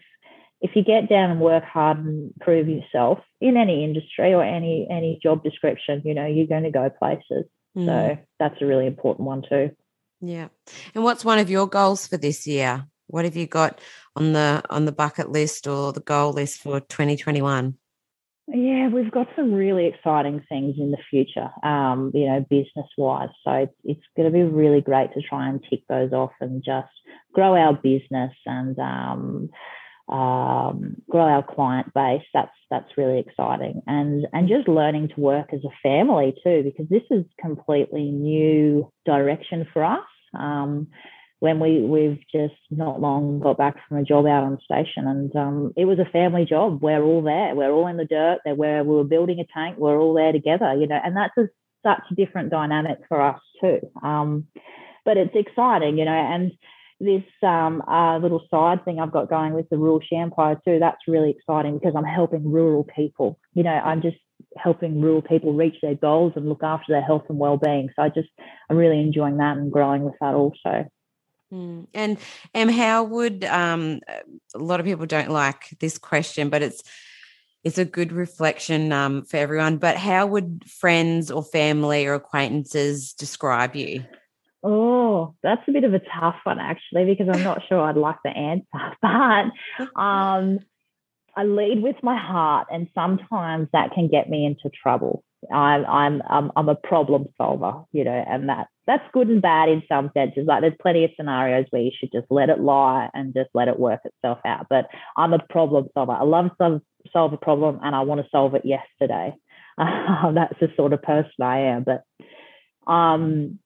if 0.61 0.75
you 0.75 0.83
get 0.83 1.09
down 1.09 1.31
and 1.31 1.41
work 1.41 1.65
hard 1.65 1.99
and 1.99 2.33
prove 2.41 2.69
yourself 2.69 3.19
in 3.41 3.57
any 3.57 3.85
industry 3.85 4.35
or 4.35 4.43
any 4.43 4.87
any 4.91 5.21
job 5.23 5.45
description, 5.45 6.03
you 6.05 6.15
know, 6.15 6.27
you're 6.27 6.47
going 6.47 6.65
to 6.65 6.71
go 6.71 6.91
places. 6.91 7.45
Mm. 7.77 7.87
So 7.87 8.19
that's 8.41 8.61
a 8.61 8.67
really 8.67 8.87
important 8.87 9.27
one 9.27 9.43
too. 9.49 9.71
Yeah. 10.21 10.49
And 10.95 11.05
what's 11.05 11.25
one 11.25 11.39
of 11.39 11.51
your 11.51 11.69
goals 11.69 12.07
for 12.07 12.17
this 12.17 12.47
year? 12.47 12.85
What 13.07 13.25
have 13.25 13.37
you 13.37 13.47
got 13.47 13.81
on 14.17 14.33
the 14.33 14.63
on 14.69 14.85
the 14.85 14.93
bucket 14.93 15.31
list 15.31 15.67
or 15.67 15.93
the 15.93 16.01
goal 16.01 16.33
list 16.33 16.63
for 16.63 16.81
2021? 16.81 17.77
Yeah, 18.51 18.89
we've 18.89 19.11
got 19.11 19.29
some 19.37 19.53
really 19.53 19.87
exciting 19.87 20.43
things 20.49 20.77
in 20.79 20.91
the 20.91 20.97
future, 21.11 21.51
um, 21.63 22.13
you 22.15 22.27
know, 22.27 22.41
business 22.49 22.87
wise. 22.97 23.29
So 23.45 23.53
it's, 23.53 23.75
it's 23.85 24.01
going 24.17 24.31
to 24.31 24.33
be 24.33 24.43
really 24.43 24.81
great 24.81 25.13
to 25.13 25.21
try 25.21 25.49
and 25.49 25.63
tick 25.69 25.83
those 25.87 26.13
off 26.13 26.33
and 26.41 26.65
just 26.65 26.89
grow 27.35 27.55
our 27.55 27.75
business 27.75 28.33
and, 28.47 28.79
um, 28.79 29.51
um, 30.09 30.97
grow 31.11 31.25
our 31.25 31.43
client 31.43 31.93
base. 31.95 32.23
That's 32.33 32.51
that's 32.71 32.97
really 32.97 33.19
exciting, 33.19 33.83
and 33.87 34.27
and 34.33 34.49
just 34.49 34.67
learning 34.67 35.09
to 35.15 35.21
work 35.21 35.53
as 35.53 35.61
a 35.65 35.79
family 35.83 36.35
too, 36.43 36.63
because 36.65 36.89
this 36.89 37.03
is 37.11 37.27
completely 37.39 38.11
new 38.11 38.91
direction 39.05 39.67
for 39.73 39.85
us. 39.85 40.07
Um, 40.33 40.89
when 41.41 41.61
we 41.61 41.81
we've 41.81 42.19
just 42.33 42.61
not 42.71 43.01
long 43.01 43.39
got 43.41 43.59
back 43.59 43.77
from 43.87 43.99
a 43.99 44.05
job 44.05 44.27
out 44.27 44.45
on 44.45 44.59
station, 44.65 45.07
and 45.07 45.35
um, 45.37 45.73
it 45.77 45.85
was 45.85 45.99
a 45.99 46.11
family 46.11 46.45
job. 46.45 46.83
We're 46.83 47.03
all 47.03 47.23
there. 47.23 47.55
We're 47.55 47.73
all 47.73 47.87
in 47.87 47.97
the 47.97 48.05
dirt. 48.05 48.41
Where 48.45 48.83
we 48.83 48.95
were 48.95 49.05
building 49.05 49.41
a 49.41 49.47
tank. 49.53 49.77
We're 49.79 50.01
all 50.01 50.15
there 50.15 50.33
together, 50.33 50.75
you 50.75 50.87
know, 50.87 50.99
and 51.03 51.17
that's 51.17 51.37
a, 51.39 51.49
such 51.85 52.03
a 52.11 52.15
different 52.15 52.51
dynamic 52.51 52.99
for 53.09 53.21
us 53.21 53.41
too. 53.61 53.81
Um, 54.03 54.49
but 55.05 55.17
it's 55.17 55.35
exciting, 55.35 55.97
you 55.99 56.05
know, 56.05 56.11
and 56.11 56.53
this 57.01 57.23
um, 57.43 57.83
uh, 57.83 58.19
little 58.19 58.45
side 58.51 58.85
thing 58.85 58.99
I've 58.99 59.13
got 59.13 59.31
going 59.31 59.53
with 59.53 59.69
the 59.69 59.79
rural 59.79 60.01
She 60.01 60.17
Empire 60.17 60.61
too. 60.65 60.79
That's 60.81 61.07
really 61.07 61.31
exciting 61.31 61.79
because 61.79 61.95
I'm 61.97 62.05
helping 62.05 62.51
rural 62.51 62.85
people. 62.85 63.39
You 63.55 63.63
know, 63.63 63.71
I'm 63.71 64.03
just 64.03 64.17
helping 64.57 65.01
rural 65.01 65.23
people 65.23 65.53
reach 65.53 65.77
their 65.83 65.95
goals 65.95 66.33
and 66.37 66.49
look 66.49 66.63
after 66.63 66.93
their 66.93 67.03
health 67.03 67.25
and 67.29 67.39
well-being. 67.39 67.91
So 67.95 68.03
I 68.03 68.09
just 68.09 68.29
I'm 68.69 68.77
really 68.77 69.01
enjoying 69.01 69.37
that 69.39 69.57
and 69.57 69.71
growing 69.71 70.03
with 70.03 70.15
that 70.21 70.35
also. 70.35 70.89
Mm. 71.53 71.87
And 71.95 72.19
and 72.55 72.71
how 72.71 73.05
would 73.05 73.45
um, 73.45 74.01
a 74.55 74.59
lot 74.59 74.81
of 74.81 74.87
people 74.87 75.07
don't 75.07 75.31
like 75.31 75.77
this 75.81 75.99
question, 75.99 76.51
but 76.51 76.63
it's 76.63 76.83
it's 77.65 77.79
a 77.79 77.85
good 77.85 78.13
reflection 78.13 78.93
um, 78.93 79.25
for 79.25 79.37
everyone. 79.37 79.79
But 79.79 79.97
how 79.97 80.27
would 80.27 80.65
friends 80.67 81.31
or 81.31 81.43
family 81.43 82.07
or 82.07 82.15
acquaintances 82.15 83.13
describe 83.15 83.75
you? 83.75 84.05
Oh, 84.63 85.35
that's 85.43 85.63
a 85.69 85.73
bit 85.73 85.85
of 85.85 85.95
a 85.95 86.01
tough 86.21 86.37
one 86.45 86.59
actually, 86.59 87.05
because 87.05 87.29
I'm 87.33 87.45
not 87.45 87.63
sure 87.69 87.81
I'd 87.81 87.97
like 87.97 88.19
the 88.25 88.31
answer. 88.31 88.67
But 89.01 90.01
um, 90.01 90.59
I 91.37 91.45
lead 91.45 91.83
with 91.83 91.97
my 92.03 92.19
heart, 92.19 92.69
and 92.71 92.89
sometimes 92.95 93.69
that 93.73 93.93
can 93.93 94.09
get 94.09 94.29
me 94.29 94.45
into 94.45 94.71
trouble. 94.71 95.23
I'm 95.53 95.85
I'm 95.87 96.23
I'm, 96.29 96.53
I'm 96.57 96.69
a 96.69 96.75
problem 96.75 97.27
solver, 97.37 97.85
you 97.93 98.05
know, 98.05 98.25
and 98.29 98.49
that 98.49 98.69
that's 98.87 99.05
good 99.13 99.29
and 99.29 99.43
bad 99.43 99.69
in 99.69 99.83
some 99.89 100.11
senses. 100.15 100.47
Like 100.47 100.63
there's 100.63 100.75
plenty 100.81 101.05
of 101.05 101.11
scenarios 101.17 101.67
where 101.71 101.83
you 101.83 101.91
should 101.99 102.13
just 102.13 102.27
let 102.31 102.51
it 102.51 102.61
lie 102.61 103.09
and 103.15 103.35
just 103.35 103.51
let 103.55 103.69
it 103.69 103.79
work 103.79 104.01
itself 104.05 104.39
out. 104.45 104.67
But 104.69 104.87
I'm 105.17 105.33
a 105.33 105.39
problem 105.51 105.89
solver. 105.95 106.13
I 106.13 106.23
love 106.23 106.51
to 106.61 106.81
solve, 107.13 107.33
a 107.33 107.37
problem, 107.37 107.81
and 107.83 107.95
I 107.95 108.01
want 108.03 108.21
to 108.21 108.31
solve 108.31 108.55
it 108.55 108.65
yesterday. 108.65 109.35
That's 109.79 110.59
the 110.61 110.69
sort 110.77 110.93
of 110.93 111.03
person 111.03 111.31
I 111.41 111.59
am. 111.61 111.85
But 111.85 112.03
um, 112.91 113.59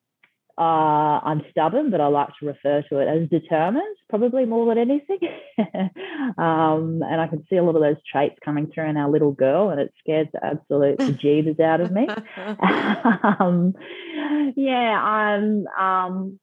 uh, 0.59 1.20
I'm 1.24 1.42
stubborn, 1.50 1.90
but 1.90 2.00
I 2.00 2.09
like 2.09 2.28
to 2.40 2.46
refer 2.46 2.82
to 2.88 2.98
it 2.98 3.09
as 3.09 3.28
determined, 3.28 3.96
probably 4.11 4.44
more 4.44 4.66
than 4.66 4.78
anything. 4.78 5.18
um, 6.38 7.03
and 7.03 7.20
I 7.20 7.26
can 7.28 7.44
see 7.48 7.57
a 7.57 7.62
lot 7.62 7.74
of 7.74 7.82
those 7.82 8.03
traits 8.11 8.36
coming 8.44 8.70
through 8.72 8.90
in 8.90 8.96
our 8.98 9.11
little 9.11 9.32
girl, 9.32 9.70
and 9.70 9.80
it 9.80 9.92
scares 10.00 10.28
the 10.32 10.44
absolute 10.44 10.98
bejeebers 10.98 11.59
out 11.59 11.80
of 11.80 11.90
me. 11.90 12.07
um, 13.40 13.74
yeah, 14.57 15.03
I'm. 15.03 15.66
Um, 15.68 16.38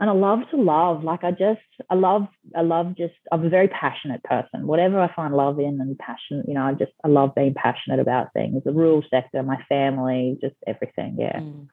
and 0.00 0.08
I 0.08 0.14
love 0.14 0.38
to 0.50 0.56
love. 0.56 1.04
Like 1.04 1.24
I 1.24 1.30
just, 1.30 1.60
I 1.90 1.94
love, 1.94 2.26
I 2.56 2.62
love 2.62 2.96
just. 2.96 3.14
I'm 3.30 3.44
a 3.44 3.50
very 3.50 3.68
passionate 3.68 4.24
person. 4.24 4.66
Whatever 4.66 4.98
I 4.98 5.14
find 5.14 5.34
love 5.34 5.60
in 5.60 5.78
and 5.80 5.98
passion, 5.98 6.42
you 6.48 6.54
know, 6.54 6.62
I 6.62 6.72
just, 6.72 6.92
I 7.04 7.08
love 7.08 7.34
being 7.34 7.54
passionate 7.54 8.00
about 8.00 8.32
things. 8.32 8.62
The 8.64 8.72
rural 8.72 9.04
sector, 9.10 9.42
my 9.42 9.62
family, 9.68 10.38
just 10.40 10.56
everything. 10.66 11.16
Yeah. 11.18 11.40
Mm. 11.40 11.68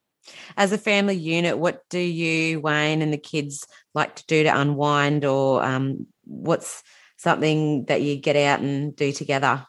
As 0.55 0.71
a 0.71 0.77
family 0.77 1.15
unit, 1.15 1.57
what 1.57 1.81
do 1.89 1.99
you, 1.99 2.59
Wayne, 2.59 3.01
and 3.01 3.13
the 3.13 3.17
kids 3.17 3.65
like 3.93 4.15
to 4.15 4.25
do 4.27 4.43
to 4.43 4.59
unwind, 4.59 5.25
or 5.25 5.63
um, 5.63 6.07
what's 6.25 6.83
something 7.17 7.85
that 7.85 8.01
you 8.01 8.15
get 8.15 8.35
out 8.35 8.59
and 8.59 8.95
do 8.95 9.11
together? 9.11 9.65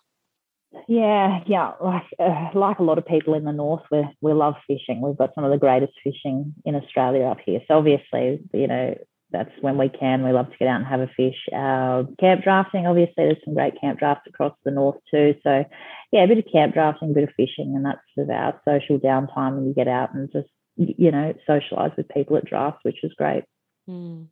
Yeah, 0.87 1.41
yeah, 1.47 1.73
like 1.81 2.05
uh, 2.19 2.51
like 2.55 2.79
a 2.79 2.83
lot 2.83 2.99
of 2.99 3.07
people 3.07 3.35
in 3.35 3.45
the 3.45 3.53
north, 3.53 3.83
we 3.91 4.07
we 4.21 4.33
love 4.33 4.55
fishing. 4.67 5.01
We've 5.01 5.17
got 5.17 5.35
some 5.35 5.45
of 5.45 5.51
the 5.51 5.59
greatest 5.59 5.95
fishing 6.05 6.55
in 6.65 6.75
Australia 6.75 7.25
up 7.25 7.39
here. 7.45 7.61
So 7.67 7.79
obviously, 7.79 8.41
you 8.53 8.67
know, 8.67 8.95
that's 9.31 9.51
when 9.61 9.79
we 9.79 9.89
can. 9.89 10.25
We 10.25 10.33
love 10.33 10.51
to 10.51 10.57
get 10.59 10.69
out 10.69 10.81
and 10.81 10.87
have 10.87 11.01
a 11.01 11.11
fish. 11.17 11.37
Uh, 11.53 12.05
camp 12.19 12.43
drafting, 12.43 12.87
obviously, 12.87 13.15
there's 13.17 13.45
some 13.45 13.55
great 13.55 13.81
camp 13.81 13.99
drafts 13.99 14.27
across 14.27 14.55
the 14.65 14.71
north 14.71 14.97
too. 15.11 15.35
So, 15.43 15.65
yeah, 16.13 16.25
a 16.25 16.29
bit 16.29 16.39
of 16.39 16.53
camp 16.53 16.75
drafting, 16.75 17.11
a 17.11 17.15
bit 17.15 17.25
of 17.25 17.35
fishing, 17.37 17.75
and 17.77 17.85
that's 17.85 18.01
sort 18.15 18.29
of 18.29 18.31
our 18.31 18.61
social 18.65 18.99
downtime 18.99 19.57
when 19.57 19.67
you 19.67 19.75
get 19.75 19.89
out 19.89 20.15
and 20.15 20.31
just 20.33 20.49
you 20.77 21.11
know 21.11 21.35
socialize 21.47 21.91
with 21.97 22.09
people 22.09 22.37
at 22.37 22.45
drafts, 22.45 22.81
which 22.83 23.03
is 23.03 23.13
great. 23.17 23.45
Mm. 23.89 24.29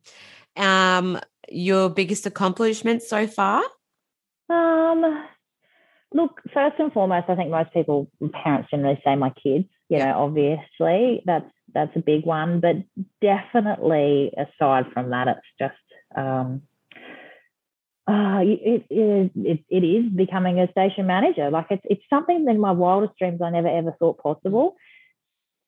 Um, 0.55 1.19
your 1.49 1.89
biggest 1.89 2.25
accomplishment 2.25 3.03
so 3.03 3.27
far? 3.27 3.63
Um, 4.49 5.25
look, 6.13 6.41
first 6.53 6.75
and 6.79 6.91
foremost, 6.91 7.29
I 7.29 7.35
think 7.35 7.51
most 7.51 7.73
people, 7.73 8.09
parents 8.43 8.69
generally 8.71 8.99
say 9.03 9.15
my 9.15 9.31
kids. 9.31 9.65
You 9.89 9.99
know, 9.99 10.19
obviously 10.19 11.21
that's 11.25 11.49
that's 11.73 11.95
a 11.95 11.99
big 11.99 12.25
one. 12.25 12.59
But 12.59 12.77
definitely, 13.21 14.31
aside 14.37 14.85
from 14.93 15.11
that, 15.11 15.27
it's 15.27 15.39
just 15.59 16.17
um, 16.17 16.63
uh, 18.07 18.39
it, 18.41 18.85
it, 18.89 19.31
it, 19.35 19.59
it 19.69 19.85
is 19.85 20.11
becoming 20.13 20.59
a 20.59 20.71
station 20.71 21.07
manager. 21.07 21.51
Like 21.51 21.67
it's, 21.69 21.83
it's 21.85 22.03
something 22.09 22.45
in 22.47 22.59
my 22.59 22.71
wildest 22.71 23.17
dreams 23.19 23.41
I 23.43 23.49
never 23.49 23.67
ever 23.67 23.95
thought 23.99 24.19
possible. 24.19 24.75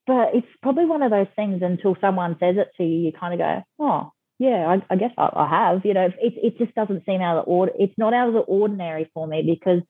But 0.07 0.33
it's 0.33 0.47
probably 0.63 0.85
one 0.85 1.03
of 1.03 1.11
those 1.11 1.27
things 1.35 1.61
until 1.61 1.97
someone 1.99 2.37
says 2.39 2.55
it 2.57 2.69
to 2.77 2.83
you, 2.83 3.05
you 3.05 3.11
kind 3.11 3.33
of 3.33 3.39
go, 3.39 3.63
oh, 3.79 4.11
yeah, 4.39 4.65
I, 4.67 4.93
I 4.93 4.95
guess 4.95 5.11
I, 5.17 5.29
I, 5.35 5.47
have. 5.49 5.85
You 5.85 5.93
know, 5.93 6.05
it, 6.05 6.33
it 6.35 6.57
just 6.57 6.73
doesn't 6.73 7.05
seem 7.05 7.21
out 7.21 7.37
of 7.37 7.45
the 7.45 7.51
order. 7.51 7.73
It's 7.77 7.93
not 7.97 8.13
out 8.13 8.29
of 8.29 8.33
the 8.33 8.39
ordinary 8.39 9.11
for 9.13 9.27
me 9.27 9.43
because 9.45 9.81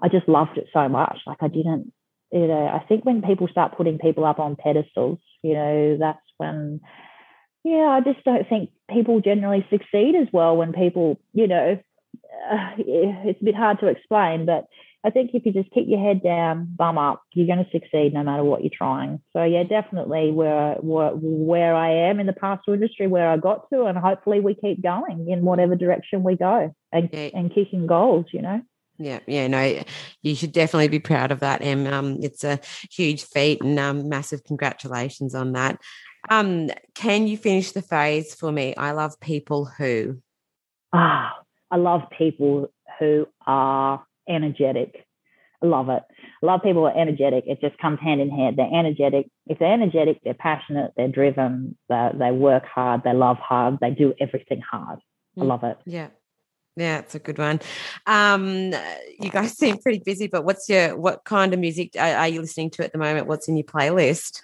I 0.00 0.08
just 0.08 0.28
loved 0.28 0.58
it 0.58 0.66
so 0.72 0.88
much. 0.88 1.18
Like 1.26 1.38
I 1.40 1.48
didn't, 1.48 1.92
you 2.34 2.48
know, 2.48 2.66
I 2.66 2.84
think 2.88 3.04
when 3.04 3.22
people 3.22 3.46
start 3.46 3.76
putting 3.76 3.98
people 3.98 4.24
up 4.24 4.40
on 4.40 4.56
pedestals, 4.56 5.20
you 5.42 5.54
know, 5.54 5.96
that's 6.00 6.18
when, 6.36 6.80
yeah, 7.62 7.86
I 7.88 8.00
just 8.00 8.24
don't 8.24 8.48
think 8.48 8.70
people 8.90 9.20
generally 9.20 9.64
succeed 9.70 10.16
as 10.16 10.26
well 10.32 10.56
when 10.56 10.72
people, 10.72 11.20
you 11.32 11.46
know, 11.46 11.78
uh, 12.50 12.70
it's 12.76 13.40
a 13.40 13.44
bit 13.44 13.54
hard 13.54 13.78
to 13.80 13.86
explain, 13.86 14.46
but 14.46 14.66
I 15.04 15.10
think 15.10 15.30
if 15.32 15.46
you 15.46 15.52
just 15.52 15.70
keep 15.70 15.86
your 15.86 16.02
head 16.02 16.24
down, 16.24 16.74
bum 16.76 16.98
up, 16.98 17.22
you're 17.34 17.46
going 17.46 17.64
to 17.64 17.70
succeed 17.70 18.12
no 18.12 18.24
matter 18.24 18.42
what 18.42 18.62
you're 18.62 18.70
trying. 18.76 19.20
So 19.32 19.44
yeah, 19.44 19.62
definitely 19.62 20.32
where 20.32 20.76
where, 20.80 21.10
where 21.10 21.74
I 21.76 22.08
am 22.08 22.18
in 22.20 22.26
the 22.26 22.32
pastoral 22.32 22.74
industry, 22.74 23.06
where 23.06 23.28
I 23.28 23.36
got 23.36 23.68
to, 23.70 23.84
and 23.84 23.98
hopefully 23.98 24.40
we 24.40 24.54
keep 24.54 24.82
going 24.82 25.28
in 25.28 25.44
whatever 25.44 25.76
direction 25.76 26.22
we 26.22 26.36
go 26.36 26.74
and 26.90 27.10
yeah. 27.12 27.28
and 27.34 27.54
kicking 27.54 27.86
goals. 27.86 28.26
You 28.32 28.42
know. 28.42 28.62
Yeah, 28.98 29.20
yeah, 29.26 29.48
no, 29.48 29.82
you 30.22 30.34
should 30.36 30.52
definitely 30.52 30.88
be 30.88 31.00
proud 31.00 31.32
of 31.32 31.40
that, 31.40 31.62
Em. 31.62 31.86
Um, 31.86 32.18
it's 32.22 32.44
a 32.44 32.60
huge 32.90 33.24
feat, 33.24 33.60
and 33.62 33.78
um, 33.78 34.08
massive 34.08 34.44
congratulations 34.44 35.34
on 35.34 35.52
that. 35.52 35.80
Um, 36.30 36.70
can 36.94 37.26
you 37.26 37.36
finish 37.36 37.72
the 37.72 37.82
phrase 37.82 38.34
for 38.34 38.52
me? 38.52 38.74
I 38.76 38.92
love 38.92 39.18
people 39.20 39.64
who. 39.64 40.20
Ah, 40.92 41.32
I 41.70 41.76
love 41.76 42.02
people 42.16 42.70
who 42.98 43.26
are 43.46 44.04
energetic. 44.28 45.04
I 45.62 45.66
love 45.66 45.88
it. 45.88 46.02
I 46.42 46.46
love 46.46 46.62
people 46.62 46.82
who 46.82 46.86
are 46.86 47.00
energetic. 47.00 47.44
It 47.46 47.60
just 47.60 47.76
comes 47.78 47.98
hand 48.00 48.20
in 48.20 48.30
hand. 48.30 48.56
They're 48.56 48.78
energetic. 48.78 49.26
If 49.46 49.58
they're 49.58 49.72
energetic, 49.72 50.20
they're 50.22 50.34
passionate, 50.34 50.92
they're 50.96 51.08
driven, 51.08 51.76
they, 51.88 52.10
they 52.14 52.30
work 52.30 52.64
hard, 52.66 53.02
they 53.02 53.12
love 53.12 53.38
hard, 53.38 53.78
they 53.80 53.90
do 53.90 54.14
everything 54.20 54.60
hard. 54.60 55.00
I 55.36 55.40
mm. 55.40 55.46
love 55.46 55.64
it. 55.64 55.78
Yeah. 55.84 56.08
Yeah, 56.76 56.98
it's 56.98 57.14
a 57.14 57.20
good 57.20 57.38
one. 57.38 57.60
Um, 58.06 58.72
you 59.20 59.30
guys 59.30 59.52
seem 59.58 59.78
pretty 59.78 60.02
busy, 60.04 60.26
but 60.26 60.44
what's 60.44 60.68
your 60.68 60.96
what 60.96 61.24
kind 61.24 61.54
of 61.54 61.60
music 61.60 61.92
are, 61.96 62.16
are 62.16 62.28
you 62.28 62.40
listening 62.40 62.70
to 62.70 62.84
at 62.84 62.92
the 62.92 62.98
moment? 62.98 63.28
What's 63.28 63.48
in 63.48 63.56
your 63.56 63.64
playlist? 63.64 64.40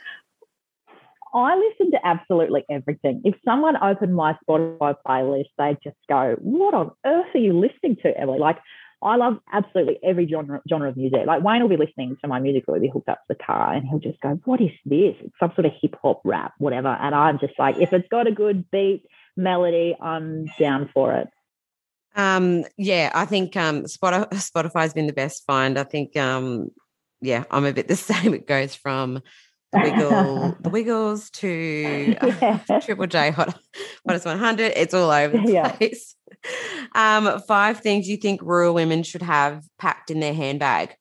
I 1.33 1.57
listen 1.57 1.93
to 1.93 2.07
absolutely 2.07 2.65
everything. 2.69 3.23
If 3.25 3.37
someone 3.45 3.77
opened 3.83 4.15
my 4.15 4.37
Spotify 4.49 4.97
playlist, 5.07 5.51
they'd 5.59 5.79
just 5.83 5.97
go, 6.09 6.37
What 6.41 6.75
on 6.75 6.91
earth 7.05 7.35
are 7.35 7.39
you 7.39 7.53
listening 7.53 7.97
to, 8.03 8.17
Emily? 8.19 8.39
Like, 8.39 8.59
I 9.03 9.17
love 9.17 9.39
absolutely 9.51 9.99
every 10.05 10.29
genre, 10.29 10.61
genre 10.69 10.91
of 10.91 10.97
music. 10.97 11.27
Like, 11.27 11.43
Wayne 11.43 11.63
will 11.63 11.69
be 11.69 11.77
listening 11.77 12.17
to 12.21 12.29
my 12.29 12.39
music, 12.39 12.65
will 12.67 12.79
be 12.81 12.91
hooked 12.93 13.09
up 13.09 13.19
to 13.19 13.35
the 13.35 13.45
car, 13.45 13.73
and 13.73 13.87
he'll 13.89 13.99
just 13.99 14.21
go, 14.21 14.41
What 14.45 14.61
is 14.61 14.73
this? 14.85 15.15
It's 15.21 15.35
some 15.39 15.53
sort 15.55 15.67
of 15.67 15.73
hip 15.81 15.97
hop 16.03 16.21
rap, 16.25 16.55
whatever. 16.59 16.89
And 16.89 17.15
I'm 17.15 17.39
just 17.39 17.55
like, 17.59 17.79
If 17.79 17.93
it's 17.93 18.09
got 18.09 18.27
a 18.27 18.33
good 18.33 18.71
beat, 18.71 19.05
melody, 19.37 19.97
I'm 20.01 20.47
down 20.59 20.91
for 20.93 21.15
it. 21.15 21.29
Um, 22.17 22.65
yeah, 22.77 23.11
I 23.15 23.25
think 23.25 23.57
um, 23.57 23.85
Spotify's 23.85 24.95
been 24.95 25.07
the 25.07 25.13
best 25.13 25.45
find. 25.47 25.79
I 25.79 25.85
think, 25.85 26.17
um, 26.17 26.71
yeah, 27.21 27.45
I'm 27.51 27.65
a 27.65 27.73
bit 27.73 27.89
the 27.89 27.97
same. 27.97 28.35
It 28.35 28.47
goes 28.47 28.75
from 28.75 29.23
the 29.73 29.81
Wiggle, 29.81 30.57
the 30.61 30.69
Wiggles 30.71 31.31
to 31.31 32.17
uh, 32.21 32.81
Triple 32.81 33.07
J 33.07 33.31
Hot 33.31 33.57
Hottest 34.07 34.27
100. 34.27 34.73
It's 34.77 34.95
all 34.95 35.11
over 35.11 35.37
the 35.39 35.53
yeah. 35.53 35.73
place. 35.73 36.17
Um, 36.95 37.41
five 37.47 37.81
things 37.81 38.09
you 38.09 38.17
think 38.17 38.41
rural 38.43 38.75
women 38.75 39.03
should 39.03 39.23
have 39.23 39.65
packed 39.79 40.11
in 40.11 40.21
their 40.21 40.35
handbag. 40.35 40.97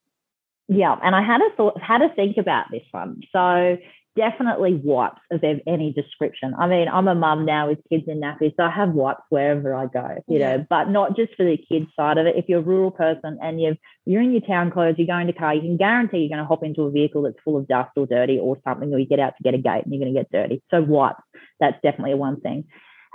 Yeah, 0.68 0.96
and 1.02 1.16
I 1.16 1.22
had 1.22 1.40
a 1.40 1.50
thought, 1.56 1.80
had 1.82 1.98
to 1.98 2.14
think 2.14 2.36
about 2.36 2.66
this 2.70 2.84
one. 2.92 3.22
So 3.32 3.76
definitely 4.16 4.74
wipes 4.74 5.20
of 5.30 5.42
any 5.66 5.92
description. 5.92 6.54
I 6.58 6.66
mean, 6.66 6.88
I'm 6.88 7.08
a 7.08 7.14
mum 7.14 7.44
now 7.44 7.68
with 7.68 7.78
kids 7.88 8.04
in 8.06 8.20
nappies, 8.20 8.54
so 8.56 8.64
I 8.64 8.70
have 8.70 8.90
wipes 8.90 9.22
wherever 9.28 9.74
I 9.74 9.86
go, 9.86 10.22
you 10.28 10.38
yeah. 10.38 10.56
know, 10.56 10.66
but 10.68 10.90
not 10.90 11.16
just 11.16 11.34
for 11.36 11.44
the 11.44 11.56
kids 11.56 11.86
side 11.96 12.18
of 12.18 12.26
it. 12.26 12.36
If 12.36 12.46
you're 12.48 12.60
a 12.60 12.62
rural 12.62 12.90
person 12.90 13.38
and 13.42 13.60
you've 13.60 13.78
you're 14.06 14.22
in 14.22 14.32
your 14.32 14.40
town 14.40 14.70
clothes, 14.70 14.96
you're 14.98 15.06
going 15.06 15.26
to 15.26 15.32
car, 15.32 15.54
you 15.54 15.60
can 15.60 15.76
guarantee 15.76 16.18
you're 16.18 16.28
going 16.28 16.38
to 16.38 16.44
hop 16.44 16.64
into 16.64 16.82
a 16.82 16.90
vehicle 16.90 17.22
that's 17.22 17.36
full 17.44 17.56
of 17.56 17.68
dust 17.68 17.90
or 17.96 18.06
dirty 18.06 18.38
or 18.38 18.58
something, 18.64 18.92
or 18.92 18.98
you 18.98 19.06
get 19.06 19.20
out 19.20 19.34
to 19.36 19.42
get 19.42 19.54
a 19.54 19.58
gate 19.58 19.84
and 19.84 19.94
you're 19.94 20.02
going 20.02 20.14
to 20.14 20.20
get 20.20 20.32
dirty. 20.32 20.62
So 20.70 20.82
wipes, 20.82 21.22
that's 21.60 21.80
definitely 21.82 22.14
one 22.14 22.40
thing. 22.40 22.64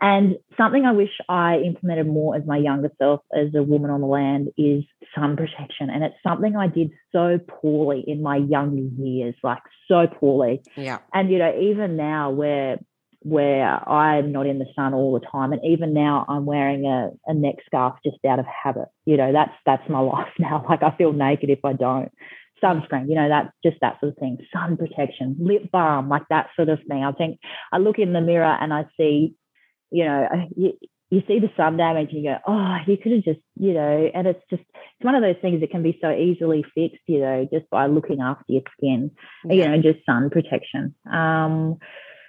And 0.01 0.35
something 0.57 0.85
I 0.85 0.91
wish 0.91 1.11
I 1.29 1.57
implemented 1.57 2.07
more 2.07 2.35
as 2.35 2.45
my 2.45 2.57
younger 2.57 2.91
self, 2.97 3.21
as 3.33 3.55
a 3.55 3.63
woman 3.63 3.89
on 3.89 4.01
the 4.01 4.07
land, 4.07 4.49
is 4.57 4.83
sun 5.13 5.37
protection. 5.37 5.89
And 5.89 6.03
it's 6.03 6.15
something 6.21 6.55
I 6.55 6.67
did 6.67 6.91
so 7.11 7.39
poorly 7.47 8.03
in 8.05 8.21
my 8.21 8.37
younger 8.37 8.83
years, 9.01 9.35
like 9.41 9.61
so 9.87 10.07
poorly. 10.07 10.61
Yeah. 10.75 10.99
And 11.13 11.31
you 11.31 11.37
know, 11.37 11.57
even 11.59 11.95
now 11.95 12.31
where 12.31 12.77
where 13.21 13.89
I'm 13.89 14.31
not 14.31 14.45
in 14.45 14.59
the 14.59 14.67
sun 14.75 14.93
all 14.93 15.13
the 15.19 15.25
time, 15.25 15.51
and 15.51 15.61
even 15.65 15.93
now 15.93 16.25
I'm 16.27 16.45
wearing 16.45 16.85
a, 16.85 17.09
a 17.25 17.33
neck 17.33 17.55
scarf 17.65 17.95
just 18.05 18.17
out 18.27 18.37
of 18.37 18.45
habit. 18.45 18.89
You 19.05 19.17
know, 19.17 19.31
that's 19.31 19.53
that's 19.65 19.89
my 19.89 19.99
life 20.01 20.33
now. 20.37 20.65
Like 20.67 20.83
I 20.83 20.95
feel 20.97 21.13
naked 21.13 21.49
if 21.49 21.63
I 21.63 21.73
don't 21.73 22.11
sunscreen, 22.63 23.09
you 23.09 23.15
know, 23.15 23.27
that's 23.27 23.49
just 23.63 23.77
that 23.81 23.99
sort 23.99 24.13
of 24.13 24.17
thing. 24.17 24.37
Sun 24.53 24.77
protection, 24.77 25.35
lip 25.39 25.69
balm, 25.71 26.09
like 26.09 26.23
that 26.29 26.47
sort 26.55 26.69
of 26.69 26.79
thing. 26.87 27.03
I 27.03 27.11
think 27.11 27.39
I 27.71 27.77
look 27.77 27.99
in 27.99 28.13
the 28.13 28.21
mirror 28.21 28.57
and 28.59 28.73
I 28.73 28.85
see 28.97 29.35
you 29.95 30.03
know, 30.03 30.27
you, 30.55 30.73
you 31.09 31.21
see 31.27 31.39
the 31.39 31.49
sun 31.55 31.77
damage 31.77 32.09
and 32.11 32.23
you 32.23 32.29
go, 32.31 32.37
oh, 32.47 32.77
you 32.85 32.97
could 32.97 33.13
have 33.13 33.23
just, 33.23 33.39
you 33.55 33.73
know, 33.73 34.09
and 34.13 34.27
it's 34.27 34.43
just, 34.49 34.63
it's 34.63 35.05
one 35.05 35.15
of 35.15 35.21
those 35.21 35.37
things 35.41 35.61
that 35.61 35.71
can 35.71 35.83
be 35.83 35.97
so 36.01 36.11
easily 36.11 36.65
fixed, 36.75 37.03
you 37.07 37.19
know, 37.19 37.47
just 37.51 37.69
by 37.69 37.85
looking 37.85 38.19
after 38.19 38.43
your 38.47 38.63
skin, 38.77 39.11
yeah. 39.45 39.53
you 39.53 39.67
know, 39.67 39.81
just 39.81 40.05
sun 40.05 40.29
protection. 40.29 40.93
Um, 41.11 41.77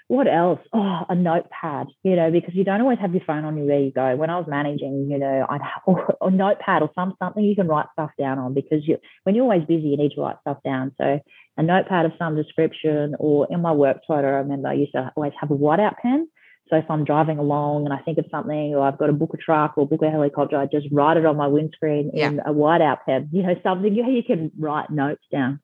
what 0.09 0.29
else? 0.29 0.61
Oh, 0.73 1.01
a 1.09 1.17
notepad, 1.17 1.89
you 2.05 2.15
know, 2.15 2.31
because 2.31 2.55
you 2.55 2.63
don't 2.63 2.81
always 2.81 3.01
have 3.01 3.13
your 3.13 3.25
phone 3.27 3.45
on 3.45 3.57
you 3.59 3.65
where 3.65 3.81
you 3.81 3.91
go. 3.91 4.15
When 4.15 4.31
I 4.31 4.39
was 4.39 4.47
managing, 4.47 5.09
you 5.11 5.19
know, 5.19 5.47
I'd 5.49 5.61
have 5.63 5.97
a 6.21 6.31
notepad 6.31 6.83
or 6.83 6.91
some 6.95 7.15
something 7.21 7.43
you 7.43 7.57
can 7.57 7.67
write 7.67 7.87
stuff 7.93 8.11
down 8.17 8.39
on 8.39 8.55
because 8.55 8.87
you 8.87 8.99
when 9.25 9.35
you're 9.35 9.43
always 9.43 9.67
busy, 9.67 9.89
you 9.89 9.97
need 9.97 10.13
to 10.13 10.21
write 10.21 10.37
stuff 10.43 10.59
down. 10.65 10.93
So 10.97 11.19
a 11.57 11.63
notepad 11.63 12.07
of 12.07 12.13
some 12.21 12.37
description, 12.37 13.17
or 13.19 13.49
in 13.51 13.61
my 13.63 13.73
work 13.73 13.99
photo, 14.07 14.29
I 14.29 14.43
remember 14.43 14.69
I 14.69 14.75
used 14.75 14.93
to 14.93 15.11
always 15.17 15.33
have 15.41 15.51
a 15.51 15.57
whiteout 15.57 15.97
pen. 16.01 16.29
So 16.69 16.77
if 16.77 16.85
I'm 16.91 17.05
driving 17.05 17.39
along 17.39 17.85
and 17.85 17.95
I 17.95 17.99
think 17.99 18.19
of 18.19 18.27
something, 18.31 18.75
or 18.75 18.81
I've 18.81 18.99
got 18.99 19.07
to 19.07 19.13
book 19.13 19.31
a 19.35 19.37
truck 19.37 19.75
or 19.77 19.87
book 19.87 20.03
a 20.03 20.11
helicopter, 20.11 20.57
I 20.57 20.67
just 20.67 20.87
write 20.91 21.17
it 21.17 21.25
on 21.25 21.37
my 21.37 21.47
windscreen 21.47 22.11
yeah. 22.13 22.29
in 22.29 22.41
a 22.41 22.53
whiteout 22.53 22.99
pen. 23.07 23.29
You 23.33 23.43
know, 23.43 23.55
something 23.63 23.95
you, 23.95 24.05
you 24.11 24.23
can 24.25 24.51
write 24.59 24.91
notes 24.91 25.23
down. 25.31 25.61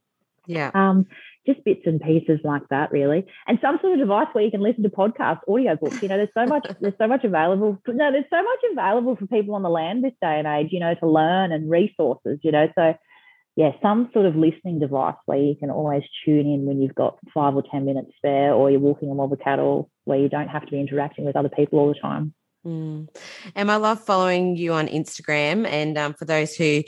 Yeah. 0.47 0.71
Um, 0.75 1.07
just 1.47 1.65
bits 1.65 1.83
and 1.87 2.01
pieces 2.01 2.39
like 2.45 2.63
that, 2.71 2.93
really, 2.93 3.27
and 3.49 3.59
some 3.61 3.79
sort 3.81 3.95
of 3.95 3.99
device 3.99 4.29
where 4.33 4.45
you 4.45 4.51
can 4.53 4.61
listen 4.61 4.85
to 4.85 4.89
podcasts, 4.89 5.41
audiobooks. 5.49 6.01
You 6.01 6.09
know, 6.09 6.17
there's 6.17 6.29
so 6.35 6.47
much, 6.47 6.69
there's 6.81 6.95
so 6.99 7.09
much 7.09 7.25
available. 7.25 7.79
No, 7.89 8.13
there's 8.13 8.31
so 8.31 8.43
much 8.43 8.59
available 8.73 9.17
for 9.17 9.27
people 9.27 9.57
on 9.57 9.63
the 9.63 9.69
land 9.69 10.05
this 10.05 10.13
day 10.23 10.39
and 10.39 10.47
age. 10.47 10.69
You 10.71 10.79
know, 10.79 10.95
to 10.95 11.09
learn 11.09 11.51
and 11.51 11.69
resources. 11.69 12.39
You 12.43 12.53
know, 12.53 12.69
so 12.77 12.95
yeah, 13.57 13.73
some 13.83 14.11
sort 14.13 14.27
of 14.27 14.37
listening 14.37 14.79
device 14.79 15.17
where 15.27 15.39
you 15.39 15.57
can 15.57 15.71
always 15.71 16.05
tune 16.25 16.47
in 16.47 16.65
when 16.65 16.81
you've 16.81 16.95
got 16.95 17.19
five 17.35 17.55
or 17.55 17.63
10 17.69 17.85
minutes 17.85 18.13
spare, 18.17 18.55
or 18.55 18.71
you're 18.71 18.81
walking 18.81 19.11
a 19.11 19.15
mob 19.15 19.33
of 19.33 19.41
cattle 19.41 19.91
where 20.05 20.19
you 20.19 20.29
don't 20.29 20.49
have 20.49 20.65
to 20.65 20.71
be 20.71 20.81
interacting 20.81 21.25
with 21.25 21.37
other 21.37 21.49
people 21.49 21.79
all 21.79 21.89
the 21.89 22.01
time. 22.01 22.35
Mm. 22.67 23.09
And 23.55 23.71
I 23.71 23.77
love 23.77 24.05
following 24.05 24.57
you 24.57 24.73
on 24.73 24.87
Instagram. 24.87 25.67
And 25.67 25.99
um, 25.99 26.15
for 26.15 26.25
those 26.25 26.55
who 26.55 26.83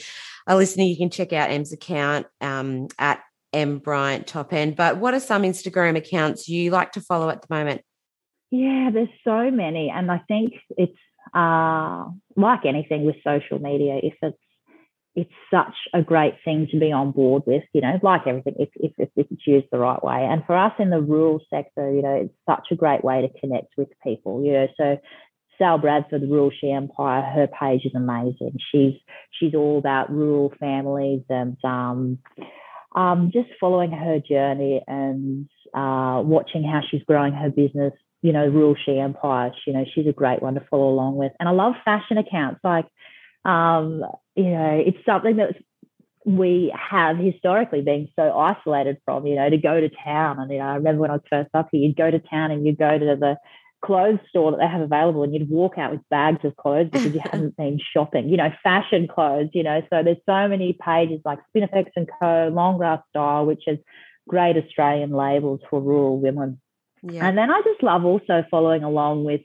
are 0.47 0.57
listening, 0.57 0.89
you 0.89 0.97
can 0.97 1.11
check 1.11 1.33
out 1.33 1.51
Em's 1.51 1.73
account 1.73 2.27
um, 2.41 2.89
at 2.99 3.21
Em 3.53 3.79
Bryant 3.79 4.27
Top 4.27 4.53
End. 4.53 4.77
But 4.77 4.99
what 4.99 5.15
are 5.15 5.21
some 5.21 5.43
Instagram 5.43 5.97
accounts 5.97 6.49
you 6.49 6.71
like 6.71 6.93
to 6.93 7.01
follow 7.01 7.29
at 7.31 7.43
the 7.43 7.55
moment? 7.55 7.83
Yeah, 8.51 8.91
there's 8.93 9.09
so 9.25 9.51
many. 9.51 9.91
And 9.91 10.11
I 10.11 10.19
think 10.29 10.55
it's 10.77 10.99
uh, 11.35 12.05
like 12.37 12.65
anything 12.65 13.05
with 13.05 13.17
social 13.25 13.59
media, 13.59 13.99
if 14.03 14.15
it's 14.23 14.39
it's 15.17 15.33
such 15.51 15.75
a 15.93 16.03
great 16.03 16.35
thing 16.45 16.67
to 16.73 16.79
be 16.79 16.91
on 16.91 17.13
board 17.13 17.45
with, 17.47 17.63
you 17.73 17.81
know, 17.81 17.99
like 18.03 18.27
everything, 18.27 18.55
if, 18.59 18.69
if, 18.77 18.93
if 18.99 19.27
it's 19.31 19.47
used 19.47 19.67
the 19.71 19.79
right 19.79 20.03
way. 20.03 20.27
And 20.29 20.45
for 20.45 20.57
us 20.57 20.73
in 20.79 20.91
the 20.91 21.01
rural 21.01 21.41
sector, 21.51 21.93
you 21.93 22.03
know, 22.03 22.15
it's 22.25 22.35
such 22.49 22.67
a 22.73 22.77
great 22.77 23.05
way 23.05 23.23
to 23.23 23.41
connect 23.41 23.75
with 23.77 23.89
people, 24.03 24.45
you 24.45 24.53
know. 24.53 24.67
So 24.77 24.99
Sal 25.59 25.79
Bradford, 25.79 26.23
the 26.23 26.27
Rural 26.27 26.51
She 26.61 26.71
Empire, 26.71 27.23
her 27.23 27.47
page 27.47 27.83
is 27.85 27.95
amazing. 27.95 28.57
She's 28.73 28.95
she's 29.31 29.55
all 29.55 29.79
about 29.79 30.11
rural 30.11 30.53
families 30.59 31.23
and 31.29 31.57
um, 31.65 32.19
um, 32.97 33.31
just 33.33 33.49
following 33.61 33.93
her 33.93 34.19
journey 34.19 34.83
and 34.87 35.49
uh, 35.75 36.23
watching 36.25 36.65
how 36.65 36.81
she's 36.91 37.03
growing 37.05 37.33
her 37.35 37.51
business. 37.51 37.93
You 38.23 38.33
know, 38.33 38.47
Rural 38.47 38.75
She 38.85 38.99
Empire. 38.99 39.53
You 39.65 39.75
know, 39.75 39.85
she's 39.95 40.09
a 40.09 40.13
great 40.13 40.43
one 40.43 40.55
to 40.55 40.67
follow 40.71 40.89
along 40.89 41.17
with. 41.17 41.33
And 41.39 41.49
I 41.49 41.53
love 41.53 41.75
fashion 41.85 42.19
accounts 42.19 42.61
like 42.65 42.87
um, 43.45 44.03
you 44.35 44.51
know, 44.51 44.83
it's 44.85 44.99
something 45.07 45.37
that 45.37 45.57
we 46.25 46.75
have 46.91 47.19
historically 47.19 47.83
been 47.83 48.09
so 48.17 48.37
isolated 48.37 48.99
from, 49.05 49.27
you 49.27 49.37
know, 49.37 49.51
to 49.51 49.59
go 49.59 49.81
to 49.81 49.91
town. 50.05 50.39
And, 50.39 50.51
you 50.51 50.59
know, 50.59 50.65
I 50.65 50.75
remember 50.77 51.03
when 51.03 51.11
I 51.11 51.15
was 51.15 51.23
first 51.29 51.51
up 51.55 51.69
here, 51.71 51.83
you'd 51.83 51.97
go 51.97 52.11
to 52.11 52.19
town 52.19 52.51
and 52.51 52.67
you'd 52.67 52.79
go 52.79 52.99
to 52.99 53.17
the 53.19 53.37
clothes 53.85 54.21
store 54.31 54.51
that 54.51 54.57
they 54.57 54.67
have 54.67 54.81
available 54.81 55.23
and 55.23 55.35
you'd 55.35 55.51
walk 55.51 55.77
out 55.77 55.93
with 55.93 56.09
bags 56.09 56.43
of 56.45 56.57
clothes 56.57 56.89
because 56.91 57.13
you 57.13 57.21
hadn't 57.31 57.57
been 57.57 57.79
shopping, 57.93 58.31
you 58.31 58.39
know, 58.39 58.51
fashion 58.63 59.07
clothes, 59.07 59.51
you 59.53 59.63
know. 59.63 59.83
So 59.91 60.03
there's 60.03 60.17
so 60.27 60.49
many 60.49 60.73
pages 60.73 61.21
like 61.25 61.41
Spinifex 61.55 61.91
and 61.95 62.09
Co., 62.21 62.51
Long 62.53 62.79
Grass 62.79 63.03
Style, 63.11 63.45
which 63.45 63.65
is 63.67 63.79
great 64.27 64.57
Australian 64.57 65.11
labels 65.11 65.61
for 65.69 65.81
rural 65.81 66.19
women. 66.19 66.61
Yeah. 67.03 67.29
And 67.29 67.37
then 67.37 67.51
I 67.51 67.61
just 67.63 67.83
love 67.83 68.07
also 68.07 68.45
following 68.51 68.83
along 68.83 69.25
with, 69.25 69.43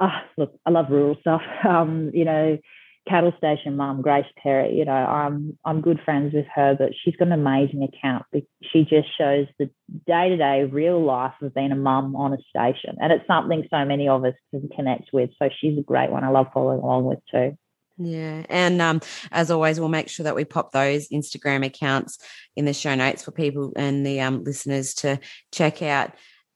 oh, 0.00 0.20
look, 0.36 0.54
I 0.64 0.70
love 0.70 0.86
rural 0.90 1.16
stuff. 1.20 1.42
Um, 1.68 2.10
you 2.14 2.24
know, 2.24 2.58
cattle 3.08 3.32
station 3.36 3.76
mum, 3.76 4.02
Grace 4.02 4.26
Perry, 4.42 4.76
you 4.76 4.84
know, 4.84 4.92
I'm 4.92 5.58
I'm 5.64 5.80
good 5.80 6.00
friends 6.04 6.34
with 6.34 6.46
her, 6.54 6.76
but 6.78 6.90
she's 7.02 7.16
got 7.16 7.28
an 7.28 7.32
amazing 7.32 7.82
account. 7.82 8.24
She 8.72 8.82
just 8.84 9.08
shows 9.18 9.46
the 9.58 9.70
day 10.06 10.28
to 10.28 10.36
day 10.36 10.64
real 10.64 11.02
life 11.02 11.34
of 11.42 11.54
being 11.54 11.72
a 11.72 11.76
mum 11.76 12.14
on 12.16 12.32
a 12.32 12.38
station, 12.48 12.96
and 13.00 13.12
it's 13.12 13.26
something 13.26 13.66
so 13.70 13.84
many 13.84 14.08
of 14.08 14.24
us 14.24 14.34
can 14.50 14.68
connect 14.74 15.10
with. 15.12 15.30
So 15.38 15.48
she's 15.60 15.78
a 15.78 15.82
great 15.82 16.10
one. 16.10 16.24
I 16.24 16.28
love 16.28 16.46
following 16.54 16.80
along 16.80 17.04
with 17.04 17.18
too. 17.30 17.56
Yeah. 17.98 18.44
And 18.48 18.80
um, 18.80 19.00
as 19.30 19.50
always, 19.50 19.78
we'll 19.78 19.88
make 19.88 20.08
sure 20.08 20.24
that 20.24 20.34
we 20.34 20.44
pop 20.44 20.72
those 20.72 21.08
Instagram 21.08 21.64
accounts 21.64 22.18
in 22.56 22.64
the 22.64 22.72
show 22.72 22.94
notes 22.94 23.22
for 23.22 23.32
people 23.32 23.72
and 23.76 24.06
the 24.06 24.20
um, 24.20 24.44
listeners 24.44 24.94
to 24.94 25.18
check 25.52 25.82
out. 25.82 26.12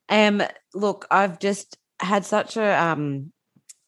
Um, 0.08 0.42
look, 0.74 1.06
I've 1.10 1.38
just 1.38 1.76
had 2.00 2.24
such 2.24 2.56
a 2.56 2.82
um, 2.82 3.32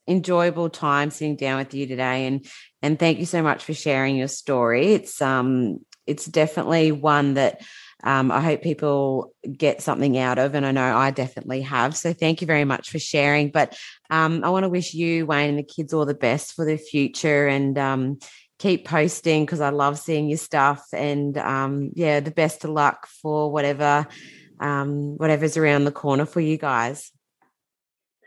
enjoyable 0.09 0.70
time 0.70 1.10
sitting 1.10 1.36
down 1.36 1.59
with 1.59 1.74
you 1.74 1.86
today 1.86 2.26
and 2.26 2.47
and 2.82 2.98
thank 2.98 3.18
you 3.18 3.26
so 3.26 3.43
much 3.43 3.64
for 3.64 3.74
sharing 3.74 4.16
your 4.16 4.28
story 4.28 4.93
it's 4.93 5.20
um 5.20 5.78
it's 6.06 6.24
definitely 6.24 6.90
one 6.90 7.35
that 7.35 7.60
um, 8.05 8.30
I 8.30 8.40
hope 8.40 8.62
people 8.62 9.35
get 9.56 9.82
something 9.82 10.16
out 10.18 10.39
of, 10.39 10.55
and 10.55 10.64
I 10.64 10.70
know 10.70 10.97
I 10.97 11.10
definitely 11.10 11.62
have. 11.62 11.97
So 11.97 12.12
thank 12.12 12.40
you 12.40 12.47
very 12.47 12.64
much 12.64 12.90
for 12.90 12.98
sharing. 12.98 13.51
But 13.51 13.76
um, 14.09 14.44
I 14.44 14.51
want 14.51 14.64
to 14.64 14.68
wish 14.68 14.94
you, 14.94 15.26
Wayne, 15.26 15.51
and 15.51 15.59
the 15.59 15.64
kids 15.64 15.93
all 15.93 16.06
the 16.06 16.14
best 16.14 16.55
for 16.55 16.64
the 16.64 16.76
future, 16.76 17.48
and 17.48 17.76
um, 17.76 18.18
keep 18.59 18.86
posting 18.86 19.44
because 19.44 19.60
I 19.60 19.70
love 19.70 19.98
seeing 19.98 20.28
your 20.28 20.39
stuff. 20.39 20.86
And 20.93 21.36
um, 21.39 21.90
yeah, 21.94 22.20
the 22.20 22.30
best 22.30 22.64
of 22.64 22.70
luck 22.70 23.06
for 23.06 23.51
whatever 23.51 24.06
um, 24.60 25.16
whatever's 25.16 25.56
around 25.56 25.85
the 25.85 25.93
corner 25.93 26.26
for 26.26 26.40
you 26.40 26.56
guys. 26.56 27.12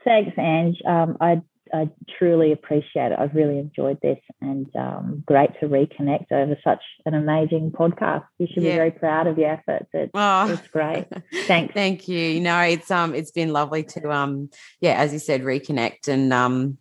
Thanks, 0.03 0.37
Ange. 0.37 0.81
Um, 0.85 1.17
I 1.21 1.41
I 1.73 1.89
truly 2.17 2.51
appreciate 2.51 3.11
it. 3.11 3.19
I've 3.19 3.33
really 3.33 3.57
enjoyed 3.57 3.99
this 4.01 4.19
and 4.41 4.67
um, 4.75 5.23
great 5.25 5.49
to 5.59 5.67
reconnect 5.67 6.31
over 6.31 6.57
such 6.63 6.81
an 7.05 7.13
amazing 7.13 7.71
podcast. 7.71 8.25
You 8.37 8.47
should 8.47 8.63
yeah. 8.63 8.71
be 8.71 8.77
very 8.77 8.91
proud 8.91 9.27
of 9.27 9.37
your 9.37 9.51
efforts. 9.51 9.87
It's, 9.93 10.11
oh. 10.13 10.51
it's 10.51 10.67
great. 10.67 11.07
Thanks. 11.45 11.73
Thank 11.73 12.07
you. 12.07 12.39
No, 12.39 12.59
it's 12.61 12.91
um 12.91 13.15
it's 13.15 13.31
been 13.31 13.53
lovely 13.53 13.83
to 13.83 14.11
um 14.11 14.49
yeah, 14.79 14.93
as 14.93 15.13
you 15.13 15.19
said, 15.19 15.43
reconnect 15.43 16.07
and 16.07 16.31
um 16.33 16.77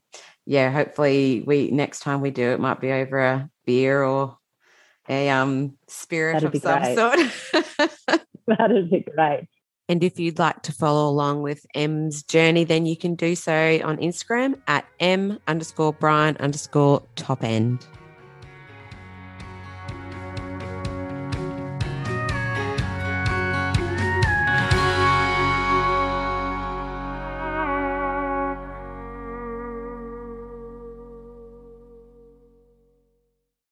yeah, 0.47 0.71
hopefully 0.71 1.43
we 1.47 1.71
next 1.71 2.01
time 2.01 2.21
we 2.21 2.31
do 2.31 2.51
it 2.51 2.61
might 2.61 2.81
be 2.81 2.91
over 2.93 3.19
a 3.19 3.51
beer 3.65 4.03
or 4.03 4.39
a 5.09 5.29
um 5.31 5.77
spirit 5.89 6.43
That'd 6.43 6.55
of 6.55 6.63
some 6.63 6.83
great. 6.83 6.97
sort. 6.97 8.21
That'd 8.47 8.91
be 8.91 9.01
great. 9.01 9.49
And 9.91 10.05
if 10.05 10.21
you'd 10.21 10.39
like 10.39 10.63
to 10.63 10.73
follow 10.73 11.11
along 11.11 11.43
with 11.43 11.67
Em's 11.75 12.23
journey, 12.23 12.63
then 12.63 12.87
you 12.87 12.97
can 12.97 13.17
do 13.17 13.35
so 13.35 13.81
on 13.83 13.97
Instagram 13.97 14.55
at 14.69 14.87
Em 15.01 15.41
underscore 15.49 15.93
Bryant 15.93 16.41
underscore 16.41 17.03
top 17.17 17.43
end. 17.43 17.85